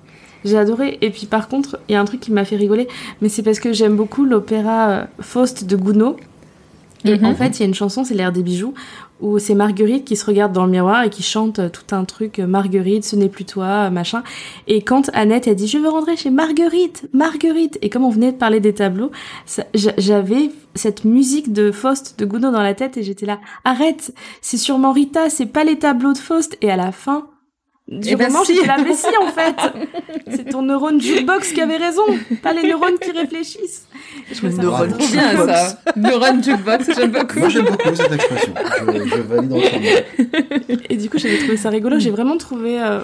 J'ai 0.45 0.57
adoré. 0.57 0.97
Et 1.01 1.09
puis 1.09 1.25
par 1.25 1.47
contre, 1.47 1.79
il 1.89 1.93
y 1.93 1.95
a 1.95 2.01
un 2.01 2.05
truc 2.05 2.19
qui 2.19 2.31
m'a 2.31 2.45
fait 2.45 2.55
rigoler, 2.57 2.87
mais 3.21 3.29
c'est 3.29 3.43
parce 3.43 3.59
que 3.59 3.73
j'aime 3.73 3.95
beaucoup 3.95 4.25
l'opéra 4.25 4.89
euh, 4.89 5.05
Faust 5.19 5.65
de 5.65 5.75
Gounod. 5.75 6.15
Et 7.05 7.17
Mhm. 7.17 7.25
en 7.25 7.35
fait, 7.35 7.57
il 7.57 7.59
y 7.59 7.63
a 7.63 7.65
une 7.65 7.73
chanson, 7.73 8.05
c'est 8.05 8.13
l'air 8.13 8.31
des 8.31 8.43
bijoux, 8.43 8.73
où 9.19 9.37
c'est 9.37 9.55
Marguerite 9.55 10.05
qui 10.05 10.15
se 10.15 10.25
regarde 10.25 10.53
dans 10.53 10.63
le 10.65 10.71
miroir 10.71 11.03
et 11.03 11.09
qui 11.09 11.21
chante 11.21 11.59
euh, 11.59 11.67
tout 11.67 11.93
un 11.93 12.05
truc, 12.05 12.39
euh, 12.39 12.47
Marguerite, 12.47 13.03
ce 13.03 13.17
n'est 13.17 13.27
plus 13.27 13.43
toi, 13.43 13.89
machin. 13.89 14.23
Et 14.67 14.81
quand 14.83 15.09
Annette 15.13 15.49
a 15.49 15.53
dit, 15.53 15.67
je 15.67 15.77
veux 15.79 15.89
rentrer 15.89 16.15
chez 16.15 16.29
Marguerite, 16.29 17.09
Marguerite, 17.11 17.77
et 17.81 17.89
comme 17.89 18.05
on 18.05 18.09
venait 18.09 18.31
de 18.31 18.37
parler 18.37 18.61
des 18.61 18.73
tableaux, 18.73 19.11
j'avais 19.75 20.49
cette 20.75 21.03
musique 21.03 21.51
de 21.51 21.71
Faust, 21.71 22.17
de 22.19 22.25
Gounod 22.25 22.53
dans 22.53 22.61
la 22.63 22.73
tête, 22.73 22.95
et 22.95 23.03
j'étais 23.03 23.25
là, 23.25 23.39
arrête, 23.65 24.13
c'est 24.41 24.57
sûrement 24.57 24.93
Rita, 24.93 25.29
c'est 25.29 25.45
pas 25.45 25.65
les 25.65 25.77
tableaux 25.77 26.13
de 26.13 26.17
Faust. 26.17 26.57
Et 26.61 26.71
à 26.71 26.77
la 26.77 26.93
fin, 26.93 27.25
du 27.87 28.09
Eh 28.11 28.15
ben 28.15 28.29
si. 28.31 28.55
j'étais 28.55 28.67
mais 28.83 28.93
si, 28.93 29.07
en 29.21 29.27
fait, 29.27 29.55
c'est 30.35 30.45
ton 30.49 30.61
neurone 30.61 31.01
jukebox 31.01 31.51
qui 31.51 31.61
avait 31.61 31.77
raison, 31.77 32.03
pas 32.41 32.53
les 32.53 32.67
neurones 32.67 32.97
qui 32.99 33.11
réfléchissent. 33.11 33.87
Je 34.29 34.35
ça 34.35 34.47
Neurone 34.49 34.89
trop 34.93 35.07
bien 35.07 35.29
Jukebox. 35.31 35.53
ça. 35.53 35.79
Neuron 35.97 36.41
Jukebox, 36.41 36.89
j'aime 36.95 37.11
beaucoup. 37.11 37.39
Moi, 37.39 37.49
j'aime 37.49 37.65
beaucoup 37.65 37.95
cette 37.95 38.11
expression. 38.13 38.53
Je, 38.87 39.09
je 39.09 39.21
valide 39.21 39.53
entièrement. 39.53 40.79
Et 40.89 40.95
du 40.95 41.09
coup, 41.09 41.17
j'avais 41.17 41.37
trouvé 41.39 41.57
ça 41.57 41.69
rigolo. 41.69 41.99
J'ai 41.99 42.11
vraiment 42.11 42.37
trouvé. 42.37 42.81
euh, 42.81 43.01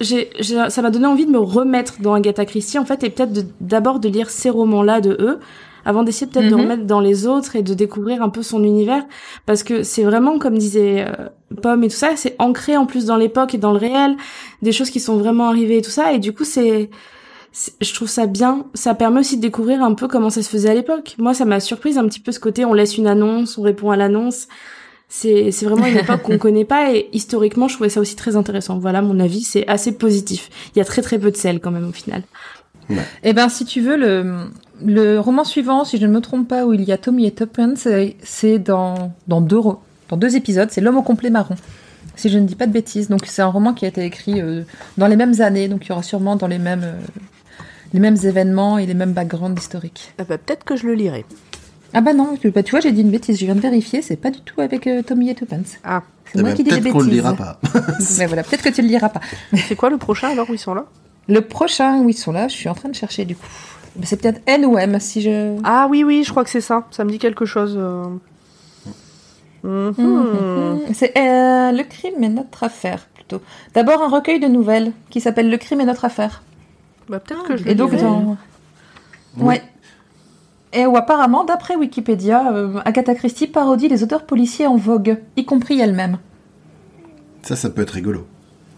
j'ai, 0.00 0.30
j'ai- 0.38 0.68
ça 0.70 0.82
m'a 0.82 0.90
donné 0.90 1.06
envie 1.06 1.26
de 1.26 1.30
me 1.30 1.38
remettre 1.38 2.00
dans 2.00 2.14
Agatha 2.14 2.44
Christie, 2.44 2.78
en 2.78 2.84
fait, 2.84 3.02
et 3.04 3.10
peut-être 3.10 3.32
de- 3.32 3.44
d'abord 3.60 4.00
de 4.00 4.08
lire 4.08 4.30
ces 4.30 4.48
romans-là 4.50 5.00
de 5.00 5.10
eux, 5.20 5.38
avant 5.84 6.02
d'essayer 6.02 6.26
peut-être 6.30 6.48
de 6.48 6.54
Mhm. 6.54 6.60
remettre 6.60 6.84
dans 6.84 7.00
les 7.00 7.26
autres 7.26 7.56
et 7.56 7.62
de 7.62 7.74
découvrir 7.74 8.22
un 8.22 8.28
peu 8.28 8.42
son 8.42 8.62
univers. 8.64 9.04
Parce 9.46 9.62
que 9.62 9.82
c'est 9.82 10.02
vraiment, 10.04 10.38
comme 10.38 10.56
disait 10.58 11.06
euh, 11.08 11.28
Pomme 11.62 11.82
et 11.84 11.88
tout 11.88 11.96
ça, 11.96 12.10
c'est 12.16 12.36
ancré 12.38 12.76
en 12.76 12.86
plus 12.86 13.06
dans 13.06 13.16
l'époque 13.16 13.54
et 13.54 13.58
dans 13.58 13.72
le 13.72 13.78
réel, 13.78 14.16
des 14.62 14.72
choses 14.72 14.90
qui 14.90 15.00
sont 15.00 15.16
vraiment 15.16 15.48
arrivées 15.48 15.78
et 15.78 15.82
tout 15.82 15.90
ça. 15.90 16.12
Et 16.12 16.18
du 16.18 16.32
coup, 16.32 16.44
c'est. 16.44 16.90
Je 17.80 17.94
trouve 17.94 18.08
ça 18.08 18.26
bien. 18.26 18.66
Ça 18.74 18.94
permet 18.94 19.20
aussi 19.20 19.36
de 19.36 19.42
découvrir 19.42 19.82
un 19.82 19.94
peu 19.94 20.06
comment 20.06 20.30
ça 20.30 20.42
se 20.42 20.48
faisait 20.48 20.70
à 20.70 20.74
l'époque. 20.74 21.16
Moi, 21.18 21.34
ça 21.34 21.44
m'a 21.44 21.58
surprise 21.58 21.98
un 21.98 22.06
petit 22.06 22.20
peu 22.20 22.30
ce 22.30 22.38
côté 22.38 22.64
on 22.64 22.72
laisse 22.72 22.96
une 22.96 23.08
annonce, 23.08 23.58
on 23.58 23.62
répond 23.62 23.90
à 23.90 23.96
l'annonce. 23.96 24.46
C'est 25.08 25.50
c'est 25.50 25.66
vraiment 25.66 25.86
une 25.86 25.96
époque 25.98 26.22
qu'on 26.22 26.38
connaît 26.46 26.64
pas 26.64 26.94
et 26.94 27.08
historiquement, 27.12 27.66
je 27.66 27.74
trouvais 27.74 27.88
ça 27.90 28.00
aussi 28.00 28.14
très 28.14 28.36
intéressant. 28.36 28.78
Voilà, 28.78 29.02
mon 29.02 29.18
avis, 29.18 29.40
c'est 29.42 29.66
assez 29.66 29.90
positif. 29.90 30.48
Il 30.74 30.78
y 30.78 30.80
a 30.80 30.84
très 30.84 31.02
très 31.02 31.18
peu 31.18 31.32
de 31.32 31.36
sel 31.36 31.58
quand 31.58 31.72
même 31.72 31.88
au 31.88 31.92
final. 31.92 32.22
Eh 33.24 33.32
ben, 33.32 33.48
si 33.48 33.64
tu 33.64 33.80
veux, 33.80 33.96
le, 33.96 34.46
le 34.84 35.18
roman 35.18 35.42
suivant, 35.44 35.84
si 35.84 35.98
je 35.98 36.06
ne 36.06 36.12
me 36.12 36.20
trompe 36.20 36.46
pas, 36.48 36.64
où 36.66 36.72
il 36.72 36.82
y 36.82 36.90
a 36.92 36.98
Tommy 36.98 37.26
et 37.26 37.32
Tuppence, 37.32 37.78
c'est- 37.80 38.16
c'est 38.22 38.58
dans, 38.58 39.12
dans, 39.28 39.40
deux, 39.40 39.60
dans 40.10 40.16
deux 40.16 40.36
épisodes, 40.36 40.68
c'est 40.70 40.80
L'homme 40.80 40.96
au 40.98 41.02
complet 41.02 41.30
marron. 41.30 41.54
Si 42.16 42.28
je 42.28 42.38
ne 42.38 42.46
dis 42.46 42.56
pas 42.56 42.66
de 42.66 42.72
bêtises. 42.72 43.08
Donc, 43.08 43.22
c'est 43.26 43.40
un 43.42 43.46
roman 43.46 43.72
qui 43.72 43.84
a 43.84 43.88
été 43.88 44.04
écrit 44.04 44.40
euh, 44.40 44.62
dans 44.98 45.06
les 45.06 45.16
mêmes 45.16 45.40
années, 45.40 45.68
donc 45.68 45.86
il 45.86 45.88
y 45.88 45.92
aura 45.92 46.02
sûrement 46.02 46.36
dans 46.36 46.46
les 46.48 46.58
mêmes, 46.58 46.82
euh, 46.84 46.92
les 47.94 48.00
mêmes 48.00 48.16
événements 48.22 48.78
et 48.78 48.86
les 48.86 48.94
mêmes 48.94 49.12
backgrounds 49.12 49.58
historiques. 49.60 50.12
Ah 50.18 50.24
bah, 50.28 50.36
peut-être 50.38 50.64
que 50.64 50.76
je 50.76 50.86
le 50.86 50.94
lirai. 50.94 51.24
Ah 51.92 52.00
bah 52.00 52.12
non, 52.12 52.36
tu, 52.40 52.50
bah, 52.50 52.62
tu 52.62 52.70
vois, 52.70 52.80
j'ai 52.80 52.92
dit 52.92 53.00
une 53.00 53.10
bêtise, 53.10 53.38
je 53.38 53.44
viens 53.44 53.54
de 53.56 53.60
vérifier, 53.60 54.00
c'est 54.00 54.16
pas 54.16 54.30
du 54.30 54.40
tout 54.42 54.60
avec 54.60 54.86
euh, 54.86 55.02
Tommy 55.02 55.30
et 55.30 55.34
Tuppence. 55.34 55.76
Ah. 55.82 56.02
C'est 56.26 56.38
Eh 56.38 56.42
moi 56.42 56.50
ben, 56.50 56.56
qui 56.56 56.62
dis 56.62 56.70
des 56.70 56.76
peut-être 56.80 56.84
bêtises. 56.84 56.92
qu'on 57.00 57.06
le 57.06 57.10
lira 57.12 57.34
pas. 57.34 57.58
Mais 58.18 58.26
voilà, 58.26 58.42
peut-être 58.44 58.62
que 58.62 58.68
tu 58.68 58.82
le 58.82 58.88
liras 58.88 59.08
pas. 59.08 59.20
C'est 59.68 59.74
quoi 59.74 59.90
le 59.90 59.96
prochain 59.98 60.28
alors 60.30 60.48
où 60.48 60.54
ils 60.54 60.58
sont 60.58 60.74
là? 60.74 60.84
Le 61.28 61.40
prochain, 61.40 61.98
où 62.00 62.08
ils 62.08 62.14
sont 62.14 62.32
là, 62.32 62.46
je 62.48 62.54
suis 62.54 62.68
en 62.68 62.74
train 62.74 62.88
de 62.88 62.94
chercher 62.94 63.24
du 63.24 63.34
coup. 63.34 63.46
Bah, 63.96 64.02
C'est 64.06 64.20
peut-être 64.20 64.40
N 64.46 64.64
ou 64.66 64.78
M, 64.78 64.98
si 65.00 65.20
je... 65.20 65.56
Ah 65.64 65.88
oui, 65.90 66.04
oui, 66.04 66.22
je 66.24 66.30
crois 66.30 66.44
que 66.44 66.50
c'est 66.50 66.60
ça. 66.60 66.86
Ça 66.92 67.04
me 67.04 67.10
dit 67.10 67.18
quelque 67.18 67.44
chose. 67.44 67.76
Mhm. 69.62 70.80
C'est 70.94 71.16
euh, 71.16 71.72
Le 71.72 71.82
crime 71.82 72.22
est 72.22 72.28
notre 72.28 72.64
affaire, 72.64 73.06
plutôt. 73.14 73.40
D'abord 73.74 74.02
un 74.02 74.08
recueil 74.08 74.40
de 74.40 74.46
nouvelles 74.48 74.92
qui 75.10 75.20
s'appelle 75.20 75.50
Le 75.50 75.56
crime 75.58 75.80
est 75.80 75.86
notre 75.86 76.04
affaire. 76.04 76.42
Bah, 77.08 77.20
peut-être 77.20 77.42
que 77.44 77.56
je 77.56 77.64
le 77.64 77.70
Et 77.70 77.74
donc 77.74 77.94
dans... 77.96 78.36
Oui. 79.36 79.46
Ouais. 79.46 79.62
Et 80.72 80.86
où 80.86 80.96
apparemment, 80.96 81.44
d'après 81.44 81.74
Wikipédia, 81.74 82.52
euh, 82.52 82.80
Agatha 82.84 83.14
Christie 83.14 83.48
parodie 83.48 83.88
les 83.88 84.02
auteurs 84.04 84.24
policiers 84.24 84.66
en 84.68 84.76
vogue, 84.76 85.18
y 85.36 85.44
compris 85.44 85.80
elle-même. 85.80 86.18
Ça, 87.42 87.56
ça 87.56 87.70
peut 87.70 87.82
être 87.82 87.90
rigolo. 87.90 88.26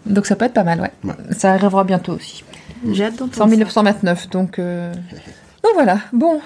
Donc 0.06 0.24
ça 0.26 0.34
peut 0.36 0.46
être 0.46 0.54
pas 0.54 0.64
mal, 0.64 0.80
ouais. 0.80 0.90
Ouais. 1.04 1.14
Ça 1.32 1.52
arrivera 1.52 1.84
bientôt 1.84 2.12
aussi. 2.14 2.44
J'ai 2.90 3.04
hâte 3.04 3.14
C'est 3.16 3.22
en 3.22 3.26
d'entendre 3.26 3.50
ça. 3.50 3.56
1929, 3.56 4.30
donc... 4.30 4.58
euh, 4.58 4.92
Donc 5.62 5.72
voilà, 5.74 5.98
bon. 6.12 6.40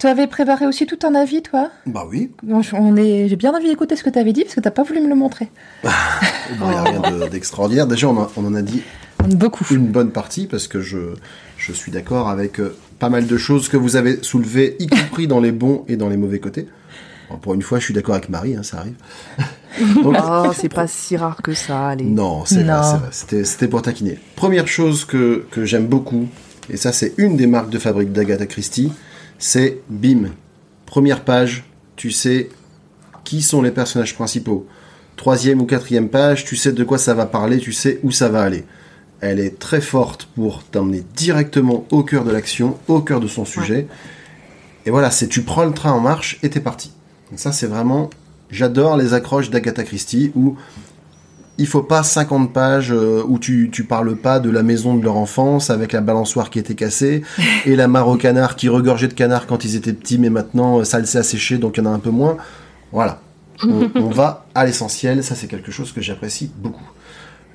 Tu 0.00 0.06
avais 0.06 0.26
préparé 0.26 0.66
aussi 0.66 0.86
tout 0.86 0.98
un 1.06 1.14
avis, 1.14 1.42
toi? 1.42 1.70
Bah 1.84 2.06
oui. 2.10 2.30
Bon, 2.42 2.62
on 2.72 2.96
est... 2.96 3.28
J'ai 3.28 3.36
bien 3.36 3.54
envie 3.54 3.68
d'écouter 3.68 3.96
ce 3.96 4.02
que 4.02 4.08
tu 4.08 4.18
avais 4.18 4.32
dit, 4.32 4.44
parce 4.44 4.54
que 4.54 4.60
t'as 4.60 4.70
pas 4.70 4.82
voulu 4.82 5.00
me 5.02 5.08
le 5.08 5.14
montrer. 5.14 5.50
Bon, 6.58 6.66
il 6.66 6.70
n'y 6.70 6.74
a 6.74 6.82
rien 6.82 7.18
de- 7.26 7.28
d'extraordinaire. 7.28 7.86
Déjà, 7.86 8.08
on, 8.08 8.16
en- 8.16 8.28
on 8.36 8.44
en 8.46 8.54
a 8.54 8.62
dit 8.62 8.82
Beaucoup. 9.28 9.64
une 9.70 9.86
bonne 9.86 10.10
partie 10.10 10.46
parce 10.48 10.66
que 10.66 10.80
je, 10.80 10.98
je 11.58 11.72
suis 11.72 11.92
d'accord 11.92 12.28
avec 12.28 12.58
euh, 12.60 12.74
pas 12.98 13.08
mal 13.08 13.26
de 13.28 13.36
choses 13.36 13.68
que 13.68 13.76
vous 13.76 13.94
avez 13.96 14.18
soulevées, 14.22 14.74
y 14.80 14.86
compris 14.88 15.28
dans 15.28 15.38
les 15.38 15.52
bons 15.52 15.84
et 15.86 15.96
dans 15.96 16.08
les 16.08 16.16
mauvais 16.16 16.40
côtés. 16.40 16.66
Bon, 17.30 17.36
pour 17.36 17.54
une 17.54 17.62
fois, 17.62 17.78
je 17.78 17.84
suis 17.84 17.94
d'accord 17.94 18.14
avec 18.16 18.30
Marie, 18.30 18.56
hein, 18.56 18.62
ça 18.64 18.78
arrive. 18.78 18.94
Donc, 20.02 20.16
Oh, 20.20 20.50
c'est 20.56 20.68
pas 20.72 20.88
si 20.88 21.16
rare 21.16 21.40
que 21.42 21.52
ça, 21.54 21.88
allez. 21.88 22.04
Non, 22.04 22.44
c'est 22.46 22.62
vrai, 22.64 22.72
Non. 22.72 22.82
c'est 22.82 22.96
vrai. 22.98 23.08
C'était, 23.12 23.44
c'était 23.44 23.68
pour 23.68 23.82
taquiner. 23.82 24.18
Première 24.34 24.66
chose 24.66 25.04
que, 25.04 25.44
que 25.52 25.64
j'aime 25.64 25.86
beaucoup, 25.86 26.26
et 26.68 26.76
ça 26.76 26.90
c'est 26.90 27.12
une 27.18 27.36
des 27.36 27.46
marques 27.46 27.70
de 27.70 27.78
fabrique 27.78 28.10
d'Agatha 28.12 28.46
Christie, 28.46 28.92
c'est 29.40 29.80
bim. 29.88 30.28
Première 30.86 31.24
page, 31.24 31.64
tu 31.96 32.12
sais 32.12 32.50
qui 33.24 33.42
sont 33.42 33.62
les 33.62 33.70
personnages 33.70 34.14
principaux. 34.14 34.66
Troisième 35.16 35.60
ou 35.60 35.66
quatrième 35.66 36.08
page, 36.08 36.44
tu 36.44 36.56
sais 36.56 36.72
de 36.72 36.84
quoi 36.84 36.98
ça 36.98 37.14
va 37.14 37.26
parler, 37.26 37.58
tu 37.58 37.72
sais 37.72 38.00
où 38.02 38.12
ça 38.12 38.28
va 38.28 38.42
aller. 38.42 38.64
Elle 39.20 39.40
est 39.40 39.58
très 39.58 39.80
forte 39.80 40.28
pour 40.34 40.62
t'emmener 40.62 41.02
directement 41.16 41.86
au 41.90 42.02
cœur 42.02 42.24
de 42.24 42.30
l'action, 42.30 42.78
au 42.86 43.00
cœur 43.00 43.20
de 43.20 43.28
son 43.28 43.44
sujet. 43.44 43.86
Et 44.86 44.90
voilà, 44.90 45.10
c'est 45.10 45.28
tu 45.28 45.42
prends 45.42 45.64
le 45.64 45.72
train 45.72 45.92
en 45.92 46.00
marche 46.00 46.38
et 46.42 46.50
t'es 46.50 46.60
parti. 46.60 46.92
Donc 47.30 47.40
ça, 47.40 47.52
c'est 47.52 47.66
vraiment. 47.66 48.10
J'adore 48.50 48.96
les 48.96 49.14
accroches 49.14 49.50
d'Agatha 49.50 49.84
Christie 49.84 50.32
où 50.34 50.56
il 51.60 51.66
faut 51.66 51.82
pas 51.82 52.02
50 52.02 52.52
pages 52.52 52.90
euh, 52.90 53.22
où 53.28 53.38
tu, 53.38 53.68
tu 53.70 53.84
parles 53.84 54.16
pas 54.16 54.40
de 54.40 54.48
la 54.48 54.62
maison 54.62 54.96
de 54.96 55.04
leur 55.04 55.16
enfance 55.16 55.68
avec 55.68 55.92
la 55.92 56.00
balançoire 56.00 56.48
qui 56.48 56.58
était 56.58 56.74
cassée 56.74 57.22
et 57.66 57.76
la 57.76 57.86
mare 57.86 58.08
au 58.08 58.16
canard 58.16 58.56
qui 58.56 58.68
regorgeait 58.68 59.08
de 59.08 59.14
canards 59.14 59.46
quand 59.46 59.64
ils 59.64 59.76
étaient 59.76 59.92
petits, 59.92 60.18
mais 60.18 60.30
maintenant 60.30 60.80
euh, 60.80 60.84
ça 60.84 60.98
le 60.98 61.04
s'est 61.04 61.18
asséché 61.18 61.58
donc 61.58 61.76
il 61.76 61.84
y 61.84 61.86
en 61.86 61.90
a 61.90 61.94
un 61.94 61.98
peu 61.98 62.10
moins. 62.10 62.38
Voilà. 62.92 63.20
On, 63.62 63.90
on 63.94 64.08
va 64.08 64.46
à 64.54 64.64
l'essentiel, 64.64 65.22
ça 65.22 65.34
c'est 65.34 65.48
quelque 65.48 65.70
chose 65.70 65.92
que 65.92 66.00
j'apprécie 66.00 66.50
beaucoup. 66.56 66.88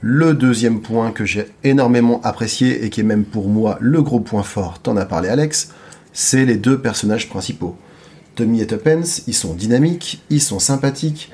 Le 0.01 0.35
deuxième 0.35 0.81
point 0.81 1.11
que 1.11 1.25
j'ai 1.25 1.47
énormément 1.63 2.21
apprécié 2.23 2.85
et 2.85 2.91
qui 2.91 2.99
est 2.99 3.03
même 3.03 3.25
pour 3.25 3.49
moi 3.49 3.77
le 3.81 4.03
gros 4.03 4.19
point 4.19 4.43
fort, 4.43 4.79
t'en 4.79 4.97
as 4.97 5.05
parlé 5.05 5.29
Alex, 5.29 5.71
c'est 6.13 6.45
les 6.45 6.57
deux 6.57 6.79
personnages 6.79 7.27
principaux. 7.27 7.75
Tommy 8.35 8.61
et 8.61 8.67
Tuppence, 8.67 9.23
ils 9.25 9.33
sont 9.33 9.55
dynamiques, 9.55 10.21
ils 10.29 10.41
sont 10.41 10.59
sympathiques, 10.59 11.31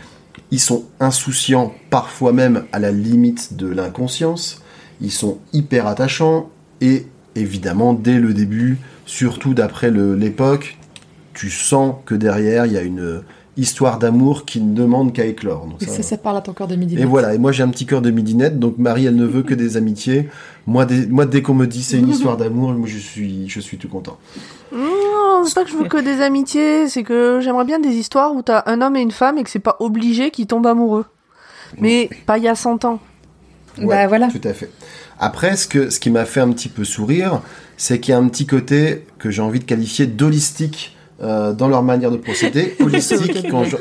ils 0.52 0.60
sont 0.60 0.84
insouciants, 1.00 1.74
parfois 1.90 2.34
même 2.34 2.66
à 2.72 2.80
la 2.80 2.92
limite 2.92 3.56
de 3.56 3.68
l'inconscience, 3.68 4.62
ils 5.00 5.12
sont 5.12 5.40
hyper 5.54 5.88
attachants 5.88 6.50
et 6.82 7.08
évidemment 7.36 7.94
dès 7.94 8.20
le 8.20 8.34
début, 8.34 8.78
surtout 9.06 9.54
d'après 9.54 9.90
l'époque, 9.92 10.78
tu 11.34 11.50
sens 11.50 11.96
que 12.06 12.16
derrière 12.16 12.66
il 12.66 12.74
y 12.74 12.78
a 12.78 12.82
une 12.82 13.24
histoire 13.62 14.00
d'amour 14.00 14.46
qui 14.46 14.60
ne 14.62 14.74
demande 14.76 15.14
qu'à 15.14 15.26
éclore. 15.26 15.66
Donc 15.68 15.82
Et 15.82 15.86
ça- 15.86 16.04
ça, 16.04 16.18
parle 16.18 16.38
à 16.38 16.42
ton 16.42 16.54
cœur 16.54 16.68
de 16.68 16.76
midi. 16.76 16.98
et 17.00 17.06
voilà, 17.06 17.34
et 17.34 17.38
moi 17.38 17.52
j'ai 17.52 17.64
un 17.64 17.70
petit 17.70 17.86
cœur 17.86 18.02
de 18.02 18.12
midinette, 18.12 18.60
donc 18.60 18.78
Marie 18.78 19.06
elle 19.06 19.16
ne 19.16 19.26
veut 19.26 19.44
que 19.44 19.54
des 19.54 19.78
amitiés. 19.78 20.30
Moi, 20.68 20.86
dès, 20.86 21.06
moi, 21.08 21.26
dès 21.26 21.42
qu'on 21.42 21.54
me 21.54 21.66
dit 21.68 21.84
c'est 21.84 21.98
une 22.00 22.10
histoire 22.16 22.38
d'amour, 22.38 22.72
moi 22.74 22.88
je 22.88 22.98
suis, 22.98 23.48
je 23.48 23.60
suis 23.60 23.78
tout 23.78 23.88
content. 23.90 24.18
Non, 24.74 25.44
c'est 25.46 25.56
pas 25.56 25.64
que 25.64 25.70
je 25.72 25.76
veux 25.78 25.86
que 25.88 25.98
des 26.02 26.22
amitiés, 26.22 26.88
c'est 26.88 27.04
que 27.04 27.40
j'aimerais 27.42 27.66
bien 27.66 27.80
des 27.80 27.90
histoires 27.96 28.34
où 28.36 28.42
t'as 28.42 28.64
un 28.66 28.82
homme 28.82 28.96
et 28.96 29.02
une 29.02 29.12
femme 29.12 29.38
et 29.38 29.44
que 29.44 29.50
c'est 29.50 29.60
pas 29.60 29.78
obligé 29.80 30.32
qu'ils 30.32 30.48
tombent 30.48 30.68
amoureux. 30.68 31.06
Mais 31.78 32.10
pas 32.26 32.38
il 32.38 32.44
y 32.44 32.48
a 32.48 32.56
100 32.56 32.86
ans. 32.86 33.00
Bah, 33.78 34.08
voilà. 34.08 34.28
Tout 34.28 34.46
à 34.46 34.54
fait. 34.54 34.70
Après, 35.20 35.56
ce, 35.56 35.68
que, 35.68 35.90
ce 35.90 36.00
qui 36.00 36.10
m'a 36.10 36.26
fait 36.26 36.42
un 36.42 36.52
petit 36.52 36.68
peu 36.68 36.84
sourire, 36.84 37.42
c'est 37.78 38.00
qu'il 38.00 38.12
y 38.12 38.16
a 38.16 38.18
un 38.18 38.28
petit 38.28 38.46
côté 38.46 39.06
que 39.20 39.30
j'ai 39.30 39.42
envie 39.42 39.60
de 39.60 39.64
qualifier 39.66 40.06
d'holistique 40.08 40.98
euh, 41.22 41.54
dans 41.54 41.68
leur 41.68 41.84
manière 41.84 42.12
de 42.12 42.18
procéder. 42.18 42.76
Holistique, 42.80 43.48
quand 43.50 43.64
je- 43.64 43.78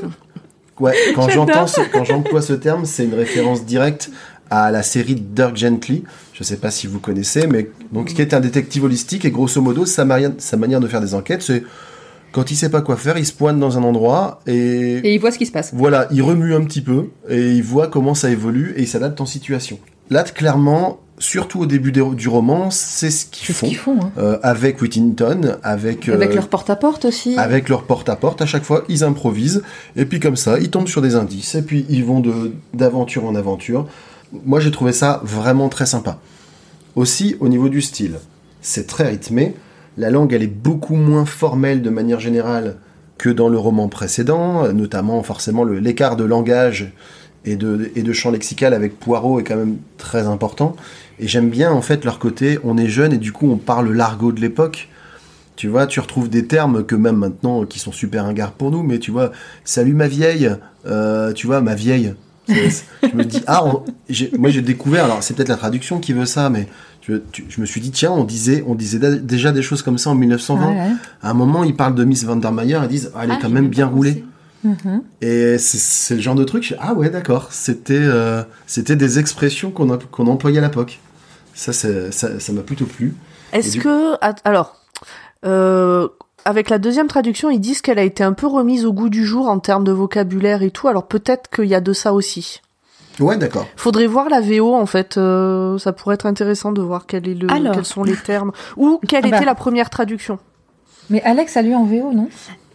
Ouais, 0.78 0.94
quand 1.14 1.28
j'entends, 1.28 1.66
ce- 1.66 1.80
quand 1.92 2.04
j'emploie 2.04 2.40
ce 2.40 2.54
terme, 2.54 2.86
c'est 2.86 3.04
une 3.04 3.14
référence 3.14 3.66
directe 3.66 4.10
à 4.48 4.70
la 4.70 4.82
série 4.82 5.14
Dirk 5.14 5.54
Gently. 5.56 6.04
Je 6.32 6.42
sais 6.42 6.56
pas 6.56 6.70
si 6.70 6.86
vous 6.86 7.00
connaissez, 7.00 7.46
mais 7.46 7.70
donc 7.92 8.06
qui 8.14 8.22
est 8.22 8.32
un 8.32 8.40
détective 8.40 8.84
holistique 8.84 9.24
et 9.26 9.30
grosso 9.30 9.60
modo 9.60 9.84
sa, 9.84 10.04
mari- 10.06 10.32
sa 10.38 10.56
manière 10.56 10.80
de 10.80 10.88
faire 10.88 11.02
des 11.02 11.14
enquêtes, 11.14 11.42
c'est 11.42 11.62
quand 12.32 12.50
il 12.50 12.56
sait 12.56 12.70
pas 12.70 12.80
quoi 12.80 12.96
faire, 12.96 13.18
il 13.18 13.26
se 13.26 13.32
pointe 13.34 13.58
dans 13.58 13.76
un 13.76 13.82
endroit 13.82 14.40
et, 14.46 14.98
Et 15.04 15.14
il 15.14 15.20
voit 15.20 15.32
ce 15.32 15.38
qui 15.38 15.44
se 15.46 15.52
passe. 15.52 15.72
voilà, 15.74 16.08
il 16.12 16.22
remue 16.22 16.54
un 16.54 16.64
petit 16.64 16.80
peu 16.80 17.08
et 17.28 17.50
il 17.50 17.62
voit 17.62 17.88
comment 17.88 18.14
ça 18.14 18.30
évolue 18.30 18.72
et 18.76 18.82
il 18.82 18.88
s'adapte 18.88 19.20
en 19.20 19.26
situation. 19.26 19.78
Là, 20.08 20.22
clairement, 20.22 21.00
surtout 21.20 21.60
au 21.60 21.66
début 21.66 21.92
des- 21.92 22.02
du 22.14 22.28
roman, 22.28 22.70
c'est 22.70 23.10
ce 23.10 23.26
qu'ils 23.26 23.54
ce 23.54 23.64
font 23.74 23.96
hein. 24.02 24.10
euh, 24.18 24.38
avec 24.42 24.80
Whittington, 24.82 25.56
avec 25.62 26.08
Avec 26.08 26.30
euh, 26.32 26.34
leur 26.34 26.48
porte-à-porte 26.48 27.04
aussi. 27.04 27.36
avec 27.38 27.68
leur 27.68 27.84
porte-à-porte, 27.84 28.42
à 28.42 28.46
chaque 28.46 28.64
fois, 28.64 28.84
ils 28.88 29.04
improvisent, 29.04 29.62
et 29.94 30.04
puis 30.06 30.18
comme 30.18 30.34
ça, 30.36 30.58
ils 30.58 30.70
tombent 30.70 30.88
sur 30.88 31.02
des 31.02 31.14
indices, 31.14 31.54
et 31.54 31.62
puis 31.62 31.86
ils 31.88 32.04
vont 32.04 32.18
de 32.20 32.52
d'aventure 32.74 33.24
en 33.26 33.36
aventure. 33.36 33.86
Moi, 34.44 34.58
j'ai 34.58 34.72
trouvé 34.72 34.92
ça 34.92 35.20
vraiment 35.22 35.68
très 35.68 35.86
sympa. 35.86 36.18
Aussi, 36.96 37.36
au 37.40 37.48
niveau 37.48 37.68
du 37.68 37.80
style, 37.80 38.16
c'est 38.62 38.86
très 38.88 39.08
rythmé. 39.08 39.54
La 39.96 40.10
langue, 40.10 40.32
elle 40.32 40.42
est 40.42 40.46
beaucoup 40.46 40.96
moins 40.96 41.24
formelle 41.26 41.82
de 41.82 41.90
manière 41.90 42.18
générale 42.20 42.76
que 43.18 43.28
dans 43.28 43.48
le 43.48 43.58
roman 43.58 43.88
précédent, 43.88 44.64
euh, 44.64 44.72
notamment 44.72 45.22
forcément 45.22 45.62
l'écart 45.64 46.16
de 46.16 46.24
langage 46.24 46.92
et 47.44 47.56
de, 47.56 47.90
et 47.96 48.02
de 48.02 48.12
champ 48.12 48.30
lexical 48.30 48.74
avec 48.74 48.98
Poirot 48.98 49.40
est 49.40 49.44
quand 49.44 49.56
même 49.56 49.76
très 49.98 50.26
important. 50.26 50.76
Et 51.18 51.26
j'aime 51.28 51.48
bien 51.50 51.70
en 51.72 51.82
fait 51.82 52.04
leur 52.04 52.18
côté, 52.18 52.58
on 52.64 52.76
est 52.78 52.88
jeune 52.88 53.12
et 53.12 53.18
du 53.18 53.32
coup 53.32 53.50
on 53.50 53.56
parle 53.56 53.92
l'argot 53.92 54.32
de 54.32 54.40
l'époque. 54.40 54.88
Tu 55.56 55.68
vois, 55.68 55.86
tu 55.86 56.00
retrouves 56.00 56.30
des 56.30 56.46
termes 56.46 56.84
que 56.84 56.94
même 56.94 57.16
maintenant 57.16 57.64
qui 57.66 57.78
sont 57.78 57.92
super 57.92 58.24
ringards 58.24 58.52
pour 58.52 58.70
nous, 58.70 58.82
mais 58.82 58.98
tu 58.98 59.10
vois, 59.10 59.30
salut 59.64 59.92
ma 59.92 60.08
vieille, 60.08 60.50
euh, 60.86 61.32
tu 61.34 61.46
vois, 61.46 61.60
ma 61.60 61.74
vieille. 61.74 62.14
Je 62.48 63.16
me 63.16 63.24
dis, 63.24 63.42
ah, 63.46 63.64
on- 63.64 63.84
moi 64.38 64.50
j'ai 64.50 64.62
découvert, 64.62 65.04
alors 65.04 65.22
c'est 65.22 65.34
peut-être 65.34 65.50
la 65.50 65.56
traduction 65.56 65.98
qui 66.00 66.12
veut 66.14 66.24
ça, 66.24 66.48
mais 66.50 66.66
je, 67.02 67.14
tu- 67.30 67.44
je 67.48 67.60
me 67.60 67.66
suis 67.66 67.80
dit, 67.80 67.90
tiens, 67.90 68.10
on 68.10 68.24
disait, 68.24 68.64
on 68.66 68.74
disait 68.74 68.98
déjà 69.20 69.52
des 69.52 69.62
choses 69.62 69.82
comme 69.82 69.98
ça 69.98 70.10
en 70.10 70.14
1920. 70.14 70.66
Ouais, 70.66 70.74
ouais. 70.74 70.90
À 71.22 71.30
un 71.30 71.34
moment, 71.34 71.62
ils 71.62 71.76
parlent 71.76 71.94
de 71.94 72.04
Miss 72.04 72.24
Van 72.24 72.36
der 72.36 72.52
Meyer, 72.52 72.78
ils 72.84 72.88
disent, 72.88 73.12
ah, 73.14 73.20
elle 73.24 73.32
est 73.32 73.38
quand 73.38 73.50
même 73.50 73.68
bien 73.68 73.86
roulée. 73.86 74.24
Mhm. 74.64 75.02
Et 75.22 75.56
c'est- 75.58 76.14
le 76.14 76.20
genre 76.20 76.34
de 76.34 76.44
truc, 76.44 76.74
ah 76.80 76.92
ouais, 76.94 77.08
d'accord, 77.10 77.48
c'était 77.52 77.94
euh, 77.98 78.42
c'était 78.66 78.96
des 78.96 79.18
expressions 79.18 79.70
qu'on 79.70 80.26
employait 80.26 80.58
à 80.58 80.62
l'époque. 80.62 81.00
Ça, 81.54 81.72
ça 81.72 82.52
m'a 82.52 82.62
plutôt 82.62 82.86
plu. 82.86 83.14
Est-ce 83.52 83.72
du- 83.72 83.80
que. 83.80 84.14
Alors. 84.44 84.76
euh, 85.46 86.08
avec 86.46 86.70
la 86.70 86.78
deuxième 86.78 87.06
traduction, 87.06 87.50
ils 87.50 87.60
disent 87.60 87.82
qu'elle 87.82 87.98
a 87.98 88.02
été 88.02 88.22
un 88.24 88.32
peu 88.32 88.46
remise 88.46 88.86
au 88.86 88.92
goût 88.94 89.10
du 89.10 89.26
jour 89.26 89.48
en 89.48 89.58
termes 89.58 89.84
de 89.84 89.92
vocabulaire 89.92 90.62
et 90.62 90.70
tout, 90.70 90.88
alors 90.88 91.06
peut-être 91.06 91.50
qu'il 91.50 91.66
y 91.66 91.74
a 91.74 91.80
de 91.82 91.92
ça 91.92 92.14
aussi. 92.14 92.62
Ouais, 93.18 93.36
d'accord. 93.36 93.66
Faudrait 93.76 94.06
voir 94.06 94.30
la 94.30 94.40
VO 94.40 94.74
en 94.74 94.86
fait, 94.86 95.18
euh, 95.18 95.76
ça 95.78 95.92
pourrait 95.92 96.14
être 96.14 96.24
intéressant 96.24 96.72
de 96.72 96.80
voir 96.80 97.04
quel 97.06 97.28
est 97.28 97.34
le, 97.34 97.50
Alors. 97.50 97.74
quels 97.74 97.84
sont 97.84 98.04
les 98.04 98.16
termes, 98.16 98.52
ou 98.78 98.98
quelle 99.06 99.24
Ah 99.26 99.28
bah. 99.30 99.36
était 99.36 99.44
la 99.44 99.54
première 99.54 99.90
traduction. 99.90 100.38
Mais 101.10 101.20
Alex 101.22 101.56
a 101.58 101.62
lu 101.62 101.74
en 101.74 101.84
VO, 101.84 102.12
non? 102.14 102.28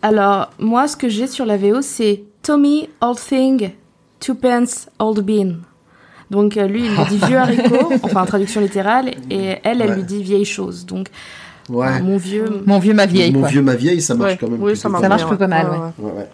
Alors, 0.09 0.51
moi, 0.59 0.87
ce 0.87 0.95
que 0.95 1.09
j'ai 1.09 1.25
sur 1.25 1.45
la 1.47 1.57
VO, 1.57 1.81
c'est 1.81 2.21
Tommy 2.43 2.87
Old 3.01 3.17
Thing, 3.17 3.71
Twopence 4.19 4.87
Old 4.99 5.25
Bean. 5.25 5.55
Donc, 6.29 6.57
euh, 6.57 6.67
lui, 6.67 6.85
il 6.85 6.91
lui 6.91 7.05
dit 7.09 7.17
vieux 7.25 7.37
haricot, 7.37 7.91
enfin, 8.03 8.23
traduction 8.25 8.61
littérale, 8.61 9.09
et 9.31 9.55
elle, 9.63 9.81
elle 9.81 9.89
Ouais. 9.89 9.95
lui 9.95 10.03
dit 10.03 10.21
vieille 10.21 10.45
chose. 10.45 10.85
Donc, 10.85 11.07
Ouais. 11.69 11.87
euh, 11.87 12.03
mon 12.03 12.17
vieux. 12.17 12.61
Mon 12.67 12.77
vieux, 12.77 12.93
ma 12.93 13.07
vieille, 13.07 13.31
Mon 13.33 13.39
quoi. 13.39 13.49
vieux, 13.49 13.63
ma 13.63 13.73
vieille, 13.73 13.99
ça 13.99 14.13
marche 14.13 14.33
Ouais, 14.33 14.37
quand 14.39 14.47
même. 14.47 14.61
oui, 14.61 14.77
ça 14.77 14.89
marche, 14.89 15.01
Ça 15.01 15.09
marche 15.09 15.25
plutôt 15.25 15.47
mal, 15.47 15.69
ouais. 15.71 15.77
ouais. 15.77 15.91
Ouais, 15.97 16.11
ouais. 16.19 16.27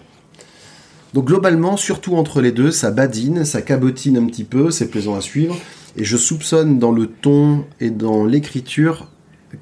Donc 1.14 1.26
globalement, 1.27 1.77
surtout 1.77 2.15
entre 2.18 2.41
les 2.41 2.52
deux, 2.52 2.72
ça 2.72 2.91
badine, 2.91 3.45
ça 3.45 3.61
cabotine 3.61 4.18
un 4.18 4.26
petit 4.26 4.43
peu, 4.43 4.69
c'est 4.72 4.89
plaisant 4.89 5.15
à 5.15 5.22
suivre. 5.22 5.57
Et 5.95 6.03
je 6.03 6.18
soupçonne 6.18 6.77
dans 6.80 6.91
le 6.91 7.07
ton 7.07 7.64
et 7.81 7.89
dans 7.89 8.26
l'écriture 8.26 9.07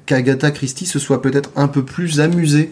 qu'Agatha 0.06 0.50
Christie 0.52 0.86
se 0.86 0.98
soit 1.00 1.22
peut-être 1.22 1.50
un 1.56 1.66
peu 1.68 1.84
plus 1.84 2.20
amusée 2.20 2.70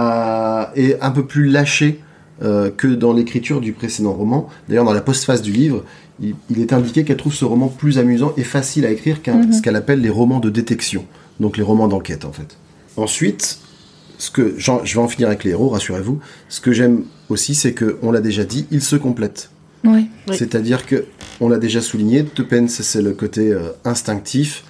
à- 0.00 0.72
et 0.76 0.96
un 1.00 1.10
peu 1.10 1.24
plus 1.26 1.46
lâchée 1.48 2.00
euh, 2.42 2.70
que 2.70 2.88
dans 2.88 3.12
l'écriture 3.14 3.60
du 3.60 3.72
précédent 3.72 4.12
roman. 4.12 4.48
D'ailleurs, 4.68 4.84
dans 4.84 4.92
la 4.92 5.00
postface 5.00 5.40
du 5.42 5.52
livre, 5.52 5.84
il, 6.20 6.34
il 6.50 6.60
est 6.60 6.72
indiqué 6.72 7.04
qu'elle 7.04 7.16
trouve 7.16 7.32
ce 7.34 7.44
roman 7.46 7.68
plus 7.68 7.98
amusant 7.98 8.32
et 8.36 8.42
facile 8.44 8.84
à 8.86 8.90
écrire 8.90 9.22
qu'un 9.22 9.36
Mhm. 9.36 9.52
ce 9.54 9.62
qu'elle 9.62 9.76
appelle 9.76 10.00
les 10.00 10.10
romans 10.10 10.40
de 10.40 10.50
détection, 10.50 11.04
donc 11.40 11.56
les 11.56 11.62
romans 11.62 11.88
d'enquête 11.88 12.24
en 12.26 12.32
fait. 12.32 12.56
Ensuite, 12.96 13.58
ce 14.18 14.30
que 14.30 14.54
je 14.58 14.70
vais 14.94 15.00
en 15.00 15.08
finir 15.08 15.28
avec 15.28 15.44
les 15.44 15.50
héros, 15.52 15.68
rassurez-vous. 15.70 16.18
Ce 16.48 16.60
que 16.60 16.72
j'aime 16.72 17.04
aussi, 17.28 17.54
c'est 17.54 17.72
que 17.72 17.98
on 18.02 18.12
l'a 18.12 18.20
déjà 18.20 18.44
dit, 18.44 18.66
ils 18.70 18.82
se 18.82 18.96
complètent. 18.96 19.50
Oui. 19.84 20.06
C'est-à-dire 20.32 20.84
que 20.86 21.04
on 21.40 21.48
l'a 21.48 21.58
déjà 21.58 21.80
souligné, 21.80 22.24
Tuppence 22.24 22.80
c'est 22.82 23.02
le 23.02 23.12
côté 23.12 23.52
euh, 23.52 23.68
instinctif, 23.84 24.64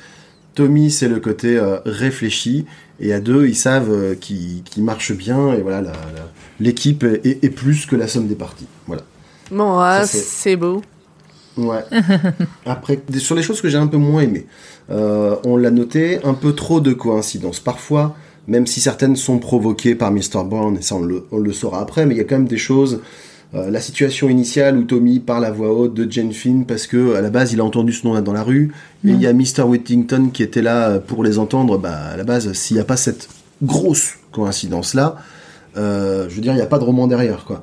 Tommy 0.54 0.90
c'est 0.90 1.08
le 1.08 1.20
côté 1.20 1.56
euh, 1.56 1.78
réfléchi, 1.84 2.64
et 3.00 3.12
à 3.12 3.20
deux 3.20 3.46
ils 3.46 3.54
savent 3.56 3.90
euh, 3.90 4.14
qu'ils 4.14 4.62
marchent 4.78 5.12
bien, 5.16 5.52
et 5.52 5.60
voilà 5.62 5.82
l'équipe 6.60 7.04
est, 7.04 7.24
est- 7.26 7.44
est 7.44 7.50
plus 7.50 7.86
que 7.86 7.96
la 7.96 8.08
somme 8.08 8.26
des 8.28 8.34
parties. 8.34 8.66
Voilà. 8.86 9.02
Bon, 9.50 9.78
Ça, 9.78 10.06
c'est- 10.06 10.56
beau. 10.56 10.82
Ouais. 11.56 11.84
Après, 12.66 13.00
sur 13.18 13.34
les 13.34 13.42
choses 13.42 13.60
que 13.60 13.68
j'ai 13.68 13.78
un 13.78 13.86
peu 13.86 13.96
moins 13.96 14.22
aimées, 14.22 14.46
euh, 14.90 15.36
on 15.44 15.56
l'a 15.56 15.70
noté, 15.70 16.20
un 16.24 16.34
peu 16.34 16.52
trop 16.54 16.80
de 16.80 16.92
coïncidences. 16.92 17.60
Parfois, 17.60 18.14
même 18.46 18.66
si 18.66 18.80
certaines 18.80 19.16
sont 19.16 19.38
provoquées 19.38 19.94
par 19.94 20.10
Mr. 20.12 20.44
Brown, 20.44 20.76
et 20.76 20.82
ça 20.82 20.94
on 20.96 21.02
le, 21.02 21.24
on 21.32 21.38
le 21.38 21.52
saura 21.52 21.80
après, 21.80 22.06
mais 22.06 22.14
il 22.14 22.18
y 22.18 22.20
a 22.20 22.24
quand 22.24 22.36
même 22.36 22.48
des 22.48 22.58
choses. 22.58 23.00
Euh, 23.54 23.70
la 23.70 23.80
situation 23.80 24.28
initiale 24.28 24.76
où 24.76 24.82
Tommy 24.82 25.20
parle 25.20 25.44
à 25.44 25.50
voix 25.50 25.72
haute 25.72 25.94
de 25.94 26.10
Jane 26.10 26.32
Finn 26.32 26.66
parce 26.66 26.86
que 26.86 27.14
à 27.14 27.20
la 27.20 27.30
base 27.30 27.52
il 27.52 27.60
a 27.60 27.64
entendu 27.64 27.92
ce 27.92 28.06
nom-là 28.06 28.20
dans 28.20 28.32
la 28.32 28.42
rue, 28.42 28.72
et 29.04 29.10
il 29.10 29.20
y 29.20 29.26
a 29.26 29.32
Mr. 29.32 29.62
Whittington 29.62 30.30
qui 30.32 30.42
était 30.42 30.62
là 30.62 30.98
pour 30.98 31.22
les 31.22 31.38
entendre. 31.38 31.78
Bah, 31.78 31.96
à 32.12 32.16
la 32.16 32.24
base, 32.24 32.52
s'il 32.52 32.76
n'y 32.76 32.80
a 32.80 32.84
pas 32.84 32.96
cette 32.96 33.28
grosse 33.62 34.14
coïncidence-là, 34.32 35.16
euh, 35.76 36.28
je 36.28 36.34
veux 36.34 36.40
dire, 36.40 36.52
il 36.52 36.56
n'y 36.56 36.62
a 36.62 36.66
pas 36.66 36.78
de 36.78 36.84
roman 36.84 37.06
derrière, 37.06 37.44
quoi. 37.44 37.62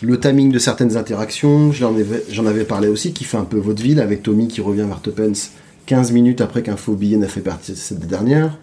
Le 0.00 0.18
timing 0.18 0.52
de 0.52 0.58
certaines 0.60 0.96
interactions, 0.96 1.72
j'en 1.72 1.94
avais, 1.94 2.24
j'en 2.30 2.46
avais 2.46 2.64
parlé 2.64 2.86
aussi, 2.86 3.12
qui 3.12 3.24
fait 3.24 3.36
un 3.36 3.44
peu 3.44 3.58
vaudeville, 3.58 4.00
avec 4.00 4.22
Tommy 4.22 4.46
qui 4.46 4.60
revient 4.60 4.84
vers 4.86 5.02
Tuppence 5.02 5.50
15 5.86 6.12
minutes 6.12 6.40
après 6.40 6.62
qu'un 6.62 6.76
faux 6.76 6.94
billet 6.94 7.16
n'a 7.16 7.26
fait 7.26 7.40
partie 7.40 7.72
de 7.72 7.76
cette 7.76 8.06
dernière. 8.06 8.58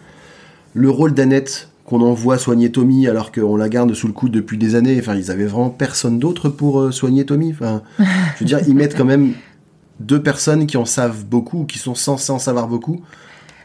Le 0.73 0.89
rôle 0.89 1.13
d'Annette 1.13 1.69
qu'on 1.85 2.01
envoie 2.01 2.37
soigner 2.37 2.71
Tommy 2.71 3.07
alors 3.07 3.31
qu'on 3.31 3.55
la 3.55 3.69
garde 3.69 3.93
sous 3.93 4.07
le 4.07 4.13
coude 4.13 4.31
depuis 4.31 4.57
des 4.57 4.75
années. 4.75 4.97
Enfin, 4.99 5.15
ils 5.15 5.31
avaient 5.31 5.45
vraiment 5.45 5.69
personne 5.69 6.19
d'autre 6.19 6.49
pour 6.49 6.79
euh, 6.79 6.91
soigner 6.91 7.25
Tommy. 7.25 7.51
Enfin, 7.51 7.83
je 7.99 8.03
veux 8.39 8.45
dire, 8.45 8.59
ils 8.67 8.75
mettent 8.75 8.97
quand 8.97 9.05
même 9.05 9.33
deux 9.99 10.21
personnes 10.21 10.67
qui 10.67 10.77
en 10.77 10.85
savent 10.85 11.25
beaucoup, 11.25 11.61
ou 11.61 11.65
qui 11.65 11.79
sont 11.79 11.95
censées 11.95 12.31
en 12.31 12.39
savoir 12.39 12.67
beaucoup, 12.67 13.01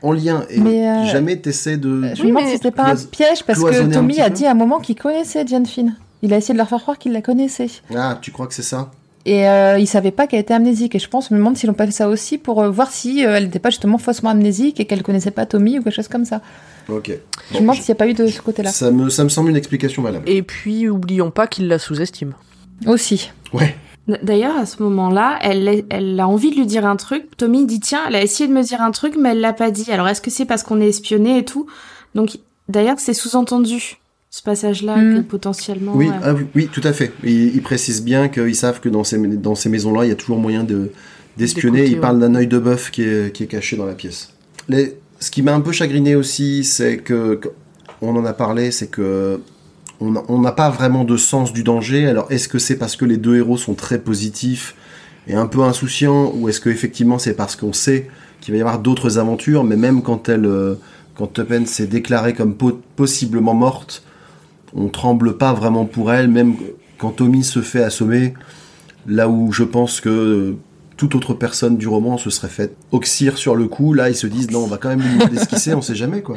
en 0.03 0.13
lien. 0.13 0.45
Et 0.51 0.61
Mais, 0.61 0.89
euh, 0.89 1.07
jamais 1.07 1.37
t'essaies 1.37 1.77
de... 1.77 2.15
Je 2.15 2.23
me 2.23 2.29
demande 2.29 2.45
si 2.45 2.53
c'était 2.53 2.71
pas 2.71 2.93
un 2.93 2.97
piège 2.97 3.43
parce 3.45 3.59
que 3.59 3.93
Tommy 3.93 4.21
a 4.21 4.31
dit 4.31 4.47
à 4.47 4.53
un 4.53 4.55
moment 4.55 4.79
qu'il 4.81 4.97
connaissait 4.97 5.47
Jane 5.47 5.67
Finn. 5.67 5.97
Il 6.23 6.35
a 6.35 6.37
essayé 6.37 6.53
de 6.53 6.59
leur 6.59 6.69
faire 6.69 6.83
croire 6.83 6.99
qu'il 6.99 7.13
la 7.13 7.23
connaissait. 7.23 7.69
Ah, 7.97 8.19
tu 8.21 8.31
crois 8.31 8.47
que 8.47 8.55
c'est 8.55 8.63
ça? 8.63 8.91
Et 9.27 9.49
euh, 9.49 9.79
il 9.79 9.87
savait 9.87 10.11
pas 10.11 10.27
qu'elle 10.27 10.41
était 10.41 10.55
amnésique. 10.55 10.95
Et 10.95 10.99
je 10.99 11.09
pense, 11.09 11.29
je 11.29 11.35
me 11.35 11.39
demande 11.39 11.57
s'ils 11.57 11.69
n'ont 11.69 11.75
pas 11.75 11.87
fait 11.87 11.93
ça 11.93 12.09
aussi 12.09 12.39
pour 12.39 12.63
euh, 12.63 12.71
voir 12.71 12.91
si 12.91 13.25
euh, 13.25 13.37
elle 13.37 13.45
n'était 13.45 13.59
pas 13.59 13.71
justement 13.71 13.99
faussement 13.99 14.31
amnésique 14.31 14.81
et 14.81 14.87
qu'elle 14.87 15.03
connaissait 15.03 15.31
pas 15.31 15.47
Tommy 15.47 15.79
ou 15.79 15.83
quelque 15.83 15.95
chose 15.95 16.09
comme 16.09 16.25
ça. 16.25 16.41
Ok. 16.89 17.13
je 17.51 17.57
me 17.57 17.61
demande 17.61 17.77
s'il 17.77 17.87
n'y 17.87 17.93
a 17.93 17.95
pas 17.97 18.09
eu 18.09 18.15
de 18.15 18.27
ce 18.27 18.41
côté-là. 18.41 18.71
ça, 18.71 18.91
me, 18.91 19.11
ça 19.11 19.25
me 19.25 19.29
semble 19.29 19.51
une 19.51 19.57
explication 19.57 20.03
valable. 20.03 20.29
Et 20.29 20.43
puis, 20.43 20.89
oublions 20.89 21.31
pas 21.31 21.47
qu'il 21.47 21.69
la 21.69 21.79
sous-estime. 21.79 22.33
Aussi. 22.87 23.31
Ouais. 23.53 23.77
D'ailleurs, 24.23 24.57
à 24.57 24.65
ce 24.65 24.83
moment-là, 24.83 25.39
elle, 25.43 25.85
elle 25.91 26.19
a 26.19 26.27
envie 26.27 26.51
de 26.51 26.57
lui 26.57 26.67
dire 26.67 26.87
un 26.87 26.97
truc. 26.97 27.37
Tommy 27.37 27.67
dit 27.67 27.79
tiens, 27.79 28.01
elle 28.09 28.17
a 28.17 28.23
essayé 28.23 28.49
de 28.49 28.55
me 28.55 28.63
dire 28.63 28.81
un 28.81 28.91
truc, 28.91 29.15
mais 29.19 29.31
elle 29.31 29.41
l'a 29.41 29.53
pas 29.53 29.71
dit. 29.71 29.93
Alors 29.93 30.09
est-ce 30.09 30.23
que 30.23 30.31
c'est 30.31 30.47
parce 30.47 30.63
qu'on 30.63 30.81
est 30.81 30.89
espionné 30.89 31.39
et 31.39 31.45
tout? 31.45 31.67
Donc 32.15 32.39
d'ailleurs, 32.69 32.99
c'est 32.99 33.15
sous-entendu 33.15 34.00
ce 34.31 34.43
passage-là 34.43 34.97
Mm. 34.97 35.17
que 35.17 35.21
potentiellement. 35.23 35.93
Oui, 35.95 36.09
euh, 36.09 36.13
ah 36.23 36.35
oui, 36.35 36.47
oui, 36.55 36.69
tout 36.73 36.81
à 36.85 36.93
fait. 36.93 37.13
Ils, 37.25 37.55
ils 37.55 37.63
précisent 37.63 38.03
bien 38.05 38.29
qu'ils 38.29 38.55
savent 38.55 38.81
que 38.81 38.89
dans 38.89 39.03
ces, 39.05 39.19
dans 39.19 39.55
ces 39.57 39.69
maisons-là, 39.69 40.05
il 40.05 40.09
y 40.09 40.13
a 40.13 40.17
toujours 40.17 40.39
moyen 40.39 40.63
de, 40.63 40.93
d'espionner. 41.37 41.85
Ils 41.87 41.99
parlent 42.01 42.21
d'un 42.21 42.35
œil 42.37 42.47
de 42.47 42.59
bœuf 42.59 42.91
qui 42.93 43.03
est, 43.03 43.33
qui 43.35 43.43
est 43.43 43.47
caché 43.49 43.77
dans 43.77 43.87
la 43.87 43.95
pièce. 43.95 44.31
Les, 44.69 44.97
ce 45.19 45.31
qui 45.33 45.43
m'a 45.43 45.53
un 45.55 45.61
peu 45.61 45.73
chagriné 45.73 46.15
aussi, 46.15 46.63
c'est 46.65 46.99
que, 46.99 47.35
que- 47.35 47.49
on 48.03 48.17
en 48.17 48.25
a 48.25 48.33
parlé, 48.33 48.71
c'est 48.71 48.87
que 48.87 49.41
on 50.03 50.39
n'a 50.41 50.53
pas 50.53 50.71
vraiment 50.71 51.05
de 51.05 51.19
sens 51.19 51.53
du 51.53 51.63
danger. 51.63 52.07
Alors, 52.07 52.27
est-ce 52.33 52.49
que 52.49 52.59
c'est 52.59 52.77
parce 52.77 52.97
que 52.97 53.05
les 53.05 53.19
deux 53.19 53.37
héros 53.37 53.59
sont 53.59 53.75
très 53.75 53.99
positifs 53.99 54.75
et 55.29 55.35
un 55.35 55.47
peu 55.47 55.61
insouciants, 55.63 56.33
ou 56.35 56.49
est-ce 56.49 56.59
que 56.61 56.71
effectivement 56.71 57.19
c'est 57.19 57.35
parce 57.35 57.55
qu'on 57.55 57.75
sait 57.75 58.09
qu'il 58.41 58.53
va 58.55 58.59
y 58.59 58.61
avoir 58.63 58.79
d'autres 58.79 59.19
aventures, 59.19 59.63
mais 59.65 59.77
même 59.77 60.01
quand 60.03 60.31
elle, 60.31 60.47
euh, 60.47 60.77
quand 61.15 61.27
Tuppen 61.35 61.67
s'est 61.67 61.87
déclarée 61.87 62.33
comme 62.33 62.55
po- 62.55 62.81
possiblement 62.97 63.53
morte, 63.53 64.03
on 64.75 64.89
tremble 64.89 65.37
pas 65.37 65.53
vraiment 65.53 65.85
pour 65.85 66.13
elle, 66.13 66.29
même 66.29 66.55
quand 66.99 67.11
Tommy 67.11 67.45
se 67.45 67.61
fait 67.61 67.83
assommer, 67.83 68.35
là 69.07 69.29
où 69.29 69.53
je 69.53 69.65
pense 69.65 70.01
que 70.01 70.09
euh, 70.09 70.57
toute 70.97 71.15
autre 71.15 71.35
personne 71.35 71.77
du 71.77 71.89
roman 71.89 72.19
se 72.19 72.29
serait 72.31 72.49
fait 72.49 72.77
oxyre 72.93 73.39
sur 73.39 73.57
le 73.57 73.69
coup, 73.69 73.95
là 73.95 74.11
ils 74.11 74.15
se 74.15 74.27
disent 74.27 74.51
non, 74.51 74.61
on 74.61 74.67
va 74.67 74.77
quand 74.77 74.91
même 74.91 75.01
lui 75.01 75.15
demander 75.19 75.39
ce 75.39 75.47
qu'il 75.47 75.59
sait, 75.59 75.75
on 75.75 75.83
sait 75.83 75.95
jamais 75.95 76.21
quoi. 76.21 76.37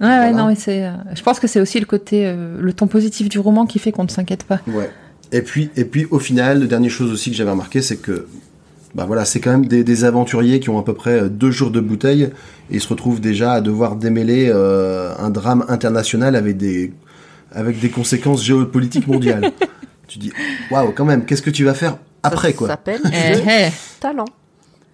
Ouais, 0.00 0.06
ouais, 0.06 0.32
non, 0.32 0.46
mais 0.46 0.54
c'est. 0.54 0.84
euh, 0.84 0.92
je 1.12 1.22
pense 1.22 1.40
que 1.40 1.48
c'est 1.48 1.60
aussi 1.60 1.80
le 1.80 1.86
côté, 1.86 2.24
euh, 2.24 2.56
le 2.60 2.72
ton 2.72 2.86
positif 2.86 3.28
du 3.28 3.40
roman 3.40 3.66
qui 3.66 3.80
fait 3.80 3.90
qu'on 3.90 4.04
ne 4.04 4.08
s'inquiète 4.08 4.44
pas. 4.44 4.60
Ouais. 4.68 4.90
Et 5.32 5.42
puis, 5.42 5.70
et 5.74 5.84
puis 5.84 6.06
au 6.10 6.20
final, 6.20 6.60
la 6.60 6.66
dernière 6.66 6.90
chose 6.90 7.10
aussi 7.10 7.30
que 7.30 7.36
j'avais 7.36 7.50
remarqué, 7.50 7.82
c'est 7.82 7.96
que 7.96 8.28
bah 8.94 9.04
voilà, 9.06 9.24
c'est 9.24 9.40
quand 9.40 9.50
même 9.50 9.66
des, 9.66 9.84
des 9.84 10.04
aventuriers 10.04 10.60
qui 10.60 10.70
ont 10.70 10.78
à 10.78 10.82
peu 10.84 10.94
près 10.94 11.28
deux 11.28 11.50
jours 11.50 11.70
de 11.70 11.80
bouteille 11.80 12.22
et 12.70 12.76
ils 12.76 12.80
se 12.80 12.88
retrouvent 12.88 13.20
déjà 13.20 13.52
à 13.52 13.60
devoir 13.60 13.96
démêler 13.96 14.50
euh, 14.50 15.12
un 15.18 15.30
drame 15.30 15.64
international 15.68 16.36
avec 16.36 16.56
des, 16.56 16.92
avec 17.52 17.80
des 17.80 17.90
conséquences 17.90 18.44
géopolitiques 18.44 19.06
mondiales. 19.06 19.52
tu 20.08 20.18
dis, 20.18 20.32
waouh, 20.70 20.92
quand 20.92 21.04
même, 21.04 21.24
qu'est-ce 21.24 21.42
que 21.42 21.50
tu 21.50 21.64
vas 21.64 21.74
faire 21.74 21.98
après 22.22 22.52
Ça 22.52 22.56
quoi 22.56 22.68
s'appelle 22.68 23.00
Eh, 23.04 23.34
le 23.34 23.40
eh. 23.48 23.70
talent. 24.00 24.24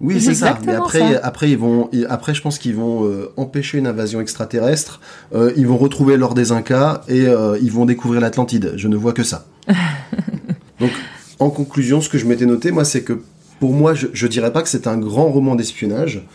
Oui, 0.01 0.21
c'est 0.21 0.35
ça. 0.35 0.59
Mais 0.67 0.75
après, 0.75 1.15
ça. 1.15 1.21
après 1.23 1.51
ils 1.51 1.59
vont, 1.59 1.89
et 1.93 2.05
après, 2.07 2.35
je 2.35 2.43
pense 2.43 2.59
qu'ils 2.59 2.75
vont 2.75 3.05
euh, 3.07 3.33
empêcher 3.37 3.79
une 3.79 3.87
invasion 3.87 4.21
extraterrestre. 4.21 5.01
euh, 5.35 5.53
ils 5.57 5.67
vont 5.67 5.79
retrouver 5.79 6.17
l'or 6.17 6.35
des 6.35 6.53
Incas 6.53 7.03
et 7.09 7.27
euh, 7.27 7.57
ils 7.63 7.71
vont 7.71 7.87
découvrir 7.87 8.21
l'Atlantide. 8.21 8.75
Je 8.77 8.89
ne 8.89 8.97
vois 8.97 9.13
que 9.13 9.23
ça. 9.23 9.47
Donc, 10.81 10.91
en 11.39 11.51
conclusion, 11.51 12.01
ce 12.01 12.09
que 12.09 12.19
je 12.19 12.27
m'étais 12.27 12.47
noté, 12.47 12.71
moi, 12.71 12.85
c'est 12.85 13.03
que 13.03 13.23
pour 13.61 13.73
moi, 13.73 13.95
je, 13.95 14.09
je 14.13 14.27
dirais 14.27 14.53
pas 14.53 14.63
que 14.63 14.69
c'est 14.69 14.87
un 14.87 14.99
grand 14.99 15.29
roman 15.29 15.55
d'espionnage, 15.55 16.27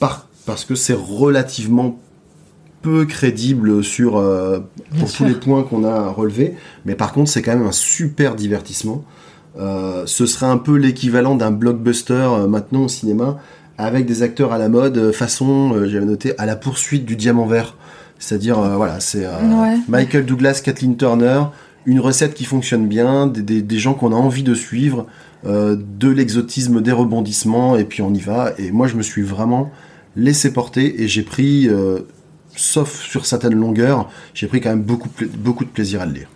par, 0.00 0.26
parce 0.46 0.64
que 0.64 0.74
c'est 0.74 0.96
relativement 0.96 2.00
peu 2.84 3.04
crédible 3.06 3.82
sur 3.82 4.16
euh, 4.18 4.60
Bien 4.92 5.00
pour 5.00 5.08
sûr. 5.08 5.18
tous 5.18 5.24
les 5.32 5.38
points 5.38 5.62
qu'on 5.64 5.84
a 5.84 6.08
relevés. 6.10 6.54
Mais 6.84 6.94
par 6.94 7.12
contre, 7.12 7.30
c'est 7.30 7.42
quand 7.42 7.56
même 7.56 7.66
un 7.66 7.72
super 7.72 8.34
divertissement. 8.36 9.04
Euh, 9.58 10.02
ce 10.06 10.26
serait 10.26 10.46
un 10.46 10.58
peu 10.58 10.76
l'équivalent 10.76 11.34
d'un 11.34 11.50
blockbuster 11.50 12.12
euh, 12.14 12.46
maintenant 12.46 12.82
au 12.84 12.88
cinéma, 12.88 13.38
avec 13.78 14.04
des 14.06 14.22
acteurs 14.22 14.52
à 14.52 14.58
la 14.58 14.68
mode, 14.68 15.12
façon, 15.12 15.74
j'avais 15.86 16.04
noté, 16.06 16.34
à 16.38 16.46
la 16.46 16.56
poursuite 16.56 17.04
du 17.04 17.16
diamant 17.16 17.46
vert. 17.46 17.76
C'est-à-dire, 18.18 18.60
voilà, 18.76 19.00
c'est 19.00 19.26
Ouais. 19.26 19.76
Michael 19.88 20.24
Douglas, 20.26 20.60
Kathleen 20.64 20.96
Turner, 20.96 21.40
une 21.86 21.98
recette 22.00 22.34
qui 22.34 22.44
fonctionne 22.44 22.86
bien, 22.86 23.26
des, 23.26 23.42
des- 23.42 23.62
des 23.62 23.78
gens 23.78 23.94
qu'on 23.94 24.12
a 24.12 24.16
envie 24.16 24.44
de 24.44 24.54
suivre, 24.54 25.06
de 25.44 26.08
l'exotisme, 26.08 26.80
des 26.80 26.92
rebondissements, 26.92 27.76
et 27.76 27.84
puis 27.84 28.00
on 28.02 28.14
y 28.14 28.20
va. 28.20 28.52
Et 28.58 28.70
moi, 28.70 28.86
je 28.86 28.94
me 28.96 29.02
suis 29.02 29.22
vraiment 29.22 29.70
laissé 30.16 30.52
porter, 30.52 31.02
et 31.02 31.08
j'ai 31.08 31.22
pris, 31.22 31.68
euh, 31.68 31.98
sauf 32.56 33.02
sur 33.02 33.26
certaines 33.26 33.54
longueurs, 33.54 34.10
j'ai 34.34 34.46
pris 34.46 34.60
quand 34.60 34.70
même 34.70 34.82
beaucoup, 34.82 35.10
beaucoup 35.36 35.64
de 35.64 35.70
plaisir 35.70 36.00
à 36.00 36.06
le 36.06 36.12
lire. 36.12 36.28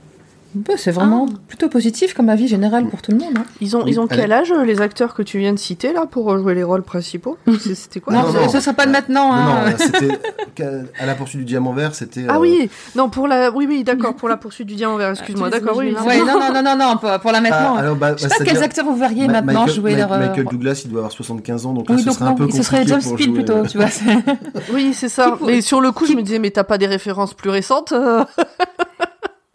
Bah, 0.54 0.74
c'est 0.76 0.90
vraiment 0.90 1.26
Ah. 1.30 1.34
plutôt 1.46 1.68
positif 1.68 2.14
comme 2.14 2.28
avis 2.30 2.48
général 2.48 2.86
pour 2.86 3.02
tout 3.02 3.10
le 3.12 3.18
monde. 3.18 3.34
hein. 3.36 3.44
Ils 3.60 3.76
ont, 3.76 3.86
ils 3.86 4.00
ont 4.00 4.06
allez. 4.06 4.22
quel 4.22 4.32
âge, 4.32 4.50
euh, 4.50 4.64
les 4.64 4.80
acteurs 4.80 5.12
que 5.14 5.22
tu 5.22 5.38
viens 5.38 5.52
de 5.52 5.58
citer, 5.58 5.92
là, 5.92 6.06
pour 6.10 6.36
jouer 6.38 6.54
les 6.54 6.62
rôles 6.62 6.82
principaux? 6.82 7.36
C'était 7.74 8.00
quoi? 8.00 8.14
Non, 8.14 8.22
non, 8.22 8.32
ce- 8.32 8.36
non. 8.38 8.48
ce 8.48 8.60
serait 8.60 8.74
pas 8.74 8.86
de 8.86 8.90
maintenant. 8.92 9.28
Non, 9.32 9.38
Hein. 9.38 9.64
non, 10.00 10.78
à 10.98 11.06
la 11.06 11.14
poursuite 11.14 11.40
du 11.40 11.44
diamant 11.44 11.72
vert, 11.72 11.94
c'était. 11.94 12.24
Ah 12.28 12.36
euh, 12.36 12.38
oui, 12.40 12.70
non, 12.96 13.10
pour 13.10 13.28
la, 13.28 13.50
oui, 13.50 13.66
oui, 13.68 13.84
d'accord, 13.84 14.14
pour 14.14 14.28
la 14.28 14.36
poursuite 14.36 14.66
du 14.66 14.74
diamant 14.74 14.96
vert, 14.96 15.10
excuse-moi, 15.10 15.50
les 15.50 15.60
d'accord, 15.60 15.76
oui. 15.76 15.94
Ouais, 16.06 16.18
non, 16.18 16.38
non, 16.40 16.52
non, 16.52 16.62
non, 16.62 16.76
non, 16.76 16.96
pour, 16.96 17.10
pour 17.20 17.30
la 17.32 17.38
ah, 17.38 17.40
maintenant. 17.42 17.76
alors, 17.76 17.96
bah, 17.96 18.14
je 18.16 18.22
sais 18.22 18.28
bah, 18.28 18.34
pas 18.38 18.44
quels 18.44 18.62
acteurs 18.62 18.84
vous 18.86 18.96
verriez 18.96 19.26
Ma- 19.26 19.34
maintenant 19.42 19.60
Michael, 19.66 19.74
jouer 19.76 19.92
Ma- 19.92 19.98
leur. 19.98 20.12
euh, 20.14 20.18
Michael 20.28 20.44
Douglas, 20.46 20.82
il 20.84 20.90
doit 20.90 21.00
avoir 21.00 21.12
75 21.12 21.66
ans, 21.66 21.72
donc 21.74 21.88
là, 21.88 21.94
Oui, 21.94 22.00
ce 22.00 22.06
donc 22.06 22.14
serait 22.16 22.28
un 22.30 22.34
peu 22.34 22.50
ce 22.50 22.62
serait 22.62 22.78
compliqué 22.78 22.88
James 22.90 23.00
Speed 23.16 23.26
jouer, 23.26 23.34
plutôt, 23.34 23.66
tu 23.66 23.78
vois. 23.78 23.86
Oui, 24.72 24.94
c'est 24.94 25.08
ça. 25.10 25.36
Mais 25.46 25.60
sur 25.60 25.80
le 25.80 25.92
coup, 25.92 26.06
je 26.06 26.14
me 26.14 26.22
disais, 26.22 26.38
mais 26.38 26.50
t'as 26.50 26.64
pas 26.64 26.78
des 26.78 26.86
références 26.86 27.34
plus 27.34 27.50
récentes 27.50 27.92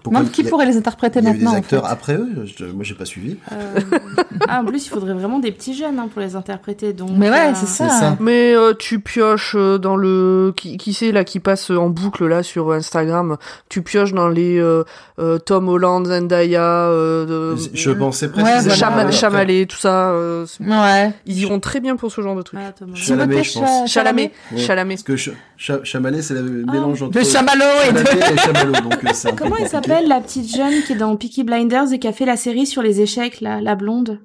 pourquoi 0.03 0.21
Non, 0.21 0.27
qui 0.27 0.41
il 0.41 0.43
y 0.43 0.47
a- 0.47 0.49
pourrait 0.51 0.65
les 0.65 0.77
interpréter 0.77 1.19
Il 1.19 1.25
y 1.25 1.27
a 1.27 1.31
eu 1.31 1.33
des 1.33 1.39
maintenant 1.39 1.53
en 1.55 1.59
acteurs 1.59 1.85
fait 1.87 1.91
après 1.91 2.13
eux 2.15 2.27
je- 2.45 2.65
Moi, 2.65 2.83
j'ai 2.83 2.93
pas 2.93 3.05
suivi. 3.05 3.37
euh, 3.51 3.79
ah, 4.47 4.61
en 4.61 4.65
plus, 4.65 4.85
il 4.85 4.89
faudrait 4.89 5.13
vraiment 5.13 5.39
des 5.39 5.51
petits 5.51 5.73
jeunes 5.73 5.97
hein, 5.99 6.07
pour 6.11 6.21
les 6.21 6.35
interpréter. 6.35 6.93
Donc, 6.93 7.09
Mais 7.15 7.29
ouais, 7.29 7.49
euh, 7.49 7.51
c'est 7.55 7.65
ça. 7.65 7.89
ça. 7.89 8.17
Mais 8.19 8.53
euh, 8.55 8.73
tu 8.77 8.99
pioches 8.99 9.55
dans 9.55 9.95
le 9.95 10.53
qui, 10.55 10.77
qui 10.77 10.93
c'est 10.93 11.11
là 11.11 11.23
qui 11.23 11.39
passe 11.39 11.69
en 11.71 11.89
boucle 11.89 12.27
là 12.27 12.43
sur 12.43 12.71
Instagram? 12.73 13.37
Tu 13.69 13.81
pioches 13.81 14.13
dans 14.13 14.27
les 14.29 14.57
euh, 14.59 14.83
euh, 15.19 15.37
Tom 15.39 15.69
Holland, 15.69 16.05
Zendaya, 16.05 16.61
euh, 16.61 17.53
de- 17.55 17.57
Je 17.73 17.91
pensais 17.91 18.27
Ouais. 18.35 18.43
Chama- 18.69 18.99
après. 19.01 19.11
Chamalet, 19.13 19.65
tout 19.65 19.77
ça. 19.77 20.09
euh, 20.11 20.45
Ouais. 20.59 21.13
ils 21.25 21.39
iront 21.39 21.59
très 21.59 21.79
bien 21.79 21.95
pour 21.95 22.11
ce 22.11 22.21
genre 22.21 22.35
de 22.35 22.41
truc. 22.41 22.59
ah. 22.61 22.73
Chalamet, 22.95 23.43
je 23.43 23.59
pense. 23.59 23.69
Cha- 23.81 23.85
Chalamet, 24.01 24.31
Ouais. 24.51 24.57
Chalamet. 24.59 24.95
Parce 24.95 25.03
que 25.03 25.17
Ch- 25.17 25.35
Cha- 25.57 25.83
Chamalet, 25.83 26.21
c'est 26.21 26.33
le 26.33 26.65
mélange 26.65 27.01
entre. 27.03 27.17
De 27.19 27.23
Chamallow 27.23 27.63
et 27.87 27.93
de. 27.93 27.99
Et 27.99 28.37
Chamallow, 28.37 28.71
donc 28.73 28.93
euh, 28.93 29.31
Comment 29.37 29.55
elle 29.57 29.69
compliqué. 29.69 29.69
S'appelle 29.93 30.07
la 30.09 30.21
petite 30.21 30.55
jeune 30.55 30.83
qui 30.85 30.93
est 30.93 30.97
dans 30.97 31.15
Peaky 31.15 31.43
Blinders 31.43 31.91
et 31.93 31.99
qui 31.99 32.07
a 32.07 32.13
fait 32.13 32.25
la 32.25 32.37
série 32.37 32.65
sur 32.65 32.81
les 32.81 33.01
échecs, 33.01 33.41
la, 33.41 33.61
la 33.61 33.75
blonde 33.75 34.19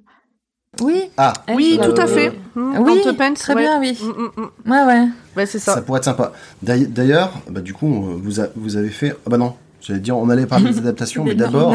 Oui, 0.81 1.03
Ah, 1.17 1.33
Oui, 1.55 1.79
euh, 1.81 1.91
tout 1.93 2.01
à 2.01 2.07
fait. 2.07 2.31
Mmh, 2.55 2.79
oui, 2.81 3.01
très 3.35 3.55
ouais. 3.55 3.63
bien, 3.63 3.81
oui. 3.81 3.99
Mm, 4.01 4.07
mm, 4.09 4.43
mm. 4.67 4.71
Ouais, 4.71 4.85
ouais. 4.85 5.09
Ouais, 5.37 5.47
c'est 5.47 5.59
ça. 5.59 5.75
ça. 5.75 5.83
pourrait 5.83 5.99
être 5.99 6.05
sympa. 6.05 6.33
D'ail- 6.63 6.87
D'ailleurs, 6.89 7.33
bah, 7.51 7.61
du 7.61 7.73
coup, 7.75 7.89
vous, 8.23 8.41
a- 8.41 8.49
vous 8.57 8.77
avez 8.77 8.91
fait. 8.91 9.15
Ah 9.27 9.31
bah 9.31 9.39
non, 9.39 9.55
j'allais 9.81 10.01
dire, 10.01 10.17
on 10.17 10.29
allait 10.31 10.47
parler 10.47 10.71
des 10.73 10.79
adaptations, 10.87 11.25
mais 11.25 11.35
d'abord, 11.35 11.75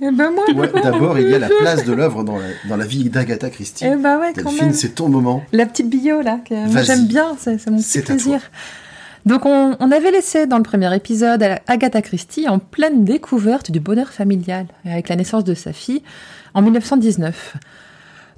Eh 0.00 0.10
ben 0.10 0.30
moi, 0.32 0.44
ouais, 0.54 0.82
d'abord, 0.82 1.16
il 1.18 1.28
y 1.30 1.34
a 1.34 1.38
la 1.38 1.48
place 1.48 1.84
de 1.84 1.92
l'œuvre 1.92 2.24
dans 2.24 2.36
la, 2.36 2.46
dans 2.68 2.76
la 2.76 2.84
vie 2.86 3.08
d'Agatha 3.08 3.50
Christie. 3.50 3.84
eh 3.86 3.94
ben 3.96 4.18
ouais, 4.18 4.32
quand 4.34 4.42
Delphine, 4.50 4.66
même. 4.66 4.72
c'est 4.74 4.94
ton 4.96 5.08
moment. 5.08 5.44
La 5.52 5.64
petite 5.64 5.88
bio 5.88 6.20
là, 6.22 6.38
que 6.48 6.54
j'aime 6.82 7.06
bien, 7.06 7.36
c'est 7.38 7.58
c'est 7.58 7.70
mon 7.70 7.78
petit 7.80 8.00
plaisir. 8.02 8.40
Donc 9.24 9.46
on, 9.46 9.90
avait 9.92 10.10
laissé 10.10 10.46
dans 10.46 10.56
le 10.56 10.64
premier 10.64 10.94
épisode 10.94 11.44
Agatha 11.68 12.02
Christie 12.02 12.48
en 12.48 12.58
pleine 12.58 13.04
découverte 13.04 13.70
du 13.70 13.78
bonheur 13.78 14.08
familial 14.08 14.66
avec 14.84 15.08
la 15.08 15.16
naissance 15.16 15.44
de 15.44 15.54
sa 15.54 15.72
fille 15.72 16.02
en 16.54 16.62
1919. 16.62 17.56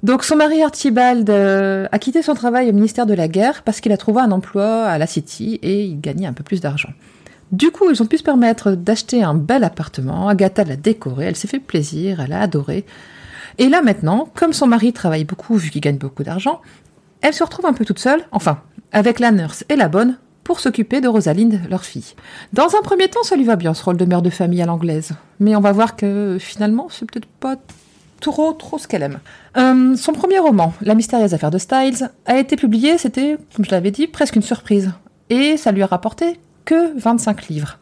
Donc 0.03 0.23
son 0.23 0.35
mari 0.35 0.61
Archibald 0.61 1.27
euh, 1.31 1.87
a 1.91 1.97
quitté 1.97 2.21
son 2.21 2.35
travail 2.35 2.69
au 2.69 2.73
ministère 2.73 3.07
de 3.07 3.15
la 3.15 3.27
Guerre 3.27 3.63
parce 3.63 3.81
qu'il 3.81 3.91
a 3.93 3.97
trouvé 3.97 4.21
un 4.21 4.31
emploi 4.31 4.83
à 4.83 4.99
la 4.99 5.07
City 5.07 5.59
et 5.63 5.85
il 5.85 5.99
gagnait 5.99 6.27
un 6.27 6.33
peu 6.33 6.43
plus 6.43 6.61
d'argent. 6.61 6.89
Du 7.51 7.71
coup, 7.71 7.89
ils 7.89 8.01
ont 8.03 8.05
pu 8.05 8.17
se 8.17 8.23
permettre 8.23 8.71
d'acheter 8.71 9.23
un 9.23 9.33
bel 9.33 9.63
appartement. 9.63 10.27
Agatha 10.27 10.63
l'a 10.63 10.75
décoré, 10.75 11.25
elle 11.25 11.35
s'est 11.35 11.47
fait 11.47 11.59
plaisir, 11.59 12.19
elle 12.19 12.33
a 12.33 12.41
adoré. 12.41 12.85
Et 13.57 13.69
là 13.69 13.81
maintenant, 13.81 14.29
comme 14.35 14.53
son 14.53 14.67
mari 14.67 14.93
travaille 14.93 15.25
beaucoup 15.25 15.55
vu 15.55 15.71
qu'il 15.71 15.81
gagne 15.81 15.97
beaucoup 15.97 16.23
d'argent, 16.23 16.61
elle 17.21 17.33
se 17.33 17.43
retrouve 17.43 17.65
un 17.65 17.73
peu 17.73 17.85
toute 17.85 17.97
seule, 17.97 18.21
enfin, 18.31 18.61
avec 18.91 19.19
la 19.19 19.31
nurse 19.31 19.65
et 19.69 19.75
la 19.75 19.87
bonne, 19.87 20.17
pour 20.45 20.59
s'occuper 20.61 21.01
de 21.01 21.07
Rosalinde, 21.09 21.59
leur 21.69 21.83
fille. 21.83 22.13
Dans 22.53 22.67
un 22.77 22.81
premier 22.83 23.09
temps, 23.09 23.23
ça 23.23 23.35
lui 23.35 23.43
va 23.43 23.55
bien 23.57 23.73
ce 23.73 23.83
rôle 23.83 23.97
de 23.97 24.05
mère 24.05 24.21
de 24.21 24.29
famille 24.29 24.61
à 24.61 24.65
l'anglaise. 24.65 25.11
Mais 25.41 25.55
on 25.55 25.59
va 25.59 25.71
voir 25.73 25.95
que 25.97 26.37
finalement, 26.39 26.87
c'est 26.89 27.09
peut-être 27.11 27.25
pas 27.27 27.55
trop, 28.21 28.53
trop 28.53 28.77
ce 28.77 28.87
qu'elle 28.87 29.01
aime. 29.03 29.19
Euh, 29.57 29.95
son 29.97 30.13
premier 30.13 30.37
roman, 30.39 30.73
La 30.81 30.93
mystérieuse 30.95 31.33
affaire 31.33 31.49
de 31.51 31.57
Styles, 31.57 32.09
a 32.27 32.37
été 32.37 32.55
publié, 32.55 32.97
c'était, 32.99 33.37
comme 33.55 33.65
je 33.65 33.71
l'avais 33.71 33.89
dit, 33.91 34.05
presque 34.07 34.35
une 34.35 34.43
surprise. 34.43 34.91
Et 35.31 35.57
ça 35.57 35.71
lui 35.71 35.81
a 35.81 35.87
rapporté 35.87 36.39
que 36.63 36.97
25 36.99 37.47
livres. 37.49 37.79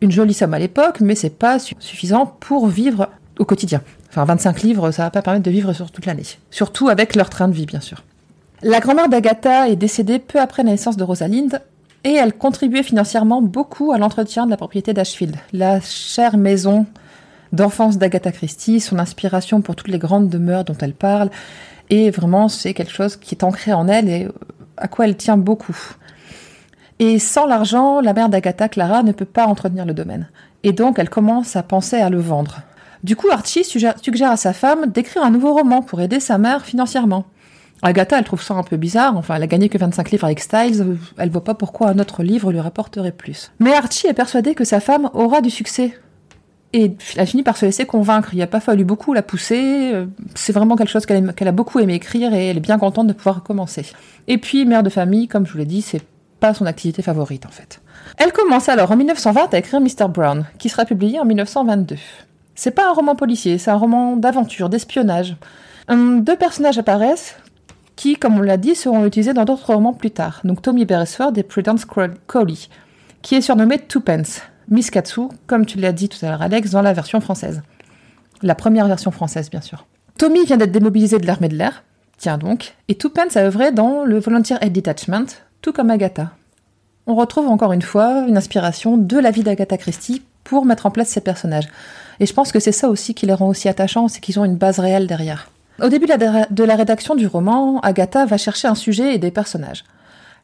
Une 0.00 0.10
jolie 0.10 0.32
somme 0.34 0.54
à 0.54 0.58
l'époque, 0.58 1.00
mais 1.02 1.14
c'est 1.14 1.28
pas 1.38 1.58
su- 1.58 1.74
suffisant 1.78 2.24
pour 2.40 2.66
vivre 2.66 3.10
au 3.38 3.44
quotidien. 3.44 3.82
Enfin, 4.08 4.24
25 4.24 4.62
livres, 4.62 4.90
ça 4.90 5.02
va 5.04 5.10
pas 5.10 5.20
permettre 5.20 5.44
de 5.44 5.50
vivre 5.50 5.74
sur 5.74 5.90
toute 5.90 6.06
l'année. 6.06 6.24
Surtout 6.50 6.88
avec 6.88 7.14
leur 7.14 7.28
train 7.28 7.46
de 7.48 7.52
vie, 7.52 7.66
bien 7.66 7.80
sûr. 7.80 8.02
La 8.62 8.80
grand-mère 8.80 9.08
d'Agatha 9.10 9.68
est 9.68 9.76
décédée 9.76 10.18
peu 10.18 10.40
après 10.40 10.62
la 10.62 10.70
naissance 10.70 10.96
de 10.96 11.04
Rosalind, 11.04 11.60
et 12.04 12.14
elle 12.14 12.32
contribuait 12.32 12.82
financièrement 12.82 13.42
beaucoup 13.42 13.92
à 13.92 13.98
l'entretien 13.98 14.46
de 14.46 14.50
la 14.50 14.56
propriété 14.56 14.92
d'Ashfield, 14.92 15.36
la 15.52 15.80
chère 15.80 16.36
maison 16.36 16.86
d'enfance 17.52 17.98
d'Agatha 17.98 18.32
Christie, 18.32 18.80
son 18.80 18.98
inspiration 18.98 19.60
pour 19.60 19.76
toutes 19.76 19.88
les 19.88 19.98
grandes 19.98 20.28
demeures 20.28 20.64
dont 20.64 20.76
elle 20.80 20.94
parle, 20.94 21.30
et 21.90 22.10
vraiment 22.10 22.48
c'est 22.48 22.74
quelque 22.74 22.92
chose 22.92 23.16
qui 23.16 23.34
est 23.34 23.44
ancré 23.44 23.72
en 23.72 23.88
elle 23.88 24.08
et 24.08 24.28
à 24.76 24.88
quoi 24.88 25.06
elle 25.06 25.16
tient 25.16 25.36
beaucoup. 25.36 25.76
Et 26.98 27.18
sans 27.18 27.46
l'argent, 27.46 28.00
la 28.00 28.12
mère 28.12 28.28
d'Agatha, 28.28 28.68
Clara, 28.68 29.02
ne 29.02 29.12
peut 29.12 29.24
pas 29.24 29.46
entretenir 29.46 29.86
le 29.86 29.94
domaine. 29.94 30.28
Et 30.62 30.72
donc 30.72 30.98
elle 30.98 31.08
commence 31.08 31.56
à 31.56 31.62
penser 31.62 31.96
à 31.96 32.10
le 32.10 32.20
vendre. 32.20 32.60
Du 33.02 33.16
coup, 33.16 33.30
Archie 33.30 33.64
suggère 33.64 34.30
à 34.30 34.36
sa 34.36 34.52
femme 34.52 34.90
d'écrire 34.90 35.24
un 35.24 35.30
nouveau 35.30 35.54
roman 35.54 35.80
pour 35.80 36.02
aider 36.02 36.20
sa 36.20 36.36
mère 36.36 36.64
financièrement. 36.64 37.24
Agatha, 37.82 38.18
elle 38.18 38.24
trouve 38.24 38.42
ça 38.42 38.54
un 38.54 38.62
peu 38.62 38.76
bizarre. 38.76 39.16
Enfin, 39.16 39.36
elle 39.36 39.42
a 39.42 39.46
gagné 39.46 39.68
que 39.68 39.78
25 39.78 40.10
livres 40.10 40.24
avec 40.24 40.40
Styles. 40.40 40.98
Elle 41.16 41.30
voit 41.30 41.44
pas 41.44 41.54
pourquoi 41.54 41.88
un 41.88 41.98
autre 41.98 42.22
livre 42.22 42.52
lui 42.52 42.60
rapporterait 42.60 43.12
plus. 43.12 43.52
Mais 43.58 43.72
Archie 43.72 44.06
est 44.06 44.14
persuadé 44.14 44.54
que 44.54 44.64
sa 44.64 44.80
femme 44.80 45.10
aura 45.14 45.40
du 45.40 45.50
succès. 45.50 45.98
Et 46.72 46.94
elle 47.16 47.26
finit 47.26 47.42
par 47.42 47.56
se 47.56 47.66
laisser 47.66 47.86
convaincre. 47.86 48.28
Il 48.32 48.36
n'y 48.36 48.42
a 48.42 48.46
pas 48.46 48.60
fallu 48.60 48.84
beaucoup 48.84 49.12
la 49.12 49.22
pousser. 49.22 49.92
C'est 50.34 50.52
vraiment 50.52 50.76
quelque 50.76 50.90
chose 50.90 51.06
qu'elle 51.06 51.48
a 51.48 51.52
beaucoup 51.52 51.80
aimé 51.80 51.94
écrire 51.94 52.32
et 52.32 52.48
elle 52.48 52.58
est 52.58 52.60
bien 52.60 52.78
contente 52.78 53.08
de 53.08 53.12
pouvoir 53.12 53.36
recommencer. 53.36 53.86
Et 54.28 54.38
puis, 54.38 54.64
mère 54.66 54.82
de 54.82 54.90
famille, 54.90 55.26
comme 55.26 55.46
je 55.46 55.52
vous 55.52 55.58
l'ai 55.58 55.64
dit, 55.64 55.82
c'est 55.82 56.02
pas 56.38 56.54
son 56.54 56.66
activité 56.66 57.02
favorite 57.02 57.44
en 57.44 57.50
fait. 57.50 57.80
Elle 58.16 58.32
commence 58.32 58.68
alors 58.68 58.90
en 58.90 58.96
1920 58.96 59.52
à 59.52 59.58
écrire 59.58 59.80
Mr. 59.80 60.08
Brown, 60.08 60.46
qui 60.58 60.68
sera 60.68 60.84
publié 60.84 61.20
en 61.20 61.24
1922. 61.24 61.96
C'est 62.54 62.70
pas 62.72 62.88
un 62.88 62.92
roman 62.92 63.14
policier, 63.14 63.58
c'est 63.58 63.70
un 63.70 63.76
roman 63.76 64.16
d'aventure, 64.16 64.68
d'espionnage. 64.68 65.36
Hum, 65.88 66.24
deux 66.24 66.36
personnages 66.36 66.78
apparaissent 66.78 67.36
qui, 68.00 68.16
comme 68.16 68.38
on 68.38 68.40
l'a 68.40 68.56
dit, 68.56 68.74
seront 68.74 69.04
utilisés 69.04 69.34
dans 69.34 69.44
d'autres 69.44 69.74
romans 69.74 69.92
plus 69.92 70.10
tard. 70.10 70.40
Donc 70.44 70.62
Tommy 70.62 70.86
Beresford 70.86 71.32
et 71.36 71.42
Prudence 71.42 71.84
Crowley, 71.84 72.54
qui 73.20 73.34
est 73.34 73.42
surnommée 73.42 73.78
Twopence, 73.78 74.40
Miss 74.70 74.90
Katsu, 74.90 75.28
comme 75.46 75.66
tu 75.66 75.76
l'as 75.76 75.92
dit 75.92 76.08
tout 76.08 76.16
à 76.24 76.30
l'heure 76.30 76.40
Alex, 76.40 76.70
dans 76.70 76.80
la 76.80 76.94
version 76.94 77.20
française. 77.20 77.60
La 78.40 78.54
première 78.54 78.86
version 78.86 79.10
française, 79.10 79.50
bien 79.50 79.60
sûr. 79.60 79.86
Tommy 80.16 80.46
vient 80.46 80.56
d'être 80.56 80.72
démobilisé 80.72 81.18
de 81.18 81.26
l'armée 81.26 81.50
de 81.50 81.56
l'air, 81.56 81.84
tiens 82.16 82.38
donc, 82.38 82.74
et 82.88 82.94
Twopence 82.94 83.36
a 83.36 83.40
œuvré 83.40 83.70
dans 83.70 84.04
le 84.04 84.18
Volunteer 84.18 84.56
Aid 84.62 84.72
Detachment, 84.72 85.26
tout 85.60 85.74
comme 85.74 85.90
Agatha. 85.90 86.30
On 87.06 87.14
retrouve 87.14 87.48
encore 87.48 87.74
une 87.74 87.82
fois 87.82 88.24
une 88.26 88.38
inspiration 88.38 88.96
de 88.96 89.18
la 89.18 89.30
vie 89.30 89.42
d'Agatha 89.42 89.76
Christie 89.76 90.22
pour 90.42 90.64
mettre 90.64 90.86
en 90.86 90.90
place 90.90 91.08
ces 91.08 91.20
personnages. 91.20 91.68
Et 92.18 92.24
je 92.24 92.32
pense 92.32 92.50
que 92.50 92.60
c'est 92.60 92.72
ça 92.72 92.88
aussi 92.88 93.12
qui 93.12 93.26
les 93.26 93.34
rend 93.34 93.48
aussi 93.48 93.68
attachants, 93.68 94.08
c'est 94.08 94.20
qu'ils 94.20 94.40
ont 94.40 94.46
une 94.46 94.56
base 94.56 94.78
réelle 94.78 95.06
derrière. 95.06 95.50
Au 95.82 95.88
début 95.88 96.06
de 96.06 96.64
la 96.64 96.76
rédaction 96.76 97.14
du 97.14 97.26
roman, 97.26 97.80
Agatha 97.80 98.26
va 98.26 98.36
chercher 98.36 98.68
un 98.68 98.74
sujet 98.74 99.14
et 99.14 99.18
des 99.18 99.30
personnages. 99.30 99.84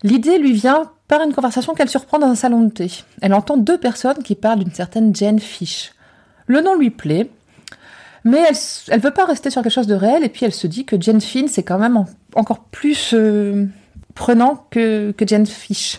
L'idée 0.02 0.38
lui 0.38 0.52
vient 0.52 0.90
par 1.08 1.22
une 1.22 1.32
conversation 1.32 1.74
qu'elle 1.74 1.88
surprend 1.88 2.18
dans 2.18 2.28
un 2.28 2.34
salon 2.34 2.62
de 2.62 2.70
thé. 2.70 2.90
Elle 3.22 3.34
entend 3.34 3.56
deux 3.56 3.78
personnes 3.78 4.22
qui 4.22 4.34
parlent 4.34 4.60
d'une 4.60 4.72
certaine 4.72 5.14
Jane 5.14 5.38
Fish. 5.38 5.92
Le 6.46 6.60
nom 6.60 6.74
lui 6.74 6.90
plaît, 6.90 7.30
mais 8.24 8.42
elle 8.88 8.98
ne 8.98 9.02
veut 9.02 9.12
pas 9.12 9.24
rester 9.24 9.50
sur 9.50 9.62
quelque 9.62 9.72
chose 9.72 9.86
de 9.86 9.94
réel, 9.94 10.24
et 10.24 10.28
puis 10.28 10.44
elle 10.44 10.52
se 10.52 10.66
dit 10.66 10.84
que 10.84 11.00
Jane 11.00 11.20
Finn, 11.20 11.48
c'est 11.48 11.62
quand 11.62 11.78
même 11.78 12.04
encore 12.34 12.64
plus 12.64 13.12
euh, 13.14 13.66
prenant 14.14 14.66
que, 14.70 15.12
que 15.12 15.26
Jane 15.26 15.46
Fish. 15.46 15.98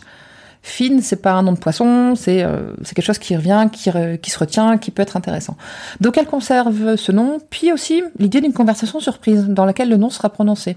Fine, 0.67 1.01
c'est 1.01 1.21
pas 1.21 1.31
un 1.31 1.43
nom 1.43 1.53
de 1.53 1.57
poisson, 1.57 2.15
c'est 2.15 2.43
euh, 2.43 2.73
quelque 2.93 3.05
chose 3.05 3.19
qui 3.19 3.37
revient, 3.37 3.69
qui, 3.71 3.89
qui, 4.21 4.29
se 4.29 4.37
retient, 4.37 4.77
qui 4.77 4.91
peut 4.91 5.01
être 5.01 5.15
intéressant. 5.15 5.55
Donc 6.01 6.17
elle 6.17 6.25
conserve 6.25 6.97
ce 6.97 7.11
nom, 7.13 7.39
puis 7.49 7.71
aussi 7.71 8.03
l'idée 8.19 8.41
d'une 8.41 8.51
conversation 8.51 8.99
surprise 8.99 9.45
dans 9.47 9.63
laquelle 9.63 9.89
le 9.89 9.95
nom 9.95 10.09
sera 10.09 10.29
prononcé. 10.29 10.75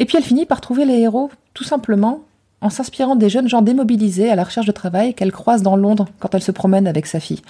Et 0.00 0.04
puis 0.04 0.16
elle 0.16 0.24
finit 0.24 0.46
par 0.46 0.60
trouver 0.60 0.84
les 0.84 0.98
héros 0.98 1.30
tout 1.54 1.62
simplement 1.62 2.24
en 2.60 2.70
s'inspirant 2.70 3.14
des 3.14 3.30
jeunes 3.30 3.48
gens 3.48 3.62
démobilisés 3.62 4.30
à 4.30 4.34
la 4.34 4.42
recherche 4.42 4.66
de 4.66 4.72
travail 4.72 5.14
qu'elle 5.14 5.32
croise 5.32 5.62
dans 5.62 5.76
Londres 5.76 6.08
quand 6.18 6.34
elle 6.34 6.42
se 6.42 6.50
promène 6.50 6.88
avec 6.88 7.06
sa 7.06 7.20
fille. 7.20 7.40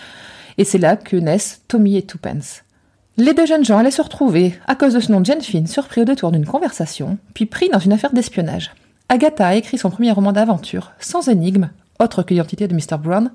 Et 0.58 0.64
c'est 0.64 0.78
là 0.78 0.96
que 0.96 1.16
naissent 1.16 1.62
Tommy 1.66 1.96
et 1.96 2.02
Twopence. 2.02 2.62
Les 3.16 3.32
deux 3.32 3.46
jeunes 3.46 3.64
gens 3.64 3.78
allaient 3.78 3.90
se 3.90 4.02
retrouver, 4.02 4.54
à 4.66 4.74
cause 4.74 4.92
de 4.92 5.00
ce 5.00 5.10
nom 5.10 5.20
de 5.20 5.26
Jane 5.26 5.40
Finn, 5.40 5.66
surpris 5.66 6.02
au 6.02 6.04
détour 6.04 6.30
d'une 6.30 6.46
conversation, 6.46 7.16
puis 7.32 7.46
pris 7.46 7.70
dans 7.70 7.78
une 7.78 7.94
affaire 7.94 8.12
d'espionnage. 8.12 8.70
Agatha 9.12 9.48
a 9.48 9.54
écrit 9.56 9.76
son 9.76 9.90
premier 9.90 10.12
roman 10.12 10.30
d'aventure, 10.30 10.92
sans 11.00 11.28
énigme, 11.28 11.70
autre 11.98 12.22
que 12.22 12.32
l'identité 12.32 12.68
de 12.68 12.74
Mr. 12.76 12.96
Brown, 12.96 13.32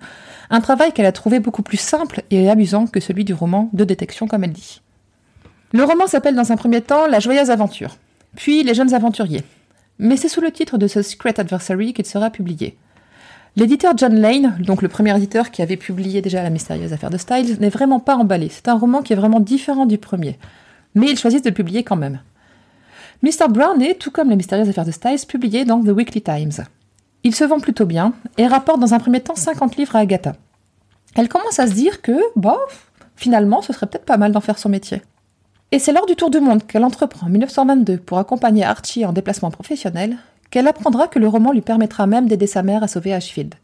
un 0.50 0.62
travail 0.62 0.94
qu'elle 0.94 1.06
a 1.06 1.12
trouvé 1.12 1.42
beaucoup 1.42 1.64
plus 1.64 1.76
simple 1.76 2.24
et 2.32 2.50
amusant 2.50 2.88
que 2.88 3.02
celui 3.02 3.26
du 3.26 3.34
roman 3.34 3.70
de 3.74 3.84
détection, 3.84 4.26
comme 4.26 4.46
elle 4.46 4.54
dit. 4.54 4.80
Le 5.74 5.84
roman 5.84 6.08
s'appelle 6.08 6.36
dans 6.36 6.54
un 6.54 6.56
premier 6.56 6.80
temps 6.80 7.08
La 7.08 7.20
joyeuse 7.20 7.50
aventure, 7.50 7.98
puis 8.38 8.64
Les 8.64 8.74
jeunes 8.74 8.94
aventuriers. 8.94 9.44
Mais 10.00 10.16
c'est 10.16 10.30
sous 10.30 10.40
le 10.40 10.50
titre 10.50 10.78
de 10.78 10.88
The 10.88 11.02
Secret 11.02 11.42
Adversary 11.42 11.92
qu'il 11.92 12.06
sera 12.06 12.30
publié. 12.30 12.78
L'éditeur 13.58 13.98
John 13.98 14.16
Lane, 14.16 14.56
donc 14.60 14.82
le 14.82 14.88
premier 14.88 15.14
éditeur 15.18 15.52
qui 15.52 15.62
avait 15.62 15.76
publié 15.76 16.22
déjà 16.22 16.42
La 16.42 16.52
mystérieuse 16.52 16.94
affaire 16.94 17.10
de 17.10 17.18
Styles, 17.18 17.58
n'est 17.60 17.68
vraiment 17.68 18.00
pas 18.00 18.16
emballé. 18.16 18.48
C'est 18.50 18.70
un 18.70 18.78
roman 18.78 19.02
qui 19.02 19.12
est 19.12 19.18
vraiment 19.18 19.42
différent 19.42 19.86
du 19.86 19.98
premier. 19.98 20.40
Mais 20.94 21.08
ils 21.08 21.20
choisissent 21.20 21.42
de 21.42 21.50
le 21.50 21.54
publier 21.54 21.84
quand 21.84 21.98
même. 21.98 22.22
Mr. 23.24 23.48
Brown 23.50 23.82
est, 23.82 23.96
tout 23.96 24.12
comme 24.12 24.30
les 24.30 24.36
mystérieuses 24.36 24.70
affaires 24.70 24.86
de 24.86 24.92
Styles, 24.92 25.26
publié 25.28 25.66
dans 25.66 25.82
The 25.82 25.90
Weekly 25.90 26.22
Times. 26.22 26.66
Il 27.24 27.34
se 27.34 27.44
vend 27.44 27.60
plutôt 27.60 27.86
bien 27.86 28.14
et 28.38 28.48
rapporte 28.48 28.80
dans 28.80 28.94
un 28.94 29.00
premier 29.00 29.20
temps 29.20 29.36
50 29.36 29.78
livres 29.78 29.96
à 29.96 30.00
Agatha. 30.00 30.34
Elle 31.16 31.30
commence 31.30 31.60
à 31.60 31.68
se 31.68 31.74
dire 31.74 32.02
que, 32.02 32.14
bof, 32.36 32.92
finalement, 33.16 33.62
ce 33.62 33.74
serait 33.74 33.88
peut-être 33.88 34.06
pas 34.06 34.18
mal 34.18 34.32
d'en 34.32 34.42
faire 34.42 34.60
son 34.60 34.70
métier. 34.70 35.02
Et 35.72 35.80
c'est 35.80 35.94
lors 35.94 36.06
du 36.06 36.16
tour 36.16 36.30
du 36.30 36.40
monde 36.40 36.66
qu'elle 36.66 36.84
entreprend 36.84 37.28
en 37.28 37.30
1922 37.30 37.98
pour 37.98 38.20
accompagner 38.20 38.64
Archie 38.64 39.06
en 39.06 39.14
déplacement 39.14 39.52
professionnel 39.52 40.18
qu'elle 40.52 40.68
apprendra 40.68 41.08
que 41.08 41.20
le 41.20 41.28
roman 41.28 41.52
lui 41.52 41.62
permettra 41.62 42.06
même 42.08 42.28
d'aider 42.28 42.48
sa 42.48 42.64
mère 42.64 42.84
à 42.84 42.88
sauver 42.88 43.14
Ashfield. 43.14 43.56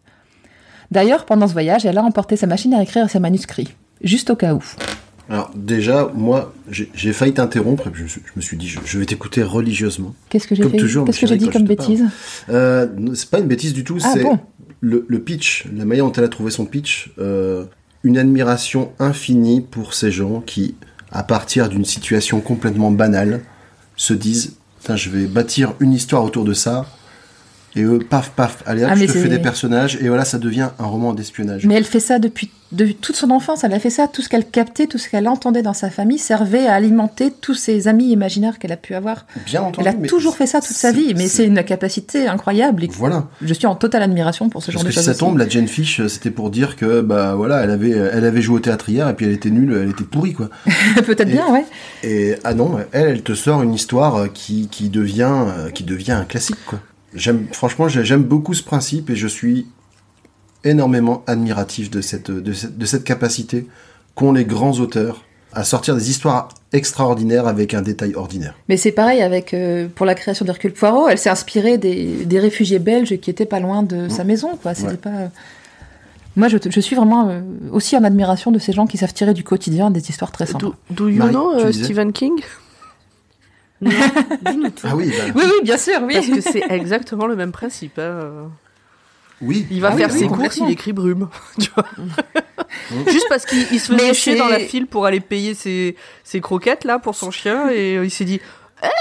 D'ailleurs, 0.89 1.25
pendant 1.25 1.47
ce 1.47 1.53
voyage, 1.53 1.85
elle 1.85 1.97
a 1.97 2.03
emporté 2.03 2.35
sa 2.35 2.47
machine 2.47 2.73
à 2.73 2.81
écrire 2.81 3.05
et 3.05 3.09
ses 3.09 3.19
manuscrits, 3.19 3.75
juste 4.01 4.29
au 4.29 4.35
cas 4.35 4.53
où. 4.53 4.63
Alors 5.29 5.51
déjà, 5.55 6.11
moi, 6.13 6.53
j'ai 6.69 7.13
failli 7.13 7.33
t'interrompre 7.33 7.87
et 7.87 7.91
je, 7.93 8.03
me 8.35 8.41
suis 8.41 8.57
dit, 8.57 8.67
je, 8.67 8.99
vais 8.99 9.05
t'écouter 9.05 9.43
religieusement. 9.43 10.13
Qu'est-ce 10.29 10.47
que 10.47 10.55
j'ai 10.55 10.63
fait 10.63 10.77
Qu'est-ce 10.77 11.19
que 11.19 11.27
j'ai 11.27 11.37
dit 11.37 11.49
comme 11.49 11.65
bêtise 11.65 12.05
euh, 12.49 12.87
C'est 13.13 13.29
pas 13.29 13.39
une 13.39 13.47
bêtise 13.47 13.73
du 13.73 13.83
tout, 13.83 13.97
ah, 14.03 14.13
c'est 14.13 14.25
le, 14.81 15.19
pitch, 15.19 15.65
la 15.73 15.85
manière 15.85 16.05
dont 16.05 16.11
elle 16.11 16.23
a 16.23 16.29
trouvé 16.29 16.51
son 16.51 16.65
pitch, 16.65 17.11
euh, 17.19 17.65
une 18.03 18.17
admiration 18.17 18.91
infinie 18.99 19.61
pour 19.61 19.93
ces 19.93 20.11
gens 20.11 20.41
qui, 20.41 20.75
à 21.11 21.23
partir 21.23 21.69
d'une 21.69 21.85
situation 21.85 22.41
complètement 22.41 22.91
banale, 22.91 23.41
se 23.95 24.13
disent, 24.13 24.55
je 24.89 25.09
vais 25.09 25.27
bâtir 25.27 25.73
une 25.79 25.93
histoire 25.93 26.23
autour 26.23 26.43
de 26.43 26.53
ça, 26.53 26.87
et 27.75 27.83
eux, 27.83 27.99
paf, 27.99 28.31
paf, 28.31 28.63
allez 28.65 28.83
hop, 28.83 28.89
ah, 28.91 28.95
je 28.95 29.05
te 29.05 29.11
fais 29.11 29.29
des 29.29 29.39
personnages, 29.39 29.97
et 30.01 30.07
voilà, 30.07 30.25
ça 30.25 30.37
devient 30.37 30.69
un 30.77 30.85
roman 30.85 31.13
d'espionnage. 31.13 31.65
Mais 31.65 31.75
elle 31.75 31.85
fait 31.85 31.99
ça 32.01 32.19
depuis, 32.19 32.49
toute 33.01 33.15
son 33.15 33.31
enfance, 33.31 33.63
elle 33.63 33.73
a 33.73 33.79
fait 33.79 33.89
ça, 33.89 34.07
tout 34.07 34.21
ce 34.21 34.29
qu'elle 34.29 34.45
captait, 34.45 34.87
tout 34.87 34.97
ce 34.97 35.09
qu'elle 35.09 35.27
entendait 35.27 35.61
dans 35.61 35.73
sa 35.73 35.89
famille 35.89 36.17
servait 36.17 36.67
à 36.67 36.73
alimenter 36.73 37.31
tous 37.31 37.53
ses 37.53 37.87
amis 37.87 38.11
imaginaires 38.11 38.59
qu'elle 38.59 38.71
a 38.73 38.77
pu 38.77 38.93
avoir. 38.93 39.25
Bien 39.45 39.61
entendu. 39.61 39.87
Elle 39.87 40.03
a 40.05 40.07
toujours 40.07 40.35
fait 40.35 40.47
ça 40.47 40.59
toute 40.59 40.75
sa 40.75 40.91
vie, 40.91 41.13
mais 41.15 41.27
c'est 41.27 41.45
une 41.45 41.63
capacité 41.63 42.27
incroyable. 42.27 42.85
voilà. 42.91 43.27
Je 43.41 43.53
suis 43.53 43.67
en 43.67 43.75
totale 43.75 44.03
admiration 44.03 44.49
pour 44.49 44.63
ce 44.63 44.71
genre 44.71 44.83
de 44.83 44.87
choses. 44.87 44.95
Parce 44.95 45.05
que 45.07 45.13
si 45.13 45.17
ça 45.17 45.25
tombe, 45.25 45.37
la 45.37 45.47
Jane 45.47 45.67
Fish, 45.67 46.05
c'était 46.07 46.31
pour 46.31 46.49
dire 46.49 46.75
que, 46.75 47.01
bah 47.01 47.35
voilà, 47.35 47.63
elle 47.63 47.71
avait, 47.71 47.91
elle 47.91 48.25
avait 48.25 48.41
joué 48.41 48.57
au 48.57 48.59
théâtre 48.59 48.89
hier, 48.89 49.07
et 49.07 49.13
puis 49.13 49.25
elle 49.25 49.33
était 49.33 49.49
nulle, 49.49 49.77
elle 49.81 49.89
était 49.89 50.03
pourrie, 50.03 50.33
quoi. 50.33 50.49
Peut-être 51.05 51.29
bien, 51.29 51.51
ouais. 51.51 51.65
Et, 52.03 52.35
ah 52.43 52.53
non, 52.53 52.77
elle, 52.91 53.07
elle 53.07 53.21
te 53.21 53.33
sort 53.33 53.63
une 53.63 53.73
histoire 53.73 54.31
qui, 54.33 54.67
qui 54.69 54.89
devient, 54.89 55.45
qui 55.73 55.83
devient 55.83 56.11
un 56.13 56.25
classique, 56.25 56.63
quoi. 56.65 56.79
J'aime, 57.13 57.47
franchement, 57.51 57.87
j'aime 57.89 58.23
beaucoup 58.23 58.53
ce 58.53 58.63
principe 58.63 59.09
et 59.09 59.15
je 59.15 59.27
suis 59.27 59.67
énormément 60.63 61.23
admiratif 61.27 61.89
de 61.89 62.01
cette, 62.01 62.31
de 62.31 62.85
cette, 62.85 63.03
capacité 63.03 63.67
qu'ont 64.15 64.31
les 64.31 64.45
grands 64.45 64.79
auteurs 64.79 65.23
à 65.53 65.63
sortir 65.63 65.95
des 65.95 66.09
histoires 66.09 66.49
extraordinaires 66.71 67.47
avec 67.47 67.73
un 67.73 67.81
détail 67.81 68.15
ordinaire. 68.15 68.55
Mais 68.69 68.77
c'est 68.77 68.91
pareil 68.91 69.21
avec 69.21 69.53
euh, 69.53 69.87
pour 69.93 70.05
la 70.05 70.15
création 70.15 70.45
d'Hercule 70.45 70.71
Poirot, 70.71 71.09
elle 71.09 71.17
s'est 71.17 71.29
inspirée 71.29 71.77
des, 71.77 72.25
des, 72.25 72.39
réfugiés 72.39 72.79
belges 72.79 73.17
qui 73.17 73.29
étaient 73.29 73.45
pas 73.45 73.59
loin 73.59 73.83
de 73.83 74.07
sa 74.07 74.23
mmh. 74.23 74.27
maison, 74.27 74.57
quoi. 74.61 74.73
C'était 74.73 74.97
pas. 74.97 75.09
Euh, 75.09 75.27
moi, 76.37 76.47
je, 76.47 76.57
je, 76.65 76.79
suis 76.79 76.95
vraiment 76.95 77.27
euh, 77.27 77.41
aussi 77.73 77.97
en 77.97 78.05
admiration 78.05 78.51
de 78.51 78.59
ces 78.59 78.71
gens 78.71 78.87
qui 78.87 78.97
savent 78.97 79.13
tirer 79.13 79.33
du 79.33 79.43
quotidien 79.43 79.91
des 79.91 80.09
histoires 80.09 80.31
très 80.31 80.45
simples. 80.45 80.69
Do, 80.89 81.09
you 81.09 81.27
know 81.27 81.71
Stephen 81.73 82.13
King? 82.13 82.41
Ah 83.83 84.95
oui, 84.95 85.11
bah. 85.11 85.33
oui, 85.35 85.43
oui, 85.43 85.63
bien 85.63 85.77
sûr, 85.77 86.01
oui. 86.03 86.13
Parce 86.15 86.27
que 86.27 86.41
c'est 86.41 86.63
exactement 86.69 87.27
le 87.27 87.35
même 87.35 87.51
principe. 87.51 87.97
Hein. 87.97 88.49
Oui. 89.41 89.65
Il 89.71 89.81
va 89.81 89.89
ah 89.91 89.97
faire 89.97 90.11
ses 90.11 90.27
courses, 90.27 90.57
il 90.57 90.69
écrit 90.69 90.93
brume. 90.93 91.29
Juste 93.07 93.25
parce 93.29 93.45
qu'il 93.45 93.79
se 93.79 93.93
faisait 93.93 94.13
chier 94.13 94.35
dans 94.35 94.47
la 94.47 94.59
file 94.59 94.85
pour 94.85 95.05
aller 95.05 95.19
payer 95.19 95.53
ses, 95.53 95.95
ses, 96.23 96.41
croquettes 96.41 96.83
là 96.83 96.99
pour 96.99 97.15
son 97.15 97.31
chien 97.31 97.69
et 97.69 97.97
euh, 97.97 98.05
il 98.05 98.11
s'est 98.11 98.25
dit 98.25 98.39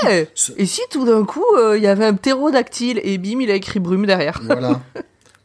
Eh 0.09 0.27
Et 0.57 0.66
si 0.66 0.81
tout 0.90 1.05
d'un 1.05 1.24
coup 1.24 1.44
euh, 1.57 1.77
il 1.77 1.82
y 1.82 1.86
avait 1.86 2.07
un 2.07 2.15
ptérodactyle? 2.15 3.01
Et 3.05 3.19
bim, 3.19 3.40
il 3.40 3.51
a 3.51 3.55
écrit 3.55 3.81
brume 3.81 4.07
derrière 4.07 4.40
Voilà. 4.43 4.81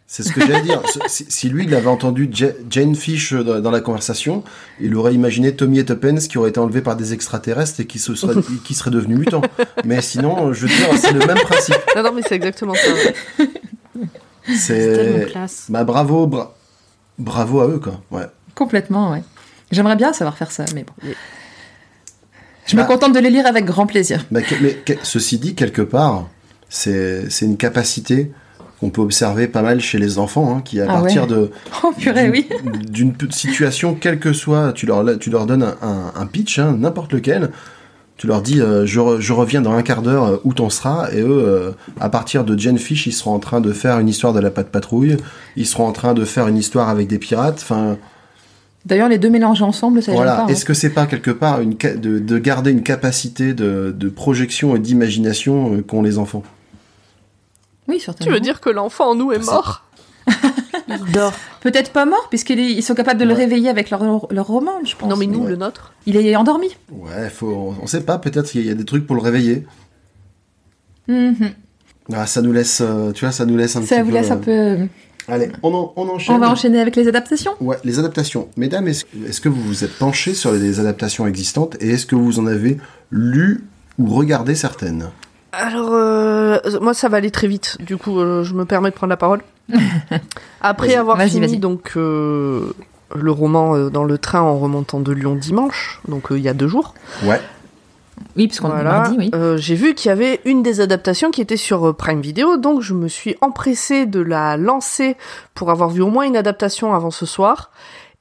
C'est 0.08 0.22
ce 0.22 0.32
que 0.32 0.40
j'allais 0.46 0.62
dire. 0.62 0.82
Si, 1.08 1.26
si 1.30 1.50
lui, 1.50 1.64
il 1.66 1.74
avait 1.74 1.88
entendu 1.88 2.30
Ja- 2.32 2.52
Jane 2.70 2.96
Fish 2.96 3.34
dans, 3.34 3.60
dans 3.60 3.72
la 3.72 3.82
conversation, 3.82 4.44
il 4.80 4.96
aurait 4.96 5.16
imaginé 5.16 5.56
Tommy 5.56 5.80
et 5.80 5.86
Tuppence 5.86 6.28
qui 6.28 6.38
auraient 6.38 6.50
été 6.52 6.60
enlevés 6.60 6.82
par 6.82 6.96
des 6.96 7.12
extraterrestres 7.14 7.80
et 7.80 7.86
qui, 7.88 7.98
se 7.98 8.14
seraient, 8.14 8.36
qui 8.64 8.76
seraient 8.76 8.92
devenus 8.92 9.18
mutants. 9.18 9.42
Mais 9.84 10.02
sinon, 10.04 10.54
je 10.54 10.68
veux 10.68 10.76
dire, 10.76 10.88
c'est 10.98 11.12
le 11.12 11.26
même 11.26 11.38
principe. 11.40 11.76
Non, 11.96 12.04
non, 12.04 12.12
mais 12.14 12.22
c'est 12.28 12.36
exactement 12.36 12.76
ça. 12.76 12.82
C'est 14.48 14.94
tellement 14.94 15.18
C'est. 15.26 15.32
classe. 15.32 15.66
Bah, 15.70 15.84
bravo, 15.84 16.28
bra- 16.28 16.56
bravo 17.18 17.62
à 17.62 17.68
eux, 17.68 17.80
quoi. 17.80 18.00
Ouais. 18.12 18.26
Complètement, 18.54 19.12
ouais. 19.12 19.24
J'aimerais 19.72 19.96
bien 19.96 20.14
savoir 20.14 20.38
faire 20.38 20.52
ça, 20.52 20.66
mais 20.76 20.84
bon. 20.84 20.94
Oui. 21.04 21.16
Je 22.68 22.76
me 22.76 22.82
Bah. 22.82 22.88
contente 22.88 23.14
de 23.14 23.20
les 23.20 23.32
lire 23.32 23.48
avec 23.48 23.66
grand 23.66 23.88
plaisir. 23.88 24.24
Bah, 24.30 24.42
que- 24.44 24.56
mais 24.62 24.74
que- 24.76 24.94
ceci 25.02 25.40
dit, 25.40 25.56
quelque 25.56 25.82
part, 25.82 26.30
c'est 26.70 27.30
c'est 27.32 27.46
une 27.46 27.58
capacité 27.58 28.32
qu'on 28.80 28.90
peut 28.90 29.02
observer 29.02 29.48
pas 29.48 29.62
mal 29.62 29.80
chez 29.80 29.98
les 29.98 30.20
enfants, 30.20 30.56
hein, 30.58 30.62
qui 30.64 30.82
à 30.82 30.86
Ah 30.90 30.94
partir 31.00 31.24
ouais. 31.24 31.28
de 31.30 31.52
Oh 31.84 31.92
purée, 31.98 32.46
d'une- 32.90 33.14
situation, 33.32 33.96
quelle 33.96 34.20
que 34.20 34.34
soit, 34.34 34.74
tu 34.74 34.86
leur, 34.86 35.18
tu 35.20 35.30
leur 35.30 35.46
donnes 35.46 35.64
un, 35.82 36.26
pitch, 36.26 36.60
hein, 36.60 36.76
n'importe 36.80 37.14
lequel, 37.14 37.52
tu 38.18 38.28
leur 38.28 38.42
dis 38.42 38.62
euh, 38.62 38.86
je, 38.86 39.00
re- 39.00 39.20
je 39.20 39.34
reviens 39.34 39.62
dans 39.62 39.74
un 39.74 39.82
quart 39.82 40.02
d'heure 40.02 40.24
euh, 40.26 40.38
où 40.44 40.54
t'en 40.54 40.70
seras, 40.70 41.10
et 41.14 41.22
eux, 41.22 41.44
euh, 41.46 41.72
à 42.00 42.10
partir 42.10 42.44
de 42.44 42.58
Jane 42.58 42.78
Fish, 42.78 43.08
ils 43.08 43.12
seront 43.14 43.34
en 43.34 43.40
train 43.40 43.62
de 43.62 43.72
faire 43.74 44.00
une 44.00 44.08
histoire 44.10 44.32
de 44.34 44.40
la 44.40 44.52
patte 44.52 44.70
patrouille, 44.70 45.18
ils 45.56 45.66
seront 45.66 45.86
en 45.88 45.92
train 45.92 46.14
de 46.14 46.24
faire 46.26 46.48
une 46.48 46.58
histoire 46.58 46.90
avec 46.90 47.08
des 47.08 47.18
pirates, 47.20 47.60
enfin 47.62 47.98
D'ailleurs, 48.86 49.10
les 49.10 49.18
deux 49.18 49.30
mélangés 49.32 49.64
ensemble, 49.64 50.04
ça 50.04 50.12
voilà. 50.12 50.44
hein. 50.44 50.48
Est-ce 50.48 50.64
que 50.64 50.76
c'est 50.76 50.92
pas 50.92 51.08
quelque 51.08 51.32
part 51.32 51.60
une 51.60 51.74
de, 51.76 52.20
de 52.20 52.38
garder 52.38 52.70
une 52.72 52.84
capacité 52.84 53.56
de, 53.56 53.92
de 53.98 54.10
projection 54.10 54.76
et 54.76 54.80
d'imagination 54.80 55.82
qu'ont 55.88 56.04
les 56.04 56.20
enfants? 56.20 56.44
Oui, 57.88 57.98
Tu 57.98 58.06
certainement. 58.06 58.34
veux 58.34 58.40
dire 58.40 58.60
que 58.62 58.70
l'enfant 58.70 59.12
en 59.12 59.16
nous 59.16 59.32
est 59.32 59.42
Ça- 59.42 59.52
mort 59.54 59.84
Il 60.88 61.12
dort. 61.12 61.34
Peut-être 61.62 61.92
pas 61.92 62.06
mort, 62.06 62.28
puisqu'ils 62.30 62.60
ils 62.60 62.84
sont 62.84 62.94
capables 62.96 63.20
de 63.20 63.26
le 63.26 63.32
Ouais. 63.34 63.38
réveiller 63.38 63.70
avec 63.70 63.90
leur, 63.90 64.28
leur 64.32 64.48
roman, 64.48 64.74
je 64.84 64.96
pense. 64.96 65.10
Non, 65.10 65.16
mais 65.18 65.26
nous, 65.28 65.44
Ouais. 65.44 65.50
le 65.52 65.56
nôtre. 65.56 65.94
Il 66.06 66.16
est 66.18 66.36
endormi. 66.36 66.68
Ouais, 66.92 67.30
faut, 67.30 67.48
on, 67.80 67.84
on 67.84 67.88
sait 67.88 68.02
pas, 68.02 68.18
peut-être 68.20 68.50
qu'il 68.52 68.66
y 68.66 68.70
a 68.70 68.74
des 68.76 68.86
trucs 68.86 69.06
pour 69.08 69.16
le 69.16 69.22
réveiller. 69.22 69.66
Mhm. 71.08 71.52
Ah, 72.14 72.28
ça 72.28 72.42
nous 72.42 72.52
laisse, 72.54 72.82
euh, 72.82 73.12
tu 73.12 73.26
vois, 73.26 73.32
ça 73.32 73.46
nous 73.46 73.58
laisse 73.58 73.76
un 73.76 73.82
Ça 73.82 73.96
petit 73.98 74.02
vous 74.02 74.08
peu. 74.10 74.14
laisse 74.14 74.32
un 74.32 74.38
peu. 74.38 74.52
euh, 74.52 74.86
Allez, 75.28 75.50
on, 75.64 75.74
en- 75.74 75.92
on 75.96 76.08
enchaîne. 76.08 76.36
On 76.36 76.40
va 76.40 76.50
enchaîner 76.52 76.80
avec 76.80 76.96
les 76.96 77.08
adaptations. 77.08 77.54
Ouais, 77.60 77.78
les 77.84 77.98
adaptations. 77.98 78.48
Mesdames, 78.58 78.88
est-ce 78.88 79.06
est-ce 79.28 79.42
que 79.42 79.50
vous 79.50 79.62
vous 79.62 79.84
êtes 79.84 79.98
penchés 79.98 80.36
sur 80.36 80.52
les 80.52 80.80
adaptations 80.80 81.26
existantes 81.26 81.76
et 81.82 81.90
est-ce 81.92 82.06
que 82.06 82.16
vous 82.16 82.38
en 82.40 82.46
avez 82.46 82.78
lu 83.10 83.64
ou 83.98 84.08
regardé 84.14 84.54
certaines? 84.54 85.10
Alors, 85.58 85.90
euh, 85.94 86.58
moi, 86.82 86.94
ça 86.94 87.10
va 87.10 87.18
aller 87.18 87.32
très 87.32 87.48
vite. 87.48 87.78
Du 87.80 87.98
coup, 87.98 88.20
euh, 88.20 88.44
je 88.44 88.54
me 88.54 88.66
permets 88.66 88.90
de 88.90 88.96
prendre 88.96 89.10
la 89.12 89.18
parole. 89.18 89.42
Après 90.62 90.96
avoir 90.96 91.18
Vas-y, 91.18 91.30
fini 91.32 91.48
vas-y. 91.48 91.58
donc 91.58 91.94
euh, 91.98 92.74
le 93.16 93.32
roman 93.32 93.76
euh, 93.76 93.90
dans 93.90 94.04
le 94.04 94.18
train 94.18 94.42
en 94.42 94.58
remontant 94.60 95.00
de 95.00 95.12
Lyon 95.12 95.36
dimanche, 95.36 96.02
donc 96.08 96.32
euh, 96.32 96.38
il 96.38 96.44
y 96.44 96.50
a 96.50 96.54
deux 96.54 96.68
jours. 96.68 96.94
Ouais. 97.24 97.42
Oui, 98.38 98.50
Voilà. 98.62 98.84
mardi, 98.84 99.16
oui. 99.18 99.32
Euh, 99.36 99.58
j'ai 99.58 99.76
vu 99.76 99.94
qu'il 99.94 100.08
y 100.10 100.12
avait 100.12 100.40
une 100.46 100.64
des 100.64 100.80
adaptations 100.80 101.32
qui 101.32 101.42
était 101.42 101.58
sur 101.58 101.96
Prime 101.96 102.22
Video, 102.22 102.56
donc 102.58 102.82
je 102.82 102.94
me 102.94 103.08
suis 103.10 103.36
empressée 103.42 104.06
de 104.06 104.22
la 104.22 104.56
lancer 104.56 105.18
pour 105.54 105.70
avoir 105.70 105.90
vu 105.90 106.02
au 106.02 106.08
moins 106.10 106.26
une 106.26 106.38
adaptation 106.38 106.94
avant 106.94 107.12
ce 107.12 107.26
soir. 107.26 107.72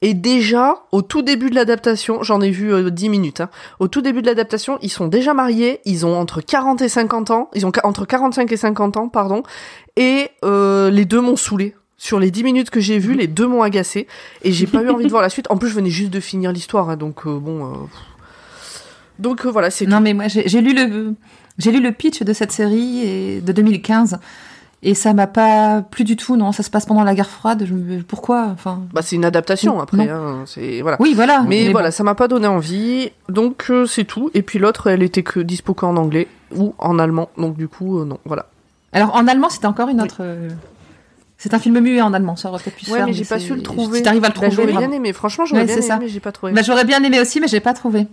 Et 0.01 0.13
déjà, 0.13 0.83
au 0.91 1.01
tout 1.01 1.21
début 1.21 1.49
de 1.49 1.55
l'adaptation, 1.55 2.21
j'en 2.23 2.41
ai 2.41 2.51
vu 2.51 2.73
euh, 2.73 2.89
10 2.89 3.09
minutes, 3.09 3.41
hein, 3.41 3.49
au 3.79 3.87
tout 3.87 4.01
début 4.01 4.21
de 4.21 4.27
l'adaptation, 4.27 4.77
ils 4.81 4.89
sont 4.89 5.07
déjà 5.07 5.33
mariés, 5.33 5.79
ils 5.85 6.05
ont 6.05 6.17
entre 6.19 6.41
40 6.41 6.81
et 6.81 6.89
50 6.89 7.31
ans, 7.31 7.49
ils 7.53 7.65
ont 7.65 7.71
entre 7.83 8.05
45 8.05 8.51
et 8.51 8.57
50 8.57 8.97
ans, 8.97 9.09
pardon, 9.09 9.43
et 9.95 10.29
euh, 10.43 10.89
les 10.89 11.05
deux 11.05 11.21
m'ont 11.21 11.37
saoulé. 11.37 11.75
Sur 11.97 12.19
les 12.19 12.29
10 12.29 12.43
minutes 12.43 12.69
que 12.71 12.81
j'ai 12.81 12.99
vues, 12.99 13.13
les 13.13 13.27
deux 13.27 13.47
m'ont 13.47 13.61
agacé, 13.61 14.07
et 14.43 14.51
j'ai 14.51 14.67
pas 14.67 14.81
eu 14.81 14.89
envie 14.89 15.05
de 15.05 15.09
voir 15.09 15.21
la 15.21 15.29
suite. 15.29 15.49
En 15.49 15.57
plus, 15.57 15.69
je 15.69 15.75
venais 15.75 15.89
juste 15.89 16.11
de 16.11 16.19
finir 16.19 16.51
l'histoire, 16.51 16.89
hein, 16.89 16.97
donc 16.97 17.25
euh, 17.25 17.39
bon... 17.39 17.65
euh, 17.65 17.75
Donc 19.17 19.45
voilà, 19.45 19.71
c'est 19.71 19.85
Non, 19.85 20.01
mais 20.01 20.13
moi, 20.13 20.27
j'ai 20.27 20.47
j'ai 20.47 20.59
lu 20.61 20.73
le. 20.73 21.15
J'ai 21.57 21.71
lu 21.71 21.81
le 21.81 21.93
pitch 21.93 22.21
de 22.21 22.33
cette 22.33 22.51
série 22.51 23.07
et, 23.07 23.39
de 23.41 23.51
2015 23.53 24.19
et 24.85 24.93
ça 24.93 25.13
m'a 25.13 25.27
pas 25.27 25.81
plu 25.81 26.03
du 26.05 26.15
tout. 26.15 26.37
Non, 26.37 26.51
ça 26.53 26.63
se 26.63 26.69
passe 26.69 26.85
pendant 26.85 27.03
la 27.03 27.13
guerre 27.15 27.29
froide. 27.29 27.65
Je. 27.67 28.01
Pourquoi 28.03 28.47
Enfin? 28.53 28.83
Bah, 28.93 29.01
c'est 29.01 29.15
une 29.17 29.25
adaptation 29.25 29.81
après, 29.81 30.07
hein, 30.09 30.43
c'est 30.45 30.81
voilà. 30.81 30.95
Oui, 31.01 31.13
voilà. 31.13 31.43
Mais, 31.47 31.69
voilà, 31.71 31.91
ça 31.91 32.03
m'a 32.03 32.15
pas 32.15 32.27
donné 32.29 32.47
envie, 32.47 33.11
donc 33.27 33.65
euh, 33.69 33.85
c'est 33.85 34.05
tout. 34.05 34.31
Et 34.33 34.41
puis 34.41 34.59
l'autre, 34.59 34.87
elle 34.87 35.03
était 35.03 35.23
que 35.23 35.39
dispo 35.41 35.73
qu'en 35.73 35.97
anglais 35.97 36.27
ou 36.55 36.73
en 36.77 36.99
allemand, 36.99 37.29
donc 37.37 37.57
du 37.57 37.67
coup, 37.67 37.99
euh, 37.99 38.05
non, 38.05 38.19
voilà. 38.25 38.45
Alors 38.93 39.13
en 39.15 39.27
allemand, 39.27 39.49
c'était 39.49 39.65
encore 39.67 39.89
une 39.89 40.01
autre. 40.01 40.17
euh, 40.21 40.49
C'est 41.37 41.53
un 41.53 41.59
film 41.59 41.79
muet 41.81 42.01
en 42.01 42.13
allemand, 42.13 42.35
ça 42.37 42.47
aurait 42.49 42.61
peut-être 42.63 42.77
pu 42.77 42.85
se 42.85 42.91
Ouais, 42.91 42.97
faire. 42.99 43.07
mais 43.07 43.13
j'ai 43.13 43.25
pas 43.25 43.39
su 43.39 43.53
le 43.55 43.61
trouver. 43.61 43.97
Si 43.97 44.03
t'arrives 44.03 44.23
à 44.23 44.27
le 44.29 44.33
Bah, 44.33 44.47
trouver. 44.49 44.51
j'aurais 44.71 44.87
bien 44.87 44.91
aimé, 44.91 45.11
franchement, 45.11 45.45
j'aurais 45.45 45.61
Ouais, 45.61 45.65
bien 45.67 45.75
aimé, 45.77 45.85
ça. 45.85 45.97
mais 45.99 46.07
j'ai 46.07 46.19
pas 46.21 46.31
trouvé. 46.31 46.53
Bah, 46.53 46.61
j'aurais 46.63 46.85
bien 46.85 47.03
aimé 47.03 47.19
aussi, 47.19 47.39
mais 47.41 47.47
j'ai 47.49 47.59
pas 47.59 47.73
trouvé. 47.73 48.07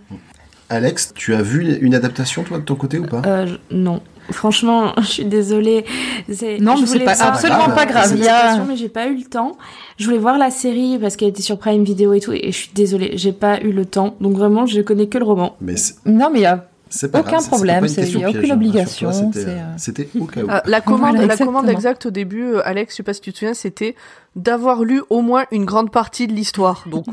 Alex, 0.68 1.12
tu 1.14 1.34
as 1.34 1.42
vu 1.42 1.76
une 1.82 1.94
adaptation 1.94 2.42
toi 2.44 2.58
de 2.58 2.64
ton 2.64 2.74
côté 2.76 2.98
ou 2.98 3.04
pas? 3.04 3.20
Euh, 3.26 3.46
je- 3.46 3.76
non. 3.76 4.00
Franchement, 4.32 4.92
je 5.00 5.06
suis 5.06 5.24
désolée. 5.24 5.84
C'est- 6.32 6.59
Non, 6.59 6.76
je 6.76 6.80
mais 6.82 6.86
c'est 6.86 6.92
voulais 6.94 7.04
pas- 7.04 7.14
voir- 7.14 7.28
absolument 7.34 7.68
pas 7.74 7.86
grave, 7.86 8.12
il 8.16 8.24
y 8.24 8.28
a- 8.28 8.59
mais 8.64 8.76
j'ai 8.76 8.88
pas 8.88 9.06
eu 9.06 9.16
le 9.16 9.24
temps. 9.24 9.56
Je 9.98 10.04
voulais 10.06 10.18
voir 10.18 10.38
la 10.38 10.50
série 10.50 10.98
parce 11.00 11.16
qu'elle 11.16 11.28
était 11.28 11.42
sur 11.42 11.59
Prime 11.59 11.84
Video 11.84 12.12
et 12.12 12.20
tout, 12.20 12.32
et 12.32 12.50
je 12.50 12.56
suis 12.56 12.70
désolée, 12.74 13.12
j'ai 13.14 13.32
pas 13.32 13.60
eu 13.60 13.70
le 13.72 13.84
temps. 13.86 14.16
Donc 14.20 14.36
vraiment, 14.36 14.66
je 14.66 14.80
connais 14.80 15.06
que 15.06 15.18
le 15.18 15.24
roman. 15.24 15.56
Mais 15.60 15.76
c'est 15.76 15.94
Non, 16.06 16.28
mais 16.32 16.40
il 16.40 16.42
y 16.42 16.46
a. 16.46 16.66
c'est 16.90 17.10
pas 17.12 17.20
Aucun 17.20 17.30
grave, 17.32 17.46
problème, 17.46 17.86
il 17.86 18.18
y 18.20 18.24
a 18.24 18.28
aucune 18.30 18.50
hein, 18.50 18.54
obligation, 18.54 19.09
rassure-toi, 19.09 19.32
C'était 19.34 19.44
c'est, 19.50 19.59
euh, 19.59 19.74
c'était 19.76 20.09
au 20.20 20.24
cas 20.24 20.42
où. 20.42 20.46
Ah, 20.48 20.62
la 20.66 20.80
commande, 20.80 21.14
Voilà, 21.16 21.26
la 21.26 21.36
commande 21.36 21.64
exactement. 21.64 21.72
exacte 21.72 22.06
au 22.06 22.10
début, 22.10 22.44
euh, 22.44 22.60
Alex, 22.66 22.92
je 22.92 22.96
sais 22.98 23.02
pas 23.02 23.14
si 23.14 23.20
tu 23.20 23.32
te 23.32 23.38
souviens, 23.38 23.54
c'était 23.54 23.94
d'avoir 24.36 24.82
lu 24.84 25.02
au 25.10 25.20
moins 25.20 25.44
une 25.52 25.64
grande 25.64 25.90
partie 25.90 26.26
de 26.26 26.32
l'histoire. 26.32 26.84
Donc, 26.90 27.04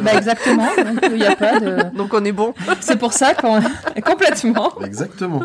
Bah, 0.00 0.14
exactement. 0.16 0.66
donc, 0.76 1.00
Il 1.12 1.18
y 1.18 1.24
a 1.26 1.34
pas 1.36 1.58
de. 1.60 1.82
donc 1.96 2.12
on 2.14 2.24
est 2.24 2.32
bon. 2.32 2.54
C'est 2.80 2.98
pour 2.98 3.12
ça 3.12 3.34
qu'on. 3.34 3.60
Complètement. 4.04 4.72
Exactement. 4.84 5.42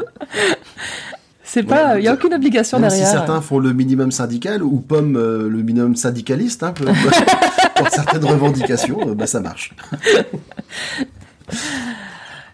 C'est 1.44 1.64
pas. 1.64 1.94
Ouais, 1.94 2.00
Il 2.02 2.06
y 2.06 2.08
a 2.08 2.14
aucune 2.14 2.34
obligation 2.34 2.80
Même 2.80 2.90
derrière. 2.90 3.08
si 3.08 3.12
certains 3.14 3.42
font 3.42 3.60
le 3.60 3.74
minimum 3.74 4.12
syndical 4.12 4.64
ou 4.64 4.80
Pomme 4.80 5.16
euh, 5.18 5.48
le 5.50 5.62
minimum 5.64 5.96
syndicaliste, 5.96 6.64
hein, 6.64 6.72
pour, 6.74 6.86
pour 7.76 7.90
certaines 7.90 8.26
revendications, 8.26 8.98
euh, 9.10 9.14
bah, 9.16 9.28
ça 9.28 9.40
marche. 9.40 9.74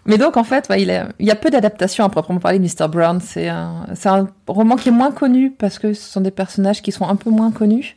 Mais 0.05 0.17
donc, 0.17 0.37
en 0.37 0.43
fait, 0.43 0.67
ouais, 0.69 0.81
il, 0.81 0.89
est- 0.89 1.03
il 1.19 1.27
y 1.27 1.31
a 1.31 1.35
peu 1.35 1.49
d'adaptations 1.49 2.03
à 2.03 2.09
proprement 2.09 2.39
parler 2.39 2.57
de 2.59 2.63
Mr. 2.63 2.87
Brown. 2.87 3.19
C'est 3.21 3.47
un, 3.47 3.85
c'est 3.93 4.09
un 4.09 4.27
roman 4.47 4.75
qui 4.75 4.89
est 4.89 4.93
moins 4.93 5.11
connu 5.11 5.51
parce 5.51 5.77
que 5.77 5.93
ce 5.93 6.01
sont 6.11 6.21
des 6.21 6.31
personnages 6.31 6.81
qui 6.81 6.91
sont 6.91 7.07
un 7.07 7.15
peu 7.15 7.29
moins 7.29 7.51
connus 7.51 7.95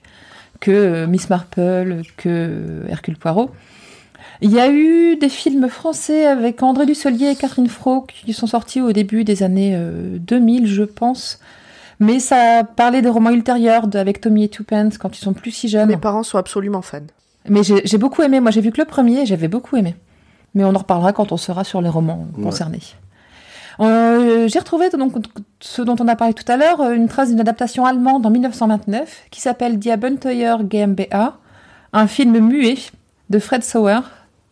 que 0.63 0.71
euh, 0.71 1.07
Miss 1.07 1.29
Marple, 1.29 2.03
que 2.17 2.85
Hercule 2.89 3.19
Poirot. 3.19 3.51
Il 4.41 4.51
y 4.53 4.59
a 4.59 4.71
eu 4.71 5.17
des 5.17 5.29
films 5.29 5.69
français 5.69 6.25
avec 6.27 6.63
André 6.63 6.87
Dusselier 6.87 7.27
et 7.31 7.37
Catherine 7.37 7.69
Fro 7.69 8.03
qui 8.09 8.33
sont 8.33 8.47
sortis 8.47 8.81
au 8.81 8.93
début 8.93 9.25
des 9.25 9.43
années 9.43 9.73
euh, 9.77 10.17
2000, 10.19 10.67
je 10.67 10.85
pense. 10.85 11.39
Mais 12.01 12.19
ça 12.19 12.65
parlait 12.65 13.03
des 13.03 13.09
romans 13.09 13.31
ultérieurs 13.31 13.87
de- 13.87 13.99
avec 13.99 14.21
Tommy 14.21 14.45
et 14.45 14.49
Twopence 14.49 14.99
quand 14.99 15.17
ils 15.17 15.21
sont 15.23 15.33
plus 15.35 15.51
si 15.53 15.69
jeunes. 15.69 15.89
Mes 15.89 15.97
parents 15.97 16.23
sont 16.23 16.39
absolument 16.39 16.83
fans. 16.83 16.99
Mais 17.49 17.63
j'ai 17.63 17.83
j'ai 17.85 17.99
beaucoup 17.99 18.23
aimé. 18.23 18.41
Moi, 18.41 18.51
j'ai 18.53 18.61
vu 18.61 18.71
que 18.73 18.81
le 18.81 18.87
premier 18.87 19.21
et 19.23 19.27
j'avais 19.27 19.49
beaucoup 19.49 19.77
aimé. 19.77 19.95
Mais 20.55 20.65
on 20.65 20.75
en 20.75 20.79
reparlera 20.79 21.13
quand 21.13 21.33
on 21.33 21.37
sera 21.37 21.65
sur 21.65 21.81
les 21.83 21.89
romans 21.89 22.27
Ouais. 22.37 22.43
concernés. 22.45 22.81
Euh, 23.83 24.49
j'ai 24.49 24.59
retrouvé 24.59 24.91
donc 24.91 25.15
ce 25.61 25.83
dont 25.83 25.97
on 25.99 26.07
a 26.07 26.15
parlé 26.15 26.35
tout 26.35 26.51
à 26.51 26.57
l'heure, 26.57 26.81
euh, 26.81 26.93
une 26.93 27.09
trace 27.09 27.31
d'une 27.31 27.41
adaptation 27.41 27.85
allemande 27.85 28.25
en 28.25 28.31
1929 28.31 29.25
qui 29.31 29.41
s'appelle 29.41 29.79
Die 29.79 29.91
Abenteuer 29.91 30.57
GmbH, 30.63 31.33
un 31.93 32.07
film 32.07 32.39
muet 32.39 32.79
de 33.31 33.39
Fred 33.39 33.65
Sauer. 33.65 34.01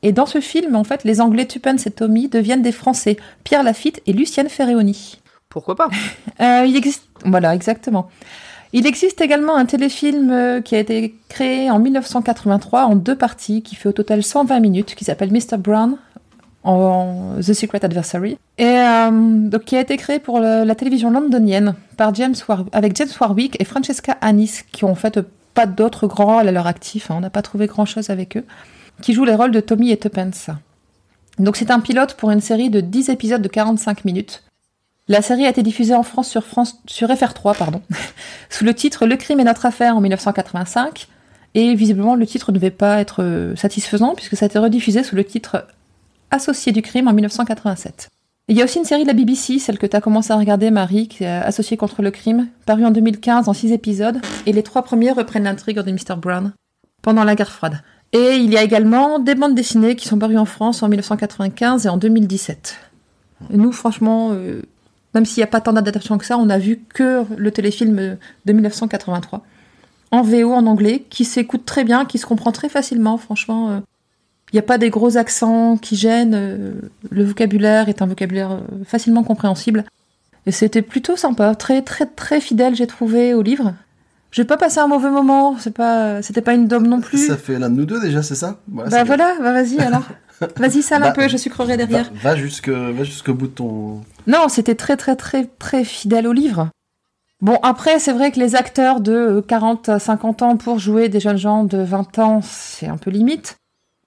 Et 0.03 0.13
dans 0.13 0.27
ce 0.27 0.41
film, 0.41 0.75
en 0.77 0.85
fait, 0.85 1.05
les 1.05 1.21
Anglais 1.21 1.47
Tuppence 1.47 1.87
et 1.87 1.91
Tommy 1.91 2.29
deviennent 2.29 2.63
des 2.63 2.73
Français, 2.73 3.19
Pierre 3.45 3.63
Lafitte 3.63 4.01
et 4.07 4.13
Lucienne 4.13 4.49
Ferreoni. 4.49 5.21
Pourquoi 5.49 5.77
pas? 5.77 5.89
Euh, 6.41 6.65
il 6.67 6.75
existe, 6.75 7.05
voilà, 7.27 7.55
exactement. 7.55 8.09
Il 8.73 8.87
existe 8.87 9.21
également 9.21 9.57
un 9.57 9.67
téléfilm 9.67 10.63
qui 10.65 10.75
a 10.75 10.79
été 10.79 11.15
créé 11.29 11.71
en 11.71 11.79
1983 11.79 12.85
en 12.85 12.97
deux 12.97 13.17
parties, 13.17 13.61
qui 13.61 13.75
fait 13.75 13.91
au 13.91 13.93
total 13.93 14.23
120 14.23 14.59
minutes, 14.59 14.95
qui 14.95 15.05
s'appelle 15.05 15.31
Mr. 15.31 15.59
Brown, 15.59 15.99
en 16.63 17.37
The 17.39 17.53
Secret 17.53 17.85
Adversary, 17.85 18.39
et 18.59 18.65
euh, 18.65 19.11
donc, 19.11 19.65
qui 19.65 19.77
a 19.77 19.81
été 19.81 19.97
créé 19.97 20.19
pour 20.19 20.41
la 20.41 20.75
télévision 20.75 21.11
londonienne 21.11 21.75
par 21.97 22.15
James 22.15 22.35
avec 22.73 22.97
James 22.97 23.09
Warwick 23.21 23.57
et 23.61 23.65
Francesca 23.65 24.17
Annis, 24.21 24.61
qui 24.73 24.85
ont 24.85 24.95
fait 24.95 25.19
pas 25.55 25.67
d'autres 25.67 26.07
grands 26.07 26.37
rôles 26.37 26.49
à 26.49 26.53
leur 26.53 26.67
actif, 26.67 27.11
hein, 27.11 27.15
on 27.19 27.21
n'a 27.21 27.31
pas 27.31 27.43
trouvé 27.43 27.67
grand-chose 27.67 28.11
avec 28.11 28.37
eux, 28.37 28.45
qui 29.01 29.15
jouent 29.15 29.25
les 29.25 29.35
rôles 29.35 29.53
de 29.53 29.61
Tommy 29.61 29.91
et 29.91 29.97
Tuppence. 29.97 30.51
Donc 31.39 31.57
c'est 31.57 31.71
un 31.71 31.81
pilote 31.81 32.15
pour 32.15 32.31
une 32.31 32.41
série 32.41 32.71
de 32.71 32.81
10 32.81 33.09
épisodes 33.09 33.43
de 33.43 33.49
45 33.49 34.05
minutes. 34.05 34.43
La 35.09 35.23
série 35.23 35.47
a 35.47 35.49
été 35.49 35.63
diffusée 35.63 35.95
en 35.95 36.03
France 36.03 36.29
sur, 36.29 36.45
France, 36.45 36.81
sur 36.87 37.09
FR3 37.09 37.57
pardon, 37.57 37.83
sous 38.51 38.65
le 38.65 38.75
titre 38.75 39.07
Le 39.07 39.17
crime 39.17 39.41
est 39.41 39.45
notre 39.45 39.67
affaire 39.67 39.97
en 39.97 40.01
1985. 40.01 41.09
Et 41.55 41.75
visiblement, 41.75 42.15
le 42.15 42.27
titre 42.27 42.53
ne 42.53 42.59
devait 42.59 42.71
pas 42.71 43.01
être 43.01 43.25
euh, 43.25 43.57
satisfaisant 43.57 44.15
puisque 44.15 44.37
ça 44.37 44.45
a 44.45 44.49
été 44.49 44.59
rediffusé 44.59 45.03
sous 45.03 45.17
le 45.17 45.25
titre 45.25 45.67
Associé 46.31 46.73
du 46.73 46.83
crime 46.83 47.09
en 47.09 47.13
1987. 47.13 48.09
Il 48.49 48.57
y 48.57 48.63
a 48.63 48.65
aussi 48.65 48.79
une 48.79 48.85
série 48.85 49.03
de 49.03 49.09
la 49.09 49.15
BBC, 49.15 49.59
celle 49.59 49.79
que 49.79 49.87
tu 49.87 49.97
as 49.97 50.01
commencé 50.01 50.33
à 50.33 50.37
regarder, 50.37 50.71
Marie, 50.71 51.09
qui 51.09 51.25
est 51.25 51.29
Associée 51.29 51.77
contre 51.77 52.03
le 52.03 52.11
crime, 52.11 52.49
parue 52.67 52.85
en 52.85 52.91
2015 52.91 53.49
en 53.49 53.53
six 53.53 53.73
épisodes, 53.73 54.21
et 54.47 54.53
les 54.53 54.63
trois 54.63 54.83
premiers 54.83 55.13
reprennent 55.13 55.45
l'intrigue 55.45 55.79
de 55.79 55.91
Mr. 55.93 56.17
Brown 56.17 56.53
pendant 57.03 57.25
la 57.25 57.35
guerre 57.35 57.53
froide. 57.53 57.81
Et 58.13 58.37
il 58.37 58.51
y 58.51 58.57
a 58.57 58.65
également 58.65 59.21
des 59.21 59.37
bandes 59.37 59.55
dessinées 59.55 59.95
qui 59.95 60.09
sont 60.09 60.19
parues 60.19 60.39
en 60.39 60.45
France 60.45 60.83
en 60.83 60.89
1995 60.89 61.87
et 61.87 61.89
en 61.89 61.97
2017. 61.97 62.77
Et 63.53 63.57
nous, 63.57 63.71
franchement, 63.73 64.31
euh, 64.33 64.63
même 65.15 65.25
s'il 65.25 65.41
n'y 65.41 65.45
a 65.45 65.49
pas 65.49 65.61
tant 65.61 65.73
d'adaptations 65.73 66.19
que 66.19 66.27
ça, 66.27 66.37
on 66.37 66.51
a 66.51 66.59
vu 66.59 66.81
que 66.93 67.25
le 67.37 67.51
téléfilm 67.53 68.19
de 68.47 68.53
1983 68.53 69.43
en 70.11 70.23
VO 70.23 70.53
en 70.53 70.67
anglais, 70.67 71.07
qui 71.09 71.25
s'écoute 71.25 71.65
très 71.65 71.85
bien, 71.85 72.05
qui 72.05 72.19
se 72.19 72.27
comprend 72.27 72.51
très 72.51 72.69
facilement, 72.69 73.17
franchement. 73.17 73.71
euh, 73.71 73.81
Il 74.53 74.57
n'y 74.57 74.61
a 74.61 74.63
pas 74.63 74.79
des 74.79 74.91
gros 74.91 75.17
accents 75.17 75.77
qui 75.77 75.97
gênent. 75.97 76.35
euh, 76.35 76.73
Le 77.11 77.25
vocabulaire 77.25 77.89
est 77.89 78.03
un 78.03 78.07
vocabulaire 78.07 78.53
euh, 78.53 78.85
facilement 78.85 79.23
compréhensible. 79.23 79.85
Et 80.47 80.53
c'était 80.53 80.83
plutôt 80.83 81.17
sympa, 81.17 81.55
très 81.55 81.83
très 81.83 82.07
très 82.07 82.41
fidèle, 82.41 82.75
j'ai 82.75 82.87
trouvé 82.87 83.35
au 83.35 83.43
livre. 83.43 83.75
J'ai 84.33 84.45
pas 84.45 84.57
passé 84.57 84.79
un 84.79 84.87
mauvais 84.87 85.11
moment. 85.11 85.57
C'est 85.59 85.75
pas, 85.75 86.23
c'était 86.23 86.41
pas 86.41 86.55
une 86.55 86.67
dôme 86.69 86.87
non 86.87 87.01
plus. 87.01 87.27
Ça 87.27 87.37
fait 87.37 87.59
l'un 87.59 87.69
de 87.71 87.75
nous 87.75 87.85
deux 87.85 88.01
déjà, 88.01 88.23
c'est 88.23 88.35
ça? 88.37 88.61
Voilà, 88.69 88.91
bah 88.91 89.05
voilà, 89.05 89.35
bah 89.41 89.53
vas-y 89.53 89.79
alors. 89.81 90.03
Vas-y, 90.57 90.81
sale 90.81 91.03
un 91.03 91.09
Bah, 91.09 91.13
peu, 91.13 91.29
je 91.29 91.37
sucrerai 91.37 91.77
derrière. 91.77 92.11
va 92.23 92.35
jusque, 92.35 92.71
va 92.71 93.05
jusqu'au 93.05 93.35
bout 93.35 93.47
de 93.49 93.53
ton. 93.53 94.01
Non, 94.27 94.49
c'était 94.49 94.75
très 94.75 94.97
très 94.97 95.15
très 95.15 95.45
très 95.59 95.85
fidèle 95.85 96.27
au 96.27 96.33
livre. 96.33 96.71
Bon, 97.43 97.59
après, 97.63 97.99
c'est 97.99 98.13
vrai 98.13 98.31
que 98.33 98.39
les 98.41 98.55
acteurs 98.57 99.01
de 99.01 99.13
euh, 99.13 99.43
40 99.43 99.91
à 99.91 99.99
50 99.99 100.41
ans 100.43 100.57
pour 100.57 100.79
jouer 100.79 101.11
des 101.11 101.21
jeunes 101.21 101.37
gens 101.37 101.65
de 101.65 101.77
20 101.79 102.19
ans, 102.21 102.41
c'est 102.43 102.87
un 102.87 102.97
peu 102.97 103.11
limite. 103.11 103.57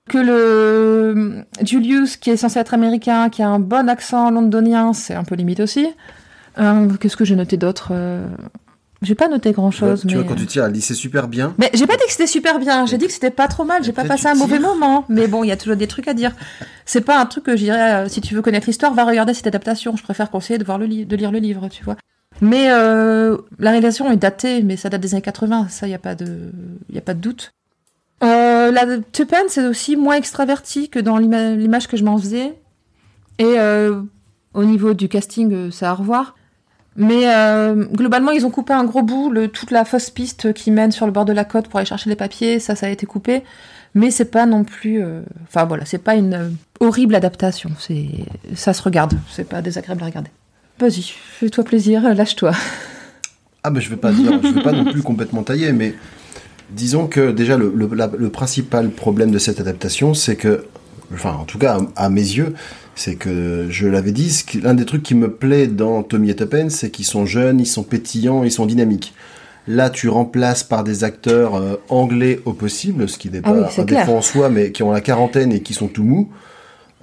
Que 0.10 0.18
le 0.18 0.34
euh, 0.34 1.42
Julius, 1.62 2.18
qui 2.18 2.30
est 2.30 2.38
censé 2.38 2.60
être 2.60 2.74
américain, 2.74 3.30
qui 3.30 3.42
a 3.42 3.48
un 3.48 3.60
bon 3.60 3.88
accent 3.90 4.30
londonien, 4.32 4.92
c'est 4.94 5.14
un 5.16 5.24
peu 5.24 5.36
limite 5.36 5.62
aussi. 5.62 5.88
Euh, 6.60 6.90
Qu'est-ce 7.00 7.16
que 7.16 7.24
j'ai 7.26 7.36
noté 7.38 7.56
d'autre 7.56 7.90
Euh, 7.92 8.28
J'ai 9.02 9.16
pas 9.16 9.30
noté 9.30 9.54
grand-chose, 9.54 10.04
Ouais, 10.04 10.10
tu 10.12 10.18
mais... 10.18 10.24
vois, 10.24 10.24
quand 10.30 10.36
tu 10.40 10.46
tires, 10.46 10.66
elle 10.66 10.74
dit 10.74 10.82
c'est 10.82 10.94
super 10.94 11.28
bien. 11.30 11.54
Mais 11.58 11.70
j'ai 11.74 11.88
pas 11.88 11.96
dit 11.96 12.04
que 12.06 12.12
c'était 12.12 12.28
super 12.28 12.60
bien, 12.60 12.86
j'ai 12.86 12.98
dit 12.98 13.08
que 13.08 13.14
c'était 13.14 13.32
pas 13.32 13.48
trop 13.48 13.64
mal, 13.64 13.82
j'ai 13.84 13.94
pas 13.94 14.04
passé 14.04 14.28
un 14.28 14.36
mauvais 14.36 14.60
moment. 14.60 15.06
Mais 15.08 15.28
bon, 15.28 15.44
il 15.46 15.48
y 15.48 15.52
a 15.54 15.58
toujours 15.58 15.78
des 15.78 15.88
trucs 15.88 16.08
à 16.10 16.14
dire. 16.14 16.34
C'est 16.86 17.02
pas 17.02 17.18
un 17.20 17.26
truc 17.26 17.46
que 17.46 17.56
je 17.56 17.64
dirais, 17.64 17.94
euh, 18.06 18.10
si 18.10 18.20
tu 18.20 18.36
veux 18.36 18.42
connaître 18.42 18.68
l'histoire, 18.68 18.94
va 18.94 19.06
regarder 19.06 19.34
cette 19.34 19.48
adaptation. 19.48 19.96
Je 19.96 20.04
préfère 20.04 20.30
conseiller 20.30 20.58
de, 20.60 20.66
voir 20.66 20.78
le 20.80 20.88
de 21.06 21.16
lire 21.16 21.32
le 21.32 21.40
livre, 21.40 21.70
tu 21.70 21.84
vois. 21.84 21.96
Mais 22.42 22.68
la 22.68 23.70
réalisation 23.72 24.12
est 24.12 24.18
datée, 24.18 24.64
mais 24.64 24.76
ça 24.76 24.90
date 24.90 25.00
des 25.02 25.14
années 25.14 25.22
80, 25.22 25.68
ça, 25.70 25.86
il 25.86 25.90
n'y 25.90 25.96
a, 25.96 26.00
pas 26.00 26.16
de- 26.16 26.52
y 26.92 26.98
a 26.98 27.02
pas 27.02 27.14
de 27.14 27.20
doute. 27.20 27.54
Euh, 28.68 28.72
la 28.72 28.98
Tupan, 29.12 29.38
c'est 29.48 29.66
aussi 29.68 29.96
moins 29.96 30.16
extraverti 30.16 30.90
que 30.90 31.00
dans 31.00 31.18
l'ima- 31.18 31.52
l'image 31.56 31.88
que 31.88 31.98
je 31.98 32.04
m'en 32.04 32.18
faisais. 32.18 32.54
Et 33.40 33.44
euh, 33.58 34.02
au 34.54 34.64
niveau 34.64 34.94
du 34.94 35.08
casting, 35.10 35.52
euh, 35.54 35.72
c'est 35.72 35.86
à 35.86 35.94
revoir. 35.94 36.36
Mais 36.96 37.24
euh, 37.28 37.86
globalement, 37.86 38.32
ils 38.32 38.46
ont 38.46 38.52
coupé 38.52 38.72
un 38.74 38.84
gros 38.84 39.02
bout, 39.02 39.34
toute 39.48 39.72
la 39.72 39.84
fausse 39.84 40.12
piste 40.12 40.54
qui 40.54 40.70
mène 40.70 40.92
sur 40.92 41.06
le 41.08 41.12
bord 41.12 41.26
de 41.26 41.34
la 41.34 41.44
côte 41.44 41.68
pour 41.68 41.78
aller 41.80 41.88
chercher 41.88 42.10
les 42.10 42.16
papiers, 42.16 42.60
ça, 42.60 42.76
ça 42.76 42.86
a 42.86 42.90
été 42.90 43.06
coupé. 43.08 43.44
Mais 43.96 44.12
c'est 44.12 44.26
pas 44.26 44.46
non 44.46 44.64
plus. 44.64 45.02
euh, 45.04 45.22
Enfin 45.48 45.66
voilà, 45.66 45.86
c'est 45.86 45.98
pas 45.98 46.16
une 46.16 46.34
euh, 46.36 46.50
horrible 46.80 47.16
adaptation. 47.16 47.72
C'est, 47.80 48.08
ça 48.56 48.74
se 48.74 48.82
regarde. 48.84 49.14
C'est 49.32 49.48
pas 49.50 49.62
désagréable 49.62 50.04
à 50.04 50.06
regarder. 50.06 50.30
Vas-y, 50.80 51.04
fais-toi 51.04 51.64
plaisir, 51.64 52.02
lâche-toi. 52.14 52.52
Ah, 53.64 53.70
mais 53.72 53.82
je 53.82 53.90
vais 53.90 53.98
pas 53.98 54.12
dire, 54.12 54.32
je 54.44 54.50
vais 54.50 54.62
pas 54.62 54.72
non 54.72 54.86
plus 54.92 55.02
complètement 55.02 55.42
tailler, 55.44 55.72
mais 55.72 55.96
disons 56.72 57.08
que 57.08 57.32
déjà 57.32 57.58
le, 57.58 57.72
le- 57.76 57.90
la- 57.96 58.12
le 58.18 58.30
principal 58.30 58.90
problème 58.90 59.32
de 59.32 59.38
cette 59.40 59.60
adaptation, 59.60 60.14
c'est 60.14 60.36
que, 60.36 60.66
enfin, 61.14 61.34
en 61.34 61.46
tout 61.46 61.58
cas 61.60 61.78
à, 61.96 62.06
à 62.06 62.10
mes 62.10 62.22
yeux, 62.22 62.54
c'est 62.96 63.16
que 63.16 63.68
je 63.70 63.88
l'avais 63.88 64.12
dit, 64.12 64.44
l'un 64.62 64.74
des 64.76 64.86
trucs 64.86 65.04
qui 65.04 65.16
me 65.16 65.32
plaît 65.32 65.68
dans 65.68 66.04
Tommy 66.04 66.30
et 66.30 66.36
Tuppence, 66.36 66.74
c'est 66.74 66.92
qu'ils 66.92 67.06
sont 67.06 67.26
jeunes, 67.26 67.60
ils 67.60 67.66
sont 67.66 67.84
pétillants, 67.84 68.44
ils 68.44 68.52
sont 68.52 68.66
dynamiques. 68.68 69.14
Là, 69.68 69.90
tu 69.90 70.10
remplaces 70.10 70.64
par 70.64 70.84
des 70.84 71.04
acteurs 71.04 71.56
euh, 71.56 71.76
anglais 71.90 72.42
au 72.46 72.54
possible, 72.54 73.08
ce 73.10 73.18
qui 73.18 73.30
n'est 73.30 73.40
Ah 73.44 73.52
pas 73.52 73.54
oui, 73.54 73.64
un 73.78 73.84
clair. 73.86 74.06
défaut 74.06 74.18
en 74.18 74.22
soi, 74.22 74.50
mais 74.50 74.72
qui 74.72 74.84
ont 74.84 74.92
la 74.92 75.02
quarantaine 75.02 75.52
et 75.54 75.62
qui 75.62 75.74
sont 75.74 75.88
tout 75.88 76.04
mous. 76.04 76.30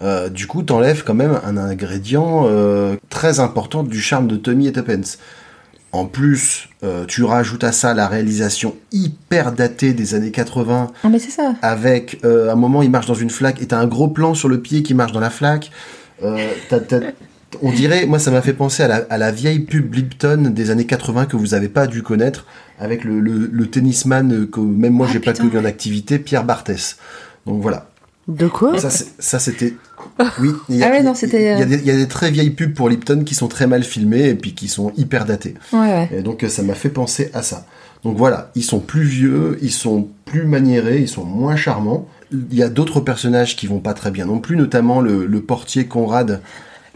Euh, 0.03 0.29
du 0.31 0.47
coup, 0.47 0.63
t'enlèves 0.63 1.03
quand 1.05 1.15
même 1.15 1.39
un 1.45 1.57
ingrédient 1.59 2.45
euh, 2.47 2.97
très 3.11 3.39
important 3.41 3.83
du 3.83 4.01
charme 4.01 4.29
de 4.29 4.37
Tommy 4.37 4.67
et 4.67 4.73
Tuppence. 4.73 5.19
En 5.93 6.07
plus, 6.07 6.69
euh, 6.83 7.05
tu 7.07 7.25
rajoutes 7.25 7.65
à 7.65 7.73
ça 7.73 7.93
la 7.95 8.09
réalisation 8.09 8.75
hyper 8.93 9.53
datée 9.53 9.93
des 9.93 10.15
années 10.15 10.31
80, 10.31 10.93
Ah, 11.05 11.09
mais 11.09 11.19
c'est 11.19 11.31
ça. 11.31 11.55
avec 11.63 12.21
euh, 12.25 12.51
un 12.51 12.55
moment 12.57 12.83
il 12.83 12.91
marche 12.91 13.07
dans 13.07 13.15
une 13.15 13.31
flaque 13.31 13.61
et 13.61 13.67
t'as 13.67 13.79
un 13.79 13.87
gros 13.87 14.09
plan 14.09 14.35
sur 14.35 14.49
le 14.49 14.61
pied 14.61 14.83
qui 14.83 14.95
marche 14.95 15.13
dans 15.13 15.21
la 15.21 15.31
flaque. 15.31 15.71
Euh, 16.23 16.37
on 17.63 17.73
dirait, 17.73 18.07
moi 18.07 18.19
ça 18.19 18.31
m'a 18.31 18.43
fait 18.43 18.53
penser 18.53 18.83
à 18.83 18.89
la, 18.89 18.97
à 19.11 19.19
la 19.19 19.33
vieille 19.33 19.61
pub 19.61 19.93
Lipton 19.95 20.51
des 20.55 20.71
années 20.71 20.87
80 20.87 21.27
que 21.27 21.37
vous 21.37 21.53
avez 21.55 21.69
pas 21.69 21.87
dû 21.87 22.03
connaître, 22.03 22.47
avec 22.79 23.05
le, 23.05 23.21
le- 23.21 23.51
le 23.53 23.67
tennisman 23.67 24.47
que 24.49 24.61
même 24.61 24.93
moi 24.95 25.07
Ah, 25.09 25.13
j'ai 25.13 25.21
pas 25.21 25.33
connu 25.33 25.59
en 25.59 25.65
activité, 25.65 26.19
Pierre 26.19 26.45
Barthès. 26.45 26.97
Donc 27.47 27.61
voilà. 27.61 27.90
De 28.29 28.47
quoi 28.47 28.79
Ça, 28.79 29.39
c'était. 29.39 29.75
Oui, 30.41 30.51
il 30.69 30.77
y 30.77 30.83
a, 30.83 30.89
Ah 30.89 30.91
ouais, 30.91 31.03
non, 31.03 31.15
c'était, 31.15 31.55
Il 31.55 31.59
y, 31.59 31.63
euh, 31.63 31.67
des- 31.67 31.79
il 31.79 31.87
y 31.87 31.91
a 31.91 31.97
des 31.97 32.07
très 32.09 32.31
vieilles 32.31 32.51
pubs 32.51 32.73
pour 32.75 32.89
Lipton 32.89 33.25
qui 33.25 33.35
sont 33.35 33.49
très 33.49 33.67
mal 33.67 33.83
filmées 33.83 34.29
et 34.29 34.35
puis 34.35 34.55
qui 34.55 34.69
sont 34.69 34.93
hyper 34.97 35.25
datées. 35.25 35.55
Ouais, 35.73 35.79
ouais. 35.81 36.09
Et 36.19 36.23
donc 36.23 36.45
euh, 36.45 36.49
ça 36.49 36.63
m'a 36.63 36.75
fait 36.75 36.91
penser 36.91 37.31
à 37.35 37.43
ça. 37.43 37.67
Donc 38.05 38.17
voilà, 38.17 38.51
ils 38.55 38.63
sont 38.63 38.79
plus 38.81 39.03
vieux, 39.03 39.59
ils 39.63 39.73
sont 39.73 40.09
plus 40.25 40.45
maniérés, 40.47 41.01
ils 41.01 41.09
sont 41.09 41.25
moins 41.25 41.57
charmants. 41.57 42.07
Il 42.33 42.55
y 42.57 42.63
a 42.63 42.69
d'autres 42.69 43.01
personnages 43.01 43.57
qui 43.57 43.67
vont 43.67 43.81
pas 43.81 43.93
très 43.95 44.11
bien 44.11 44.27
non 44.27 44.39
plus, 44.39 44.57
notamment 44.57 45.01
le, 45.01 45.27
le 45.27 45.41
portier 45.43 45.87
Conrad. 45.87 46.41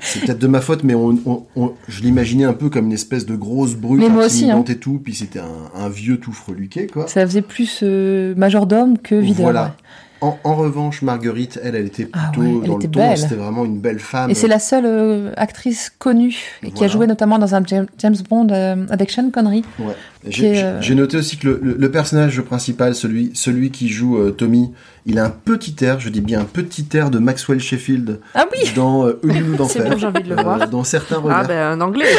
C'est 0.01 0.21
peut-être 0.21 0.39
de 0.39 0.47
ma 0.47 0.61
faute, 0.61 0.83
mais 0.85 0.95
on, 0.95 1.19
on- 1.27 1.43
on- 1.57 1.73
je 1.89 2.03
l'imaginais 2.03 2.45
un 2.45 2.53
peu 2.53 2.69
comme 2.69 2.87
une 2.87 2.93
espèce 2.93 3.27
de 3.27 3.35
grosse 3.37 3.75
brute 3.75 4.03
aussi, 4.03 4.11
hein. 4.13 4.23
intimidante 4.25 4.71
et 4.71 4.77
tout, 4.79 5.01
puis 5.03 5.15
c'était 5.15 5.39
un, 5.41 5.71
un 5.75 5.89
vieux 5.89 6.19
tout 6.19 6.33
freluqué, 6.33 6.87
quoi. 6.87 7.07
Ça 7.09 7.25
faisait 7.27 7.43
plus 7.43 7.81
euh, 7.83 8.35
majordome 8.37 8.99
que 8.99 9.15
videur. 9.15 9.43
Voilà. 9.45 9.63
ouais. 9.65 9.71
En, 10.21 10.39
en 10.45 10.55
revanche, 10.57 11.03
Marguerite, 11.03 11.61
elle, 11.63 11.75
elle 11.75 11.87
était 11.87 12.09
Ah 12.15 12.31
plutôt 12.33 12.41
ouais, 12.47 12.61
elle 12.63 12.69
dans 12.71 12.77
était 12.79 12.87
le 12.87 12.93
ton, 12.93 13.01
belle. 13.01 13.19
c'était 13.19 13.35
vraiment 13.35 13.65
une 13.67 13.79
belle 13.79 13.99
femme. 13.99 14.31
Et 14.31 14.35
c'est 14.35 14.49
la 14.49 14.59
seule 14.59 14.87
euh, 14.87 15.33
actrice 15.37 15.93
connue 15.99 16.35
et 16.63 16.71
qui 16.71 16.83
a 16.85 16.89
joué 16.89 17.07
notamment 17.07 17.39
dans 17.39 17.55
un 17.55 17.63
James 17.67 18.17
Bond 18.31 18.49
euh, 18.51 18.87
avec 18.91 19.11
Sean 19.11 19.31
Connery. 19.31 19.65
Ouais. 19.79 19.95
J'ai 20.27 20.63
euh, 20.63 20.81
noté 20.95 21.19
aussi 21.19 21.37
que 21.37 21.49
le, 21.49 21.61
le- 21.63 21.77
le 21.79 21.91
personnage 21.91 22.41
principal, 22.41 22.95
celui, 22.95 23.33
celui 23.35 23.71
qui 23.71 23.89
joue 23.89 24.17
euh, 24.17 24.31
Tommy, 24.31 24.73
il 25.07 25.19
a 25.19 25.25
un 25.27 25.31
petit 25.31 25.77
air, 25.85 26.01
je 26.01 26.09
dis 26.09 26.21
bien 26.23 26.41
un 26.41 26.45
petit 26.45 26.87
air 26.95 27.11
de 27.11 27.19
Maxwell 27.19 27.61
Sheffield 27.61 28.21
Ah 28.35 28.47
oui 28.53 28.71
dans 28.75 29.07
euh, 29.07 29.21
Ululu 29.23 29.57
d'enfer. 29.59 29.91
Bon, 29.91 29.99
j'ai 29.99 30.07
envie 30.07 30.23
de 30.23 30.29
le 30.31 30.39
Euh, 30.39 30.43
voir. 30.43 30.69
Dans 30.69 30.85
certains 30.85 31.23
Ah 31.31 31.45
ben 31.45 31.73
un 31.73 31.81
anglais. 31.81 32.07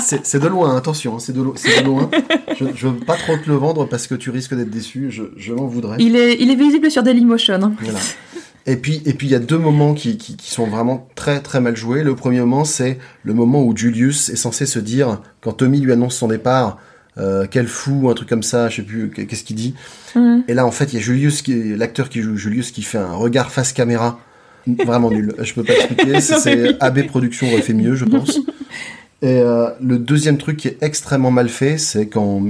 C'est 0.00 0.38
de 0.40 0.48
loin, 0.48 0.76
attention, 0.76 1.14
hein, 1.14 1.18
c'est 1.20 1.32
de, 1.32 1.40
lo- 1.42 1.54
de 1.54 1.84
loin. 1.84 2.10
Je, 2.58 2.64
je 2.74 2.88
veux 2.88 2.96
pas 2.96 3.16
trop 3.16 3.36
te 3.36 3.48
le 3.48 3.54
vendre 3.54 3.86
parce 3.88 4.06
que 4.06 4.14
tu 4.16 4.30
risques 4.30 4.54
d'être 4.54 4.70
déçu, 4.70 5.10
je, 5.10 5.22
je 5.36 5.52
m'en 5.52 5.66
voudrais. 5.66 5.96
il 6.00 6.16
est, 6.16 6.36
il 6.40 6.50
est 6.50 6.56
visible 6.56 6.90
sur 6.90 7.02
Dailymotion. 7.02 7.54
hein. 7.62 7.72
Voilà. 7.80 7.98
Et 8.66 8.76
puis, 8.76 9.00
et 9.06 9.12
puis 9.14 9.26
il 9.28 9.30
y 9.30 9.34
a 9.34 9.38
deux 9.40 9.58
moments 9.58 9.94
qui, 9.94 10.16
qui, 10.18 10.36
qui 10.36 10.50
sont 10.50 10.66
vraiment 10.66 11.08
très 11.14 11.40
très 11.40 11.60
mal 11.60 11.76
joués. 11.76 12.02
Le 12.02 12.14
premier 12.16 12.40
moment, 12.40 12.64
c'est 12.64 12.98
le 13.24 13.34
moment 13.34 13.62
où 13.62 13.76
Julius 13.76 14.28
est 14.28 14.36
censé 14.36 14.66
se 14.66 14.78
dire, 14.78 15.20
quand 15.40 15.52
Tommy 15.52 15.80
lui 15.80 15.92
annonce 15.92 16.16
son 16.16 16.28
départ, 16.28 16.78
euh, 17.18 17.46
quel 17.50 17.68
fou, 17.68 18.08
un 18.10 18.14
truc 18.14 18.28
comme 18.28 18.42
ça, 18.42 18.68
je 18.68 18.76
sais 18.76 18.82
plus, 18.82 19.10
qu'est-ce 19.10 19.44
qu'il 19.44 19.56
dit. 19.56 19.74
Mhm. 20.14 20.44
Et 20.48 20.54
là, 20.54 20.66
en 20.66 20.70
fait, 20.70 20.92
il 20.92 20.96
y 20.96 20.98
a 20.98 21.02
Julius, 21.02 21.42
qui, 21.42 21.76
l'acteur 21.76 22.08
qui 22.08 22.22
joue 22.22 22.36
Julius, 22.36 22.70
qui 22.70 22.82
fait 22.82 22.98
un 22.98 23.14
regard 23.14 23.50
face 23.50 23.72
caméra. 23.72 24.18
Vraiment 24.66 25.10
nul. 25.10 25.34
Je 25.42 25.54
peux 25.54 25.64
pas 25.64 25.74
expliquer. 25.74 26.20
C'est, 26.20 26.38
c'est 26.38 26.82
AB 26.82 27.06
Productions 27.06 27.52
aurait 27.52 27.62
fait 27.62 27.74
mieux, 27.74 27.96
je 27.96 28.04
pense. 28.04 28.38
Et 29.22 29.40
euh, 29.40 29.68
le 29.80 29.98
deuxième 29.98 30.36
truc 30.36 30.56
qui 30.56 30.68
est 30.68 30.82
extrêmement 30.82 31.30
mal 31.30 31.48
fait, 31.48 31.78
c'est 31.78 32.08
quand 32.08 32.42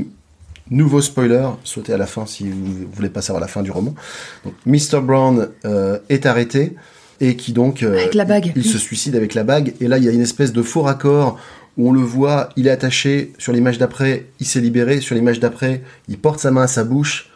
nouveau 0.71 1.03
spoiler, 1.03 1.49
sautez 1.65 1.93
à 1.93 1.99
la 1.99 2.07
fin 2.07 2.25
si 2.25 2.49
vous 2.49 2.89
voulez 2.91 3.11
pas 3.11 3.21
savoir 3.21 3.41
la 3.41 3.47
fin 3.47 3.63
du 3.63 3.71
roman. 3.71 3.95
Donc, 4.45 4.55
Mr. 4.65 5.01
Brown 5.03 5.49
euh, 5.65 5.99
est 6.09 6.25
arrêté 6.25 6.75
et 7.23 7.37
qui 7.37 7.53
donc 7.53 7.83
euh, 7.83 7.93
Avec 7.95 8.15
la 8.15 8.25
bague. 8.27 8.53
il, 8.57 8.63
il 8.63 8.69
se 8.69 8.77
suicide 8.79 9.17
avec 9.17 9.33
la 9.35 9.45
bague. 9.45 9.73
Et 9.81 9.89
là, 9.89 9.97
il 9.97 10.05
y 10.05 10.09
a 10.09 10.13
une 10.13 10.21
espèce 10.21 10.53
de 10.53 10.61
faux 10.63 10.83
raccord 10.83 11.39
où 11.79 11.89
on 11.89 11.93
le 11.93 12.01
voit, 12.01 12.51
il 12.57 12.67
est 12.67 12.71
attaché. 12.71 13.33
Sur 13.39 13.53
l'image 13.53 13.79
d'après, 13.79 14.27
il 14.41 14.47
s'est 14.47 14.61
libéré. 14.61 15.01
Sur 15.01 15.15
l'image 15.15 15.41
d'après, 15.41 15.83
il 16.09 16.19
porte 16.19 16.41
sa 16.41 16.51
main 16.51 16.63
à 16.63 16.67
sa 16.67 16.85
bouche. 16.85 17.31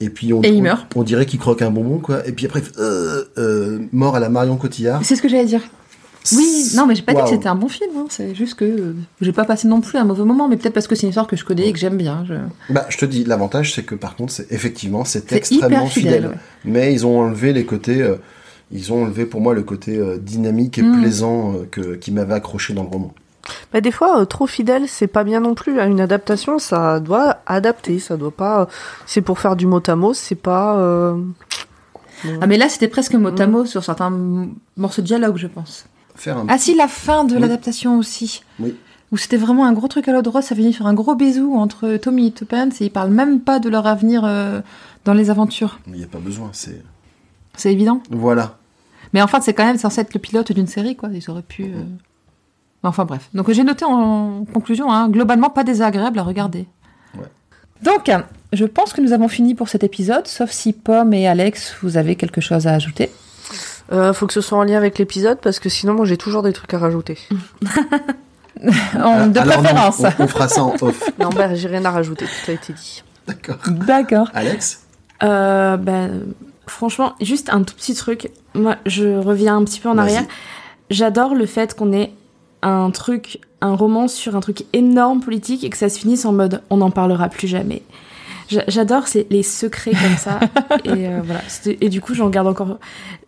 Et 0.00 0.08
puis 0.10 0.32
on, 0.32 0.40
Et 0.42 0.48
il 0.50 0.60
on- 0.60 0.62
meurt. 0.62 0.86
on 0.96 1.02
dirait 1.02 1.26
qu'il 1.26 1.40
croque 1.40 1.60
un 1.60 1.70
bonbon, 1.72 1.98
quoi. 1.98 2.26
Et 2.26 2.32
puis 2.32 2.46
après, 2.46 2.62
euh, 2.78 3.24
euh, 3.36 3.80
mort 3.92 4.14
à 4.14 4.20
la 4.20 4.28
Marion 4.28 4.56
Cotillard. 4.56 5.04
C'est 5.04 5.16
ce 5.16 5.22
que 5.22 5.28
j'allais 5.28 5.44
dire. 5.44 5.62
Oui, 6.36 6.70
non, 6.76 6.86
mais 6.86 6.94
j'ai 6.94 7.02
pas 7.02 7.14
dit 7.14 7.22
que 7.22 7.28
c'était 7.30 7.48
un 7.48 7.54
bon 7.54 7.68
film. 7.68 7.90
hein. 7.96 8.06
C'est 8.10 8.34
juste 8.34 8.54
que 8.54 8.64
euh, 8.64 8.94
j'ai 9.20 9.32
pas 9.32 9.44
passé 9.44 9.66
non 9.66 9.80
plus 9.80 9.98
un 9.98 10.04
mauvais 10.04 10.24
moment, 10.24 10.46
mais 10.46 10.56
peut-être 10.56 10.74
parce 10.74 10.86
que 10.86 10.94
c'est 10.94 11.04
une 11.04 11.08
histoire 11.08 11.26
que 11.26 11.36
je 11.36 11.44
connais 11.44 11.66
et 11.68 11.72
que 11.72 11.78
j'aime 11.78 11.96
bien. 11.96 12.24
je- 12.28 12.34
Bah, 12.72 12.86
je 12.90 12.98
te 12.98 13.06
dis, 13.06 13.24
l'avantage, 13.24 13.74
c'est 13.74 13.82
que 13.82 13.94
par 13.94 14.14
contre, 14.14 14.32
c'est 14.32 14.46
effectivement, 14.52 15.04
c'est 15.04 15.32
extrêmement 15.32 15.86
fidèle. 15.86 16.26
ouais. 16.26 16.34
Mais 16.64 16.92
ils 16.92 17.06
ont 17.06 17.18
enlevé 17.20 17.52
les 17.52 17.64
côtés, 17.64 18.02
euh, 18.02 18.16
ils 18.70 18.92
ont 18.92 19.02
enlevé 19.04 19.24
pour 19.26 19.40
moi 19.40 19.54
le 19.54 19.62
côté 19.62 19.96
euh, 19.96 20.18
dynamique 20.18 20.78
et 20.78 20.82
Mm. 20.82 21.00
plaisant 21.00 21.54
euh, 21.54 21.66
que, 21.70 21.94
qui 21.94 22.12
m'avait 22.12 22.34
accroché 22.34 22.74
dans 22.74 22.82
le 22.82 22.88
roman. 22.88 23.14
Bah, 23.72 23.80
des 23.80 23.90
fois, 23.92 24.20
euh, 24.20 24.24
trop 24.26 24.46
fidèle, 24.46 24.84
c'est 24.88 25.06
pas 25.06 25.24
bien 25.24 25.40
non 25.40 25.54
plus. 25.54 25.80
À 25.80 25.86
une 25.86 26.00
adaptation, 26.00 26.58
ça 26.58 27.00
doit 27.00 27.38
adapter, 27.46 27.98
ça 27.98 28.16
doit 28.18 28.30
pas. 28.30 28.68
C'est 29.06 29.22
pour 29.22 29.38
faire 29.38 29.56
du 29.56 29.66
mot 29.66 29.80
à 29.86 29.96
mot, 29.96 30.12
c'est 30.12 30.34
pas. 30.34 30.76
euh, 30.78 31.16
Ah, 32.40 32.46
mais 32.46 32.58
là, 32.58 32.68
c'était 32.68 32.88
presque 32.88 33.14
mot 33.14 33.30
à 33.40 33.46
mot 33.46 33.64
sur 33.64 33.84
certains 33.84 34.12
morceaux 34.76 35.02
de 35.02 35.06
dialogue, 35.06 35.36
je 35.38 35.46
pense. 35.46 35.86
Faire 36.14 36.36
un 36.36 36.46
Ah 36.48 36.58
si, 36.58 36.74
la 36.74 36.88
fin 36.88 37.24
de 37.24 37.34
Oui. 37.36 37.40
l'adaptation 37.40 37.96
aussi. 37.98 38.42
Oui. 38.60 38.74
Où 39.12 39.16
c'était 39.16 39.36
vraiment 39.38 39.64
un 39.64 39.72
gros 39.72 39.88
truc 39.88 40.06
à 40.08 40.12
l'eau 40.12 40.20
de 40.20 40.28
rose, 40.28 40.44
ça 40.44 40.54
finit 40.54 40.74
sur 40.74 40.86
un 40.86 40.92
gros 40.92 41.14
bisou 41.14 41.54
entre 41.56 41.96
Tommy 41.96 42.26
et 42.26 42.32
Tuppence 42.32 42.80
et 42.82 42.86
ils 42.86 42.90
parlent 42.90 43.10
même 43.12 43.40
pas 43.40 43.58
de 43.60 43.70
leur 43.70 43.86
avenir 43.86 44.22
euh, 44.26 44.60
dans 45.06 45.14
les 45.14 45.30
aventures. 45.30 45.78
Il 45.86 45.94
n'y 45.94 46.04
a 46.04 46.08
pas 46.08 46.18
besoin, 46.18 46.50
c'est. 46.52 46.82
C'est 47.58 47.70
évident. 47.72 48.00
Voilà. 48.10 48.56
Mais 49.12 49.20
enfin, 49.22 49.40
c'est 49.42 49.52
quand 49.52 49.64
même 49.66 49.76
censé 49.78 50.00
être 50.00 50.14
le 50.14 50.20
pilote 50.20 50.50
d'une 50.52 50.66
série, 50.66 50.96
quoi. 50.96 51.10
Ils 51.12 51.28
auraient 51.30 51.42
pu. 51.42 51.64
euh, 51.64 51.82
Enfin 52.82 53.04
bref. 53.04 53.28
Donc 53.34 53.50
j'ai 53.50 53.64
noté 53.64 53.84
en 53.84 54.44
conclusion, 54.54 54.90
hein, 54.92 55.08
globalement 55.08 55.50
pas 55.50 55.64
désagréable 55.64 56.18
à 56.18 56.22
regarder. 56.22 56.66
Ouais. 57.16 57.24
Donc, 57.82 58.10
je 58.52 58.64
pense 58.64 58.92
que 58.92 59.00
nous 59.00 59.12
avons 59.12 59.28
fini 59.28 59.54
pour 59.54 59.68
cet 59.68 59.82
épisode, 59.84 60.26
sauf 60.26 60.50
si 60.50 60.72
Pomme 60.72 61.12
et 61.12 61.26
Alex, 61.28 61.74
vous 61.82 61.96
avez 61.96 62.14
quelque 62.16 62.40
chose 62.40 62.66
à 62.66 62.72
ajouter. 62.74 63.10
Euh, 63.92 64.12
faut 64.12 64.26
que 64.26 64.32
ce 64.34 64.40
soit 64.42 64.58
en 64.58 64.62
lien 64.64 64.76
avec 64.76 64.98
l'épisode 64.98 65.38
parce 65.40 65.58
que 65.58 65.68
sinon 65.70 65.94
moi 65.94 66.04
j'ai 66.04 66.18
toujours 66.18 66.42
des 66.42 66.52
trucs 66.52 66.72
à 66.74 66.78
rajouter. 66.78 67.18
En- 68.94 69.28
de 69.28 69.38
Ah, 69.38 69.42
Alors 69.42 69.62
non, 69.62 69.62
préférence. 69.62 70.02
on, 70.18 70.24
on 70.24 70.26
fera 70.26 70.48
ça 70.48 70.62
en 70.64 70.74
off. 70.80 71.10
non, 71.20 71.28
ben 71.30 71.54
j'ai 71.54 71.68
rien 71.68 71.84
à 71.84 71.90
rajouter, 71.90 72.24
tout 72.26 72.50
a 72.50 72.54
été 72.54 72.72
dit. 72.72 73.02
D'accord. 73.26 73.58
D'accord. 73.68 74.30
Alex? 74.34 74.82
Euh, 75.22 75.76
ben, 75.76 76.22
franchement, 76.70 77.14
juste 77.20 77.50
un 77.50 77.62
tout 77.62 77.74
petit 77.74 77.94
truc. 77.94 78.30
Moi, 78.54 78.76
je 78.86 79.18
reviens 79.18 79.56
un 79.56 79.64
petit 79.64 79.80
peu 79.80 79.88
en 79.88 79.98
arrière. 79.98 80.24
J'adore 80.90 81.34
le 81.34 81.46
fait 81.46 81.74
qu'on 81.74 81.92
ait 81.92 82.12
un 82.62 82.90
truc, 82.90 83.40
un 83.60 83.74
roman 83.74 84.08
sur 84.08 84.34
un 84.36 84.40
truc 84.40 84.64
énorme 84.72 85.20
politique 85.20 85.62
et 85.64 85.70
que 85.70 85.76
ça 85.76 85.88
se 85.88 85.98
finisse 85.98 86.24
en 86.24 86.32
mode 86.32 86.62
on 86.70 86.78
n'en 86.78 86.90
parlera 86.90 87.28
plus 87.28 87.46
jamais. 87.48 87.82
J'a- 88.48 88.64
J'adore 88.66 89.04
les 89.30 89.42
secrets 89.42 89.90
comme 89.90 90.16
ça 90.16 90.40
et 90.84 91.06
euh, 91.06 91.20
voilà 91.22 91.42
et 91.66 91.88
du 91.90 92.00
coup 92.00 92.14
j'en 92.14 92.30
garde 92.30 92.46
encore 92.46 92.78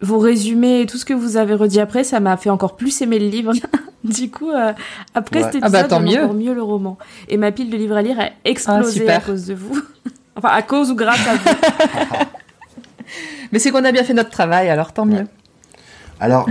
vos 0.00 0.18
résumés 0.18 0.80
et 0.80 0.86
tout 0.86 0.96
ce 0.96 1.04
que 1.04 1.12
vous 1.12 1.36
avez 1.36 1.52
redit 1.54 1.78
après 1.78 2.04
ça 2.04 2.20
m'a 2.20 2.38
fait 2.38 2.48
encore 2.48 2.74
plus 2.74 3.02
aimer 3.02 3.18
le 3.18 3.26
livre 3.28 3.52
du 4.04 4.30
coup 4.30 4.50
euh, 4.50 4.72
après 5.14 5.44
Ouais. 5.44 5.52
cet 5.52 5.62
Ah 5.62 5.68
bah, 5.68 5.80
épisode 5.80 5.88
tant 5.90 6.00
mieux. 6.00 6.22
encore 6.24 6.34
mieux 6.34 6.54
le 6.54 6.62
roman 6.62 6.96
et 7.28 7.36
ma 7.36 7.52
pile 7.52 7.68
de 7.68 7.76
livres 7.76 7.96
à 7.96 8.02
lire 8.02 8.18
a 8.18 8.30
explosé 8.46 9.00
super. 9.00 9.18
à 9.18 9.20
cause 9.20 9.44
de 9.44 9.52
vous 9.52 9.78
enfin 10.36 10.48
à 10.48 10.62
cause 10.62 10.90
ou 10.90 10.94
grâce 10.96 11.20
à 11.28 11.34
vous 11.34 11.50
Mais 13.52 13.58
c'est 13.58 13.70
qu'on 13.70 13.84
a 13.84 13.92
bien 13.92 14.04
fait 14.04 14.14
notre 14.14 14.30
travail, 14.30 14.68
alors 14.68 14.92
tant 14.92 15.06
mieux. 15.06 15.26
Alors, 16.20 16.46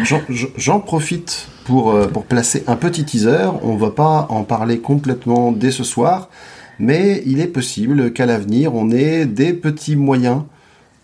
j'en- 0.57 0.79
profite 0.79 1.47
pour, 1.65 1.91
euh, 1.91 2.07
pour 2.07 2.25
placer 2.25 2.63
un 2.67 2.75
petit 2.75 3.05
teaser. 3.05 3.49
On 3.61 3.75
va 3.75 3.91
pas 3.91 4.25
en 4.29 4.43
parler 4.43 4.79
complètement 4.79 5.51
dès 5.51 5.69
ce 5.71 5.83
soir, 5.83 6.29
mais 6.79 7.21
il 7.27 7.39
est 7.39 7.47
possible 7.47 8.11
qu'à 8.11 8.25
l'avenir, 8.25 8.73
on 8.73 8.89
ait 8.89 9.25
des 9.25 9.53
petits 9.53 9.95
moyens 9.95 10.43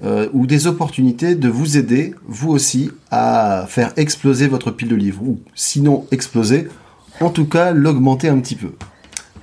euh, 0.04 0.28
ou 0.34 0.46
des 0.48 0.68
opportunités 0.68 1.36
de 1.36 1.48
vous 1.48 1.78
aider, 1.78 2.14
vous 2.26 2.50
aussi, 2.52 2.92
à 3.12 3.66
faire 3.68 3.94
exploser 3.96 4.48
votre 4.48 4.72
pile 4.72 4.90
de 4.90 4.96
livres. 4.96 5.22
Ou 5.24 5.40
sinon 5.54 6.06
exploser, 6.12 6.68
en 7.22 7.30
tout 7.30 7.46
cas 7.46 7.72
l'augmenter 7.72 8.28
un 8.28 8.40
petit 8.40 8.56
peu. 8.56 8.72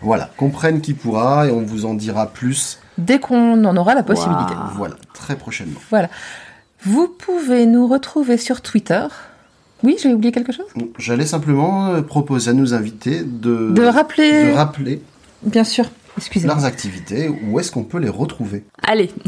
Voilà, 0.03 0.31
comprenne 0.37 0.81
qui 0.81 0.95
pourra 0.95 1.47
et 1.47 1.53
on 1.53 1.63
vous 1.63 1.87
en 1.87 1.95
dira 1.95 2.27
plus. 2.27 2.81
Dès 2.99 3.19
qu'on 3.19 3.65
en 3.65 3.77
aura 3.77 3.95
la 3.95 4.03
possibilité. 4.03 4.53
Voilà, 4.77 4.97
très 5.15 5.37
prochainement. 5.37 5.81
Vous 6.85 7.09
pouvez 7.09 7.67
nous 7.67 7.87
retrouver 7.87 8.37
sur 8.37 8.61
Twitter. 8.61 9.07
Oui, 9.83 9.97
j'ai 10.01 10.13
oublié 10.13 10.33
quelque 10.33 10.53
chose? 10.53 10.67
J'allais 10.99 11.27
simplement 11.27 11.89
euh, 11.89 12.03
proposer 12.03 12.51
à 12.51 12.55
nos 12.55 12.75
invités 12.75 13.23
de, 13.25 13.71
De 13.71 13.85
rappeler, 13.85 14.51
de 14.51 14.53
rappeler 14.53 15.03
bien 15.43 15.65
sûr, 15.65 15.87
excusez-moi. 16.17 16.55
leurs 16.55 16.65
activités, 16.65 17.29
où 17.29 17.59
est-ce 17.59 17.73
qu'on 17.73 17.85
peut 17.85 17.99
les 17.99 18.09
retrouver? 18.09 18.65
Allez. 18.83 19.11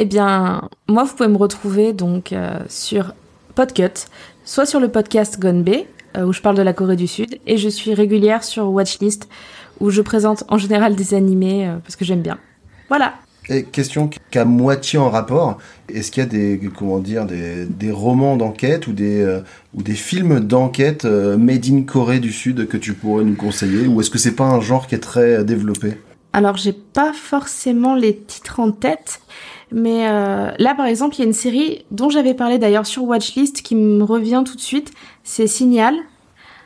Eh 0.00 0.04
bien, 0.04 0.68
moi, 0.86 1.02
vous 1.02 1.16
pouvez 1.16 1.28
me 1.28 1.36
retrouver 1.36 1.92
donc 1.92 2.32
euh, 2.32 2.60
sur 2.68 3.14
Podcut, 3.56 4.06
soit 4.44 4.64
sur 4.64 4.78
le 4.78 4.88
podcast 4.88 5.40
Gone 5.40 5.64
B, 5.64 5.70
euh, 6.16 6.24
où 6.24 6.32
je 6.32 6.40
parle 6.40 6.56
de 6.56 6.62
la 6.62 6.72
Corée 6.72 6.94
du 6.94 7.08
Sud, 7.08 7.40
et 7.48 7.56
je 7.56 7.68
suis 7.68 7.94
régulière 7.94 8.44
sur 8.44 8.68
Watchlist, 8.70 9.28
où 9.80 9.90
je 9.90 10.00
présente 10.00 10.44
en 10.48 10.56
général 10.56 10.94
des 10.94 11.14
animés, 11.14 11.66
euh, 11.66 11.78
parce 11.82 11.96
que 11.96 12.04
j'aime 12.04 12.22
bien. 12.22 12.38
Voilà. 12.88 13.14
Et 13.50 13.64
question 13.64 14.10
qu'à 14.30 14.44
moitié 14.44 14.98
en 14.98 15.08
rapport, 15.08 15.58
est-ce 15.88 16.10
qu'il 16.10 16.22
y 16.22 16.26
a 16.26 16.28
des, 16.28 16.60
comment 16.76 16.98
dire, 16.98 17.24
des, 17.24 17.64
des 17.64 17.90
romans 17.90 18.36
d'enquête 18.36 18.86
ou 18.86 18.92
des, 18.92 19.22
euh, 19.22 19.40
ou 19.74 19.82
des 19.82 19.94
films 19.94 20.40
d'enquête 20.40 21.06
euh, 21.06 21.38
made 21.38 21.64
in 21.66 21.82
Corée 21.82 22.20
du 22.20 22.30
Sud 22.30 22.68
que 22.68 22.76
tu 22.76 22.92
pourrais 22.92 23.24
nous 23.24 23.36
conseiller 23.36 23.86
Ou 23.86 24.00
est-ce 24.00 24.10
que 24.10 24.18
c'est 24.18 24.36
pas 24.36 24.44
un 24.44 24.60
genre 24.60 24.86
qui 24.86 24.94
est 24.94 25.00
très 25.00 25.38
euh, 25.38 25.44
développé? 25.44 25.94
Alors, 26.34 26.58
j'ai 26.58 26.74
pas 26.74 27.14
forcément 27.14 27.94
les 27.94 28.14
titres 28.14 28.60
en 28.60 28.70
tête, 28.70 29.20
mais 29.72 30.06
euh, 30.08 30.50
là, 30.58 30.74
par 30.74 30.86
exemple, 30.86 31.16
il 31.16 31.20
y 31.20 31.22
a 31.22 31.26
une 31.26 31.32
série 31.32 31.86
dont 31.90 32.10
j'avais 32.10 32.34
parlé 32.34 32.58
d'ailleurs 32.58 32.86
sur 32.86 33.04
Watchlist 33.04 33.62
qui 33.62 33.74
me 33.74 34.02
revient 34.02 34.42
tout 34.44 34.56
de 34.56 34.60
suite. 34.60 34.92
C'est 35.24 35.46
Signal. 35.46 35.94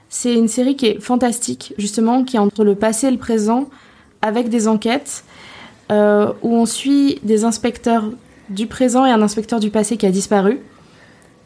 C'est 0.08 0.34
une 0.34 0.48
série 0.48 0.76
qui 0.76 0.86
est 0.86 1.00
fantastique, 1.00 1.74
justement, 1.78 2.24
qui 2.24 2.36
est 2.36 2.40
entre 2.40 2.64
le 2.64 2.74
passé 2.74 3.06
et 3.06 3.10
le 3.10 3.18
présent, 3.18 3.70
avec 4.20 4.48
des 4.50 4.68
enquêtes, 4.68 5.24
euh, 5.90 6.32
où 6.42 6.54
on 6.54 6.66
suit 6.66 7.18
des 7.22 7.44
inspecteurs 7.44 8.04
du 8.48 8.66
présent 8.66 9.04
et 9.06 9.10
un 9.10 9.22
inspecteur 9.22 9.60
du 9.60 9.70
passé 9.70 9.96
qui 9.96 10.06
a 10.06 10.10
disparu. 10.10 10.60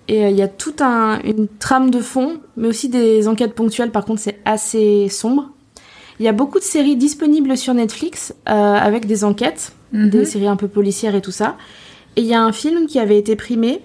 Et 0.08 0.24
euh, 0.24 0.30
il 0.30 0.36
y 0.36 0.42
a 0.42 0.48
toute 0.48 0.80
un, 0.82 1.20
une 1.24 1.48
trame 1.48 1.90
de 1.90 2.00
fond, 2.00 2.38
mais 2.56 2.68
aussi 2.68 2.88
des 2.88 3.26
enquêtes 3.28 3.54
ponctuelles, 3.54 3.90
par 3.90 4.04
contre, 4.04 4.20
c'est 4.20 4.38
assez 4.44 5.08
sombre. 5.08 5.50
Il 6.18 6.24
y 6.24 6.28
a 6.28 6.32
beaucoup 6.32 6.58
de 6.58 6.64
séries 6.64 6.96
disponibles 6.96 7.56
sur 7.56 7.74
Netflix 7.74 8.34
euh, 8.48 8.52
avec 8.74 9.06
des 9.06 9.24
enquêtes, 9.24 9.72
Mhm. 9.92 10.10
des 10.10 10.24
séries 10.24 10.48
un 10.48 10.56
peu 10.56 10.66
policières 10.68 11.14
et 11.14 11.20
tout 11.20 11.30
ça. 11.30 11.56
Et 12.16 12.22
il 12.22 12.26
y 12.26 12.34
a 12.34 12.42
un 12.42 12.52
film 12.52 12.86
qui 12.86 12.98
avait 12.98 13.18
été 13.18 13.36
primé. 13.36 13.80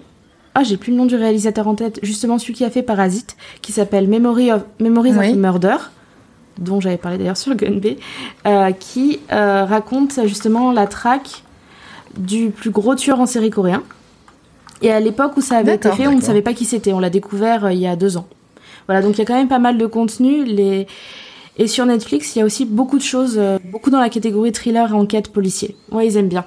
Ah, 0.54 0.64
j'ai 0.64 0.76
plus 0.76 0.90
le 0.90 0.96
nom 0.98 1.06
du 1.06 1.14
réalisateur 1.16 1.68
en 1.68 1.74
tête, 1.74 2.00
justement 2.02 2.38
celui 2.38 2.54
qui 2.54 2.64
a 2.64 2.70
fait 2.70 2.82
Parasite, 2.82 3.36
qui 3.62 3.70
s'appelle 3.72 4.08
Memory 4.08 4.50
of, 4.52 4.62
Memories 4.80 5.12
Oui. 5.16 5.30
of 5.30 5.36
Murder, 5.36 5.76
dont 6.58 6.80
j'avais 6.80 6.96
parlé 6.96 7.18
d'ailleurs 7.18 7.36
sur 7.36 7.54
Gun 7.54 7.78
B, 7.78 7.96
euh, 8.46 8.72
qui 8.72 9.20
euh, 9.32 9.64
raconte 9.64 10.20
justement 10.26 10.72
la 10.72 10.86
traque 10.86 11.42
du 12.16 12.50
plus 12.50 12.70
gros 12.70 12.94
tueur 12.94 13.20
en 13.20 13.26
série 13.26 13.50
coréen. 13.50 13.82
Et 14.82 14.90
à 14.90 15.00
l'époque 15.00 15.36
où 15.36 15.40
ça 15.40 15.58
avait 15.58 15.76
été 15.76 15.90
fait, 15.92 16.06
on 16.06 16.16
ne 16.16 16.20
savait 16.20 16.42
pas 16.42 16.54
qui 16.54 16.64
c'était. 16.64 16.92
On 16.92 16.98
l'a 16.98 17.10
découvert 17.10 17.66
euh, 17.66 17.72
il 17.72 17.78
y 17.78 17.86
a 17.86 17.96
deux 17.96 18.16
ans. 18.16 18.26
Voilà, 18.86 19.00
donc 19.00 19.16
il 19.16 19.18
y 19.18 19.22
a 19.22 19.24
quand 19.24 19.36
même 19.36 19.48
pas 19.48 19.60
mal 19.60 19.78
de 19.78 19.86
contenu. 19.86 20.44
Les... 20.44 20.86
Et 21.56 21.66
sur 21.68 21.86
Netflix, 21.86 22.34
il 22.34 22.40
y 22.40 22.42
a 22.42 22.44
aussi 22.44 22.64
beaucoup 22.64 22.98
de 22.98 23.02
choses, 23.02 23.34
euh, 23.38 23.58
beaucoup 23.64 23.90
dans 23.90 24.00
la 24.00 24.08
catégorie 24.08 24.52
thriller 24.52 24.90
et 24.90 24.94
enquête 24.94 25.32
policier. 25.32 25.76
Ouais, 25.92 26.06
ils 26.06 26.16
aiment 26.16 26.28
bien. 26.28 26.44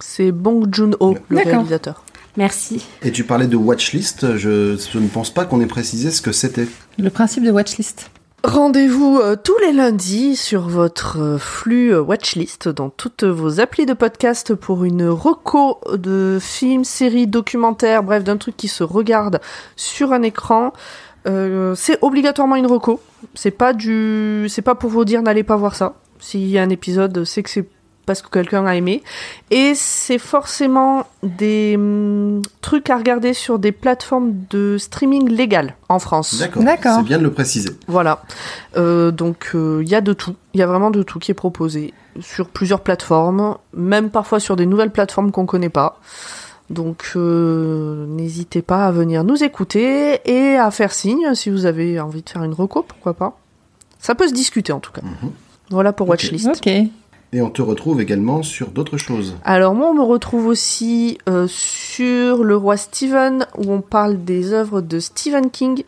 C'est 0.00 0.32
Bong 0.32 0.66
Joon-ho, 0.72 1.16
le 1.28 1.36
réalisateur. 1.36 2.04
Merci. 2.36 2.84
Et 3.02 3.12
tu 3.12 3.24
parlais 3.24 3.46
de 3.46 3.56
watchlist, 3.56 4.36
je, 4.36 4.76
je 4.76 4.98
ne 4.98 5.08
pense 5.08 5.30
pas 5.30 5.44
qu'on 5.44 5.60
ait 5.60 5.66
précisé 5.66 6.10
ce 6.10 6.22
que 6.22 6.32
c'était. 6.32 6.66
Le 6.98 7.10
principe 7.10 7.44
de 7.44 7.50
watchlist. 7.50 8.10
Rendez-vous 8.42 9.18
euh, 9.18 9.36
tous 9.36 9.58
les 9.58 9.72
lundis 9.72 10.34
sur 10.34 10.62
votre 10.62 11.20
euh, 11.20 11.38
flux 11.38 11.92
euh, 11.92 12.00
watchlist 12.00 12.68
dans 12.68 12.88
toutes 12.88 13.24
vos 13.24 13.60
applis 13.60 13.84
de 13.84 13.92
podcast 13.92 14.54
pour 14.54 14.84
une 14.84 15.06
reco 15.08 15.78
de 15.92 16.38
films, 16.40 16.84
séries, 16.84 17.26
documentaires, 17.26 18.02
bref, 18.02 18.24
d'un 18.24 18.38
truc 18.38 18.56
qui 18.56 18.68
se 18.68 18.82
regarde 18.82 19.40
sur 19.76 20.12
un 20.12 20.22
écran. 20.22 20.72
C'est 21.26 21.98
obligatoirement 22.00 22.56
une 22.56 22.66
reco. 22.66 22.98
C'est 23.34 23.50
pas 23.50 23.74
du, 23.74 24.46
c'est 24.48 24.62
pas 24.62 24.74
pour 24.74 24.88
vous 24.88 25.04
dire 25.04 25.20
n'allez 25.20 25.42
pas 25.42 25.56
voir 25.56 25.76
ça. 25.76 25.96
S'il 26.18 26.48
y 26.48 26.58
a 26.58 26.62
un 26.62 26.70
épisode, 26.70 27.24
c'est 27.24 27.42
que 27.42 27.50
c'est 27.50 27.68
parce 28.10 28.22
que 28.22 28.28
quelqu'un 28.28 28.66
a 28.66 28.74
aimé. 28.74 29.04
Et 29.52 29.74
c'est 29.76 30.18
forcément 30.18 31.06
des 31.22 31.76
hum, 31.76 32.42
trucs 32.60 32.90
à 32.90 32.96
regarder 32.96 33.34
sur 33.34 33.60
des 33.60 33.70
plateformes 33.70 34.32
de 34.50 34.78
streaming 34.78 35.28
légales 35.28 35.76
en 35.88 36.00
France. 36.00 36.36
D'accord. 36.56 36.96
C'est 36.96 37.04
bien 37.04 37.18
de 37.18 37.22
le 37.22 37.30
préciser. 37.30 37.70
Voilà. 37.86 38.24
Euh, 38.76 39.12
donc 39.12 39.52
il 39.54 39.88
y 39.88 39.94
a 39.94 40.00
de 40.00 40.12
tout. 40.12 40.34
Il 40.54 40.58
y 40.58 40.62
a 40.64 40.66
vraiment 40.66 40.90
de 40.90 41.04
tout 41.04 41.20
qui 41.20 41.30
est 41.30 41.34
proposé 41.34 41.94
sur 42.20 42.48
plusieurs 42.48 42.80
plateformes, 42.80 43.58
même 43.74 44.10
parfois 44.10 44.40
sur 44.40 44.56
des 44.56 44.66
nouvelles 44.66 44.90
plateformes 44.90 45.30
qu'on 45.30 45.46
connaît 45.46 45.68
pas. 45.68 46.00
Donc 46.68 47.12
euh, 47.14 48.06
n'hésitez 48.08 48.60
pas 48.60 48.86
à 48.86 48.90
venir 48.90 49.22
nous 49.22 49.44
écouter 49.44 50.18
et 50.24 50.56
à 50.56 50.72
faire 50.72 50.92
signe 50.92 51.32
si 51.36 51.48
vous 51.48 51.64
avez 51.64 52.00
envie 52.00 52.22
de 52.22 52.28
faire 52.28 52.42
une 52.42 52.54
reco, 52.54 52.82
pourquoi 52.82 53.14
pas. 53.14 53.38
Ça 54.00 54.16
peut 54.16 54.26
se 54.26 54.34
discuter 54.34 54.72
en 54.72 54.80
tout 54.80 54.90
cas. 54.90 55.02
Mhm. 55.02 55.30
Voilà 55.70 55.92
pour. 55.92 56.08
Watchlist. 56.08 56.48
Ok. 56.48 56.68
Et 57.32 57.42
on 57.42 57.50
te 57.50 57.62
retrouve 57.62 58.00
également 58.00 58.42
sur 58.42 58.72
d'autres 58.72 58.96
choses. 58.96 59.36
Alors 59.44 59.74
moi 59.74 59.90
on 59.90 59.94
me 59.94 60.02
retrouve 60.02 60.46
aussi 60.46 61.18
euh, 61.28 61.46
sur 61.46 62.42
Le 62.42 62.56
Roi 62.56 62.76
Steven 62.76 63.46
où 63.56 63.72
on 63.72 63.82
parle 63.82 64.24
des 64.24 64.52
œuvres 64.52 64.80
de 64.80 64.98
Stephen 64.98 65.48
King. 65.50 65.84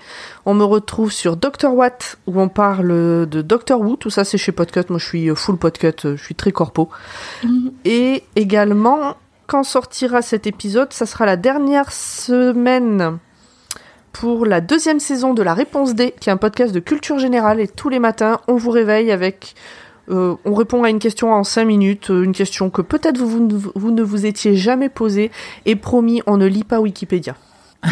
On 0.47 0.55
me 0.55 0.63
retrouve 0.63 1.11
sur 1.11 1.37
Dr 1.37 1.75
Watt 1.75 2.19
où 2.29 2.41
on 2.41 2.49
parle 2.49 3.27
de 3.29 3.43
Doctor 3.43 3.81
Who. 3.81 3.97
Tout 3.97 4.11
ça 4.11 4.23
c'est 4.23 4.39
chez 4.39 4.53
Podcut. 4.53 4.85
Moi 4.89 5.01
je 5.01 5.05
suis 5.05 5.29
euh, 5.29 5.35
full 5.35 5.57
Podcut, 5.57 5.89
euh, 6.05 6.17
je 6.17 6.23
suis 6.23 6.37
très 6.37 6.53
corpo. 6.53 6.91
Et 7.85 8.23
également 8.37 9.17
quand 9.49 9.65
sortira 9.65 10.23
cet 10.23 10.47
épisode, 10.47 10.93
ça 10.93 11.07
sera 11.07 11.27
la 11.27 11.37
dernière 11.37 11.91
semaine 11.91 13.19
pour 14.13 14.47
la 14.47 14.61
deuxième 14.61 15.01
saison 15.01 15.35
de 15.35 15.43
La 15.43 15.55
Réponse 15.55 15.95
D, 15.95 16.15
qui 16.21 16.29
est 16.29 16.33
un 16.33 16.37
podcast 16.37 16.73
de 16.73 16.79
culture 16.79 17.19
générale. 17.19 17.59
Et 17.59 17.67
tous 17.67 17.89
les 17.89 17.99
matins 17.99 18.39
on 18.47 18.55
vous 18.55 18.71
réveille 18.71 19.11
avec 19.11 19.57
Euh, 20.11 20.35
on 20.45 20.55
répond 20.55 20.83
à 20.85 20.91
une 20.91 20.99
question 20.99 21.33
en 21.33 21.45
5 21.45 21.65
minutes, 21.65 22.11
euh, 22.11 22.23
une 22.25 22.33
question 22.33 22.71
que 22.71 22.83
peut-être 22.83 23.19
vous, 23.19 23.29
vous, 23.29 23.41
ne- 23.47 23.59
vous 23.75 23.91
ne 23.91 24.03
vous 24.03 24.27
étiez 24.27 24.57
jamais 24.57 24.89
posée. 24.89 25.31
Et 25.67 25.77
promis, 25.77 26.23
on 26.27 26.37
ne 26.37 26.47
lit 26.47 26.65
pas 26.65 26.81
Wikipédia. 26.81 27.37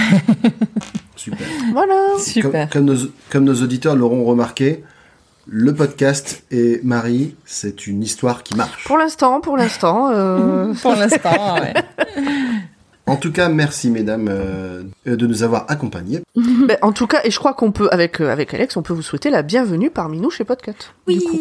Super. 1.16 1.46
Voilà. 1.72 1.94
Super. 2.18 2.68
Comme, 2.70 2.86
comme 2.86 2.96
nos, 2.96 3.08
comme 3.30 3.44
nos 3.44 3.54
auditeurs 3.62 3.94
l'auront 3.96 4.24
remarqué, 4.24 4.82
le 5.46 5.74
podcast 5.74 6.44
et 6.50 6.80
Marie, 6.84 7.34
c'est 7.44 7.86
une 7.86 8.02
histoire 8.02 8.42
qui 8.42 8.54
marche. 8.54 8.84
Pour 8.84 8.98
l'instant, 8.98 9.40
pour 9.40 9.56
l'instant. 9.56 10.10
euh, 10.12 10.72
Pour 10.82 10.92
l'instant, 10.94 11.56
ouais. 11.60 11.74
En 13.06 13.16
tout 13.16 13.32
cas, 13.32 13.48
merci 13.48 13.90
mesdames 13.90 14.28
euh, 14.30 14.82
de 15.04 15.26
nous 15.26 15.42
avoir 15.42 15.64
accompagnés. 15.68 16.20
ben, 16.36 16.76
en 16.82 16.92
tout 16.92 17.06
cas, 17.06 17.20
et 17.24 17.30
je 17.30 17.38
crois 17.38 17.54
qu'on 17.54 17.72
peut, 17.72 17.88
avec, 17.90 18.20
euh, 18.20 18.30
avec 18.30 18.54
Alex, 18.54 18.76
on 18.76 18.82
peut 18.82 18.92
vous 18.92 19.02
souhaiter 19.02 19.30
la 19.30 19.42
bienvenue 19.42 19.90
parmi 19.90 20.20
nous 20.20 20.30
chez 20.30 20.44
Podcut. 20.44 20.72
Du 21.08 21.18
coup. 21.20 21.38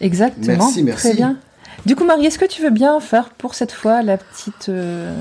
Exactement. 0.00 0.64
Merci, 0.64 0.82
merci. 0.82 1.08
Très 1.08 1.16
bien. 1.16 1.36
Du 1.84 1.94
coup, 1.96 2.04
Marie, 2.04 2.26
est-ce 2.26 2.38
que 2.38 2.44
tu 2.44 2.62
veux 2.62 2.70
bien 2.70 2.98
faire 3.00 3.30
pour 3.30 3.54
cette 3.54 3.72
fois 3.72 4.02
la 4.02 4.16
petite, 4.18 4.68
euh, 4.68 5.14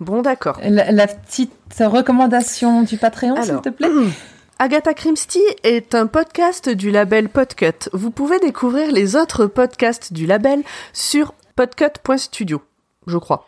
Bon, 0.00 0.22
d'accord. 0.22 0.58
la, 0.62 0.90
la 0.90 1.06
petite 1.06 1.52
recommandation 1.78 2.82
du 2.82 2.96
Patreon, 2.96 3.40
s'il 3.42 3.60
te 3.60 3.68
plaît? 3.68 3.88
Agatha 4.58 4.92
Christie 4.92 5.40
est 5.62 5.94
un 5.94 6.06
podcast 6.06 6.68
du 6.68 6.90
label 6.90 7.28
Podcut. 7.30 7.88
Vous 7.94 8.10
pouvez 8.10 8.38
découvrir 8.40 8.92
les 8.92 9.16
autres 9.16 9.46
podcasts 9.46 10.12
du 10.12 10.26
label 10.26 10.62
sur 10.92 11.32
podcut.studio, 11.56 12.60
je 13.06 13.16
crois. 13.16 13.46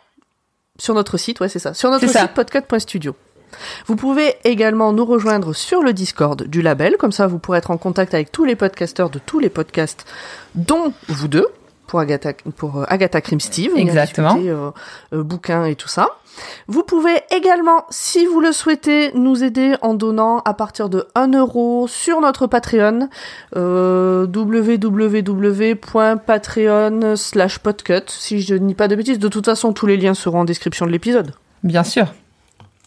Sur 0.79 0.95
notre 0.95 1.17
site, 1.17 1.39
ouais, 1.39 1.49
c'est 1.49 1.59
ça. 1.59 1.75
Sur 1.75 1.91
notre 1.91 2.07
site 2.07 2.33
podcut.studio. 2.33 3.15
Vous 3.87 3.95
pouvez 3.95 4.35
également 4.43 4.93
nous 4.93 5.05
rejoindre 5.05 5.53
sur 5.53 5.81
le 5.81 5.93
Discord 5.93 6.43
du 6.43 6.61
label, 6.61 6.97
comme 6.97 7.11
ça 7.11 7.27
vous 7.27 7.39
pourrez 7.39 7.59
être 7.59 7.71
en 7.71 7.77
contact 7.77 8.13
avec 8.13 8.31
tous 8.31 8.45
les 8.45 8.55
podcasteurs 8.55 9.09
de 9.09 9.19
tous 9.19 9.39
les 9.39 9.49
podcasts, 9.49 10.05
dont 10.55 10.93
vous 11.07 11.27
deux, 11.27 11.47
pour 11.87 11.99
Agatha, 11.99 12.33
pour 12.57 12.79
euh, 12.79 12.85
Agatha 12.87 13.19
venir 13.19 13.77
Exactement. 13.77 14.33
discuter, 14.33 14.49
euh, 14.49 14.71
euh, 15.13 15.23
bouquins 15.23 15.65
et 15.65 15.75
tout 15.75 15.87
ça. 15.87 16.09
Vous 16.67 16.83
pouvez 16.83 17.21
également, 17.31 17.85
si 17.89 18.25
vous 18.25 18.39
le 18.39 18.51
souhaitez, 18.51 19.11
nous 19.13 19.43
aider 19.43 19.75
en 19.81 19.93
donnant 19.93 20.39
à 20.39 20.53
partir 20.53 20.89
de 20.89 21.05
1 21.15 21.33
euro 21.33 21.87
sur 21.87 22.21
notre 22.21 22.47
Patreon, 22.47 23.09
euh, 23.55 24.25
www.patreon 24.25 27.15
slash 27.15 27.59
podcut, 27.59 28.01
si 28.07 28.41
je 28.41 28.55
dis 28.55 28.73
pas 28.73 28.87
de 28.87 28.95
bêtises. 28.95 29.19
De 29.19 29.27
toute 29.27 29.45
façon, 29.45 29.73
tous 29.73 29.85
les 29.85 29.97
liens 29.97 30.15
seront 30.15 30.39
en 30.39 30.45
description 30.45 30.85
de 30.85 30.91
l'épisode. 30.91 31.33
Bien 31.63 31.83
sûr. 31.83 32.07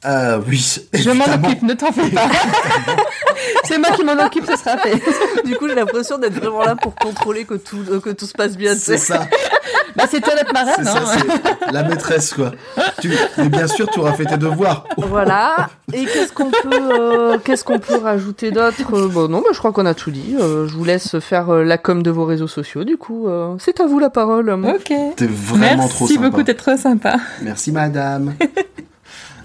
Ah 0.04 0.38
oui, 0.46 0.80
Je 0.92 1.10
m'en 1.10 1.24
occupe, 1.24 1.62
ne 1.62 1.72
t'en 1.74 1.90
fais 1.90 2.10
pas. 2.10 2.28
C'est 3.64 3.78
moi 3.78 3.90
qui 3.90 4.04
m'en 4.04 4.12
occupe, 4.24 4.46
ce 4.46 4.56
sera 4.56 4.76
fait. 4.78 5.02
du 5.44 5.56
coup, 5.56 5.68
j'ai 5.68 5.74
l'impression 5.74 6.18
d'être 6.18 6.34
vraiment 6.34 6.62
là 6.62 6.76
pour 6.76 6.94
contrôler 6.94 7.44
que 7.44 7.54
tout, 7.54 7.78
euh, 7.90 7.98
que 8.00 8.10
tout 8.10 8.26
se 8.26 8.34
passe 8.34 8.56
bien. 8.56 8.74
C'est 8.76 8.98
ça, 8.98 9.26
Bah, 9.96 10.04
c'est 10.08 10.20
toi 10.20 10.34
notre 10.34 10.46
c'est 10.48 10.52
marraine. 10.52 10.84
ça, 10.84 10.98
hein. 10.98 11.24
c'est 11.66 11.72
la 11.72 11.82
maîtresse 11.82 12.34
quoi. 12.34 12.52
Tu, 13.00 13.10
mais 13.38 13.48
bien 13.48 13.66
sûr, 13.66 13.88
tu 13.88 13.98
auras 13.98 14.12
fait 14.12 14.26
tes 14.26 14.36
devoirs. 14.36 14.84
Voilà. 14.96 15.70
Et 15.92 16.04
qu'est-ce 16.04 16.32
qu'on 16.32 16.50
peut, 16.50 16.70
euh, 16.72 17.38
qu'est-ce 17.42 17.64
qu'on 17.64 17.78
peut 17.80 17.96
rajouter 17.96 18.50
d'autre? 18.52 18.76
Euh, 18.94 19.08
Bon, 19.08 19.28
non, 19.28 19.38
bah, 19.40 19.48
je 19.52 19.58
crois 19.58 19.72
qu'on 19.72 19.86
a 19.86 19.94
tout 19.94 20.10
dit. 20.10 20.36
Euh, 20.38 20.68
je 20.68 20.74
vous 20.74 20.84
laisse 20.84 21.18
faire 21.20 21.50
euh, 21.50 21.64
la 21.64 21.78
com 21.78 22.02
de 22.02 22.10
vos 22.10 22.26
réseaux 22.26 22.48
sociaux. 22.48 22.84
Du 22.84 22.96
coup, 22.98 23.26
euh, 23.28 23.54
c'est 23.58 23.80
à 23.80 23.86
vous 23.86 23.98
la 23.98 24.10
parole. 24.10 24.50
Ok. 24.50 24.92
T'es 25.16 25.26
vraiment 25.26 25.76
Merci 25.78 25.88
trop 25.88 26.06
sympa. 26.06 26.20
beaucoup, 26.20 26.42
t'es 26.44 26.54
trop 26.54 26.76
sympa. 26.76 27.16
Merci 27.42 27.72
madame. 27.72 28.34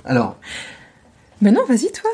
Alors, 0.05 0.37
Mais 1.41 1.51
non, 1.51 1.65
vas-y, 1.65 1.91
toi. 1.91 2.09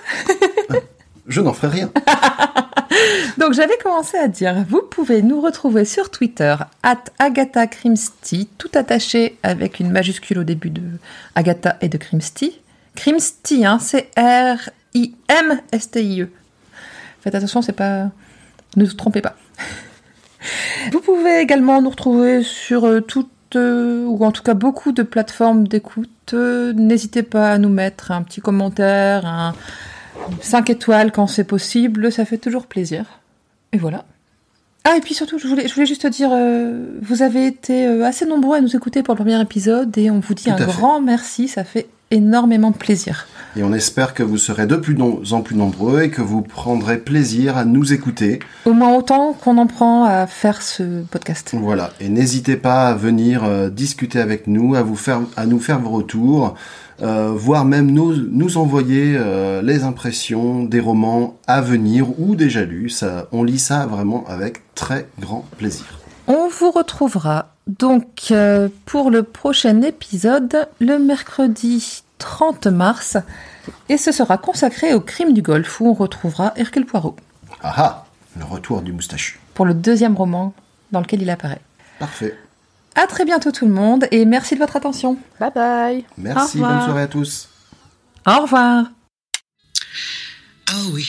je 1.27 1.41
n'en 1.41 1.53
ferai 1.53 1.67
rien. 1.67 1.91
Donc 3.37 3.53
j'avais 3.53 3.77
commencé 3.77 4.17
à 4.17 4.27
dire, 4.27 4.65
vous 4.67 4.81
pouvez 4.81 5.21
nous 5.21 5.39
retrouver 5.41 5.85
sur 5.85 6.09
Twitter, 6.09 6.55
at 6.83 7.03
Agatha 7.19 7.67
Crimsty, 7.67 8.49
tout 8.57 8.71
attaché 8.73 9.37
avec 9.43 9.79
une 9.79 9.91
majuscule 9.91 10.39
au 10.39 10.43
début 10.43 10.69
de 10.69 10.81
Agatha 11.35 11.77
et 11.81 11.89
de 11.89 11.97
Crimsty. 11.97 12.59
Crimsty, 12.95 13.65
hein, 13.65 13.77
c'est 13.79 14.09
R-I-M-S-T-I-E. 14.17 14.99
Faites 17.21 17.35
attention, 17.35 17.61
c'est 17.61 17.73
pas... 17.73 18.09
Ne 18.75 18.85
vous 18.85 18.93
trompez 18.93 19.21
pas. 19.21 19.35
Vous 20.91 21.01
pouvez 21.01 21.39
également 21.39 21.81
nous 21.81 21.89
retrouver 21.89 22.43
sur 22.43 22.85
euh, 22.85 23.01
toutes, 23.01 23.55
euh, 23.55 24.05
ou 24.05 24.23
en 24.23 24.31
tout 24.31 24.43
cas 24.43 24.53
beaucoup 24.53 24.91
de 24.91 25.03
plateformes 25.03 25.67
d'écoute. 25.67 26.09
N'hésitez 26.33 27.23
pas 27.23 27.51
à 27.51 27.57
nous 27.57 27.69
mettre 27.69 28.11
un 28.11 28.23
petit 28.23 28.41
commentaire, 28.41 29.25
un 29.25 29.53
5 30.41 30.69
étoiles 30.69 31.11
quand 31.11 31.27
c'est 31.27 31.43
possible, 31.43 32.11
ça 32.11 32.25
fait 32.25 32.37
toujours 32.37 32.67
plaisir. 32.67 33.05
Et 33.71 33.77
voilà. 33.77 34.05
Ah, 34.89 34.95
et 34.95 35.01
puis 35.01 35.13
surtout, 35.13 35.37
je 35.37 35.45
voulais, 35.49 35.67
je 35.67 35.73
voulais 35.73 35.85
juste 35.85 36.03
te 36.03 36.07
dire, 36.07 36.29
euh, 36.31 36.85
vous 37.01 37.21
avez 37.21 37.45
été 37.45 37.85
euh, 37.85 38.05
assez 38.05 38.25
nombreux 38.25 38.55
à 38.55 38.61
nous 38.61 38.73
écouter 38.73 39.03
pour 39.03 39.15
le 39.15 39.17
premier 39.17 39.41
épisode 39.41 39.97
et 39.97 40.09
on 40.09 40.21
vous 40.21 40.33
dit 40.33 40.45
Tout 40.45 40.51
un 40.51 40.57
fait. 40.57 40.65
grand 40.65 41.01
merci, 41.01 41.49
ça 41.49 41.65
fait 41.65 41.89
énormément 42.09 42.71
de 42.71 42.77
plaisir. 42.77 43.27
Et 43.57 43.63
on 43.63 43.73
espère 43.73 44.13
que 44.13 44.23
vous 44.23 44.37
serez 44.37 44.65
de 44.65 44.77
plus 44.77 44.95
en 45.01 45.41
plus 45.41 45.57
nombreux 45.57 46.03
et 46.03 46.09
que 46.09 46.21
vous 46.21 46.41
prendrez 46.41 46.99
plaisir 46.99 47.57
à 47.57 47.65
nous 47.65 47.91
écouter. 47.91 48.39
Au 48.63 48.71
moins 48.71 48.95
autant 48.95 49.33
qu'on 49.33 49.57
en 49.57 49.67
prend 49.67 50.05
à 50.05 50.25
faire 50.25 50.61
ce 50.61 51.01
podcast. 51.03 51.53
Voilà. 51.59 51.91
Et 51.99 52.07
n'hésitez 52.07 52.55
pas 52.55 52.87
à 52.87 52.93
venir 52.93 53.43
euh, 53.43 53.69
discuter 53.69 54.21
avec 54.21 54.47
nous, 54.47 54.75
à 54.75 54.83
vous 54.83 54.95
faire, 54.95 55.19
à 55.35 55.45
nous 55.45 55.59
faire 55.59 55.79
vos 55.79 55.89
retours, 55.89 56.55
euh, 57.01 57.31
voire 57.35 57.65
même 57.65 57.91
nous, 57.91 58.15
nous 58.15 58.57
envoyer 58.57 59.15
euh, 59.17 59.61
les 59.61 59.83
impressions 59.83 60.63
des 60.63 60.79
romans 60.79 61.37
à 61.47 61.61
venir 61.61 62.19
ou 62.19 62.35
déjà 62.35 62.63
lus. 62.63 62.89
Ça, 62.89 63.27
on 63.31 63.43
lit 63.43 63.59
ça 63.59 63.85
vraiment 63.85 64.25
avec 64.27 64.73
très 64.75 65.07
grand 65.19 65.45
plaisir. 65.57 65.85
On 66.27 66.47
vous 66.49 66.71
retrouvera 66.71 67.53
donc 67.67 68.27
euh, 68.31 68.69
pour 68.85 69.11
le 69.11 69.23
prochain 69.23 69.81
épisode 69.81 70.67
le 70.79 70.97
mercredi 70.97 72.03
30 72.17 72.67
mars 72.67 73.17
et 73.89 73.97
ce 73.97 74.11
sera 74.11 74.37
consacré 74.37 74.93
au 74.93 74.99
crime 75.01 75.33
du 75.33 75.41
Golfe 75.41 75.79
où 75.79 75.87
on 75.87 75.93
retrouvera 75.93 76.53
Hercule 76.55 76.85
Poirot 76.85 77.15
Ah 77.61 77.73
ah, 77.77 78.05
le 78.37 78.45
retour 78.45 78.81
du 78.81 78.91
moustachu. 78.91 79.39
pour 79.53 79.65
le 79.65 79.73
deuxième 79.73 80.15
roman 80.15 80.53
dans 80.91 81.01
lequel 81.01 81.21
il 81.21 81.29
apparaît. 81.29 81.61
Parfait. 81.99 82.35
À 82.97 83.05
très 83.05 83.25
bientôt 83.25 83.51
tout 83.51 83.67
le 83.67 83.71
monde 83.71 84.07
et 84.09 84.25
merci 84.25 84.55
de 84.55 84.59
votre 84.59 84.75
attention. 84.75 85.17
Bye 85.39 85.51
bye. 85.53 86.05
Merci, 86.17 86.57
bonne 86.57 86.81
soirée 86.81 87.03
à 87.03 87.07
tous. 87.07 87.47
Au 88.25 88.41
revoir. 88.41 88.85
Ah 90.65 90.81
oui, 90.91 91.07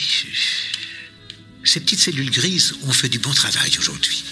ces 1.65 1.81
petites 1.81 1.99
cellules 1.99 2.31
grises 2.31 2.75
ont 2.87 2.93
fait 2.93 3.09
du 3.09 3.19
bon 3.19 3.31
travail 3.31 3.71
aujourd'hui. 3.79 4.23